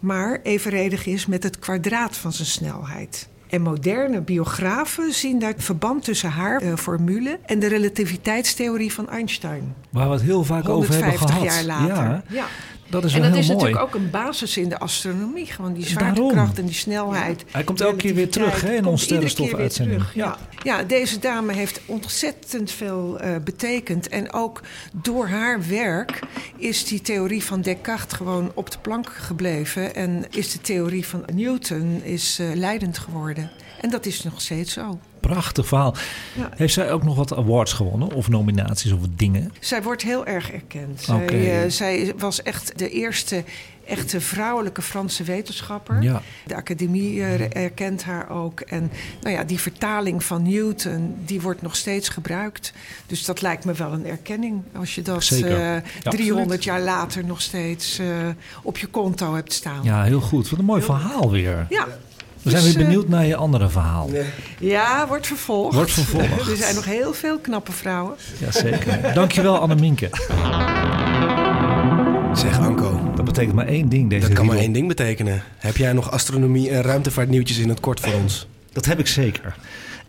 maar 0.00 0.40
evenredig 0.42 1.06
is 1.06 1.26
met 1.26 1.42
het 1.42 1.58
kwadraat 1.58 2.16
van 2.16 2.32
zijn 2.32 2.48
snelheid. 2.48 3.28
En 3.48 3.62
moderne 3.62 4.20
biografen 4.20 5.12
zien 5.12 5.38
daar 5.38 5.50
het 5.50 5.64
verband 5.64 6.04
tussen 6.04 6.30
haar 6.30 6.62
uh, 6.62 6.76
formule 6.76 7.38
en 7.46 7.58
de 7.58 7.66
relativiteitstheorie 7.66 8.92
van 8.92 9.08
Einstein. 9.08 9.74
Waar 9.90 10.06
we 10.06 10.12
het 10.14 10.22
heel 10.22 10.44
vaak 10.44 10.68
over 10.68 10.92
hebben 10.94 11.18
150 11.18 11.30
gehad. 11.30 11.44
jaar 11.44 11.64
later. 11.64 12.04
Ja, 12.04 12.22
Ja. 12.28 12.44
Dat 12.92 13.04
is 13.04 13.14
En 13.14 13.20
wel 13.20 13.28
dat 13.30 13.38
heel 13.38 13.48
is 13.48 13.54
mooi. 13.56 13.72
natuurlijk 13.72 13.94
ook 13.96 14.00
een 14.02 14.10
basis 14.10 14.56
in 14.56 14.68
de 14.68 14.78
astronomie. 14.78 15.46
Gewoon 15.46 15.72
die 15.72 15.86
zwaartekracht 15.86 16.34
Daarom. 16.34 16.54
en 16.56 16.64
die 16.66 16.74
snelheid. 16.74 17.44
Hij 17.50 17.64
komt 17.64 17.80
elke 17.80 17.96
keer 17.96 18.14
weer 18.14 18.30
terug, 18.30 18.60
hè, 18.60 18.72
in 18.74 18.84
onze 18.86 19.04
sterrenstof-uitzending. 19.04 20.02
Ja. 20.14 20.38
ja, 20.62 20.82
deze 20.82 21.18
dame 21.18 21.52
heeft 21.52 21.80
ontzettend 21.86 22.70
veel 22.70 23.18
eh, 23.20 23.30
betekend. 23.44 24.08
En 24.08 24.32
ook 24.32 24.60
door 24.92 25.26
haar 25.28 25.68
werk 25.68 26.20
is 26.56 26.84
die 26.84 27.00
theorie 27.00 27.44
van 27.44 27.60
Descartes 27.60 28.16
gewoon 28.16 28.50
op 28.54 28.70
de 28.70 28.78
plank 28.78 29.08
gebleven. 29.12 29.94
En 29.94 30.24
is 30.30 30.52
de 30.52 30.60
theorie 30.60 31.06
van 31.06 31.22
Newton 31.34 32.00
is, 32.02 32.38
eh, 32.38 32.46
leidend 32.54 32.98
geworden. 32.98 33.50
En 33.80 33.90
dat 33.90 34.06
is 34.06 34.22
nog 34.22 34.40
steeds 34.40 34.72
zo. 34.72 34.98
Prachtig 35.22 35.66
verhaal. 35.66 35.94
Ja. 36.36 36.48
Heeft 36.56 36.74
zij 36.74 36.92
ook 36.92 37.02
nog 37.04 37.16
wat 37.16 37.36
awards 37.36 37.72
gewonnen? 37.72 38.12
Of 38.12 38.28
nominaties 38.28 38.92
of 38.92 39.00
dingen? 39.16 39.52
Zij 39.60 39.82
wordt 39.82 40.02
heel 40.02 40.26
erg 40.26 40.50
erkend. 40.52 41.00
Zij, 41.00 41.62
eh, 41.64 41.70
zij 41.70 42.12
was 42.18 42.42
echt 42.42 42.78
de 42.78 42.90
eerste 42.90 43.44
echte 43.86 44.20
vrouwelijke 44.20 44.82
Franse 44.82 45.22
wetenschapper. 45.24 46.02
Ja. 46.02 46.22
De 46.46 46.54
academie 46.56 47.20
eh, 47.22 47.62
erkent 47.64 48.04
haar 48.04 48.30
ook. 48.30 48.60
En 48.60 48.90
nou 49.20 49.34
ja, 49.36 49.44
die 49.44 49.60
vertaling 49.60 50.24
van 50.24 50.42
Newton, 50.42 51.14
die 51.24 51.40
wordt 51.40 51.62
nog 51.62 51.76
steeds 51.76 52.08
gebruikt. 52.08 52.72
Dus 53.06 53.24
dat 53.24 53.42
lijkt 53.42 53.64
me 53.64 53.72
wel 53.72 53.92
een 53.92 54.06
erkenning. 54.06 54.62
Als 54.76 54.94
je 54.94 55.02
dat 55.02 55.24
Zeker. 55.24 55.50
eh, 55.50 55.82
Ja. 56.02 56.10
300 56.10 56.64
jaar 56.64 56.80
later 56.80 57.24
nog 57.24 57.40
steeds 57.40 58.00
op 58.62 58.78
je 58.78 58.86
konto 58.86 59.34
hebt 59.34 59.52
staan. 59.52 59.80
Ja, 59.82 60.02
heel 60.04 60.20
goed. 60.20 60.48
Wat 60.50 60.58
een 60.58 60.64
mooi 60.64 60.82
verhaal 60.82 61.30
weer. 61.30 61.66
Ja. 61.68 61.86
We 62.42 62.50
zijn 62.50 62.62
Dus, 62.62 62.72
weer 62.72 62.82
eh, 62.82 62.88
benieuwd 62.88 63.08
naar 63.08 63.26
je 63.26 63.36
andere 63.36 63.68
verhaal. 63.68 64.10
Ja, 64.58 65.06
wordt 65.08 65.26
vervolgd. 65.26 65.74
Wordt 65.74 65.92
vervolgd. 65.92 66.48
er 66.50 66.56
zijn 66.56 66.74
nog 66.74 66.84
heel 66.84 67.12
veel 67.12 67.38
knappe 67.38 67.72
vrouwen. 67.72 68.14
Jazeker. 68.38 69.14
Dankjewel, 69.14 69.58
Anneminke. 69.58 70.08
Zeg 72.34 72.58
Anko, 72.58 73.12
Dat 73.16 73.24
betekent 73.24 73.54
maar 73.54 73.66
één 73.66 73.88
ding, 73.88 74.10
deze 74.10 74.26
dat 74.26 74.36
kan 74.36 74.46
maar 74.46 74.56
één 74.56 74.72
ding 74.72 74.88
betekenen. 74.88 75.42
Heb 75.58 75.76
jij 75.76 75.92
nog 75.92 76.10
astronomie 76.10 76.70
en 76.70 76.82
ruimtevaartnieuwtjes 76.82 77.58
in 77.58 77.68
het 77.68 77.80
kort 77.80 78.00
voor 78.00 78.14
ons? 78.22 78.46
Dat 78.72 78.84
heb 78.84 78.98
ik 78.98 79.06
zeker. 79.06 79.54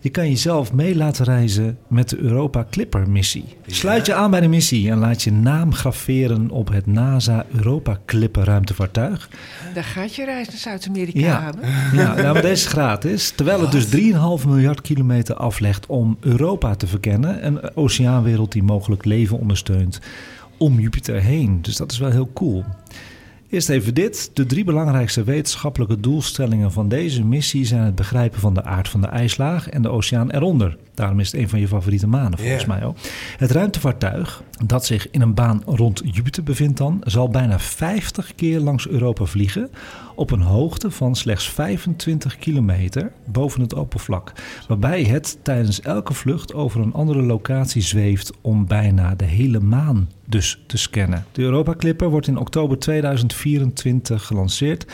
Je 0.04 0.10
kan 0.10 0.30
jezelf 0.30 0.74
mee 0.74 0.96
laten 0.96 1.26
reizen 1.26 1.78
met 1.88 2.10
de 2.10 2.18
Europa 2.18 2.66
Clipper 2.70 3.10
missie. 3.10 3.46
Sluit 3.66 4.06
je 4.06 4.14
aan 4.14 4.32
bij 4.32 4.40
de 4.42 4.48
missie 4.48 4.90
en 4.92 4.98
laat 4.98 5.22
je 5.22 5.32
naam 5.32 5.74
graveren 5.74 6.50
op 6.50 6.70
het 6.72 6.86
NASA 6.86 7.46
Europa 7.56 7.98
Clipper 8.06 8.44
ruimtevaartuig. 8.44 9.30
Daar 9.74 9.84
gaat 9.84 10.16
je 10.16 10.26
reis 10.26 10.48
naar 10.48 10.58
Zuid-Amerika 10.58 11.20
Ja. 11.20 11.42
hebben. 11.44 11.70
Ja, 11.94 12.14
nou, 12.14 12.34
maar 12.34 12.42
deze 12.42 12.54
is 12.54 12.66
gratis. 12.66 13.32
Terwijl 13.36 13.62
het 13.62 13.72
dus 13.72 13.86
3,5 14.42 14.48
miljard 14.48 14.82
kilometer 14.82 15.36
aflegt 15.36 15.86
om 15.86 16.18
Europa 16.20 16.76
te 16.76 16.88
verkennen. 16.88 17.46
Een 17.46 17.76
oceaanwereld 17.76 18.52
die 18.52 18.64
mogelijk 18.64 19.06
leven 19.06 19.40
ondersteunt 19.40 20.00
om 20.58 20.80
Jupiter 20.80 21.22
heen. 21.22 21.62
Dus 21.62 21.76
dat 21.78 21.92
is 21.92 21.98
wel 21.98 22.12
heel 22.12 22.30
cool. 22.34 22.64
Eerst 23.54 23.70
even 23.70 23.94
dit. 23.94 24.30
De 24.34 24.46
drie 24.46 24.64
belangrijkste 24.64 25.24
wetenschappelijke 25.24 26.00
doelstellingen 26.00 26.72
van 26.72 26.88
deze 26.88 27.24
missie 27.24 27.66
zijn 27.66 27.82
het 27.82 27.96
begrijpen 27.96 28.40
van 28.40 28.54
de 28.54 28.64
aard 28.64 28.90
van 28.90 29.02
de 29.02 29.08
ijslaag 29.08 29.70
en 29.70 29.82
de 29.82 29.90
oceaan 29.90 30.32
eronder. 30.32 30.78
Daarom 30.94 31.20
is 31.20 31.32
het 31.32 31.42
een 31.42 31.50
van 31.50 31.60
je 31.60 31.68
favoriete 31.68 32.08
manen 32.08 32.40
volgens 32.40 32.66
mij 32.66 32.84
ook. 32.84 32.98
Het 33.38 33.52
ruimtevaartuig, 33.52 34.44
dat 34.66 34.86
zich 34.86 35.10
in 35.12 35.22
een 35.22 35.34
baan 35.34 35.62
rond 35.66 36.02
Jupiter 36.06 36.44
bevindt 36.44 36.78
dan, 36.78 37.02
zal 37.04 37.30
bijna 37.30 37.60
50 37.60 38.36
keer 38.36 38.60
langs 38.60 38.88
Europa 38.88 39.26
vliegen 39.26 39.70
op 40.16 40.32
een 40.32 40.42
hoogte 40.42 40.92
van 40.92 41.16
slechts 41.16 41.50
25 41.50 42.38
kilometer 42.38 43.12
boven 43.26 43.62
het 43.62 43.74
oppervlak. 43.74 44.32
Waarbij 44.68 45.04
het 45.04 45.40
tijdens 45.42 45.82
elke 45.82 46.14
vlucht 46.14 46.54
over 46.54 46.82
een 46.82 46.94
andere 46.94 47.22
locatie 47.22 47.82
zweeft 47.82 48.32
om 48.42 48.68
bijna 48.68 49.16
de 49.16 49.26
hele 49.26 49.60
maan 49.60 50.10
dus 50.26 50.64
te 50.68 50.78
scannen. 50.78 51.26
De 51.32 51.42
Europa 51.42 51.76
Clipper 51.76 52.10
wordt 52.10 52.28
in 52.28 52.38
oktober 52.38 52.80
2024 52.80 54.26
gelanceerd 54.26 54.86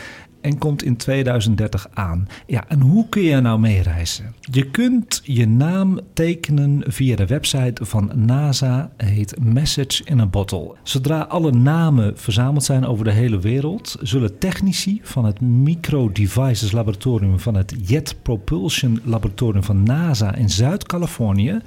en 0.41 0.57
komt 0.57 0.83
in 0.83 0.97
2030 0.97 1.87
aan. 1.93 2.27
Ja, 2.45 2.63
en 2.67 2.79
hoe 2.79 3.09
kun 3.09 3.21
je 3.21 3.39
nou 3.39 3.59
meereizen? 3.59 4.33
Je 4.39 4.69
kunt 4.71 5.21
je 5.23 5.47
naam 5.47 5.99
tekenen 6.13 6.83
via 6.87 7.15
de 7.15 7.25
website 7.25 7.85
van 7.85 8.11
NASA, 8.15 8.91
heet 8.97 9.43
Message 9.43 10.03
in 10.03 10.19
a 10.19 10.25
Bottle. 10.25 10.75
Zodra 10.83 11.19
alle 11.19 11.51
namen 11.51 12.17
verzameld 12.17 12.63
zijn 12.63 12.85
over 12.85 13.03
de 13.03 13.11
hele 13.11 13.39
wereld, 13.39 13.95
zullen 14.01 14.37
technici 14.37 14.99
van 15.03 15.25
het 15.25 15.41
Micro 15.41 16.11
Devices 16.11 16.71
Laboratorium 16.71 17.39
van 17.39 17.55
het 17.55 17.75
Jet 17.85 18.15
Propulsion 18.21 18.99
Laboratorium 19.03 19.63
van 19.63 19.83
NASA 19.83 20.35
in 20.35 20.49
Zuid-Californië, 20.49 21.59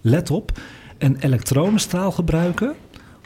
let 0.00 0.30
op, 0.30 0.60
een 0.98 1.16
elektronenstraal 1.20 2.10
gebruiken 2.12 2.74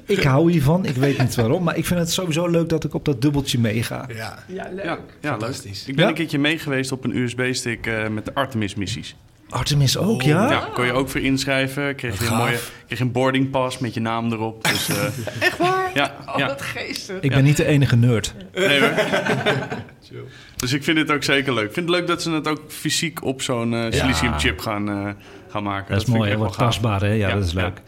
Ik 0.05 0.23
hou 0.33 0.51
hiervan. 0.51 0.85
Ik 0.85 0.95
weet 0.95 1.17
niet 1.17 1.35
waarom. 1.35 1.63
Maar 1.63 1.77
ik 1.77 1.85
vind 1.85 1.99
het 1.99 2.11
sowieso 2.11 2.47
leuk 2.47 2.69
dat 2.69 2.83
ik 2.83 2.93
op 2.93 3.05
dat 3.05 3.21
dubbeltje 3.21 3.59
meega. 3.59 4.05
Ja. 4.15 4.43
Ja, 4.47 4.69
leuk. 4.73 4.83
Ja, 4.85 4.97
ja 5.21 5.37
leuk. 5.37 5.55
Ik 5.63 5.95
ben 5.95 5.95
Ja? 6.03 6.07
een 6.07 6.13
keertje 6.13 6.39
meegeweest 6.39 6.91
op 6.91 7.03
een 7.03 7.15
USB-stick 7.17 7.87
eh, 7.87 8.07
met 8.07 8.25
de 8.25 8.33
Artemis-missies. 8.33 9.15
Artemis 9.53 9.97
ook, 9.97 10.21
ja? 10.21 10.49
Ja, 10.49 10.67
kon 10.73 10.85
je 10.85 10.91
ook 10.91 11.09
voor 11.09 11.21
inschrijven. 11.21 11.95
Kreeg 11.95 12.19
je 12.19 12.27
een 12.27 12.35
mooie 12.37 12.59
kreeg 12.85 12.97
je 12.99 13.03
een 13.05 13.11
boarding 13.11 13.49
pass 13.49 13.77
met 13.79 13.93
je 13.93 13.99
naam 13.99 14.31
erop. 14.31 14.63
Dus, 14.63 14.89
eh, 14.89 15.03
Echt 15.47 15.57
waar? 15.57 15.91
ja, 15.93 16.15
Oh, 16.27 16.37
ja. 16.37 16.47
wat 16.47 16.61
geestig. 16.61 17.19
Ik 17.19 17.29
ben 17.29 17.43
niet 17.43 17.57
de 17.57 17.65
enige 17.65 17.95
nerd. 17.95 18.33
Nee, 18.53 18.79
hoor. 18.79 18.91
dus 20.55 20.73
ik 20.73 20.83
vind 20.83 20.97
het 20.97 21.11
ook 21.11 21.23
zeker 21.23 21.53
leuk. 21.53 21.67
Ik 21.67 21.73
vind 21.73 21.89
het 21.89 21.95
leuk 21.97 22.07
dat 22.07 22.21
ze 22.21 22.31
het 22.31 22.47
ook 22.47 22.61
fysiek 22.67 23.23
op 23.23 23.41
zo'n 23.41 23.73
eh 23.73 23.91
silicium 23.91 24.39
chip 24.39 24.59
gaan, 24.59 24.89
eh, 24.89 25.09
gaan 25.49 25.63
maken. 25.63 25.91
Dat 25.91 25.97
is 25.97 26.03
vind 26.03 26.17
mooi, 26.17 26.29
wel 26.35 26.45
gaaf. 26.45 26.55
tastbaar, 26.55 27.01
hè? 27.01 27.07
Ja, 27.07 27.27
Ja, 27.27 27.35
dat 27.35 27.45
is 27.45 27.51
ja. 27.51 27.61
leuk. 27.61 27.81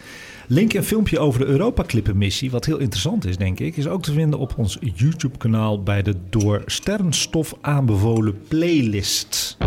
Link 0.48 0.74
en 0.74 0.84
filmpje 0.84 1.20
over 1.20 1.40
de 1.40 1.46
Europa 1.46 1.84
Clipper 1.84 2.16
missie, 2.18 2.52
wat 2.52 2.66
heel 2.66 2.78
interessant 2.78 3.26
is, 3.26 3.38
denk 3.38 3.60
ik, 3.60 3.78
is 3.78 3.88
ook 3.88 4.04
te 4.04 4.14
vinden 4.14 4.40
op 4.40 4.54
ons 4.58 4.78
YouTube-kanaal 4.82 5.84
bij 5.84 6.02
de 6.02 6.16
door 6.30 6.62
Sterrenstof 6.66 7.54
aanbevolen 7.62 8.40
playlist. 8.48 9.58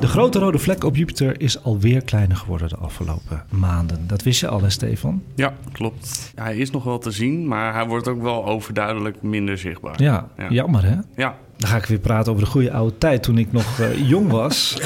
De 0.00 0.06
grote 0.06 0.38
rode 0.38 0.58
vlek 0.58 0.84
op 0.84 0.96
Jupiter 0.96 1.40
is 1.40 1.62
alweer 1.62 2.02
kleiner 2.02 2.36
geworden 2.36 2.68
de 2.68 2.76
afgelopen 2.76 3.44
maanden. 3.48 4.06
Dat 4.06 4.22
wist 4.22 4.40
je 4.40 4.48
al, 4.48 4.62
hè, 4.62 4.70
Stefan? 4.70 5.22
Ja, 5.34 5.54
klopt. 5.72 6.32
Hij 6.34 6.56
is 6.56 6.70
nog 6.70 6.84
wel 6.84 6.98
te 6.98 7.10
zien, 7.10 7.46
maar 7.48 7.74
hij 7.74 7.86
wordt 7.86 8.08
ook 8.08 8.22
wel 8.22 8.46
overduidelijk 8.46 9.22
minder 9.22 9.58
zichtbaar. 9.58 10.02
Ja, 10.02 10.28
Ja. 10.36 10.48
jammer 10.50 10.84
hè? 10.84 10.96
Ja, 11.16 11.36
Dan 11.56 11.68
ga 11.68 11.76
ik 11.76 11.84
weer 11.84 11.98
praten 11.98 12.32
over 12.32 12.44
de 12.44 12.50
goede 12.50 12.72
oude 12.72 12.98
tijd 12.98 13.22
toen 13.22 13.38
ik 13.38 13.52
nog 13.52 13.78
uh, 13.80 14.08
jong 14.08 14.30
was. 14.30 14.78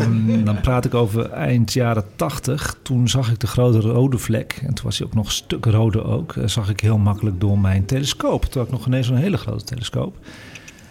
Um, 0.00 0.44
dan 0.44 0.60
praat 0.60 0.84
ik 0.84 0.94
over 0.94 1.30
eind 1.30 1.72
jaren 1.72 2.04
80. 2.16 2.76
Toen 2.82 3.08
zag 3.08 3.30
ik 3.30 3.40
de 3.40 3.46
grote 3.46 3.80
rode 3.80 4.18
vlek. 4.18 4.60
En 4.66 4.74
toen 4.74 4.84
was 4.84 4.98
hij 4.98 5.06
ook 5.06 5.14
nog 5.14 5.26
een 5.26 5.32
stuk 5.32 5.64
rode 5.64 6.04
ook. 6.04 6.34
Uh, 6.34 6.46
zag 6.46 6.68
ik 6.70 6.80
heel 6.80 6.98
makkelijk 6.98 7.40
door 7.40 7.58
mijn 7.58 7.84
telescoop. 7.84 8.44
Toen 8.44 8.60
had 8.62 8.70
ik 8.72 8.78
nog 8.78 8.86
ineens 8.86 9.06
zo'n 9.06 9.16
hele 9.16 9.36
grote 9.36 9.64
telescoop. 9.64 10.16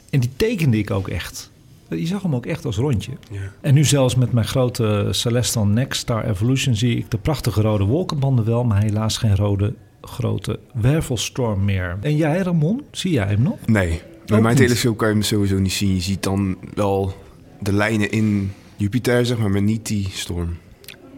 En 0.10 0.20
die 0.20 0.32
tekende 0.36 0.78
ik 0.78 0.92
ook 0.92 1.08
echt. 1.08 1.52
Je 1.90 2.08
zag 2.08 2.22
hem 2.22 2.36
ook 2.36 2.46
echt 2.46 2.66
als 2.66 2.78
rondje. 2.78 3.12
Ja. 3.32 3.40
En 3.62 3.74
nu 3.74 3.84
zelfs 3.84 4.16
met 4.16 4.32
mijn 4.32 4.46
grote 4.46 5.08
Celestan 5.12 5.74
Next 5.74 6.00
Star 6.00 6.26
Evolution 6.30 6.76
zie 6.76 6.98
ik 6.98 7.12
de 7.12 7.18
prachtige 7.18 7.62
rode 7.62 7.84
wolkenbanden 7.84 8.46
wel, 8.46 8.64
maar 8.64 8.82
helaas 8.82 9.18
geen 9.18 9.36
rode 9.36 9.74
grote 10.02 10.60
wervelstorm 10.74 11.66
meer. 11.66 11.98
En 12.02 12.16
jij, 12.16 12.38
Ramon, 12.38 12.84
zie 12.92 13.12
jij 13.12 13.28
hem 13.28 13.42
nog? 13.42 13.58
Nee, 13.66 14.02
met 14.28 14.42
mijn 14.42 14.56
telescoop 14.56 14.98
kan 14.98 15.08
je 15.08 15.14
hem 15.14 15.24
sowieso 15.24 15.60
niet 15.60 15.74
zien. 15.74 15.94
Je 15.94 16.02
ziet 16.02 16.24
dan 16.24 16.58
wel 16.74 17.16
de 17.60 17.74
lijnen 17.74 18.12
in 18.12 18.52
Jupiter, 18.76 19.26
zeg 19.26 19.38
maar, 19.38 19.50
maar 19.50 19.62
niet 19.62 19.86
die 19.86 20.08
storm. 20.12 20.58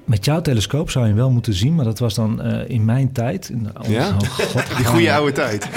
Met 0.05 0.25
jouw 0.25 0.41
telescoop 0.41 0.89
zou 0.89 1.05
je 1.05 1.11
hem 1.11 1.19
wel 1.19 1.31
moeten 1.31 1.53
zien, 1.53 1.75
maar 1.75 1.85
dat 1.85 1.99
was 1.99 2.13
dan 2.13 2.47
uh, 2.47 2.69
in 2.69 2.85
mijn 2.85 3.11
tijd. 3.11 3.49
In 3.49 3.63
de, 3.63 3.89
ja? 3.89 4.07
Oh, 4.07 4.19
God, 4.19 4.63
die 4.77 4.85
goede 4.85 5.13
oude 5.13 5.31
tijd. 5.31 5.69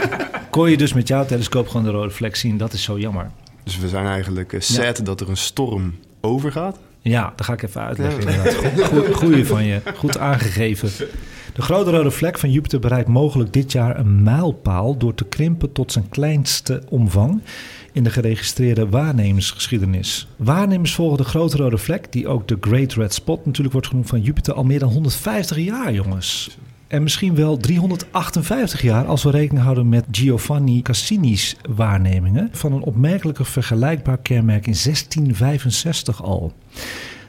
kon 0.50 0.70
je 0.70 0.76
dus 0.76 0.92
met 0.92 1.08
jouw 1.08 1.24
telescoop 1.24 1.68
gewoon 1.68 1.84
de 1.84 1.90
rode 1.90 2.10
vlek 2.10 2.36
zien. 2.36 2.56
Dat 2.56 2.72
is 2.72 2.82
zo 2.82 2.98
jammer. 2.98 3.30
Dus 3.64 3.78
we 3.78 3.88
zijn 3.88 4.06
eigenlijk 4.06 4.54
sad 4.58 4.96
ja. 4.98 5.04
dat 5.04 5.20
er 5.20 5.28
een 5.28 5.36
storm 5.36 5.94
overgaat. 6.20 6.78
Ja, 7.02 7.32
dat 7.36 7.46
ga 7.46 7.52
ik 7.52 7.62
even 7.62 7.80
uitleggen. 7.80 8.32
Ja. 8.76 9.12
Goeie 9.12 9.46
van 9.46 9.64
je. 9.64 9.80
Goed 9.94 10.18
aangegeven. 10.18 10.90
De 11.54 11.62
grote 11.62 11.90
rode 11.90 12.10
vlek 12.10 12.38
van 12.38 12.50
Jupiter 12.50 12.80
bereikt 12.80 13.08
mogelijk 13.08 13.52
dit 13.52 13.72
jaar 13.72 13.98
een 13.98 14.22
mijlpaal 14.22 14.96
door 14.96 15.14
te 15.14 15.24
krimpen 15.24 15.72
tot 15.72 15.92
zijn 15.92 16.08
kleinste 16.08 16.82
omvang 16.88 17.42
in 17.92 18.04
de 18.04 18.10
geregistreerde 18.10 18.88
waarnemersgeschiedenis. 18.88 20.28
Waarnemers 20.36 20.94
volgen 20.94 21.18
de 21.18 21.24
grote 21.24 21.56
rode 21.56 21.78
vlek, 21.78 22.12
die 22.12 22.28
ook 22.28 22.48
de 22.48 22.56
Great 22.60 22.92
Red 22.92 23.14
Spot 23.14 23.46
natuurlijk 23.46 23.72
wordt 23.72 23.88
genoemd 23.88 24.08
van 24.08 24.20
Jupiter, 24.20 24.54
al 24.54 24.64
meer 24.64 24.78
dan 24.78 24.92
150 24.92 25.58
jaar, 25.58 25.92
jongens. 25.92 26.58
En 26.90 27.02
misschien 27.02 27.34
wel 27.34 27.56
358 27.56 28.82
jaar 28.82 29.06
als 29.06 29.22
we 29.22 29.30
rekening 29.30 29.64
houden 29.64 29.88
met 29.88 30.04
Giovanni 30.10 30.82
Cassini's 30.82 31.56
waarnemingen 31.68 32.48
van 32.52 32.72
een 32.72 32.82
opmerkelijke 32.82 33.44
vergelijkbaar 33.44 34.18
kenmerk 34.18 34.66
in 34.66 34.76
1665 34.82 36.22
al. 36.22 36.52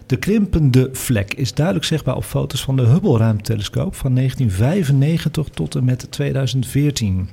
De 0.05 0.17
krimpende 0.17 0.89
vlek 0.91 1.33
is 1.33 1.53
duidelijk 1.53 1.85
zichtbaar 1.85 2.15
op 2.15 2.23
foto's 2.23 2.63
van 2.63 2.75
de 2.75 2.81
Hubble-ruimtetelescoop 2.81 3.95
van 3.95 4.15
1995 4.15 5.49
tot 5.49 5.75
en 5.75 5.83
met 5.83 6.11
2014. 6.11 7.29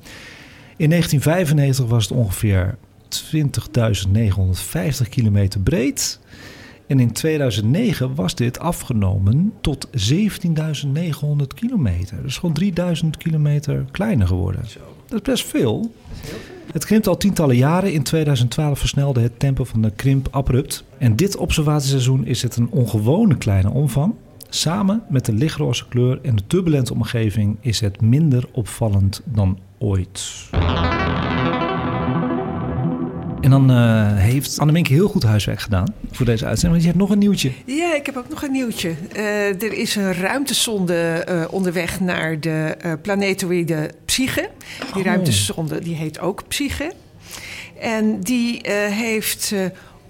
In 0.76 0.91
1995 0.91 1.87
was 1.87 2.09
het 2.09 2.18
ongeveer 2.18 2.76
20.950 5.03 5.09
kilometer 5.09 5.61
breed. 5.61 6.20
En 6.89 7.01
in 7.01 7.12
2009 7.12 8.14
was 8.14 8.34
dit 8.34 8.59
afgenomen 8.59 9.53
tot 9.61 9.89
17.900 9.89 11.47
kilometer. 11.55 12.22
Dus 12.22 12.36
gewoon 12.36 12.55
3000 12.55 13.16
kilometer 13.16 13.84
kleiner 13.91 14.26
geworden. 14.26 14.62
Dat 15.07 15.20
is 15.20 15.22
best 15.22 15.47
veel. 15.47 15.93
Het 16.72 16.84
krimpt 16.84 17.07
al 17.07 17.16
tientallen 17.16 17.57
jaren. 17.57 17.93
In 17.93 18.03
2012 18.03 18.78
versnelde 18.78 19.20
het 19.20 19.39
tempo 19.39 19.64
van 19.64 19.82
de 19.82 19.91
krimp 19.91 20.28
abrupt. 20.30 20.84
En 20.99 21.16
dit 21.16 21.36
observatieseizoen 21.36 22.26
is 22.26 22.43
het 22.43 22.57
een 22.57 22.70
ongewone 22.70 23.36
kleine 23.36 23.70
omvang. 23.70 24.14
Samen 24.49 25.03
met 25.09 25.24
de 25.24 25.32
lichtroze 25.32 25.89
kleur 25.89 26.18
en 26.22 26.36
de 26.36 26.43
turbulente 26.47 26.95
omgeving 26.95 27.57
is 27.61 27.80
het 27.80 28.01
minder 28.01 28.49
opvallend 28.53 29.22
dan 29.24 29.59
ooit. 29.78 30.49
En 33.41 33.51
dan 33.51 33.70
uh, 33.70 34.16
heeft 34.16 34.59
Annemink 34.59 34.86
heel 34.86 35.09
goed 35.09 35.22
huiswerk 35.22 35.61
gedaan 35.61 35.95
voor 36.11 36.26
deze 36.26 36.47
uitzending. 36.47 36.70
Want 36.70 36.82
je 36.82 36.89
hebt 36.89 36.99
nog 36.99 37.11
een 37.11 37.18
nieuwtje. 37.18 37.53
Ja, 37.64 37.95
ik 37.95 38.07
heb 38.07 38.16
ook 38.16 38.28
nog 38.28 38.43
een 38.43 38.53
nieuwtje. 38.53 38.95
Uh, 39.16 39.62
er 39.62 39.72
is 39.72 39.97
een 39.97 40.14
ruimtesonde 40.14 41.26
uh, 41.28 41.45
onderweg 41.51 42.01
naar 42.01 42.41
de 42.41 42.76
planetoïde 43.03 43.91
Psyche. 44.05 44.49
Die 44.93 45.03
oh. 45.03 45.05
ruimtesonde 45.05 45.80
die 45.80 45.95
heet 45.95 46.20
ook 46.20 46.49
Psyche. 46.49 46.93
En 47.80 48.20
die 48.20 48.61
heeft 48.91 49.55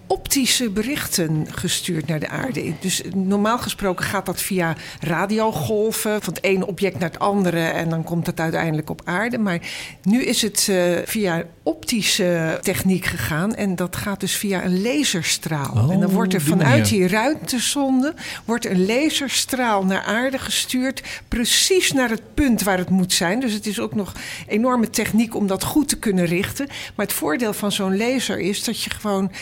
optische 0.08 0.70
berichten 0.70 1.46
gestuurd 1.50 2.06
naar 2.06 2.20
de 2.20 2.28
aarde. 2.28 2.72
Dus 2.80 3.02
normaal 3.14 3.58
gesproken 3.58 4.04
gaat 4.04 4.26
dat 4.26 4.42
via 4.42 4.76
radiogolven 5.00 6.22
van 6.22 6.34
het 6.34 6.42
ene 6.42 6.66
object 6.66 6.98
naar 6.98 7.10
het 7.10 7.18
andere 7.18 7.60
en 7.60 7.88
dan 7.88 8.04
komt 8.04 8.26
het 8.26 8.40
uiteindelijk 8.40 8.90
op 8.90 9.00
aarde. 9.04 9.38
Maar 9.38 9.60
nu 10.02 10.24
is 10.24 10.42
het 10.42 10.66
uh, 10.70 10.96
via 11.04 11.44
optische 11.62 12.58
techniek 12.62 13.04
gegaan 13.04 13.54
en 13.54 13.76
dat 13.76 13.96
gaat 13.96 14.20
dus 14.20 14.36
via 14.36 14.64
een 14.64 14.82
laserstraal. 14.82 15.72
Oh, 15.74 15.92
en 15.92 16.00
dan 16.00 16.10
wordt 16.10 16.34
er 16.34 16.40
vanuit 16.40 16.88
die 16.88 17.08
ruimtesonde 17.08 18.14
wordt 18.44 18.66
een 18.66 18.86
laserstraal 18.86 19.84
naar 19.84 20.02
aarde 20.02 20.38
gestuurd, 20.38 21.02
precies 21.28 21.92
naar 21.92 22.10
het 22.10 22.34
punt 22.34 22.62
waar 22.62 22.78
het 22.78 22.90
moet 22.90 23.12
zijn. 23.12 23.40
Dus 23.40 23.52
het 23.52 23.66
is 23.66 23.80
ook 23.80 23.94
nog 23.94 24.12
enorme 24.46 24.90
techniek 24.90 25.34
om 25.34 25.46
dat 25.46 25.64
goed 25.64 25.88
te 25.88 25.98
kunnen 25.98 26.24
richten. 26.24 26.66
Maar 26.66 27.06
het 27.06 27.14
voordeel 27.14 27.52
van 27.52 27.72
zo'n 27.72 27.96
laser 27.96 28.38
is 28.38 28.64
dat 28.64 28.82
je 28.82 28.90
gewoon 28.90 29.32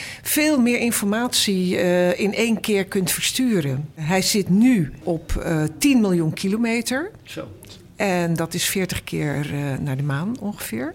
veel 0.57 0.65
meer 0.65 0.81
informatie 0.81 1.75
uh, 1.75 2.21
in 2.21 2.35
één 2.35 2.61
keer 2.61 2.85
kunt 2.85 3.11
versturen. 3.11 3.89
Hij 3.95 4.23
zit 4.23 4.49
nu 4.49 4.93
op 5.03 5.33
uh, 5.47 5.63
10 5.79 6.01
miljoen 6.01 6.33
kilometer. 6.33 7.11
Zo. 7.23 7.49
En 7.97 8.35
dat 8.35 8.55
is 8.55 8.65
40 8.65 9.05
keer 9.05 9.53
uh, 9.53 9.79
naar 9.79 9.97
de 9.97 10.03
maan 10.03 10.37
ongeveer. 10.41 10.95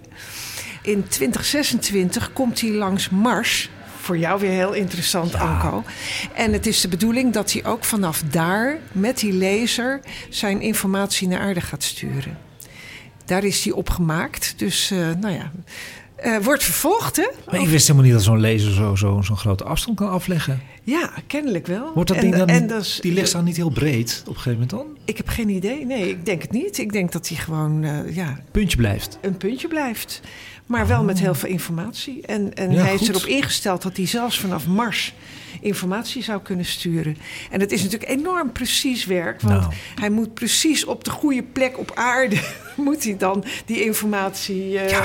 In 0.84 1.08
2026 1.08 2.34
komt 2.34 2.62
hij 2.62 2.70
langs 2.70 3.10
Mars. 3.10 3.70
Voor 3.98 4.18
jou 4.18 4.40
weer 4.40 4.52
heel 4.52 4.74
interessant, 4.74 5.32
Ja. 5.32 5.40
Anko. 5.40 5.84
En 6.34 6.54
het 6.54 6.66
is 6.66 6.82
de 6.82 6.88
bedoeling 6.88 7.34
dat 7.34 7.52
hij 7.52 7.66
ook 7.66 7.84
vanaf 7.84 8.24
daar 8.30 8.78
met 8.92 9.20
die 9.20 9.34
laser 9.34 10.00
zijn 10.30 10.62
informatie 10.62 11.28
naar 11.28 11.40
aarde 11.40 11.62
gaat 11.62 11.84
sturen. 11.84 12.38
Daar 13.26 13.44
is 13.44 13.64
hij 13.64 13.74
op 13.74 13.90
gemaakt. 13.90 14.54
Dus, 14.58 14.92
uh, 14.92 15.10
nou 15.20 15.34
ja. 15.34 15.52
Uh, 16.26 16.38
wordt 16.38 16.64
vervolgd, 16.64 17.16
hè? 17.16 17.28
Maar 17.52 17.60
ik 17.62 17.68
wist 17.68 17.84
helemaal 17.88 18.06
niet 18.08 18.16
dat 18.16 18.24
zo'n 18.26 18.42
laser 18.42 18.72
zo'n 18.74 18.98
zo, 18.98 19.22
zo 19.24 19.36
grote 19.36 19.64
afstand 19.64 19.98
kan 19.98 20.10
afleggen. 20.10 20.62
Ja, 20.84 21.12
kennelijk 21.28 21.68
wel. 21.68 21.92
Wordt 21.94 22.10
dat 22.10 22.18
En- 22.18 22.24
ding 22.24 22.36
dan 22.36 22.48
en 22.48 22.70
is- 22.80 22.98
die 23.02 23.14
ligt 23.14 23.32
dan 23.32 23.44
niet 23.44 23.56
heel 23.56 23.70
breed 23.70 24.20
op 24.22 24.28
een 24.36 24.42
gegeven 24.42 24.52
moment 24.52 24.70
dan? 24.70 24.86
Ik 25.06 25.18
heb 25.18 25.28
geen 25.28 25.50
idee. 25.50 25.86
Nee, 25.86 26.10
ik 26.10 26.26
denk 26.26 26.42
het 26.42 26.52
niet. 26.52 26.78
Ik 26.78 26.92
denk 26.92 27.12
dat 27.12 27.28
hij 27.28 27.38
gewoon 27.38 27.84
uh, 27.84 28.16
ja, 28.16 28.40
Puntje 28.52 28.78
blijft. 28.78 29.18
een 29.22 29.38
puntje 29.38 29.68
blijft. 29.68 30.22
Maar 30.66 30.88
wel 30.88 31.04
met 31.04 31.20
heel 31.20 31.34
veel 31.36 31.50
informatie. 31.50 32.22
En, 32.26 32.54
en 32.54 32.72
Ja, 32.72 32.82
hij 32.84 32.94
is 32.94 33.00
goed. 33.00 33.10
erop 33.10 33.26
ingesteld 33.26 33.82
dat 33.82 33.98
hij 33.98 34.08
zelfs 34.08 34.40
vanaf 34.40 34.68
Mars 34.68 35.14
informatie 35.62 36.24
zou 36.24 36.42
kunnen 36.42 36.66
sturen. 36.66 37.18
En 37.52 37.60
het 37.60 37.72
is 37.72 37.84
natuurlijk 37.84 38.12
enorm 38.12 38.52
precies 38.52 39.06
werk. 39.06 39.42
Want 39.42 39.60
Nou. 39.62 39.74
hij 39.96 40.10
moet 40.10 40.34
precies 40.34 40.86
op 40.86 41.04
de 41.04 41.10
goede 41.12 41.44
plek 41.44 41.78
op 41.80 41.92
aarde... 41.96 42.36
moet 42.78 43.04
hij 43.04 43.18
dan 43.18 43.44
die 43.66 43.84
informatie 43.84 44.80
eh, 44.80 44.90
Ja. 44.90 45.04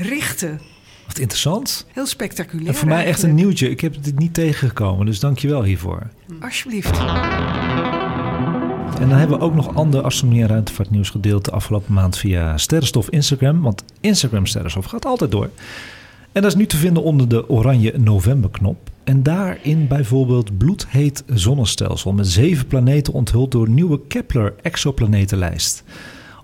Richten. 0.00 0.60
Wat 1.06 1.18
interessant. 1.18 1.86
Heel 1.92 2.06
spectaculair 2.06 2.68
En 2.68 2.74
voor 2.74 2.88
mij 2.88 3.04
echt 3.04 3.22
een 3.22 3.34
nieuwtje. 3.34 3.70
Ik 3.70 3.80
heb 3.80 4.02
dit 4.02 4.18
niet 4.18 4.34
tegengekomen, 4.34 5.06
dus 5.06 5.20
dank 5.20 5.38
je 5.38 5.48
wel 5.48 5.62
hiervoor. 5.64 6.06
Alsjeblieft. 6.40 6.98
En 9.00 9.08
dan 9.08 9.18
hebben 9.18 9.38
we 9.38 9.44
ook 9.44 9.54
nog 9.54 9.74
ander 9.74 10.02
astronomie 10.02 10.42
en 10.42 10.48
ruimtevaartnieuws 10.48 11.10
gedeeld 11.10 11.44
de 11.44 11.50
afgelopen 11.50 11.94
maand 11.94 12.18
via 12.18 12.58
Sterrenstof 12.58 13.10
Instagram. 13.10 13.60
Want 13.60 13.84
Instagram 14.00 14.46
Sterrenstof 14.46 14.84
gaat 14.84 15.04
altijd 15.04 15.30
door. 15.30 15.50
En 16.32 16.42
dat 16.42 16.50
is 16.50 16.56
nu 16.56 16.66
te 16.66 16.76
vinden 16.76 17.02
onder 17.02 17.28
de 17.28 17.48
oranje 17.48 17.98
novemberknop. 17.98 18.90
En 19.04 19.22
daarin 19.22 19.86
bijvoorbeeld 19.86 20.58
bloedheet 20.58 21.24
zonnestelsel 21.26 22.12
met 22.12 22.28
zeven 22.28 22.66
planeten 22.66 23.12
onthuld 23.12 23.52
door 23.52 23.68
nieuwe 23.68 24.00
Kepler 24.08 24.54
exoplanetenlijst. 24.62 25.84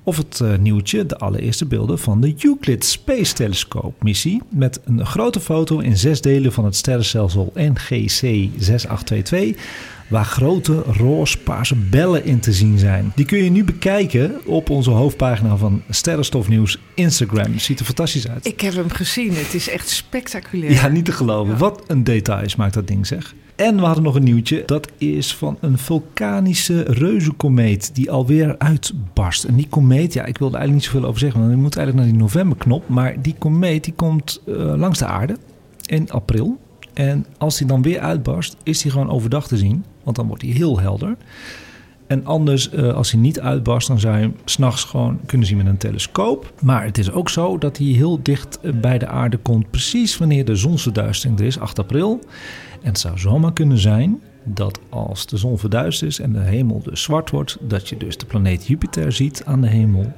Of 0.07 0.17
het 0.17 0.41
eh, 0.41 0.57
nieuwtje, 0.59 1.07
de 1.07 1.19
allereerste 1.19 1.67
beelden 1.67 1.99
van 1.99 2.21
de 2.21 2.35
Euclid 2.39 2.85
Space 2.85 3.35
Telescope 3.35 4.05
missie. 4.05 4.43
Met 4.49 4.81
een 4.85 5.07
grote 5.07 5.41
foto 5.41 5.79
in 5.79 5.97
zes 5.97 6.21
delen 6.21 6.53
van 6.53 6.65
het 6.65 6.77
sterrenstelsel 6.77 7.53
NGC 7.55 8.19
6822. 8.59 9.65
Waar 10.09 10.25
grote 10.25 10.83
roze-paarse 10.83 11.75
bellen 11.75 12.25
in 12.25 12.41
te 12.41 12.53
zien 12.53 12.79
zijn. 12.79 13.13
Die 13.15 13.25
kun 13.25 13.45
je 13.45 13.51
nu 13.51 13.65
bekijken 13.65 14.47
op 14.47 14.71
onze 14.71 14.91
hoofdpagina 14.91 15.57
van 15.57 15.83
Sterrenstofnieuws 15.91 16.79
Instagram. 16.95 17.59
Ziet 17.59 17.79
er 17.79 17.85
fantastisch 17.85 18.29
uit. 18.29 18.47
Ik 18.47 18.61
heb 18.61 18.75
hem 18.75 18.91
gezien. 18.91 19.35
Het 19.35 19.55
is 19.55 19.69
echt 19.69 19.89
spectaculair. 19.89 20.73
Ja, 20.73 20.89
niet 20.89 21.05
te 21.05 21.13
geloven. 21.13 21.59
Wat 21.59 21.83
een 21.87 22.05
details 22.05 22.57
maakt 22.57 22.75
dat 22.75 22.87
ding 22.87 23.07
zeg. 23.07 23.35
En 23.57 23.77
we 23.77 23.83
hadden 23.83 24.05
nog 24.05 24.15
een 24.15 24.23
nieuwtje. 24.23 24.63
Dat 24.67 24.89
is 24.99 25.35
van 25.35 25.59
een 25.61 25.79
vulkanische 25.79 26.83
reuzenkomeet 26.83 27.95
die 27.95 28.11
alweer 28.11 28.59
uitbarst. 28.59 29.45
En 29.45 29.57
die 29.57 29.69
komeet, 29.69 30.13
ja, 30.13 30.25
ik 30.25 30.39
wilde 30.39 30.57
eigenlijk 30.57 30.85
niet 30.85 30.93
zoveel 30.93 31.09
over 31.09 31.21
zeggen, 31.21 31.41
want 31.41 31.53
je 31.53 31.59
moet 31.59 31.77
eigenlijk 31.77 32.07
naar 32.07 32.17
die 32.17 32.25
novemberknop. 32.25 32.89
Maar 32.89 33.23
die 33.23 33.35
komeet 33.39 33.85
die 33.85 33.93
komt 33.93 34.43
eh, 34.47 34.55
langs 34.55 34.99
de 34.99 35.07
aarde 35.07 35.37
in 35.87 36.11
april. 36.11 36.59
En 36.95 37.27
als 37.39 37.59
die 37.59 37.67
dan 37.67 37.83
weer 37.83 38.01
uitbarst, 38.01 38.57
is 38.63 38.83
die 38.83 38.91
gewoon 38.91 39.11
overdag 39.11 39.47
te 39.47 39.57
zien. 39.57 39.85
Want 40.03 40.17
dan 40.17 40.27
wordt 40.27 40.43
die 40.43 40.55
heel 40.55 40.81
helder. 40.81 41.17
En 42.07 42.27
anders, 42.27 42.73
uh, 42.73 42.95
als 42.95 43.11
hij 43.11 43.21
niet 43.21 43.41
uitbarst, 43.41 43.89
dan 43.89 44.01
zou 44.01 44.15
je 44.15 44.21
hem 44.21 44.37
s'nachts 44.45 44.85
gewoon 44.85 45.21
kunnen 45.27 45.47
zien 45.47 45.57
met 45.57 45.67
een 45.67 45.77
telescoop. 45.77 46.53
Maar 46.63 46.85
het 46.85 46.99
is 46.99 47.11
ook 47.11 47.29
zo 47.29 47.59
dat 47.59 47.79
hij 47.79 47.87
heel 47.87 48.23
dicht 48.23 48.81
bij 48.81 48.99
de 48.99 49.07
aarde 49.07 49.37
komt, 49.37 49.71
precies 49.71 50.19
wanneer 50.19 50.45
de 50.45 50.57
zonsverduistering 50.57 51.39
er 51.39 51.45
is, 51.45 51.59
8 51.59 51.79
april. 51.79 52.21
En 52.87 52.93
het 52.93 53.01
zou 53.01 53.19
zomaar 53.19 53.53
kunnen 53.53 53.79
zijn 53.79 54.21
dat 54.45 54.81
als 54.89 55.27
de 55.27 55.37
zon 55.37 55.59
verduisterd 55.59 56.11
is 56.11 56.21
en 56.21 56.33
de 56.33 56.41
hemel 56.41 56.83
dus 56.83 57.03
zwart 57.03 57.31
wordt, 57.31 57.57
dat 57.61 57.89
je 57.89 57.97
dus 57.97 58.17
de 58.17 58.27
planeet 58.27 58.67
Jupiter 58.67 59.13
ziet 59.13 59.43
aan 59.45 59.61
de 59.61 59.69
hemel 59.69 60.13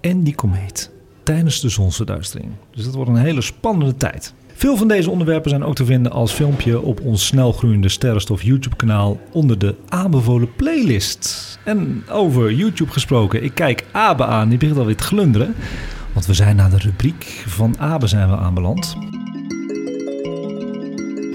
en 0.00 0.22
die 0.22 0.34
komeet 0.34 0.90
tijdens 1.22 1.60
de 1.60 1.68
zonsverduistering. 1.68 2.52
Dus 2.70 2.84
dat 2.84 2.94
wordt 2.94 3.10
een 3.10 3.16
hele 3.16 3.40
spannende 3.40 3.96
tijd. 3.96 4.34
Veel 4.54 4.76
van 4.76 4.88
deze 4.88 5.10
onderwerpen 5.10 5.50
zijn 5.50 5.64
ook 5.64 5.74
te 5.74 5.84
vinden 5.84 6.12
als 6.12 6.32
filmpje 6.32 6.80
op 6.80 7.00
ons 7.00 7.26
snelgroeiende 7.26 7.88
sterrenstof 7.88 8.42
YouTube-kanaal 8.42 9.20
onder 9.32 9.58
de 9.58 9.74
aanbevolen 9.88 10.54
playlist. 10.54 11.58
En 11.64 12.04
over 12.10 12.52
YouTube 12.52 12.92
gesproken, 12.92 13.42
ik 13.42 13.54
kijk 13.54 13.84
Abe 13.92 14.24
aan, 14.24 14.48
die 14.48 14.58
begint 14.58 14.78
alweer 14.78 14.96
te 14.96 15.04
glunderen. 15.04 15.54
Want 16.12 16.26
we 16.26 16.34
zijn 16.34 16.56
naar 16.56 16.70
de 16.70 16.78
rubriek 16.78 17.44
van 17.46 17.78
Abe 17.78 18.06
zijn 18.06 18.30
we 18.30 18.36
aanbeland. 18.36 18.96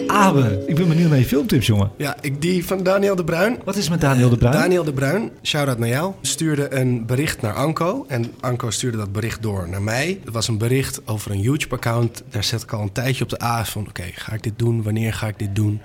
Abe, 0.10 0.64
ik 0.68 0.76
ben 0.76 0.88
benieuwd 0.88 1.10
naar 1.10 1.20
je 1.20 1.26
filmtips, 1.26 1.68
jongen. 1.68 1.92
Ja, 1.98 2.16
ik, 2.22 2.42
die 2.42 2.66
van 2.66 2.84
Daniel 2.84 3.16
de 3.16 3.24
Bruin. 3.24 3.58
Wat 3.64 3.76
is 3.76 3.90
met 3.90 4.02
Daniel 4.02 4.30
de 4.30 4.38
Bruin? 4.38 4.54
Daniel 4.54 4.84
de 4.84 4.94
Bruin, 4.94 5.32
shout-out 5.44 5.78
naar 5.78 5.90
jou, 5.90 6.14
stuurde 6.22 6.74
een 6.74 7.06
bericht 7.06 7.42
naar 7.42 7.54
Anko. 7.54 8.06
En 8.08 8.32
Anko 8.40 8.70
stuurde 8.70 8.98
dat 8.98 9.12
bericht 9.12 9.42
door 9.42 9.70
naar 9.70 9.82
mij. 9.82 10.20
Het 10.24 10.34
was 10.34 10.48
een 10.48 10.58
bericht 10.58 11.02
over 11.06 11.32
een 11.32 11.42
YouTube-account. 11.42 12.24
Daar 12.30 12.44
zet 12.44 12.62
ik 12.62 12.72
al 12.72 12.82
een 12.82 12.92
tijdje 12.92 13.24
op 13.24 13.30
de 13.30 13.44
A 13.44 13.66
van... 13.66 13.88
oké, 13.88 14.04
ga 14.14 14.34
ik 14.34 14.44
dit 14.44 14.60
doen? 14.60 14.84
Wanneer 14.84 15.14
ga 15.14 15.28
ik 15.28 15.40
dit 15.40 15.56
doen? 15.56 15.82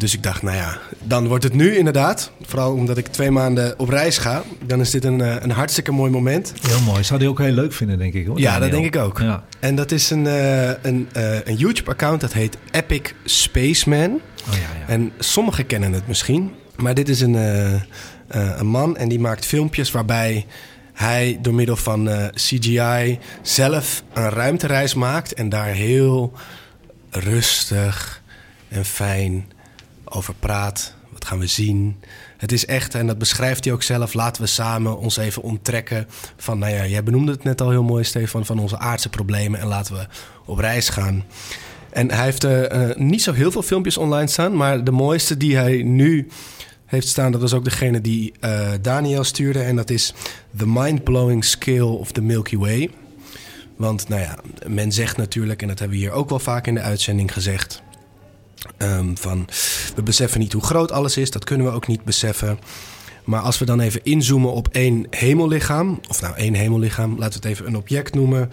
Dus 0.00 0.14
ik 0.14 0.22
dacht, 0.22 0.42
nou 0.42 0.56
ja, 0.56 0.78
dan 1.02 1.28
wordt 1.28 1.44
het 1.44 1.54
nu 1.54 1.76
inderdaad. 1.76 2.30
Vooral 2.42 2.72
omdat 2.72 2.96
ik 2.96 3.06
twee 3.06 3.30
maanden 3.30 3.78
op 3.78 3.88
reis 3.88 4.18
ga. 4.18 4.42
Dan 4.66 4.80
is 4.80 4.90
dit 4.90 5.04
een, 5.04 5.20
eh, 5.20 5.36
een 5.40 5.50
hartstikke 5.50 5.92
mooi 5.92 6.10
moment. 6.10 6.52
Heel 6.68 6.80
mooi. 6.80 7.04
Zou 7.04 7.18
die 7.18 7.28
ook 7.28 7.38
heel 7.38 7.52
leuk 7.52 7.72
vinden, 7.72 7.98
denk 7.98 8.14
ik. 8.14 8.26
Hoor, 8.26 8.38
ja, 8.38 8.58
dat 8.58 8.70
denk 8.70 8.84
ik 8.84 8.96
ook. 8.96 9.18
Ja. 9.18 9.44
En 9.58 9.74
dat 9.74 9.92
is 9.92 10.10
een, 10.10 10.24
uh, 10.24 10.68
een, 10.68 11.08
uh, 11.16 11.46
een 11.46 11.56
YouTube-account 11.56 12.20
dat 12.20 12.32
heet 12.32 12.56
Epic 12.70 13.00
Spaceman. 13.24 14.10
Oh, 14.48 14.54
ja, 14.54 14.58
ja. 14.60 14.86
En 14.86 15.12
sommigen 15.18 15.66
kennen 15.66 15.92
het 15.92 16.08
misschien. 16.08 16.50
Maar 16.76 16.94
dit 16.94 17.08
is 17.08 17.20
een, 17.20 17.34
een 18.28 18.66
man 18.66 18.96
en 18.96 19.08
die 19.08 19.20
maakt 19.20 19.46
filmpjes 19.46 19.90
waarbij 19.90 20.46
hij 20.92 21.38
door 21.42 21.54
middel 21.54 21.76
van 21.76 22.30
CGI 22.34 23.18
zelf 23.42 24.02
een 24.12 24.30
ruimtereis 24.30 24.94
maakt. 24.94 25.34
En 25.34 25.48
daar 25.48 25.66
heel 25.66 26.32
rustig 27.10 28.22
en 28.68 28.84
fijn 28.84 29.46
over 30.04 30.34
praat. 30.34 30.94
Wat 31.08 31.24
gaan 31.24 31.38
we 31.38 31.46
zien? 31.46 31.96
Het 32.36 32.52
is 32.52 32.66
echt, 32.66 32.94
en 32.94 33.06
dat 33.06 33.18
beschrijft 33.18 33.64
hij 33.64 33.72
ook 33.72 33.82
zelf, 33.82 34.14
laten 34.14 34.42
we 34.42 34.48
samen 34.48 34.98
ons 34.98 35.16
even 35.16 35.42
onttrekken 35.42 36.06
van, 36.36 36.58
nou 36.58 36.72
ja, 36.72 36.86
jij 36.86 37.02
benoemde 37.02 37.32
het 37.32 37.44
net 37.44 37.60
al 37.60 37.70
heel 37.70 37.82
mooi, 37.82 38.04
Stefan, 38.04 38.46
van 38.46 38.58
onze 38.58 38.78
aardse 38.78 39.08
problemen 39.08 39.60
en 39.60 39.66
laten 39.66 39.94
we 39.94 40.06
op 40.44 40.58
reis 40.58 40.88
gaan. 40.88 41.24
En 41.90 42.10
hij 42.10 42.24
heeft 42.24 42.44
uh, 42.44 42.64
niet 42.94 43.22
zo 43.22 43.32
heel 43.32 43.50
veel 43.50 43.62
filmpjes 43.62 43.96
online 43.96 44.26
staan, 44.26 44.56
maar 44.56 44.84
de 44.84 44.90
mooiste 44.90 45.36
die 45.36 45.56
hij 45.56 45.82
nu 45.82 46.28
heeft 46.86 47.08
staan, 47.08 47.32
dat 47.32 47.40
was 47.40 47.52
ook 47.52 47.64
degene 47.64 48.00
die 48.00 48.32
uh, 48.40 48.70
Daniel 48.82 49.24
stuurde. 49.24 49.62
En 49.62 49.76
dat 49.76 49.90
is 49.90 50.14
The 50.56 50.66
Mind-Blowing 50.66 51.44
Scale 51.44 51.84
of 51.84 52.12
the 52.12 52.22
Milky 52.22 52.56
Way. 52.56 52.90
Want 53.76 54.08
nou 54.08 54.20
ja, 54.20 54.38
men 54.66 54.92
zegt 54.92 55.16
natuurlijk, 55.16 55.62
en 55.62 55.68
dat 55.68 55.78
hebben 55.78 55.98
we 55.98 56.04
hier 56.04 56.12
ook 56.12 56.28
wel 56.28 56.38
vaak 56.38 56.66
in 56.66 56.74
de 56.74 56.80
uitzending 56.80 57.32
gezegd 57.32 57.82
Um, 58.78 59.16
van, 59.16 59.48
we 59.94 60.02
beseffen 60.02 60.40
niet 60.40 60.52
hoe 60.52 60.62
groot 60.62 60.92
alles 60.92 61.16
is, 61.16 61.30
dat 61.30 61.44
kunnen 61.44 61.66
we 61.66 61.72
ook 61.72 61.86
niet 61.86 62.04
beseffen. 62.04 62.58
Maar 63.24 63.40
als 63.40 63.58
we 63.58 63.64
dan 63.64 63.80
even 63.80 64.04
inzoomen 64.04 64.52
op 64.52 64.68
één 64.72 65.06
hemellichaam, 65.10 66.00
of 66.08 66.20
nou 66.20 66.34
één 66.36 66.54
hemellichaam, 66.54 67.10
laten 67.18 67.40
we 67.40 67.48
het 67.48 67.56
even 67.56 67.66
een 67.66 67.76
object 67.76 68.14
noemen. 68.14 68.50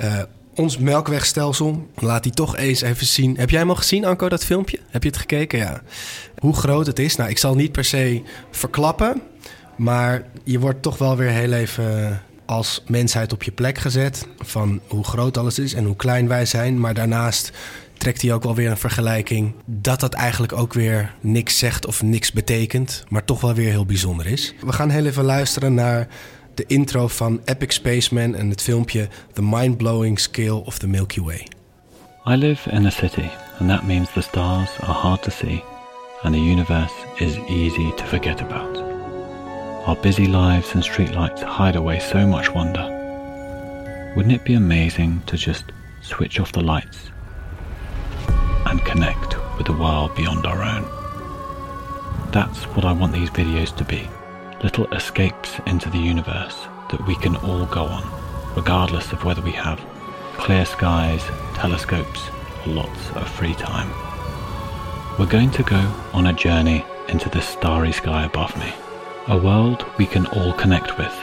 Uh, 0.00 0.22
ons 0.54 0.78
melkwegstelsel, 0.78 1.88
laat 1.98 2.22
die 2.22 2.32
toch 2.32 2.56
eens 2.56 2.80
even 2.80 3.06
zien. 3.06 3.36
Heb 3.36 3.50
jij 3.50 3.58
hem 3.58 3.68
al 3.68 3.76
gezien, 3.76 4.04
Anko, 4.04 4.28
dat 4.28 4.44
filmpje? 4.44 4.78
Heb 4.88 5.02
je 5.02 5.08
het 5.08 5.18
gekeken? 5.18 5.58
Ja. 5.58 5.82
Hoe 6.38 6.54
groot 6.54 6.86
het 6.86 6.98
is? 6.98 7.16
Nou, 7.16 7.30
ik 7.30 7.38
zal 7.38 7.54
niet 7.54 7.72
per 7.72 7.84
se 7.84 8.22
verklappen, 8.50 9.22
maar 9.76 10.26
je 10.44 10.58
wordt 10.58 10.82
toch 10.82 10.98
wel 10.98 11.16
weer 11.16 11.30
heel 11.30 11.52
even 11.52 12.22
als 12.46 12.82
mensheid 12.86 13.32
op 13.32 13.42
je 13.42 13.52
plek 13.52 13.78
gezet. 13.78 14.26
Van 14.38 14.80
hoe 14.86 15.04
groot 15.04 15.36
alles 15.36 15.58
is 15.58 15.74
en 15.74 15.84
hoe 15.84 15.96
klein 15.96 16.28
wij 16.28 16.46
zijn. 16.46 16.80
Maar 16.80 16.94
daarnaast 16.94 17.50
trekt 18.00 18.22
hij 18.22 18.32
ook 18.32 18.42
wel 18.42 18.54
weer 18.54 18.70
een 18.70 18.76
vergelijking 18.76 19.54
dat 19.64 20.00
dat 20.00 20.14
eigenlijk 20.14 20.52
ook 20.52 20.72
weer 20.72 21.14
niks 21.20 21.58
zegt 21.58 21.86
of 21.86 22.02
niks 22.02 22.32
betekent, 22.32 23.04
maar 23.08 23.24
toch 23.24 23.40
wel 23.40 23.54
weer 23.54 23.70
heel 23.70 23.86
bijzonder 23.86 24.26
is. 24.26 24.54
We 24.60 24.72
gaan 24.72 24.90
heel 24.90 25.06
even 25.06 25.24
luisteren 25.24 25.74
naar 25.74 26.08
de 26.54 26.64
intro 26.66 27.08
van 27.08 27.40
Epic 27.44 27.74
Spaceman 27.74 28.34
en 28.34 28.50
het 28.50 28.62
filmpje 28.62 29.08
The 29.32 29.42
Mind-Blowing 29.42 30.18
Scale 30.18 30.64
of 30.64 30.78
the 30.78 30.86
Milky 30.86 31.20
Way. 31.20 31.46
I 32.26 32.36
live 32.36 32.70
in 32.70 32.86
a 32.86 32.90
city 32.90 33.28
and 33.58 33.68
that 33.68 33.82
means 33.82 34.12
the 34.12 34.20
stars 34.20 34.70
are 34.80 34.92
hard 34.92 35.22
to 35.22 35.30
see 35.30 35.62
and 36.22 36.34
the 36.34 36.40
universe 36.40 36.94
is 37.16 37.36
easy 37.48 37.92
to 37.96 38.04
forget 38.04 38.40
about. 38.40 38.82
Our 39.86 39.96
busy 40.00 40.26
lives 40.26 40.74
and 40.74 40.84
streetlights 40.84 41.42
hide 41.42 41.78
away 41.78 42.00
so 42.00 42.26
much 42.26 42.52
wonder. 42.54 42.98
Wouldn't 44.16 44.34
it 44.34 44.44
be 44.44 44.54
amazing 44.54 45.22
to 45.24 45.36
just 45.36 45.64
switch 46.00 46.40
off 46.40 46.52
the 46.52 46.62
lights 46.62 47.09
and 48.66 48.84
connect 48.84 49.36
with 49.56 49.66
the 49.66 49.72
world 49.72 50.14
beyond 50.14 50.46
our 50.46 50.62
own. 50.62 50.84
That's 52.32 52.64
what 52.74 52.84
I 52.84 52.92
want 52.92 53.12
these 53.12 53.30
videos 53.30 53.76
to 53.76 53.84
be 53.84 54.08
little 54.62 54.86
escapes 54.92 55.58
into 55.66 55.88
the 55.88 55.98
universe 55.98 56.66
that 56.90 57.06
we 57.06 57.16
can 57.16 57.36
all 57.36 57.66
go 57.66 57.84
on, 57.84 58.54
regardless 58.54 59.12
of 59.12 59.24
whether 59.24 59.40
we 59.42 59.52
have 59.52 59.80
clear 60.34 60.64
skies, 60.64 61.22
telescopes, 61.54 62.28
or 62.66 62.72
lots 62.72 63.10
of 63.10 63.28
free 63.28 63.54
time. 63.54 63.88
We're 65.18 65.26
going 65.26 65.50
to 65.52 65.62
go 65.62 65.92
on 66.12 66.26
a 66.26 66.32
journey 66.32 66.84
into 67.08 67.28
the 67.28 67.42
starry 67.42 67.92
sky 67.92 68.24
above 68.24 68.56
me, 68.58 68.72
a 69.28 69.36
world 69.36 69.84
we 69.98 70.06
can 70.06 70.26
all 70.26 70.52
connect 70.52 70.98
with. 70.98 71.14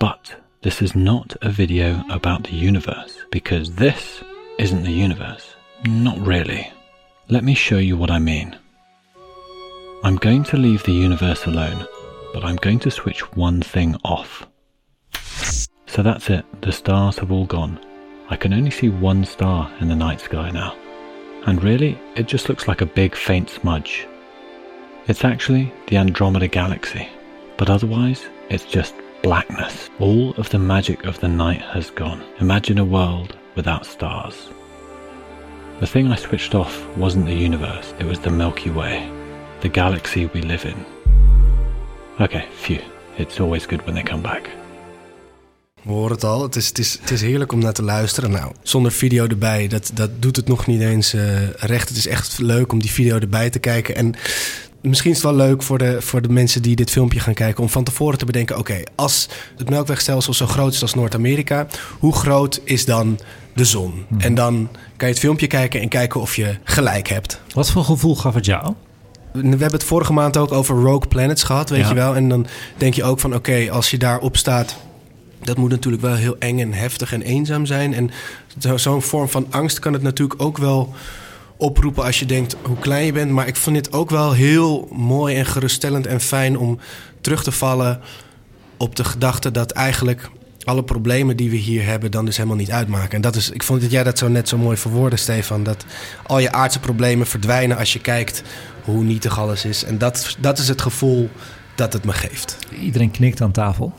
But 0.00 0.36
this 0.62 0.82
is 0.82 0.94
not 0.94 1.36
a 1.42 1.50
video 1.50 2.04
about 2.10 2.44
the 2.44 2.56
universe, 2.56 3.18
because 3.30 3.74
this 3.74 4.22
isn't 4.58 4.82
the 4.82 4.92
universe. 4.92 5.54
Not 5.84 6.18
really. 6.18 6.72
Let 7.28 7.44
me 7.44 7.54
show 7.54 7.78
you 7.78 7.96
what 7.96 8.10
I 8.10 8.18
mean. 8.18 8.56
I'm 10.02 10.16
going 10.16 10.44
to 10.44 10.56
leave 10.56 10.82
the 10.82 10.92
universe 10.92 11.46
alone, 11.46 11.86
but 12.32 12.44
I'm 12.44 12.56
going 12.56 12.78
to 12.80 12.90
switch 12.90 13.20
one 13.36 13.62
thing 13.62 13.96
off. 14.04 14.46
So 15.86 16.02
that's 16.02 16.30
it, 16.30 16.44
the 16.62 16.72
stars 16.72 17.18
have 17.18 17.32
all 17.32 17.46
gone. 17.46 17.78
I 18.28 18.36
can 18.36 18.52
only 18.52 18.70
see 18.70 18.88
one 18.88 19.24
star 19.24 19.70
in 19.80 19.88
the 19.88 19.96
night 19.96 20.20
sky 20.20 20.50
now. 20.50 20.76
And 21.46 21.62
really, 21.62 21.98
it 22.14 22.26
just 22.26 22.48
looks 22.48 22.68
like 22.68 22.80
a 22.80 22.86
big 22.86 23.14
faint 23.14 23.48
smudge. 23.48 24.06
It's 25.06 25.24
actually 25.24 25.72
the 25.86 25.96
Andromeda 25.96 26.48
Galaxy, 26.48 27.08
but 27.56 27.70
otherwise, 27.70 28.26
it's 28.50 28.64
just 28.64 28.94
blackness. 29.22 29.88
All 29.98 30.32
of 30.32 30.50
the 30.50 30.58
magic 30.58 31.06
of 31.06 31.18
the 31.20 31.28
night 31.28 31.62
has 31.62 31.90
gone. 31.90 32.22
Imagine 32.40 32.78
a 32.78 32.84
world 32.84 33.36
without 33.54 33.86
stars. 33.86 34.50
The 35.80 35.86
thing 35.86 36.12
I 36.12 36.16
switched 36.16 36.54
off 36.54 36.86
wasn't 36.96 37.26
the 37.26 37.36
universe, 37.36 37.94
it 37.98 38.06
was 38.06 38.18
the 38.18 38.30
Milky 38.30 38.70
Way, 38.70 39.08
the 39.60 39.68
galaxy 39.70 40.28
we 40.32 40.42
live 40.42 40.68
in. 40.68 40.74
Okay, 42.20 42.44
phew. 42.54 42.80
It's 43.16 43.40
always 43.40 43.66
good 43.66 43.84
when 43.84 43.94
they 43.94 44.02
come 44.02 44.20
back. 44.22 44.50
We 45.82 45.92
horen 45.92 46.10
het 46.10 46.24
al, 46.24 46.42
het 46.42 46.56
is, 46.56 46.66
het, 47.00 47.10
is, 47.10 47.20
heerlijk 47.20 47.52
om 47.52 47.58
naar 47.58 47.72
te 47.72 47.82
luisteren. 47.82 48.30
Nou, 48.30 48.52
zonder 48.62 48.92
video 48.92 49.26
erbij, 49.26 49.68
dat, 49.68 49.90
dat 49.94 50.22
doet 50.22 50.36
het 50.36 50.48
nog 50.48 50.66
niet 50.66 50.80
eens 50.80 51.14
uh, 51.14 51.50
recht. 51.50 51.88
Het 51.88 51.98
is 51.98 52.06
echt 52.06 52.38
leuk 52.38 52.72
om 52.72 52.80
die 52.80 52.90
video 52.90 53.18
erbij 53.18 53.50
te 53.50 53.58
kijken. 53.58 53.94
En 53.96 54.14
misschien 54.80 55.10
is 55.10 55.16
het 55.16 55.26
wel 55.26 55.46
leuk 55.46 55.62
voor 55.62 55.78
de, 55.78 56.02
voor 56.02 56.22
de 56.22 56.28
mensen 56.28 56.62
die 56.62 56.76
dit 56.76 56.90
filmpje 56.90 57.20
gaan 57.20 57.34
kijken... 57.34 57.62
om 57.62 57.68
van 57.68 57.84
tevoren 57.84 58.18
te 58.18 58.24
bedenken, 58.24 58.58
oké, 58.58 58.82
als 58.94 59.28
het 59.56 59.70
melkwegstelsel 59.70 60.34
zo 60.34 60.46
groot 60.46 60.72
is 60.72 60.82
als 60.82 60.94
Noord-Amerika... 60.94 61.66
hoe 61.98 62.14
groot 62.14 62.60
is 62.64 62.84
dan 62.84 63.18
de 63.58 63.64
zon? 63.64 64.04
Mhm. 64.08 64.20
En 64.20 64.34
dan 64.34 64.68
kan 64.96 65.08
je 65.08 65.14
het 65.14 65.18
filmpje 65.18 65.46
kijken 65.46 65.80
en 65.80 65.88
kijken 65.88 66.20
of 66.20 66.36
je 66.36 66.56
gelijk 66.64 67.08
hebt. 67.08 67.40
Wat 67.54 67.70
voor 67.70 67.84
gevoel 67.84 68.16
gaf 68.16 68.34
het 68.34 68.44
jou? 68.44 68.74
We 69.32 69.48
hebben 69.48 69.72
het 69.72 69.84
vorige 69.84 70.12
maand 70.12 70.36
ook 70.36 70.52
over 70.52 70.76
Rogue 70.76 71.08
Planets 71.08 71.42
gehad, 71.42 71.70
weet 71.70 71.88
je 71.88 71.94
wel. 71.94 72.16
En 72.16 72.28
dan 72.28 72.46
denk 72.76 72.94
je 72.94 73.04
ook 73.04 73.20
van, 73.20 73.34
oké, 73.34 73.68
als 73.70 73.90
je 73.90 73.98
daarop 73.98 74.36
staat... 74.36 74.76
dat 75.42 75.56
moet 75.56 75.70
natuurlijk 75.70 76.02
wel 76.02 76.14
heel 76.14 76.36
eng 76.38 76.58
en 76.58 76.72
heftig 76.72 77.12
en 77.12 77.22
eenzaam 77.22 77.66
zijn. 77.66 77.94
En 77.94 78.10
zo'n 78.74 79.02
vorm 79.02 79.28
van 79.28 79.46
angst 79.50 79.78
kan 79.78 79.92
het 79.92 80.02
natuurlijk 80.02 80.42
ook 80.42 80.58
wel 80.58 80.94
oproepen 81.56 82.04
als 82.04 82.18
je 82.18 82.26
denkt 82.26 82.56
hoe 82.62 82.78
klein 82.78 83.06
je 83.06 83.12
bent. 83.12 83.30
Maar 83.30 83.46
ik 83.46 83.56
vond 83.56 83.76
dit 83.76 83.92
ook 83.92 84.10
wel 84.10 84.32
heel 84.32 84.88
mooi 84.92 85.36
en 85.36 85.46
geruststellend 85.46 86.06
en 86.06 86.20
fijn 86.20 86.58
om 86.58 86.78
terug 87.20 87.42
te 87.42 87.52
vallen 87.52 88.00
op 88.76 88.96
de 88.96 89.04
gedachte 89.04 89.50
dat 89.50 89.70
eigenlijk 89.70 90.30
alle 90.64 90.84
problemen 90.84 91.36
die 91.36 91.50
we 91.50 91.56
hier 91.56 91.84
hebben 91.86 92.10
dan 92.10 92.24
dus 92.24 92.36
helemaal 92.36 92.58
niet 92.58 92.70
uitmaken. 92.70 93.10
En 93.10 93.20
dat 93.20 93.36
is, 93.36 93.50
ik 93.50 93.62
vond 93.62 93.80
dat 93.80 93.90
jij 93.90 94.04
dat 94.04 94.18
zo 94.18 94.28
net 94.28 94.48
zo 94.48 94.58
mooi 94.58 94.76
verwoordde, 94.76 95.16
Stefan. 95.16 95.62
Dat 95.62 95.84
al 96.26 96.38
je 96.38 96.52
aardse 96.52 96.80
problemen 96.80 97.26
verdwijnen 97.26 97.76
als 97.76 97.92
je 97.92 98.00
kijkt 98.00 98.42
hoe 98.84 99.04
nietig 99.04 99.38
alles 99.38 99.64
is. 99.64 99.84
En 99.84 99.98
dat, 99.98 100.36
dat 100.38 100.58
is 100.58 100.68
het 100.68 100.82
gevoel 100.82 101.30
dat 101.74 101.92
het 101.92 102.04
me 102.04 102.12
geeft. 102.12 102.58
Iedereen 102.80 103.10
knikt 103.10 103.40
aan 103.40 103.52
tafel. 103.52 103.92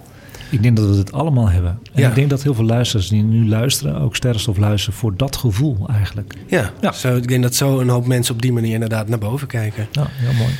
Ik 0.51 0.63
denk 0.63 0.77
dat 0.77 0.89
we 0.89 0.95
het 0.95 1.11
allemaal 1.11 1.49
hebben. 1.49 1.79
En 1.93 2.01
Ja. 2.01 2.09
ik 2.09 2.15
denk 2.15 2.29
dat 2.29 2.43
heel 2.43 2.53
veel 2.53 2.65
luisteraars 2.65 3.09
die 3.09 3.23
nu 3.23 3.47
luisteren... 3.47 4.01
ook 4.01 4.15
sterrenstof 4.15 4.57
luisteren 4.57 4.99
voor 4.99 5.15
dat 5.17 5.35
gevoel 5.35 5.87
eigenlijk. 5.89 6.33
Ja, 6.47 6.71
Ja. 6.81 6.91
Zo, 6.91 7.15
ik 7.15 7.27
denk 7.27 7.43
dat 7.43 7.55
zo 7.55 7.79
een 7.79 7.89
hoop 7.89 8.07
mensen 8.07 8.33
op 8.35 8.41
die 8.41 8.53
manier 8.53 8.73
inderdaad 8.73 9.07
naar 9.07 9.19
boven 9.19 9.47
kijken. 9.47 9.87
Ja, 9.91 10.07
heel 10.09 10.33
mooi. 10.33 10.53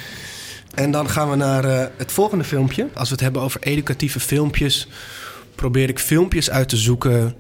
En 0.74 0.92
dan 0.92 1.10
gaan 1.10 1.30
we 1.30 1.36
naar 1.36 1.64
eh, 1.66 1.86
het 1.98 2.12
volgende 2.12 2.44
filmpje. 2.44 2.88
Als 2.94 3.08
we 3.08 3.14
het 3.14 3.24
hebben 3.24 3.42
over 3.42 3.62
educatieve 3.62 4.20
filmpjes, 4.20 4.88
probeer 5.60 5.90
ik 5.90 6.00
filmpjes 6.00 6.50
uit 6.50 6.70
te 6.70 6.78
zoeken 6.78 7.36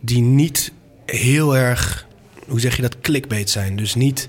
die 0.00 0.20
niet 0.20 0.72
heel 1.06 1.56
erg, 1.56 2.06
hoe 2.48 2.60
zeg 2.60 2.76
je 2.76 2.82
dat, 2.82 3.00
clickbait 3.00 3.50
zijn. 3.50 3.76
Dus 3.76 3.94
niet 3.94 4.28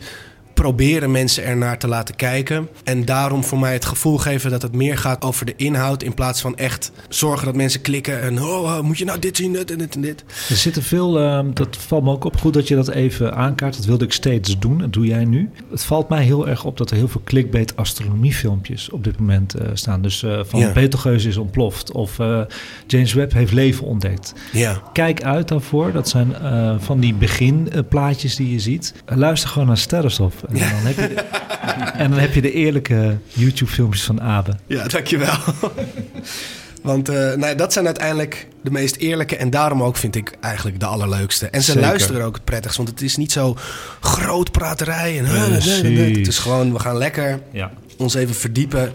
proberen 0.53 1.11
mensen 1.11 1.43
ernaar 1.43 1.77
te 1.77 1.88
laten 1.88 2.15
kijken. 2.15 2.69
En 2.84 3.05
daarom 3.05 3.43
voor 3.43 3.59
mij 3.59 3.73
het 3.73 3.85
gevoel 3.85 4.17
geven 4.17 4.51
dat 4.51 4.61
het 4.61 4.75
meer 4.75 4.97
gaat 4.97 5.23
over 5.23 5.45
de 5.45 5.53
inhoud. 5.55 6.03
In 6.03 6.13
plaats 6.13 6.41
van 6.41 6.57
echt 6.57 6.91
zorgen 7.09 7.45
dat 7.45 7.55
mensen 7.55 7.81
klikken 7.81 8.21
en 8.21 8.41
oh, 8.41 8.63
oh, 8.63 8.80
moet 8.80 8.97
je 8.97 9.05
nou 9.05 9.19
dit 9.19 9.38
zien, 9.38 9.53
dit 9.53 9.71
en 9.71 9.77
dit 9.77 9.95
en 9.95 10.01
dit. 10.01 10.23
Er 10.49 10.55
zitten 10.55 10.84
veel, 10.84 11.19
ehm, 11.19 11.53
dat 11.53 11.77
valt 11.77 12.03
me 12.03 12.11
ook 12.11 12.23
op. 12.23 12.38
Goed 12.38 12.53
dat 12.53 12.67
je 12.67 12.75
dat 12.75 12.89
even 12.89 13.35
aankaart. 13.35 13.75
Dat 13.75 13.85
wilde 13.85 14.05
ik 14.05 14.13
steeds 14.13 14.59
doen. 14.59 14.77
Dat 14.77 14.93
doe 14.93 15.05
jij 15.05 15.25
nu. 15.25 15.49
Het 15.71 15.84
valt 15.84 16.09
mij 16.09 16.23
heel 16.23 16.47
erg 16.47 16.65
op 16.65 16.77
dat 16.77 16.91
er 16.91 16.97
heel 16.97 17.07
veel 17.07 17.21
clickbait 17.23 17.75
astronomiefilmpjes 17.75 18.89
op 18.89 19.03
dit 19.03 19.19
moment 19.19 19.53
eh, 19.53 19.67
staan. 19.73 20.01
Dus 20.01 20.23
eh, 20.23 20.39
van 20.45 20.59
Ja. 20.59 20.71
Betelgeuse 20.71 21.27
is 21.27 21.38
ontploft. 21.38 21.91
Of 21.91 22.19
eh, 22.19 22.41
James 22.88 23.13
Webb 23.13 23.34
heeft 23.34 23.51
leven 23.51 23.85
ontdekt. 23.85 24.34
Ja. 24.51 24.81
Kijk 24.93 25.23
uit 25.23 25.47
daarvoor. 25.47 25.91
Dat 25.91 26.09
zijn 26.09 26.35
van 26.80 26.99
die 26.99 27.13
beginplaatjes 27.13 28.35
die 28.35 28.51
je 28.51 28.59
ziet. 28.59 28.93
Luister 29.05 29.49
gewoon 29.49 29.67
naar 29.67 29.77
Sterrenstof. 29.77 30.34
En, 30.61 30.69
dan, 30.71 30.85
heb 30.85 30.95
je 30.95 31.15
de, 31.15 31.21
en 31.97 32.09
dan 32.09 32.19
heb 32.19 32.34
je 32.34 32.41
de 32.41 32.51
eerlijke 32.51 33.17
YouTube-filmpjes 33.27 34.03
van 34.03 34.21
Abe. 34.21 34.55
Ja, 34.67 34.88
dankjewel. 34.88 35.35
Want 36.81 37.09
eh, 37.09 37.34
nou, 37.34 37.55
dat 37.55 37.73
zijn 37.73 37.85
uiteindelijk 37.85 38.47
de 38.63 38.71
meest 38.71 38.95
eerlijke 38.95 39.35
en 39.35 39.49
daarom 39.49 39.84
ook 39.84 39.97
vind 39.97 40.15
ik 40.15 40.34
eigenlijk 40.41 40.80
de 40.80 40.85
allerleukste. 40.85 41.47
En 41.47 41.61
ze 41.61 41.71
Zeker. 41.71 41.88
luisteren 41.88 42.25
ook 42.25 42.35
het 42.35 42.43
prettigst, 42.43 42.77
want 42.77 42.89
het 42.89 43.01
is 43.01 43.17
niet 43.17 43.31
zo 43.31 43.57
groot 43.99 44.51
praterij. 44.51 45.17
En, 45.19 45.25
Precies. 45.49 46.17
het 46.17 46.27
is 46.27 46.39
gewoon, 46.39 46.73
we 46.73 46.80
gaan 46.80 46.97
lekker 46.97 47.39
Ja. 47.51 47.71
ons 47.97 48.13
even 48.13 48.35
verdiepen 48.35 48.91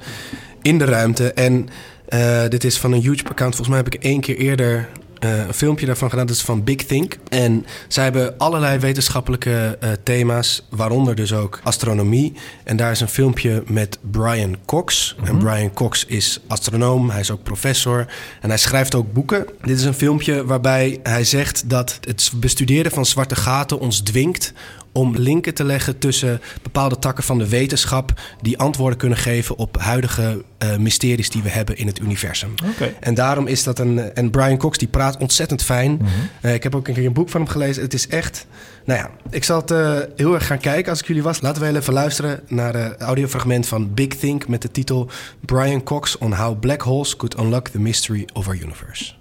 in 0.63 0.79
de 0.79 0.85
ruimte. 0.85 1.33
En 1.33 1.69
eh, 2.09 2.43
dit 2.49 2.65
is 2.65 2.79
van 2.79 2.93
een 2.93 3.01
YouTube-account. 3.01 3.55
Volgens 3.55 3.77
mij 3.77 3.85
heb 3.85 3.95
ik 3.95 4.03
één 4.05 4.21
keer 4.21 4.37
eerder 4.37 4.89
eh, 5.19 5.47
een 5.47 5.55
filmpje 5.55 5.87
daarvan 5.87 6.11
gedaan. 6.11 6.27
Dat 6.27 6.37
is 6.37 6.43
van 6.43 6.65
Big 6.65 6.77
Think. 6.77 7.17
En 7.29 7.67
zij 7.89 8.05
hebben 8.05 8.39
allerlei 8.39 8.79
wetenschappelijke 8.79 9.77
eh, 9.81 9.91
thema's, 10.03 10.67
waaronder 10.71 11.15
dus 11.15 11.33
ook 11.33 11.61
astronomie. 11.63 12.33
En 12.65 12.77
daar 12.77 12.91
is 12.91 13.01
een 13.01 13.09
filmpje 13.09 13.63
met 13.67 13.99
Brian 14.11 14.57
Cox. 14.67 15.17
En 15.25 15.39
Brian 15.39 15.73
Cox 15.73 16.05
is 16.05 16.41
astronoom, 16.47 17.11
hij 17.11 17.21
is 17.21 17.31
ook 17.31 17.43
professor 17.43 18.07
en 18.41 18.49
hij 18.49 18.59
schrijft 18.59 18.95
ook 18.95 19.13
boeken. 19.13 19.47
Dit 19.63 19.79
is 19.79 19.85
een 19.85 19.95
filmpje 19.95 20.45
waarbij 20.45 21.01
hij 21.03 21.25
zegt 21.25 21.71
dat 21.71 21.99
het 22.01 22.33
bestuderen 22.37 22.93
van 22.93 23.07
zwarte 23.07 23.37
gaten 23.37 23.81
ons 23.81 24.01
dwingt 24.01 24.53
om 24.99 25.17
linken 25.17 25.55
te 25.55 25.65
leggen 25.65 25.99
tussen 25.99 26.41
bepaalde 26.63 26.99
takken 26.99 27.25
van 27.25 27.39
de 27.39 27.49
wetenschap 27.49 28.21
die 28.41 28.59
antwoorden 28.59 28.99
kunnen 28.99 29.19
geven 29.19 29.57
op 29.57 29.77
huidige 29.77 30.45
eh, 30.59 30.77
mysteries 30.77 31.31
die 31.31 31.43
we 31.43 31.49
hebben 31.49 31.77
in 31.77 31.87
het 31.87 32.01
universum. 32.01 32.55
Oké. 32.71 32.95
En 33.01 33.15
daarom 33.15 33.47
is 33.47 33.63
dat 33.63 33.79
een. 33.79 34.15
En 34.15 34.31
Brian 34.31 34.57
Cox 34.57 34.79
die 34.79 34.89
praat 34.89 35.17
ontzettend 35.17 35.63
fijn. 35.63 36.01
Eh, 36.41 36.55
ik 36.55 36.63
heb 36.63 36.75
ook 36.75 36.89
een 36.89 36.95
keer 36.95 37.07
een 37.07 37.13
boek 37.13 37.29
van 37.29 37.41
hem 37.41 37.51
gelezen. 37.51 37.83
Het 37.83 37.95
is 37.95 38.09
echt. 38.09 38.47
Nou 38.85 39.01
ja, 39.01 39.11
ik 39.31 39.45
zal 39.45 39.61
het 39.61 39.71
eh, 39.71 39.99
heel 40.17 40.35
erg 40.35 40.47
gaan 40.47 40.59
kijken 40.59 40.91
als 40.91 41.01
ik 41.01 41.07
jullie 41.07 41.23
was. 41.23 41.41
Laten 41.41 41.63
we 41.63 41.79
even 41.79 41.93
luisteren 41.93 42.41
naar 42.47 42.75
het 42.75 43.01
audiofragment 43.01 43.67
van 43.67 43.95
Big 43.95 44.09
Think 44.09 44.49
met 44.49 44.63
de 44.63 44.71
titel 44.71 45.11
Brian 45.41 45.83
Cox 45.83 46.19
on 46.19 46.33
how 46.33 46.61
black 46.61 46.81
holes 46.81 47.17
could 47.17 47.39
unlock 47.39 47.69
the 47.69 47.81
mystery 47.81 48.29
of 48.33 48.47
our 48.47 48.57
universe. 48.57 49.13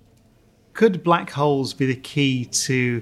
Could 0.72 1.04
black 1.04 1.32
holes 1.32 1.76
be 1.76 1.86
the 1.86 2.00
key 2.00 2.48
to 2.66 3.02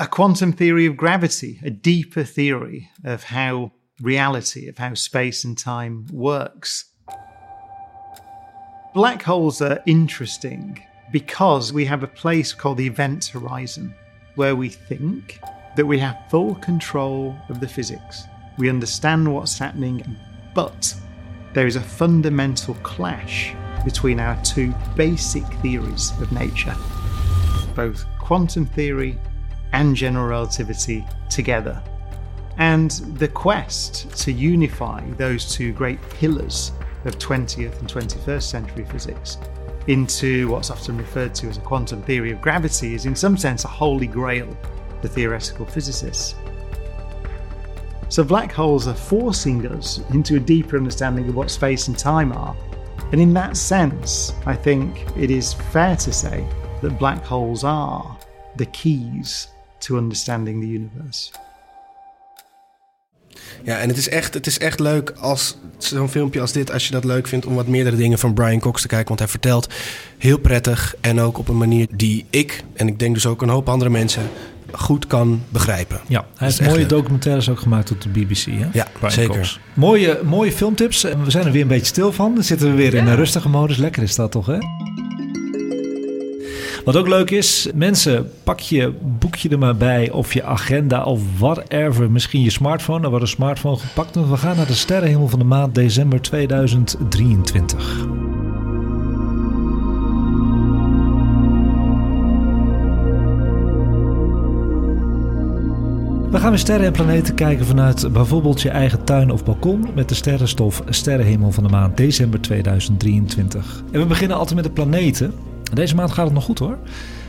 a 0.00 0.06
quantum 0.06 0.50
theory 0.50 0.86
of 0.86 0.96
gravity, 0.96 1.60
a 1.62 1.68
deeper 1.68 2.24
theory 2.24 2.88
of 3.04 3.22
how 3.22 3.70
reality, 4.00 4.66
of 4.66 4.78
how 4.78 4.94
space 4.94 5.44
and 5.44 5.58
time 5.58 6.06
works? 6.10 6.86
Black 8.94 9.22
holes 9.22 9.60
are 9.60 9.82
interesting 9.84 10.82
because 11.12 11.70
we 11.70 11.84
have 11.84 12.02
a 12.02 12.06
place 12.06 12.54
called 12.54 12.78
the 12.78 12.86
event 12.86 13.26
horizon 13.26 13.94
where 14.36 14.56
we 14.56 14.70
think 14.70 15.38
that 15.76 15.84
we 15.84 15.98
have 15.98 16.16
full 16.30 16.54
control 16.54 17.36
of 17.50 17.60
the 17.60 17.68
physics. 17.68 18.24
We 18.56 18.70
understand 18.70 19.30
what's 19.30 19.58
happening, 19.58 20.02
but 20.54 20.94
there 21.52 21.66
is 21.66 21.76
a 21.76 21.82
fundamental 21.82 22.72
clash 22.76 23.54
between 23.84 24.18
our 24.18 24.42
two 24.44 24.72
basic 24.96 25.44
theories 25.60 26.12
of 26.22 26.32
nature, 26.32 26.74
both 27.74 28.06
quantum 28.18 28.64
theory 28.64 29.18
and 29.72 29.94
general 29.94 30.26
relativity 30.26 31.06
together. 31.28 31.82
And 32.58 32.90
the 33.18 33.28
quest 33.28 34.10
to 34.24 34.32
unify 34.32 35.08
those 35.12 35.50
two 35.50 35.72
great 35.72 36.00
pillars 36.10 36.72
of 37.04 37.18
20th 37.18 37.78
and 37.80 37.88
21st 37.88 38.42
century 38.42 38.84
physics 38.84 39.38
into 39.86 40.48
what's 40.48 40.70
often 40.70 40.98
referred 40.98 41.34
to 41.36 41.48
as 41.48 41.56
a 41.56 41.60
quantum 41.60 42.02
theory 42.02 42.32
of 42.32 42.40
gravity 42.40 42.94
is, 42.94 43.06
in 43.06 43.16
some 43.16 43.36
sense, 43.36 43.64
a 43.64 43.68
holy 43.68 44.06
grail 44.06 44.54
for 45.00 45.08
theoretical 45.08 45.64
physicists. 45.64 46.34
So, 48.08 48.24
black 48.24 48.52
holes 48.52 48.86
are 48.88 48.94
forcing 48.94 49.66
us 49.68 50.00
into 50.10 50.36
a 50.36 50.40
deeper 50.40 50.76
understanding 50.76 51.28
of 51.28 51.36
what 51.36 51.50
space 51.50 51.88
and 51.88 51.96
time 51.96 52.32
are. 52.32 52.56
And 53.12 53.20
in 53.20 53.32
that 53.34 53.56
sense, 53.56 54.32
I 54.46 54.54
think 54.54 55.06
it 55.16 55.30
is 55.30 55.54
fair 55.54 55.96
to 55.96 56.12
say 56.12 56.46
that 56.82 56.98
black 56.98 57.24
holes 57.24 57.64
are 57.64 58.18
the 58.56 58.66
keys 58.66 59.48
to 59.80 59.96
understanding 59.96 60.60
the 60.60 60.66
universe. 60.68 61.30
Ja, 63.64 63.78
en 63.78 63.88
het 63.88 63.96
is 63.98 64.08
echt, 64.08 64.34
het 64.34 64.46
is 64.46 64.58
echt 64.58 64.80
leuk 64.80 65.10
als 65.10 65.56
zo'n 65.78 66.08
filmpje 66.08 66.40
als 66.40 66.52
dit, 66.52 66.72
als 66.72 66.86
je 66.86 66.92
dat 66.92 67.04
leuk 67.04 67.26
vindt, 67.28 67.46
om 67.46 67.54
wat 67.54 67.66
meerdere 67.66 67.96
dingen 67.96 68.18
van 68.18 68.34
Brian 68.34 68.60
Cox 68.60 68.82
te 68.82 68.88
kijken. 68.88 69.08
Want 69.08 69.18
hij 69.20 69.28
vertelt 69.28 69.68
heel 70.18 70.38
prettig 70.38 70.94
en 71.00 71.20
ook 71.20 71.38
op 71.38 71.48
een 71.48 71.58
manier 71.58 71.86
die 71.96 72.24
ik, 72.30 72.62
en 72.74 72.88
ik 72.88 72.98
denk 72.98 73.14
dus 73.14 73.26
ook 73.26 73.42
een 73.42 73.48
hoop 73.48 73.68
andere 73.68 73.90
mensen, 73.90 74.22
goed 74.72 75.06
kan 75.06 75.42
begrijpen. 75.48 76.00
Ja, 76.08 76.26
hij 76.36 76.48
heeft 76.48 76.60
mooie 76.60 76.76
leuk. 76.76 76.88
documentaires 76.88 77.48
ook 77.48 77.60
gemaakt 77.60 77.90
op 77.90 78.00
de 78.00 78.08
BBC. 78.08 78.44
Hè? 78.44 78.66
Ja, 78.72 78.86
Brian 78.92 79.10
zeker. 79.12 79.34
Cox. 79.36 79.60
Mooie, 79.74 80.20
mooie 80.24 80.52
filmtips. 80.52 81.04
En 81.04 81.24
We 81.24 81.30
zijn 81.30 81.46
er 81.46 81.52
weer 81.52 81.62
een 81.62 81.68
beetje 81.68 81.86
stil 81.86 82.12
van. 82.12 82.34
Dan 82.34 82.44
zitten 82.44 82.70
we 82.70 82.76
weer 82.76 82.94
in 82.94 83.06
een 83.06 83.16
rustige 83.16 83.48
modus. 83.48 83.76
Lekker 83.76 84.02
is 84.02 84.14
dat 84.14 84.30
toch, 84.32 84.46
hè? 84.46 84.58
Wat 86.84 86.96
ook 86.96 87.08
leuk 87.08 87.30
is, 87.30 87.68
mensen, 87.74 88.30
pak 88.44 88.60
je 88.60 88.92
boekje 89.18 89.48
er 89.48 89.58
maar 89.58 89.76
bij 89.76 90.10
of 90.10 90.32
je 90.32 90.44
agenda 90.44 91.02
of 91.02 91.20
whatever. 91.38 92.10
Misschien 92.10 92.42
je 92.42 92.50
smartphone. 92.50 93.02
Er 93.04 93.08
wordt 93.08 93.24
een 93.24 93.30
smartphone 93.30 93.76
gepakt. 93.76 94.14
Want 94.14 94.28
we 94.28 94.36
gaan 94.36 94.56
naar 94.56 94.66
de 94.66 94.74
sterrenhemel 94.74 95.28
van 95.28 95.38
de 95.38 95.44
maand 95.44 95.74
december 95.74 96.20
2023. 96.20 98.06
We 106.30 106.38
gaan 106.38 106.50
weer 106.50 106.58
sterren 106.58 106.86
en 106.86 106.92
planeten 106.92 107.34
kijken 107.34 107.66
vanuit 107.66 108.12
bijvoorbeeld 108.12 108.62
je 108.62 108.70
eigen 108.70 109.04
tuin 109.04 109.30
of 109.30 109.44
balkon 109.44 109.86
met 109.94 110.08
de 110.08 110.14
sterrenstof 110.14 110.82
Sterrenhemel 110.88 111.50
van 111.50 111.62
de 111.62 111.70
maand 111.70 111.96
december 111.96 112.40
2023. 112.40 113.82
En 113.92 114.00
we 114.00 114.06
beginnen 114.06 114.36
altijd 114.36 114.54
met 114.54 114.64
de 114.64 114.70
planeten. 114.70 115.34
Deze 115.74 115.94
maand 115.94 116.10
gaat 116.10 116.24
het 116.24 116.34
nog 116.34 116.44
goed 116.44 116.58
hoor. 116.58 116.78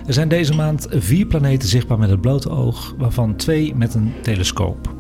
Er 0.06 0.14
zijn 0.14 0.28
deze 0.28 0.56
maand 0.56 0.88
vier 0.90 1.26
planeten 1.26 1.70
zichtbaar 1.70 2.00
met 2.00 2.10
het 2.10 2.22
blote 2.22 2.50
oog, 2.50 2.96
waarvan 2.98 3.36
twee 3.36 3.76
met 3.76 3.94
een 3.94 4.14
telescoop. 4.22 4.94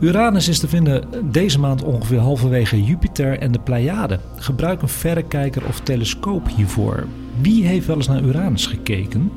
Uranus 0.00 0.48
is 0.48 0.58
te 0.58 0.68
vinden 0.68 1.04
deze 1.24 1.58
maand 1.58 1.82
ongeveer 1.82 2.18
halverwege 2.18 2.84
Jupiter 2.84 3.38
en 3.38 3.52
de 3.52 3.58
Pleiaden. 3.60 4.20
Gebruik 4.36 4.82
een 4.82 4.88
verrekijker 4.88 5.66
of 5.66 5.80
telescoop 5.80 6.48
hiervoor. 6.56 7.06
Wie 7.40 7.66
heeft 7.66 7.86
wel 7.86 7.96
eens 7.96 8.08
naar 8.08 8.22
Uranus 8.22 8.66
gekeken? 8.66 9.30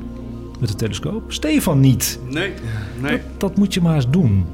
Met 0.60 0.68
de 0.68 0.74
telescoop? 0.74 1.32
Stefan 1.32 1.80
niet. 1.80 2.20
Nee, 2.30 2.52
nee. 3.00 3.10
Dat, 3.10 3.20
dat 3.38 3.56
moet 3.56 3.74
je 3.74 3.80
maar 3.80 3.94
eens 3.94 4.10
doen. 4.10 4.44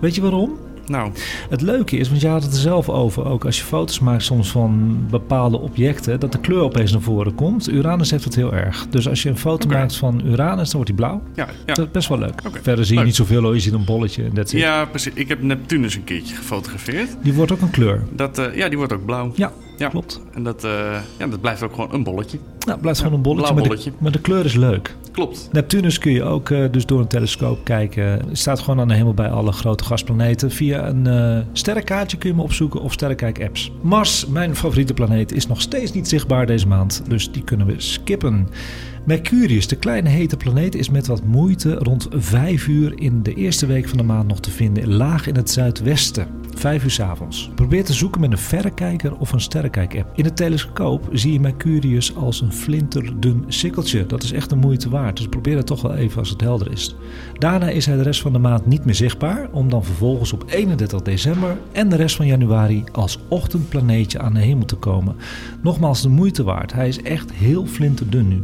Weet 0.00 0.14
je 0.14 0.20
waarom? 0.20 0.56
Nou, 0.86 1.12
Het 1.50 1.60
leuke 1.60 1.96
is, 1.96 2.08
want 2.08 2.20
je 2.20 2.28
had 2.28 2.42
het 2.42 2.52
er 2.52 2.58
zelf 2.58 2.88
over, 2.88 3.24
ook 3.26 3.44
als 3.44 3.58
je 3.58 3.64
foto's 3.64 3.98
maakt 3.98 4.22
soms 4.22 4.50
van 4.50 4.98
bepaalde 5.10 5.58
objecten, 5.58 6.20
dat 6.20 6.32
de 6.32 6.38
kleur 6.40 6.60
opeens 6.60 6.92
naar 6.92 7.00
voren 7.00 7.34
komt. 7.34 7.68
Uranus 7.68 8.10
heeft 8.10 8.24
het 8.24 8.34
heel 8.34 8.54
erg. 8.54 8.86
Dus 8.90 9.08
als 9.08 9.22
je 9.22 9.28
een 9.28 9.38
foto 9.38 9.68
maakt 9.68 9.96
van 9.96 10.22
Uranus, 10.26 10.70
dan 10.70 10.80
wordt 10.80 10.86
die 10.86 10.94
blauw. 10.94 11.22
ja, 11.34 11.46
Dat 11.66 11.76
ja. 11.76 11.82
is 11.82 11.90
best 11.90 12.08
wel 12.08 12.18
leuk. 12.18 12.40
Verder 12.62 12.84
zie 12.84 12.92
je 12.94 12.98
leuk. 13.00 13.04
niet 13.08 13.16
zoveel 13.16 13.42
hoor, 13.42 13.54
je 13.54 13.60
ziet 13.60 13.72
een 13.72 13.84
bolletje 13.84 14.24
en 14.24 14.34
dat 14.34 14.50
Ja, 14.50 14.84
precies. 14.84 15.12
Ik 15.14 15.28
heb 15.28 15.42
Neptunus 15.42 15.94
een 15.94 16.04
keertje 16.04 16.34
gefotografeerd. 16.34 17.16
Die 17.22 17.32
wordt 17.32 17.52
ook 17.52 17.60
een 17.60 17.70
kleur. 17.70 18.02
Dat, 18.12 18.38
eh, 18.38 18.56
ja, 18.56 18.68
die 18.68 18.78
wordt 18.78 18.92
ook 18.92 19.04
blauw. 19.04 19.32
Ja, 19.34 19.52
Ja, 19.76 19.88
Klopt. 19.88 20.20
En 20.34 20.42
dat, 20.42 20.64
eh, 20.64 20.96
ja, 21.18 21.26
dat 21.26 21.40
blijft 21.40 21.62
ook 21.62 21.74
gewoon 21.74 21.92
een 21.92 22.02
bolletje. 22.02 22.38
Nou, 22.58 22.70
het 22.70 22.80
blijft 22.80 22.98
gewoon 22.98 23.14
een 23.14 23.22
bolletje, 23.22 23.54
maar 23.54 23.62
de- 23.62 23.68
bolletje. 23.68 23.92
Maar, 23.98 24.12
de, 24.12 24.20
kleur 24.20 24.44
is 24.44 24.54
leuk. 24.54 24.96
Klopt. 25.12 25.48
Neptunus 25.52 25.98
kun 25.98 26.12
je 26.12 26.22
ook 26.22 26.50
eh, 26.50 26.64
dus 26.70 26.86
door 26.86 27.00
een 27.00 27.06
telescoop 27.06 27.64
kijken. 27.64 28.04
Het 28.04 28.38
staat 28.38 28.60
gewoon 28.60 28.80
aan 28.80 28.88
de 28.88 28.94
hemel 28.94 29.14
bij 29.14 29.28
alle 29.30 29.52
grote 29.52 29.84
gasplaneten. 29.84 30.50
Via 30.50 30.88
een 30.88 31.06
eh, 31.06 31.38
sterrenkaartje 31.52 32.16
kun 32.16 32.28
je 32.28 32.34
hem 32.34 32.44
opzoeken 32.44 32.80
of 32.80 32.92
sterrenkijk-apps. 32.92 33.72
Mars, 33.80 34.26
mijn 34.26 34.56
favoriete 34.56 34.94
planeet, 34.94 35.32
is 35.32 35.46
nog 35.46 35.60
steeds 35.60 35.92
niet 35.92 36.08
zichtbaar 36.08 36.46
deze 36.46 36.68
maand. 36.68 37.02
Dus 37.08 37.32
die 37.32 37.42
kunnen 37.44 37.66
we 37.66 37.74
skippen. 37.76 38.48
Mercurius, 39.06 39.68
de 39.68 39.76
kleine 39.76 40.08
hete 40.08 40.36
planeet, 40.36 40.74
is 40.74 40.90
met 40.90 41.06
wat 41.06 41.24
moeite 41.24 41.74
rond 41.74 42.06
5 42.10 42.66
uur 42.66 43.00
in 43.00 43.22
de 43.22 43.34
eerste 43.34 43.66
week 43.66 43.88
van 43.88 43.98
de 43.98 44.04
maand 44.04 44.28
nog 44.28 44.40
te 44.40 44.50
vinden. 44.50 44.92
Laag 44.92 45.26
in 45.26 45.36
het 45.36 45.50
zuidwesten. 45.50 46.28
5 46.54 46.84
uur 46.84 46.90
's 46.90 47.00
avonds. 47.00 47.50
Probeer 47.54 47.84
te 47.84 47.92
zoeken 47.92 48.20
met 48.20 48.32
een 48.32 48.38
verrekijker 48.38 49.16
of 49.16 49.32
een 49.32 49.40
sterrenkijk-app. 49.40 50.10
In 50.14 50.24
de 50.24 50.32
telescoop 50.32 51.08
zie 51.12 51.32
je 51.32 51.40
Mercurius 51.40 52.14
als 52.14 52.40
een 52.40 52.52
flinterdun 52.52 53.44
sikkeltje. 53.48 54.06
Dat 54.06 54.22
is 54.22 54.32
echt 54.32 54.50
de 54.50 54.56
moeite 54.56 54.88
waard. 54.88 55.16
Dus 55.16 55.28
probeer 55.28 55.56
het 55.56 55.66
toch 55.66 55.82
wel 55.82 55.94
even 55.94 56.18
als 56.18 56.30
het 56.30 56.40
helder 56.40 56.72
is. 56.72 56.96
Daarna 57.38 57.68
is 57.68 57.86
hij 57.86 57.96
de 57.96 58.02
rest 58.02 58.20
van 58.20 58.32
de 58.32 58.38
maand 58.38 58.66
niet 58.66 58.84
meer 58.84 58.94
zichtbaar. 58.94 59.48
Om 59.52 59.70
dan 59.70 59.84
vervolgens 59.84 60.32
op 60.32 60.44
31 60.48 61.02
december 61.02 61.58
en 61.72 61.88
de 61.88 61.96
rest 61.96 62.16
van 62.16 62.26
januari 62.26 62.84
als 62.92 63.18
ochtendplaneetje 63.28 64.18
aan 64.18 64.34
de 64.34 64.40
hemel 64.40 64.64
te 64.64 64.76
komen. 64.76 65.16
Nogmaals 65.62 66.02
de 66.02 66.08
moeite 66.08 66.42
waard. 66.42 66.72
Hij 66.72 66.88
is 66.88 67.02
echt 67.02 67.32
heel 67.32 67.66
flinterdun 67.66 68.28
nu. 68.28 68.40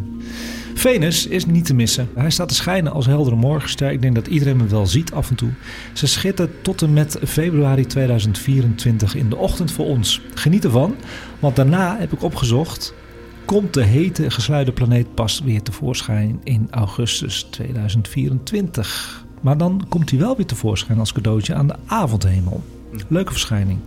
Venus 0.74 1.26
is 1.26 1.46
niet 1.46 1.64
te 1.64 1.74
missen. 1.74 2.08
Hij 2.14 2.30
staat 2.30 2.48
te 2.48 2.54
schijnen 2.54 2.92
als 2.92 3.06
heldere 3.06 3.36
morgenster. 3.36 3.90
Ik 3.90 4.02
denk 4.02 4.14
dat 4.14 4.26
iedereen 4.26 4.58
hem 4.58 4.68
wel 4.68 4.86
ziet 4.86 5.12
af 5.12 5.30
en 5.30 5.36
toe. 5.36 5.50
Ze 5.92 6.06
schittert 6.06 6.64
tot 6.64 6.82
en 6.82 6.92
met 6.92 7.18
februari 7.24 7.86
2024 7.86 9.14
in 9.14 9.28
de 9.28 9.36
ochtend 9.36 9.72
voor 9.72 9.86
ons. 9.86 10.20
Geniet 10.34 10.64
ervan, 10.64 10.94
want 11.38 11.56
daarna 11.56 11.96
heb 11.98 12.12
ik 12.12 12.22
opgezocht. 12.22 12.94
Komt 13.52 13.74
de 13.74 13.82
hete 13.82 14.30
gesluide 14.30 14.72
planeet 14.72 15.14
pas 15.14 15.40
weer 15.40 15.62
tevoorschijn 15.62 16.40
in 16.44 16.66
augustus 16.70 17.42
2024. 17.42 19.24
Maar 19.40 19.56
dan 19.56 19.84
komt 19.88 20.10
hij 20.10 20.18
wel 20.18 20.36
weer 20.36 20.46
tevoorschijn 20.46 20.98
als 20.98 21.12
cadeautje 21.12 21.54
aan 21.54 21.66
de 21.66 21.74
avondhemel. 21.86 22.62
Leuke 23.08 23.32
verschijning. 23.32 23.78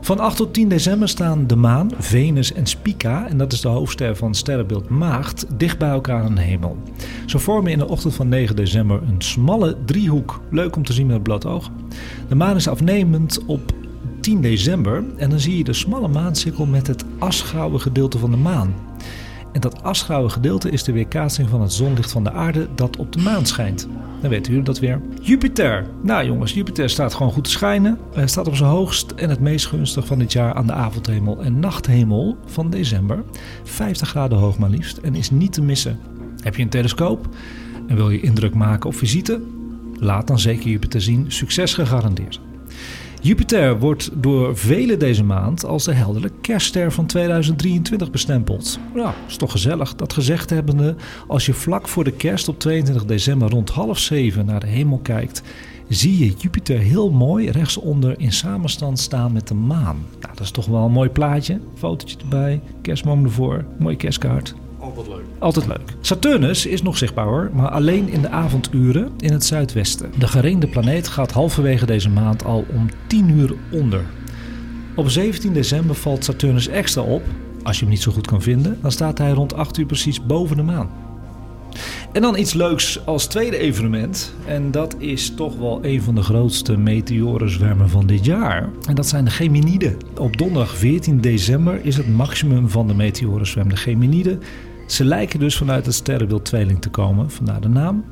Van 0.00 0.18
8 0.18 0.36
tot 0.36 0.54
10 0.54 0.68
december 0.68 1.08
staan 1.08 1.46
de 1.46 1.56
maan, 1.56 1.90
Venus 1.98 2.52
en 2.52 2.66
Spica, 2.66 3.28
en 3.28 3.38
dat 3.38 3.52
is 3.52 3.60
de 3.60 3.68
hoofdster 3.68 4.16
van 4.16 4.34
sterrenbeeld 4.34 4.88
Maagd, 4.88 5.46
dicht 5.56 5.78
bij 5.78 5.90
elkaar 5.90 6.22
aan 6.22 6.34
de 6.34 6.40
hemel. 6.40 6.76
Ze 7.26 7.38
vormen 7.38 7.72
in 7.72 7.78
de 7.78 7.88
ochtend 7.88 8.14
van 8.14 8.28
9 8.28 8.56
december 8.56 9.02
een 9.02 9.22
smalle 9.22 9.76
driehoek. 9.84 10.40
Leuk 10.50 10.76
om 10.76 10.84
te 10.84 10.92
zien 10.92 11.06
met 11.06 11.14
het 11.14 11.24
bloot 11.24 11.46
oog. 11.46 11.70
De 12.28 12.34
maan 12.34 12.56
is 12.56 12.68
afnemend 12.68 13.44
op 13.46 13.72
10 14.28 14.40
december 14.40 15.04
en 15.16 15.30
dan 15.30 15.40
zie 15.40 15.56
je 15.56 15.64
de 15.64 15.72
smalle 15.72 16.08
maancirkel 16.08 16.66
met 16.66 16.86
het 16.86 17.04
asgrauwe 17.18 17.78
gedeelte 17.78 18.18
van 18.18 18.30
de 18.30 18.36
maan. 18.36 18.74
En 19.52 19.60
dat 19.60 19.82
asgrauwe 19.82 20.28
gedeelte 20.28 20.70
is 20.70 20.82
de 20.82 20.92
weerkaatsing 20.92 21.48
van 21.48 21.60
het 21.60 21.72
zonlicht 21.72 22.10
van 22.10 22.24
de 22.24 22.32
aarde 22.32 22.68
dat 22.74 22.96
op 22.96 23.12
de 23.12 23.18
maan 23.18 23.46
schijnt. 23.46 23.88
Dan 24.20 24.30
weten 24.30 24.50
jullie 24.50 24.66
dat 24.66 24.78
weer. 24.78 25.00
Jupiter. 25.22 25.86
Nou 26.02 26.26
jongens, 26.26 26.52
Jupiter 26.52 26.90
staat 26.90 27.14
gewoon 27.14 27.32
goed 27.32 27.44
te 27.44 27.50
schijnen. 27.50 27.98
Hij 28.12 28.26
staat 28.26 28.46
op 28.46 28.56
zijn 28.56 28.70
hoogst 28.70 29.10
en 29.10 29.30
het 29.30 29.40
meest 29.40 29.66
gunstig 29.66 30.06
van 30.06 30.18
dit 30.18 30.32
jaar 30.32 30.54
aan 30.54 30.66
de 30.66 30.72
avondhemel 30.72 31.42
en 31.42 31.60
nachthemel 31.60 32.36
van 32.46 32.70
december. 32.70 33.24
50 33.62 34.08
graden 34.08 34.38
hoog 34.38 34.58
maar 34.58 34.70
liefst 34.70 34.96
en 34.96 35.14
is 35.14 35.30
niet 35.30 35.52
te 35.52 35.62
missen. 35.62 35.98
Heb 36.40 36.56
je 36.56 36.62
een 36.62 36.68
telescoop 36.68 37.28
en 37.86 37.96
wil 37.96 38.10
je 38.10 38.20
indruk 38.20 38.54
maken 38.54 38.88
op 38.88 38.96
visite? 38.96 39.40
Laat 39.94 40.26
dan 40.26 40.38
zeker 40.38 40.70
Jupiter 40.70 41.00
zien. 41.00 41.24
Succes 41.28 41.74
gegarandeerd. 41.74 42.40
Jupiter 43.20 43.78
wordt 43.78 44.10
door 44.14 44.56
velen 44.56 44.98
deze 44.98 45.24
maand 45.24 45.64
als 45.64 45.84
de 45.84 45.92
heldere 45.92 46.30
kerstster 46.40 46.92
van 46.92 47.06
2023 47.06 48.10
bestempeld. 48.10 48.78
Ja, 48.94 49.14
is 49.28 49.36
toch 49.36 49.50
gezellig. 49.50 49.94
Dat 49.94 50.12
gezegd 50.12 50.50
hebbende, 50.50 50.96
als 51.26 51.46
je 51.46 51.54
vlak 51.54 51.88
voor 51.88 52.04
de 52.04 52.12
kerst 52.12 52.48
op 52.48 52.58
22 52.58 53.04
december 53.04 53.50
rond 53.50 53.70
half 53.70 53.98
zeven 53.98 54.46
naar 54.46 54.60
de 54.60 54.66
hemel 54.66 54.98
kijkt, 54.98 55.42
zie 55.88 56.18
je 56.18 56.34
Jupiter 56.38 56.78
heel 56.78 57.10
mooi 57.10 57.50
rechtsonder 57.50 58.20
in 58.20 58.32
samenstand 58.32 58.98
staan 58.98 59.32
met 59.32 59.48
de 59.48 59.54
maan. 59.54 60.06
Nou, 60.20 60.34
dat 60.34 60.40
is 60.40 60.50
toch 60.50 60.66
wel 60.66 60.84
een 60.84 60.92
mooi 60.92 61.08
plaatje. 61.08 61.60
Fotootje 61.74 62.16
erbij, 62.18 62.60
kerstboom 62.82 63.24
ervoor, 63.24 63.64
mooie 63.78 63.96
kerstkaart. 63.96 64.54
Altijd 65.38 65.66
leuk. 65.66 65.94
Saturnus 66.00 66.66
is 66.66 66.82
nog 66.82 66.96
zichtbaar 66.96 67.26
hoor, 67.26 67.50
maar 67.52 67.68
alleen 67.68 68.08
in 68.08 68.20
de 68.20 68.28
avonduren 68.28 69.10
in 69.18 69.32
het 69.32 69.44
zuidwesten. 69.44 70.12
De 70.18 70.28
geringde 70.28 70.66
planeet 70.66 71.08
gaat 71.08 71.32
halverwege 71.32 71.86
deze 71.86 72.10
maand 72.10 72.44
al 72.44 72.64
om 72.74 72.88
10 73.06 73.28
uur 73.28 73.54
onder. 73.70 74.04
Op 74.94 75.10
17 75.10 75.52
december 75.52 75.94
valt 75.94 76.24
Saturnus 76.24 76.68
extra 76.68 77.02
op. 77.02 77.22
Als 77.62 77.76
je 77.76 77.82
hem 77.82 77.92
niet 77.92 78.02
zo 78.02 78.12
goed 78.12 78.26
kan 78.26 78.42
vinden, 78.42 78.78
dan 78.82 78.92
staat 78.92 79.18
hij 79.18 79.30
rond 79.30 79.54
8 79.54 79.78
uur 79.78 79.86
precies 79.86 80.26
boven 80.26 80.56
de 80.56 80.62
maan. 80.62 80.90
En 82.12 82.22
dan 82.22 82.38
iets 82.38 82.52
leuks 82.52 83.06
als 83.06 83.26
tweede 83.26 83.58
evenement. 83.58 84.34
En 84.46 84.70
dat 84.70 84.94
is 84.98 85.34
toch 85.34 85.56
wel 85.56 85.78
een 85.82 86.02
van 86.02 86.14
de 86.14 86.22
grootste 86.22 86.76
meteorenzwermen 86.76 87.88
van 87.88 88.06
dit 88.06 88.24
jaar. 88.24 88.68
En 88.88 88.94
dat 88.94 89.06
zijn 89.06 89.24
de 89.24 89.30
Geminiden. 89.30 89.96
Op 90.16 90.36
donderdag 90.36 90.76
14 90.76 91.20
december 91.20 91.84
is 91.84 91.96
het 91.96 92.08
maximum 92.08 92.68
van 92.68 92.86
de 92.86 92.94
meteorenzwerm 92.94 93.68
de 93.68 93.76
Geminiden. 93.76 94.42
Ze 94.88 95.04
lijken 95.04 95.40
dus 95.40 95.56
vanuit 95.56 95.86
het 95.86 95.94
sterrenbeeld 95.94 96.44
tweeling 96.44 96.80
te 96.80 96.88
komen, 96.88 97.30
vandaar 97.30 97.60
de 97.60 97.68
naam. 97.68 98.04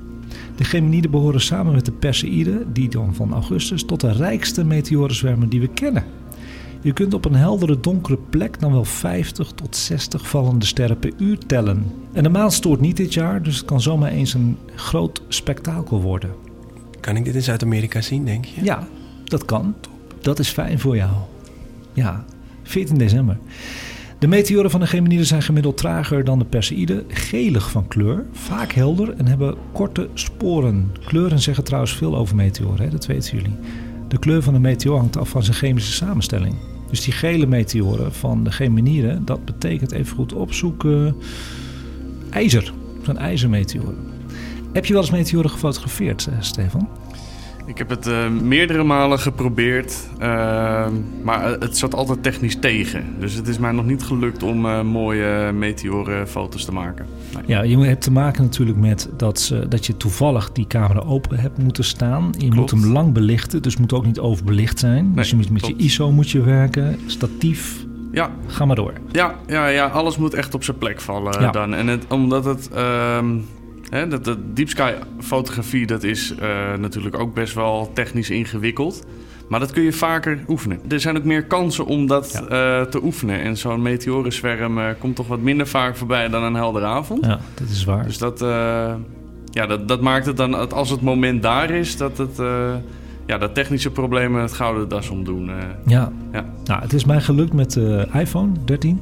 De 0.57 0.65
Geminiden 0.65 1.11
behoren 1.11 1.41
samen 1.41 1.73
met 1.73 1.85
de 1.85 1.93
Perseïden, 1.93 2.73
die 2.73 2.89
dan 2.89 3.15
van 3.15 3.33
augustus, 3.33 3.85
tot 3.85 4.01
de 4.01 4.13
rijkste 4.13 4.65
meteorenzwermen 4.65 5.49
die 5.49 5.61
we 5.61 5.69
kennen. 5.69 6.05
Je 6.81 6.93
kunt 6.93 7.15
op 7.15 7.25
een 7.25 7.35
heldere 7.35 7.81
donkere 7.81 8.19
plek 8.31 8.61
dan 8.61 8.73
wel 8.73 8.85
50 8.85 9.53
tot 9.55 9.77
60 9.77 10.29
vallende 10.29 10.65
sterren 10.65 10.99
per 10.99 11.13
uur 11.19 11.39
tellen. 11.39 11.85
En 12.13 12.23
de 12.23 12.29
maan 12.29 12.53
stoort 12.53 12.81
niet 12.81 12.97
dit 12.97 13.15
jaar, 13.15 13.43
dus 13.43 13.57
het 13.57 13.65
kan 13.65 13.81
zomaar 13.81 14.11
eens 14.11 14.35
een 14.35 14.57
groot 14.75 15.23
spektakel 15.29 16.01
worden. 16.01 16.31
Kan 17.01 17.17
ik 17.17 17.25
dit 17.25 17.35
in 17.35 17.43
Zuid-Amerika 17.43 18.01
zien, 18.01 18.25
denk 18.25 18.45
je? 18.45 18.65
Ja, 18.65 18.89
dat 19.25 19.45
kan. 19.45 19.75
Dat 20.21 20.39
is 20.39 20.49
fijn 20.49 20.79
voor 20.79 20.97
jou. 20.97 21.13
Ja, 21.93 22.25
14 22.63 22.99
december. 22.99 23.39
De 24.19 24.27
meteoren 24.27 24.71
van 24.71 24.81
de 24.81 24.87
Geminiden 24.87 25.27
zijn 25.27 25.43
gemiddeld 25.43 25.77
trager 25.77 26.25
dan 26.25 26.39
de 26.39 26.45
Perseïden, 26.45 27.05
gelig 27.09 27.71
van 27.71 27.89
kleur, 27.89 28.25
vaak 28.33 28.73
helder 28.73 29.15
en 29.17 29.27
hebben 29.27 29.55
korte 29.73 30.09
sporen. 30.15 30.93
Kleuren 31.05 31.39
zeggen 31.39 31.65
trouwens 31.65 31.97
veel 31.97 32.17
over 32.17 32.37
meteoren, 32.37 32.85
hè? 32.85 32.91
dat 32.91 33.07
weten 33.07 33.37
jullie. 33.37 33.57
De 34.09 34.19
kleur 34.19 34.43
van 34.43 34.55
een 34.55 34.61
meteoor 34.61 34.99
hangt 34.99 35.17
af 35.17 35.29
van 35.29 35.43
zijn 35.43 35.57
chemische 35.57 35.93
samenstelling. 35.93 36.55
Dus 36.91 37.05
die 37.05 37.13
gele 37.13 37.47
meteoren 37.47 38.13
van 38.13 38.45
de 38.45 38.53
Geminiden, 38.53 39.25
dat 39.25 39.45
betekent 39.45 39.93
even 39.93 40.17
goed 40.17 40.33
opzoeken 40.33 41.17
ijzer. 42.31 42.73
Zijn 43.03 43.19
ijzermeteoren. 43.19 43.97
Heb 44.73 44.85
je 44.87 44.93
wel 44.93 45.03
eens 45.03 45.11
meteoren 45.11 45.51
gefotografeerd, 45.51 46.27
eh, 46.27 46.35
Stefan? 46.41 46.89
Ik 47.67 47.79
heb 47.79 47.89
het 47.89 48.07
eh, 48.07 48.29
meerdere 48.29 48.83
malen 48.85 49.19
geprobeerd, 49.19 50.09
eh, 50.19 50.87
maar 51.23 51.51
het 51.51 51.77
zat 51.79 51.95
altijd 51.95 52.23
technisch 52.23 52.57
tegen. 52.57 53.05
Dus 53.19 53.35
het 53.35 53.49
is 53.49 53.59
mij 53.59 53.73
nog 53.73 53.85
niet 53.85 54.03
gelukt 54.03 54.43
om 54.43 54.67
eh, 54.67 54.83
mooie 54.83 55.53
meteorenfoto's 55.53 56.65
te 56.65 56.73
maken. 56.73 57.07
Nee. 57.35 57.43
Ja, 57.47 57.63
je 57.63 57.79
hebt 57.79 58.03
te 58.03 58.13
maken 58.13 58.43
natuurlijk 58.43 58.79
met 58.79 59.09
dat, 59.17 59.41
ze, 59.41 59.69
dat 59.69 59.87
je 59.87 59.97
toevallig 59.97 60.53
die 60.53 60.67
camera 60.67 61.01
open 61.01 61.39
hebt 61.39 61.59
moeten 61.59 61.85
staan. 61.85 62.35
Je 62.39 62.53
moet 62.53 62.71
hem 62.71 62.87
lang 62.87 63.13
belichten, 63.13 63.63
dus 63.63 63.73
het 63.73 63.81
moet 63.81 63.93
ook 63.93 64.07
niet 64.07 64.19
overbelicht 64.19 64.79
zijn. 64.79 65.13
dus 65.15 65.31
je 65.31 65.37
moet 65.37 65.51
met 65.51 65.67
je. 65.67 65.75
ISO 65.77 66.13
moet 66.13 66.31
je 66.31 66.41
werken, 66.41 66.99
statief, 67.07 67.85
Ja, 68.13 68.31
ga 68.47 68.65
maar 68.65 68.77
door. 68.77 68.93
ja, 69.13 69.35
ja, 69.47 69.67
ja, 69.67 69.87
alles 69.87 70.17
moet 70.17 70.35
echt 70.35 70.55
op 70.55 70.65
zijn 70.65 70.79
plek 70.79 71.01
vallen 71.01 71.41
Ja. 71.41 71.51
dan. 71.51 71.75
En 71.75 71.87
het, 71.87 72.05
omdat 72.09 72.45
het... 72.45 72.69
ehm, 72.75 73.27
hè, 73.91 74.09
dat, 74.09 74.25
dat 74.25 74.39
deep 74.57 74.69
sky 74.69 74.93
fotografie, 75.21 75.87
dat 75.87 76.03
is 76.03 76.35
eh, 76.35 76.49
natuurlijk 76.79 77.19
ook 77.19 77.35
best 77.35 77.55
wel 77.55 77.91
technisch 77.95 78.31
ingewikkeld. 78.31 79.05
Maar 79.49 79.61
dat 79.61 79.71
kun 79.73 79.83
je 79.83 79.93
vaker 79.93 80.39
oefenen. 80.49 80.81
Er 80.89 81.01
zijn 81.01 81.17
ook 81.17 81.25
meer 81.25 81.45
kansen 81.45 81.87
om 81.87 82.07
dat 82.07 82.43
eh, 82.49 82.81
te 82.83 83.03
oefenen. 83.03 83.41
En 83.41 83.57
zo'n 83.57 83.83
meteorenzwerm 83.83 84.79
eh, 84.79 84.85
komt 84.99 85.17
toch 85.17 85.27
wat 85.27 85.41
minder 85.41 85.67
vaak 85.67 85.97
voorbij 85.97 86.29
dan 86.29 86.43
een 86.43 86.55
heldere 86.55 86.85
avond. 86.87 87.25
Ja, 87.25 87.41
dat 87.55 87.69
is 87.69 87.85
waar. 87.85 88.05
Dus 88.05 88.19
dat, 88.19 88.39
ja, 89.51 89.67
dat, 89.67 89.89
dat 89.89 90.01
maakt 90.01 90.27
het 90.27 90.37
dan, 90.37 90.51
dat 90.51 90.73
als 90.73 90.91
het 90.91 91.01
moment 91.01 91.43
daar 91.43 91.71
is, 91.71 91.97
dat, 91.97 92.19
het, 92.19 92.39
ja, 93.27 93.39
dat 93.39 93.55
technische 93.55 93.91
problemen 93.91 94.43
het 94.43 94.53
gouden 94.53 94.89
das 94.89 95.09
omdoen. 95.09 95.49
eh. 95.49 95.55
Ja. 95.87 96.13
Ja. 96.33 96.45
Nou, 96.65 96.83
het 96.83 96.93
is 96.93 97.05
mij 97.05 97.21
gelukt 97.21 97.53
met 97.53 97.73
de 97.73 98.09
iPhone 98.13 98.53
13. 98.65 99.01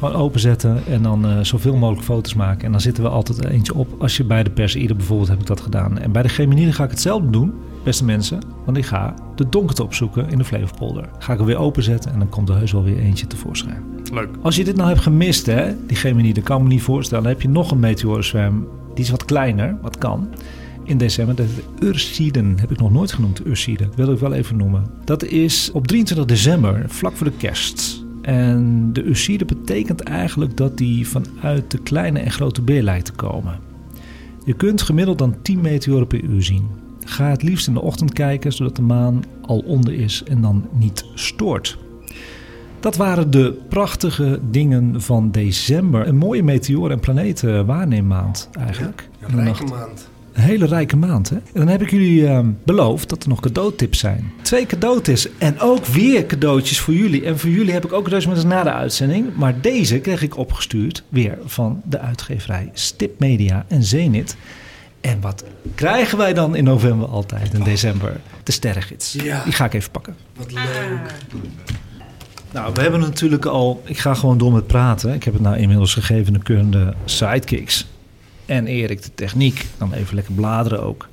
Gewoon 0.00 0.14
openzetten 0.14 0.86
en 0.86 1.02
dan 1.02 1.26
eh, 1.26 1.38
zoveel 1.40 1.76
mogelijk 1.76 2.04
foto's 2.04 2.34
maken. 2.34 2.64
En 2.64 2.70
dan 2.70 2.80
zitten 2.80 3.02
we 3.02 3.08
altijd 3.08 3.44
eentje 3.44 3.74
op. 3.74 3.88
Als 3.98 4.16
je 4.16 4.24
bij 4.24 4.42
de 4.42 4.50
Perseïde 4.50 4.94
bijvoorbeeld 4.94 5.28
heb 5.28 5.40
ik 5.40 5.46
dat 5.46 5.60
gedaan. 5.60 5.98
En 5.98 6.12
bij 6.12 6.22
de 6.22 6.28
Geminiden 6.28 6.74
ga 6.74 6.84
ik 6.84 6.90
hetzelfde 6.90 7.30
doen, 7.30 7.52
beste 7.84 8.04
mensen. 8.04 8.38
Want 8.64 8.76
ik 8.76 8.84
ga 8.86 9.14
de 9.34 9.48
donkerte 9.48 9.82
opzoeken 9.82 10.28
in 10.28 10.38
de 10.38 10.44
Flevopolder. 10.44 11.08
Ga 11.18 11.32
ik 11.32 11.38
er 11.38 11.44
weer 11.44 11.56
openzetten 11.56 12.12
en 12.12 12.18
dan 12.18 12.28
komt 12.28 12.48
er 12.48 12.56
heus 12.56 12.72
wel 12.72 12.82
weer 12.82 12.98
eentje 12.98 13.26
tevoorschijn. 13.26 13.82
Leuk. 14.12 14.28
Als 14.42 14.56
je 14.56 14.64
dit 14.64 14.76
nou 14.76 14.88
hebt 14.88 15.00
gemist, 15.00 15.46
hè, 15.46 15.74
die 15.86 15.96
Geminide, 15.96 16.40
kan 16.40 16.62
me 16.62 16.68
niet 16.68 16.82
voorstellen. 16.82 17.22
Dan 17.22 17.32
heb 17.32 17.42
je 17.42 17.48
nog 17.48 17.70
een 17.70 17.80
meteorenzwerm. 17.80 18.66
Die 18.94 19.04
is 19.04 19.10
wat 19.10 19.24
kleiner, 19.24 19.76
wat 19.82 19.98
kan. 19.98 20.28
In 20.84 20.98
december, 20.98 21.34
dat 21.34 21.46
is 21.46 21.54
de 21.54 21.86
Ursiden. 21.86 22.58
Heb 22.60 22.70
ik 22.70 22.78
nog 22.78 22.92
nooit 22.92 23.12
genoemd, 23.12 23.46
Ursiden. 23.46 23.90
Wil 23.96 24.12
ik 24.12 24.18
wel 24.18 24.32
even 24.32 24.56
noemen. 24.56 24.84
Dat 25.04 25.24
is 25.24 25.70
op 25.72 25.86
23 25.86 26.26
december, 26.26 26.84
vlak 26.88 27.16
voor 27.16 27.26
de 27.26 27.36
kerst. 27.36 27.99
En 28.22 28.92
de 28.92 29.04
Uside 29.08 29.44
betekent 29.44 30.00
eigenlijk 30.00 30.56
dat 30.56 30.78
die 30.78 31.08
vanuit 31.08 31.70
de 31.70 31.78
kleine 31.78 32.18
en 32.18 32.30
grote 32.30 32.62
beer 32.62 32.82
lijkt 32.82 33.04
te 33.04 33.12
komen. 33.12 33.58
Je 34.44 34.52
kunt 34.52 34.82
gemiddeld 34.82 35.18
dan 35.18 35.36
10 35.42 35.60
meteoren 35.60 36.06
per 36.06 36.22
uur 36.22 36.42
zien. 36.42 36.66
Ga 37.04 37.30
het 37.30 37.42
liefst 37.42 37.66
in 37.66 37.74
de 37.74 37.82
ochtend 37.82 38.12
kijken, 38.12 38.52
zodat 38.52 38.76
de 38.76 38.82
maan 38.82 39.22
al 39.42 39.58
onder 39.58 39.92
is 39.92 40.22
en 40.22 40.40
dan 40.40 40.68
niet 40.72 41.04
stoort. 41.14 41.78
Dat 42.80 42.96
waren 42.96 43.30
de 43.30 43.58
prachtige 43.68 44.40
dingen 44.50 45.00
van 45.00 45.30
december. 45.30 46.06
Een 46.06 46.16
mooie 46.16 46.42
meteoren- 46.42 46.92
en 46.92 47.00
planetenwaarneemmaand 47.00 48.48
eigenlijk. 48.58 49.08
Een 49.20 49.28
In 49.28 49.36
de 49.36 49.42
rijke 49.42 49.64
maand. 49.64 50.09
Een 50.32 50.42
hele 50.42 50.66
rijke 50.66 50.96
maand, 50.96 51.28
hè? 51.28 51.36
En 51.36 51.42
dan 51.52 51.68
heb 51.68 51.82
ik 51.82 51.90
jullie 51.90 52.26
eh, 52.26 52.40
beloofd 52.64 53.08
dat 53.08 53.22
er 53.22 53.28
nog 53.28 53.40
cadeautips 53.40 53.98
zijn. 53.98 54.32
Twee 54.42 54.66
cadeautips 54.66 55.28
en 55.38 55.60
ook 55.60 55.86
weer 55.86 56.26
cadeautjes 56.26 56.80
voor 56.80 56.94
jullie. 56.94 57.24
En 57.24 57.38
voor 57.38 57.50
jullie 57.50 57.72
heb 57.72 57.84
ik 57.84 57.92
ook 57.92 58.04
cadeautjes 58.04 58.34
met 58.34 58.44
na 58.46 58.62
de 58.62 58.72
uitzending. 58.72 59.36
Maar 59.36 59.60
deze 59.60 59.98
kreeg 59.98 60.22
ik 60.22 60.36
opgestuurd 60.36 61.02
weer 61.08 61.38
van 61.44 61.82
de 61.84 61.98
uitgeverij 61.98 62.70
Stip 62.72 63.20
Media 63.20 63.64
en 63.68 63.82
Zenit. 63.82 64.36
En 65.00 65.20
wat 65.20 65.44
krijgen 65.74 66.18
wij 66.18 66.34
dan 66.34 66.54
in 66.54 66.64
november 66.64 67.08
altijd, 67.08 67.54
in 67.54 67.62
december? 67.62 68.20
De 68.42 68.52
sterrengids. 68.52 69.12
Ja. 69.12 69.44
Die 69.44 69.52
ga 69.52 69.64
ik 69.64 69.74
even 69.74 69.90
pakken. 69.90 70.16
Wat 70.36 70.52
leuk. 70.52 71.14
Nou, 72.52 72.72
we 72.74 72.80
hebben 72.80 73.00
natuurlijk 73.00 73.44
al... 73.44 73.82
Ik 73.84 73.98
ga 73.98 74.14
gewoon 74.14 74.38
door 74.38 74.52
met 74.52 74.66
praten. 74.66 75.14
Ik 75.14 75.24
heb 75.24 75.32
het 75.32 75.42
nou 75.42 75.56
inmiddels 75.56 75.94
gegeven 75.94 76.32
de 76.32 76.38
keurende 76.38 76.94
sidekicks. 77.04 77.86
En 78.50 78.66
Erik 78.66 79.02
de 79.02 79.10
techniek. 79.14 79.66
Dan 79.78 79.92
even 79.92 80.14
lekker 80.14 80.32
bladeren 80.32 80.82
ook. 80.82 81.08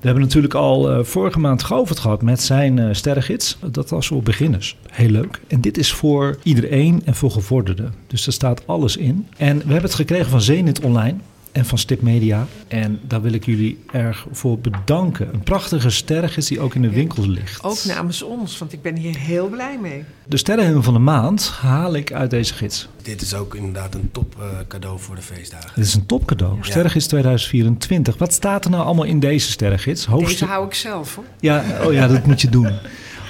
We 0.00 0.06
hebben 0.06 0.22
natuurlijk 0.22 0.54
al 0.54 0.90
eh, 0.90 1.04
vorige 1.04 1.38
maand 1.38 1.62
Govert 1.62 1.98
gehad 1.98 2.22
met 2.22 2.42
zijn 2.42 2.78
eh 2.78 2.88
sterrengids. 2.92 3.58
Dat 3.70 3.90
was 3.90 4.06
voor 4.06 4.22
beginners. 4.22 4.76
Heel 4.90 5.08
leuk. 5.08 5.40
En 5.46 5.60
dit 5.60 5.78
is 5.78 5.92
voor 5.92 6.38
iedereen 6.42 7.02
en 7.04 7.14
voor 7.14 7.30
gevorderden. 7.30 7.94
Dus 8.06 8.26
er 8.26 8.32
staat 8.32 8.66
alles 8.66 8.96
in. 8.96 9.26
En 9.36 9.56
we 9.56 9.62
hebben 9.62 9.82
het 9.82 9.94
gekregen 9.94 10.30
van 10.30 10.40
Zenit 10.40 10.80
Online 10.80 11.16
en 11.56 11.64
van 11.64 11.78
Stip 11.78 12.02
Media. 12.02 12.46
En 12.68 13.00
daar 13.02 13.22
wil 13.22 13.32
ik 13.32 13.44
jullie 13.44 13.78
erg 13.92 14.26
voor 14.30 14.58
bedanken. 14.58 15.34
Een 15.34 15.40
prachtige 15.40 15.90
sterrengids 15.90 16.48
die 16.48 16.60
ook 16.60 16.74
in 16.74 16.82
de 16.82 16.90
winkels 16.90 17.26
ligt. 17.26 17.64
Ook 17.64 17.84
namens 17.84 18.22
ons, 18.22 18.58
want 18.58 18.72
ik 18.72 18.82
ben 18.82 18.96
hier 18.96 19.18
heel 19.18 19.48
blij 19.48 19.78
mee. 19.78 20.04
De 20.26 20.36
sterrenhemel 20.36 20.82
van 20.82 20.92
de 20.92 21.00
maand 21.00 21.48
haal 21.48 21.94
ik 21.94 22.12
uit 22.12 22.30
deze 22.30 22.54
gids. 22.54 22.88
Dit 23.02 23.22
is 23.22 23.34
ook 23.34 23.54
inderdaad 23.54 23.94
een 23.94 24.08
top 24.12 24.36
eh, 24.38 24.46
cadeau 24.68 24.98
voor 24.98 25.14
de 25.14 25.22
feestdagen. 25.22 25.70
Dit 25.74 25.84
is 25.84 25.94
een 25.94 26.06
topcadeau. 26.06 26.58
Sterrengids 26.60 27.06
2024. 27.06 28.18
Wat 28.18 28.32
staat 28.32 28.64
er 28.64 28.70
nou 28.70 28.84
allemaal 28.84 29.04
in 29.04 29.20
deze 29.20 29.50
sterrengids? 29.50 30.04
Deze 30.04 30.10
Hoofdstuk... 30.10 30.48
hou 30.48 30.66
ik 30.66 30.74
zelf 30.74 31.14
hoor. 31.14 31.24
Ja, 31.40 31.64
oh 31.84 31.92
ja, 31.92 32.06
dat 32.08 32.26
moet 32.26 32.40
je 32.40 32.48
doen. 32.48 32.72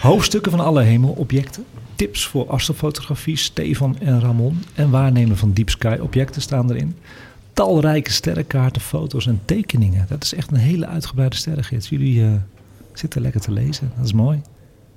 Hoofdstukken 0.01 0.51
van 0.51 0.61
alle 0.61 0.83
hemelobjecten. 0.83 1.65
Tips 1.95 2.27
voor 2.27 2.47
astrofotografie, 2.49 3.37
Stefan 3.37 3.97
en 4.01 4.21
Ramon. 4.21 4.63
En 4.75 4.91
waarnemen 4.91 5.37
van 5.37 5.53
Deep 5.53 5.71
Sky 5.71 5.97
objecten 6.01 6.43
staan 6.43 6.71
erin. 6.71 6.97
Talrijke 7.57 8.13
sterrenkaarten, 8.13 8.83
foto's 8.83 9.27
en 9.27 9.41
tekeningen. 9.45 10.07
Dat 10.09 10.25
is 10.25 10.35
echt 10.35 10.51
een 10.51 10.57
hele 10.57 10.87
uitgebreide 10.87 11.37
sterrengids. 11.37 11.89
Jullie 11.89 12.23
eh, 12.25 12.31
zitten 12.93 13.23
lekker 13.23 13.41
te 13.41 13.51
lezen. 13.53 13.93
Dat 13.97 14.05
is 14.05 14.13
mooi. 14.13 14.41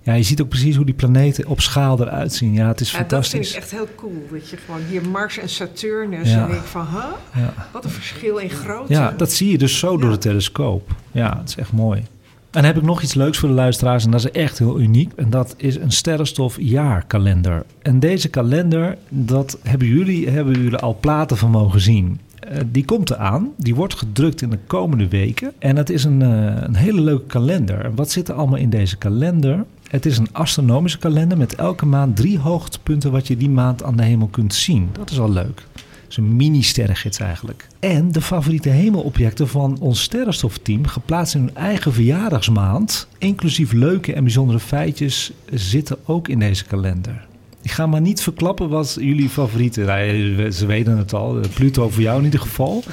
Ja, 0.01 0.13
je 0.13 0.23
ziet 0.23 0.41
ook 0.41 0.49
precies 0.49 0.75
hoe 0.75 0.85
die 0.85 0.93
planeten 0.93 1.47
op 1.47 1.61
schaal 1.61 2.01
eruit 2.01 2.33
zien. 2.33 2.53
Ja, 2.53 2.67
het 2.67 2.79
is 2.81 2.91
Ja, 2.91 2.97
dat 2.97 3.07
fantastisch. 3.07 3.51
vind 3.51 3.63
ik 3.63 3.69
echt 3.69 3.71
heel 3.71 3.87
cool. 3.95 4.27
Dat 4.31 4.49
je 4.49 4.57
gewoon 4.57 4.81
hier 4.89 5.09
Mars 5.09 5.37
en 5.37 5.49
Saturnus. 5.49 6.29
Ja. 6.29 6.41
En 6.41 6.47
denk 6.47 6.59
ik 6.59 6.65
van, 6.67 6.85
huh? 6.87 7.03
Ja. 7.43 7.53
Wat 7.71 7.83
een 7.83 7.89
verschil 7.89 8.37
in 8.37 8.49
grootte. 8.49 8.93
Ja, 8.93 9.13
dat 9.17 9.31
zie 9.31 9.51
je 9.51 9.57
dus 9.57 9.79
zo 9.79 9.97
door 9.97 10.11
de 10.11 10.17
telescoop. 10.17 10.95
Ja, 11.11 11.37
het 11.39 11.49
is 11.49 11.55
echt 11.55 11.71
mooi. 11.71 11.99
En 11.99 12.05
dan 12.49 12.63
heb 12.63 12.77
ik 12.77 12.83
nog 12.83 13.01
iets 13.01 13.13
leuks 13.13 13.37
voor 13.37 13.49
de 13.49 13.55
luisteraars 13.55 14.05
en 14.05 14.11
dat 14.11 14.19
is 14.19 14.31
echt 14.31 14.57
heel 14.59 14.79
uniek. 14.79 15.11
En 15.15 15.29
dat 15.29 15.53
is 15.57 15.75
een 15.75 15.91
sterrenstof 15.91 16.55
jaarkalender. 16.59 17.65
En 17.81 17.99
deze 17.99 18.29
kalender, 18.29 18.97
dat 19.09 19.57
hebben 19.63 19.87
jullie, 19.87 20.29
hebben 20.29 20.53
jullie 20.61 20.77
al 20.77 20.97
platen 20.99 21.37
van 21.37 21.51
mogen 21.51 21.81
zien. 21.81 22.19
Eh, 22.39 22.59
die 22.71 22.85
komt 22.85 23.09
eraan. 23.09 23.49
Die 23.57 23.75
wordt 23.75 23.93
gedrukt 23.93 24.41
in 24.41 24.49
de 24.49 24.59
komende 24.67 25.07
weken. 25.07 25.51
En 25.59 25.75
het 25.75 25.89
is 25.89 26.03
een, 26.03 26.21
eh, 26.21 26.61
een 26.61 26.75
hele 26.75 27.01
leuke 27.01 27.25
kalender. 27.25 27.85
En 27.85 27.95
wat 27.95 28.11
zit 28.11 28.29
er 28.29 28.35
allemaal 28.35 28.57
in 28.57 28.69
deze 28.69 28.97
kalender? 28.97 29.65
Het 29.89 30.05
is 30.05 30.17
een 30.17 30.33
astronomische 30.33 30.97
kalender 30.97 31.37
met 31.37 31.55
elke 31.55 31.85
maand 31.85 32.15
drie 32.15 32.39
hoogtepunten 32.39 33.11
wat 33.11 33.27
je 33.27 33.37
die 33.37 33.49
maand 33.49 33.83
aan 33.83 33.97
de 33.97 34.03
hemel 34.03 34.27
kunt 34.27 34.53
zien. 34.53 34.89
Dat 34.91 35.09
is 35.11 35.19
al 35.19 35.31
leuk. 35.31 35.63
Het 35.73 36.17
is 36.17 36.17
een 36.17 36.35
mini-sterrengids 36.35 37.19
eigenlijk. 37.19 37.67
En 37.79 38.11
de 38.11 38.21
favoriete 38.21 38.69
hemelobjecten 38.69 39.47
van 39.47 39.77
ons 39.79 40.01
sterrenstofteam, 40.01 40.85
geplaatst 40.87 41.35
in 41.35 41.41
hun 41.41 41.55
eigen 41.55 41.93
verjaardagsmaand, 41.93 43.07
inclusief 43.17 43.71
leuke 43.71 44.13
en 44.13 44.23
bijzondere 44.23 44.59
feitjes, 44.59 45.31
zitten 45.53 45.97
ook 46.05 46.27
in 46.27 46.39
deze 46.39 46.65
kalender. 46.65 47.27
Ik 47.61 47.71
ga 47.71 47.87
maar 47.87 48.01
niet 48.01 48.21
verklappen 48.21 48.69
wat 48.69 48.97
jullie 48.99 49.29
favorieten 49.29 49.85
nou, 49.85 50.51
Ze 50.51 50.65
weten 50.65 50.97
het 50.97 51.13
al. 51.13 51.39
Pluto 51.53 51.89
voor 51.89 52.01
jou 52.01 52.17
in 52.17 52.23
ieder 52.23 52.39
geval. 52.39 52.83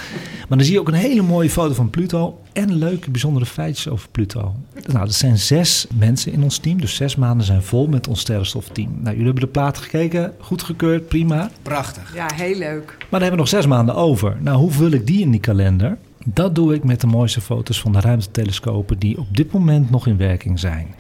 Maar 0.48 0.58
dan 0.58 0.66
zie 0.66 0.72
je 0.72 0.80
ook 0.80 0.88
een 0.88 0.94
hele 0.94 1.22
mooie 1.22 1.50
foto 1.50 1.74
van 1.74 1.90
Pluto. 1.90 2.40
En 2.52 2.74
leuke, 2.74 3.10
bijzondere 3.10 3.46
feitjes 3.46 3.88
over 3.88 4.08
Pluto. 4.08 4.54
Nou, 4.86 4.98
dat 4.98 5.14
zijn 5.14 5.38
zes 5.38 5.86
mensen 5.94 6.32
in 6.32 6.42
ons 6.42 6.58
team. 6.58 6.80
Dus 6.80 6.94
zes 6.94 7.16
maanden 7.16 7.46
zijn 7.46 7.62
vol 7.62 7.86
met 7.86 8.08
ons 8.08 8.20
sterrenstofteam. 8.20 8.90
Nou, 8.90 9.08
jullie 9.10 9.24
hebben 9.24 9.42
de 9.42 9.48
platen 9.48 9.82
gekeken. 9.82 10.32
Goedgekeurd, 10.38 11.08
prima. 11.08 11.50
Prachtig. 11.62 12.14
Ja, 12.14 12.30
heel 12.34 12.58
leuk. 12.58 12.86
Maar 12.86 13.06
dan 13.10 13.20
hebben 13.20 13.30
we 13.30 13.36
nog 13.36 13.48
zes 13.48 13.66
maanden 13.66 13.94
over. 13.94 14.36
Nou, 14.40 14.58
hoe 14.58 14.70
vul 14.70 14.90
ik 14.90 15.06
die 15.06 15.20
in 15.20 15.30
die 15.30 15.40
kalender? 15.40 15.98
Dat 16.24 16.54
doe 16.54 16.74
ik 16.74 16.84
met 16.84 17.00
de 17.00 17.06
mooiste 17.06 17.40
foto's 17.40 17.80
van 17.80 17.92
de 17.92 18.00
ruimtetelescopen 18.00 18.98
die 18.98 19.18
op 19.18 19.36
dit 19.36 19.52
moment 19.52 19.90
nog 19.90 20.06
in 20.06 20.16
werking 20.16 20.58
zijn. 20.58 20.94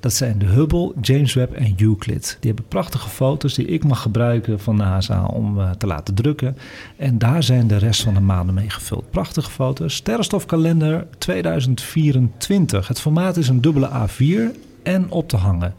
Dat 0.00 0.12
zijn 0.12 0.38
de 0.38 0.46
Hubble, 0.46 0.92
James 1.00 1.34
Webb 1.34 1.52
en 1.52 1.74
Euclid. 1.76 2.36
Die 2.40 2.50
hebben 2.50 2.68
prachtige 2.68 3.08
foto's 3.08 3.54
die 3.54 3.66
ik 3.66 3.84
mag 3.84 4.02
gebruiken 4.02 4.60
van 4.60 4.76
NASA 4.76 5.24
om 5.24 5.60
eh, 5.60 5.70
te 5.70 5.86
laten 5.86 6.14
drukken. 6.14 6.56
En 6.96 7.18
daar 7.18 7.42
zijn 7.42 7.66
de 7.66 7.76
rest 7.76 8.02
van 8.02 8.14
de 8.14 8.20
maanden 8.20 8.54
mee 8.54 8.70
gevuld. 8.70 9.10
Prachtige 9.10 9.50
foto's. 9.50 9.94
Sterrenstofkalender 9.94 11.06
2024. 11.18 12.88
Het 12.88 13.00
formaat 13.00 13.36
is 13.36 13.48
een 13.48 13.60
dubbele 13.60 13.88
A4 13.88 14.58
en 14.82 15.10
op 15.10 15.28
te 15.28 15.36
hangen 15.36 15.74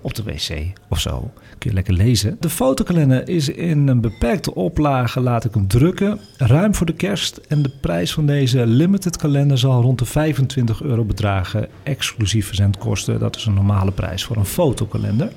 op 0.00 0.14
de 0.14 0.22
wc 0.22 0.72
of 0.88 1.00
zo. 1.00 1.30
Lekker 1.64 1.94
lezen. 1.94 2.36
De 2.40 2.50
fotokalender 2.50 3.28
is 3.28 3.48
in 3.48 3.88
een 3.88 4.00
beperkte 4.00 4.54
oplage, 4.54 5.20
laat 5.20 5.44
ik 5.44 5.54
hem 5.54 5.68
drukken. 5.68 6.18
Ruim 6.36 6.74
voor 6.74 6.86
de 6.86 6.94
kerst. 6.94 7.40
En 7.48 7.62
de 7.62 7.70
prijs 7.80 8.12
van 8.12 8.26
deze 8.26 8.66
limited 8.66 9.16
kalender 9.16 9.58
zal 9.58 9.82
rond 9.82 9.98
de 9.98 10.04
25 10.04 10.82
euro 10.82 11.04
bedragen. 11.04 11.68
Exclusief 11.82 12.46
verzendkosten. 12.46 13.18
Dat 13.18 13.36
is 13.36 13.44
een 13.44 13.54
normale 13.54 13.92
prijs 13.92 14.24
voor 14.24 14.36
een 14.36 14.44
fotokalender. 14.44 15.32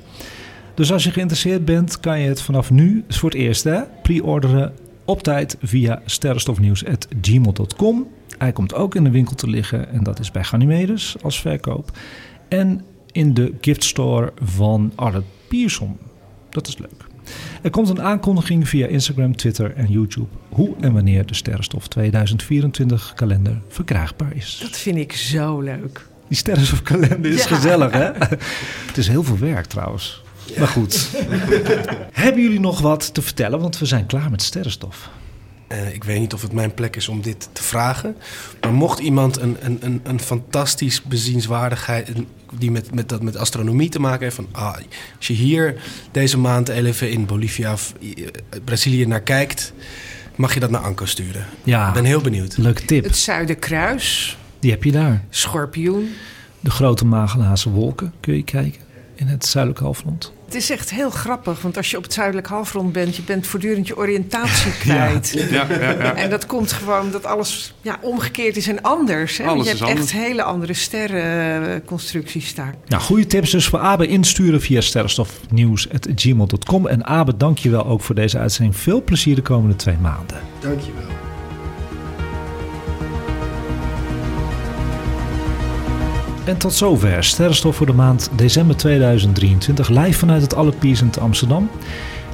Dus 0.73 0.91
als 0.91 1.03
je 1.03 1.11
geïnteresseerd 1.11 1.65
bent, 1.65 1.99
kan 1.99 2.19
je 2.19 2.27
het 2.27 2.41
vanaf 2.41 2.71
nu, 2.71 3.03
voor 3.07 3.29
het 3.29 3.39
eerst 3.39 3.67
pre-orderen 4.01 4.73
op 5.05 5.23
tijd 5.23 5.57
via 5.61 6.01
sterrenstofnieuws.gmail.com. 6.05 8.07
Hij 8.37 8.51
komt 8.51 8.73
ook 8.73 8.95
in 8.95 9.03
de 9.03 9.11
winkel 9.11 9.35
te 9.35 9.49
liggen 9.49 9.89
en 9.89 10.03
dat 10.03 10.19
is 10.19 10.31
bij 10.31 10.43
Ganymedes 10.43 11.15
als 11.21 11.41
verkoop. 11.41 11.97
En 12.47 12.81
in 13.11 13.33
de 13.33 13.53
giftstore 13.61 14.33
van 14.43 14.91
Arlet 14.95 15.23
Pierson. 15.47 15.97
Dat 16.53 16.67
is 16.67 16.77
leuk. 16.77 17.05
Er 17.61 17.69
komt 17.69 17.89
een 17.89 18.01
aankondiging 18.01 18.69
via 18.69 18.87
Instagram, 18.87 19.35
Twitter 19.35 19.73
en 19.75 19.87
YouTube 19.91 20.27
hoe 20.49 20.75
en 20.79 20.93
wanneer 20.93 21.25
de 21.25 21.33
Sterrenstof 21.33 21.87
2024 21.87 23.13
kalender 23.15 23.61
verkrijgbaar 23.67 24.35
is. 24.35 24.59
Dat 24.61 24.77
vind 24.77 24.97
ik 24.97 25.13
zo 25.13 25.59
leuk. 25.59 26.07
Die 26.27 26.37
Sterrenstof-kalender 26.37 27.31
is 27.31 27.43
Ja. 27.43 27.55
gezellig, 27.55 27.91
hè? 27.91 28.11
Het 28.87 28.97
is 28.97 29.07
heel 29.07 29.23
veel 29.23 29.37
werk 29.37 29.65
trouwens. 29.65 30.21
Maar 30.57 30.67
goed. 30.67 31.09
Hebben 32.11 32.41
jullie 32.41 32.59
nog 32.59 32.79
wat 32.81 33.13
te 33.13 33.21
vertellen? 33.21 33.59
Want 33.59 33.77
we 33.79 33.85
zijn 33.85 34.05
klaar 34.05 34.29
met 34.29 34.41
Sterrenstof. 34.41 35.09
Eh, 35.73 35.93
ik 35.93 36.03
weet 36.03 36.19
niet 36.19 36.33
of 36.33 36.41
het 36.41 36.51
mijn 36.51 36.73
plek 36.73 36.95
is 36.95 37.07
om 37.07 37.21
dit 37.21 37.49
te 37.53 37.63
vragen. 37.63 38.15
Maar 38.61 38.73
mocht 38.73 38.99
iemand 38.99 39.39
een, 39.39 39.57
een, 39.59 39.77
een, 39.81 40.01
een 40.03 40.19
fantastisch 40.19 41.01
bezienswaardigheid... 41.01 42.11
die 42.57 42.71
met, 42.71 42.95
met, 42.95 43.09
dat 43.09 43.21
met 43.21 43.37
astronomie 43.37 43.89
te 43.89 43.99
maken 43.99 44.23
heeft... 44.23 44.35
van 44.35 44.47
ah, 44.51 44.75
als 45.17 45.27
je 45.27 45.33
hier 45.33 45.81
deze 46.11 46.37
maand 46.37 46.69
even 46.69 47.11
in 47.11 47.25
Bolivia 47.25 47.73
of 47.73 47.93
eh, 48.01 48.25
Brazilië 48.63 49.05
naar 49.05 49.21
kijkt... 49.21 49.73
mag 50.35 50.53
je 50.53 50.59
dat 50.59 50.69
naar 50.69 50.81
Anko 50.81 51.05
sturen. 51.05 51.45
Ja, 51.63 51.87
Ik 51.87 51.93
ben 51.93 52.05
heel 52.05 52.21
benieuwd. 52.21 52.57
leuke 52.57 52.85
tip. 52.85 53.03
Het 53.03 53.17
Zuiderkruis, 53.17 54.37
Die 54.59 54.71
heb 54.71 54.83
je 54.83 54.91
daar. 54.91 55.23
schorpioen. 55.29 56.09
De 56.59 56.69
grote 56.71 57.05
Magellaanse 57.05 57.69
wolken 57.69 58.13
kun 58.19 58.35
je 58.35 58.43
kijken 58.43 58.81
in 59.15 59.27
het 59.27 59.45
zuidelijke 59.45 59.83
halfrond. 59.85 60.31
Het 60.53 60.61
is 60.61 60.69
echt 60.69 60.89
heel 60.89 61.09
grappig, 61.09 61.61
want 61.61 61.77
als 61.77 61.91
je 61.91 61.97
op 61.97 62.03
het 62.03 62.13
zuidelijk 62.13 62.47
halfrond 62.47 62.91
bent... 62.91 63.15
je 63.15 63.21
bent 63.21 63.47
voortdurend 63.47 63.87
je 63.87 63.97
oriëntatie 63.97 64.71
kwijt. 64.79 65.45
Ja, 65.49 65.65
ja, 65.69 65.79
ja. 65.79 66.15
En 66.15 66.29
dat 66.29 66.45
komt 66.45 66.71
gewoon 66.71 67.11
dat 67.11 67.25
alles 67.25 67.73
ja, 67.81 67.97
omgekeerd 68.01 68.57
is 68.57 68.67
en 68.67 68.81
anders. 68.81 69.37
Hè? 69.37 69.43
Want 69.43 69.55
Alles 69.55 69.67
je 69.67 69.73
is 69.73 69.79
hebt 69.79 69.91
echt 69.99 70.11
hele 70.11 70.43
andere 70.43 70.73
sterrenconstructies 70.73 72.55
daar. 72.55 72.75
Nou, 72.87 73.01
goede 73.01 73.27
tips 73.27 73.51
dus 73.51 73.65
voor 73.65 73.79
Abe 73.79 74.07
insturen 74.07 74.61
via 74.61 74.81
sterrenstofnieuws.gmail.com. 74.81 76.87
En 76.87 77.05
Abe, 77.05 77.37
dank 77.37 77.57
je 77.57 77.69
wel 77.69 77.85
ook 77.85 78.01
voor 78.01 78.15
deze 78.15 78.37
uitzending. 78.37 78.77
Veel 78.77 79.03
plezier 79.03 79.35
de 79.35 79.41
komende 79.41 79.75
twee 79.75 79.97
maanden. 80.01 80.37
En 86.45 86.57
tot 86.57 86.73
zover 86.73 87.23
Sterrenstof 87.23 87.75
voor 87.75 87.85
de 87.85 87.93
maand 87.93 88.29
december 88.35 88.75
2023 88.75 89.89
live 89.89 90.19
vanuit 90.19 90.41
het 90.41 90.55
Allerpiers 90.55 91.01
te 91.11 91.19
Amsterdam. 91.19 91.69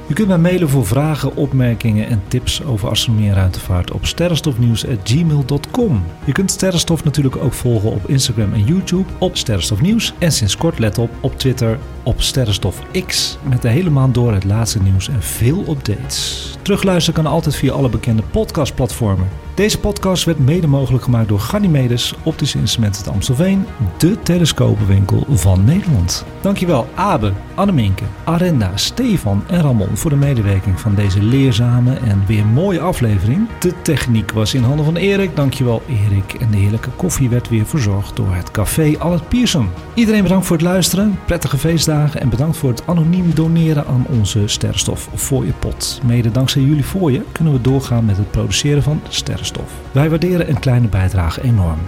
Je 0.06 0.14
kunt 0.14 0.28
mij 0.28 0.38
mailen 0.38 0.68
voor 0.68 0.86
vragen, 0.86 1.36
opmerkingen 1.36 2.08
en 2.08 2.22
tips 2.28 2.62
over 2.64 2.88
astronomie 2.88 3.28
en 3.28 3.34
ruimtevaart 3.34 3.90
op 3.90 4.06
sterrenstofnieuws.gmail.com. 4.06 6.04
Je 6.24 6.32
kunt 6.32 6.50
Sterrenstof 6.50 7.04
natuurlijk 7.04 7.36
ook 7.36 7.52
volgen 7.52 7.90
op 7.90 8.08
Instagram 8.08 8.52
en 8.52 8.64
YouTube 8.64 9.10
op 9.18 9.36
Sterrenstofnieuws. 9.36 10.14
En 10.18 10.32
sinds 10.32 10.56
kort, 10.56 10.78
let 10.78 10.98
op, 10.98 11.10
op 11.20 11.38
Twitter 11.38 11.78
op 12.02 12.22
Sterrenstof 12.22 12.82
X. 13.06 13.38
Met 13.42 13.62
de 13.62 13.68
hele 13.68 13.90
maand 13.90 14.14
door 14.14 14.32
het 14.32 14.44
laatste 14.44 14.82
nieuws 14.82 15.08
en 15.08 15.22
veel 15.22 15.64
updates. 15.68 16.48
Terugluisteren 16.62 17.22
kan 17.22 17.32
altijd 17.32 17.56
via 17.56 17.72
alle 17.72 17.88
bekende 17.88 18.22
podcastplatformen. 18.30 19.28
Deze 19.54 19.78
podcast 19.78 20.24
werd 20.24 20.38
mede 20.38 20.66
mogelijk 20.66 21.04
gemaakt 21.04 21.28
door 21.28 21.40
Ganymedes 21.40 22.14
Optische 22.22 22.58
Instrumenten 22.58 23.02
te 23.02 23.10
Amstelveen, 23.10 23.66
de 23.98 24.22
telescopenwinkel 24.22 25.26
van 25.28 25.64
Nederland. 25.64 26.24
Dankjewel 26.40 26.88
Abe, 26.94 27.32
Anneminke, 27.54 28.04
Arenda, 28.24 28.76
Stefan 28.76 29.42
en 29.46 29.60
Ramon 29.60 29.96
voor 29.96 30.10
de 30.10 30.16
medewerking 30.16 30.80
van 30.80 30.94
deze 30.94 31.22
leerzame 31.22 31.94
en 31.94 32.22
weer 32.26 32.46
mooie 32.46 32.80
aflevering. 32.80 33.48
De 33.58 33.72
techniek 33.82 34.32
was 34.32 34.54
in 34.54 34.62
handen 34.62 34.84
van 34.84 34.96
Erik. 34.96 35.36
Dankjewel 35.36 35.82
Erik. 35.88 36.34
En 36.40 36.50
de 36.50 36.56
heerlijke 36.56 36.90
koffie 36.90 37.28
werd 37.28 37.48
weer 37.48 37.66
verzorgd 37.66 38.16
door 38.16 38.34
het 38.34 38.50
café 38.50 38.94
Albert 38.98 39.28
Pierson. 39.28 39.68
Iedereen 39.94 40.22
bedankt 40.22 40.46
voor 40.46 40.56
het 40.56 40.64
luisteren. 40.64 41.18
Prettige 41.26 41.58
en 41.90 42.28
bedankt 42.28 42.56
voor 42.56 42.70
het 42.70 42.86
anoniem 42.86 43.34
doneren 43.34 43.86
aan 43.86 44.06
onze 44.08 44.48
sterrenstof 44.48 45.08
voor 45.14 45.46
je 45.46 45.52
pot. 45.52 46.00
Mede 46.04 46.30
dankzij 46.30 46.62
jullie 46.62 46.84
voor 46.84 47.12
je 47.12 47.22
kunnen 47.32 47.52
we 47.52 47.60
doorgaan 47.60 48.04
met 48.04 48.16
het 48.16 48.30
produceren 48.30 48.82
van 48.82 49.00
sterrenstof. 49.08 49.72
Wij 49.92 50.10
waarderen 50.10 50.48
een 50.48 50.58
kleine 50.58 50.88
bijdrage 50.88 51.42
enorm. 51.42 51.78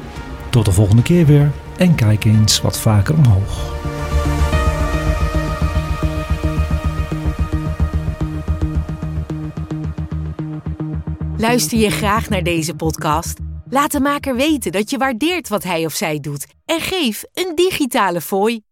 Tot 0.51 0.65
de 0.65 0.73
volgende 0.73 1.03
keer 1.03 1.27
weer 1.27 1.51
en 1.77 1.95
kijk 1.95 2.24
eens 2.24 2.61
wat 2.61 2.79
vaker 2.79 3.15
omhoog. 3.15 3.81
Luister 11.37 11.79
je 11.79 11.91
graag 11.91 12.29
naar 12.29 12.43
deze 12.43 12.74
podcast? 12.74 13.41
Laat 13.69 13.93
de 13.93 14.01
maker 14.01 14.37
weten 14.37 14.73
dat 14.73 14.91
je 14.91 14.99
waardeert 14.99 15.49
wat 15.49 15.62
hij 15.62 15.85
of 15.85 15.93
zij 15.93 16.20
doet 16.20 16.47
en 16.65 16.81
geef 16.81 17.24
een 17.33 17.53
digitale 17.55 18.20
fooi. 18.20 18.72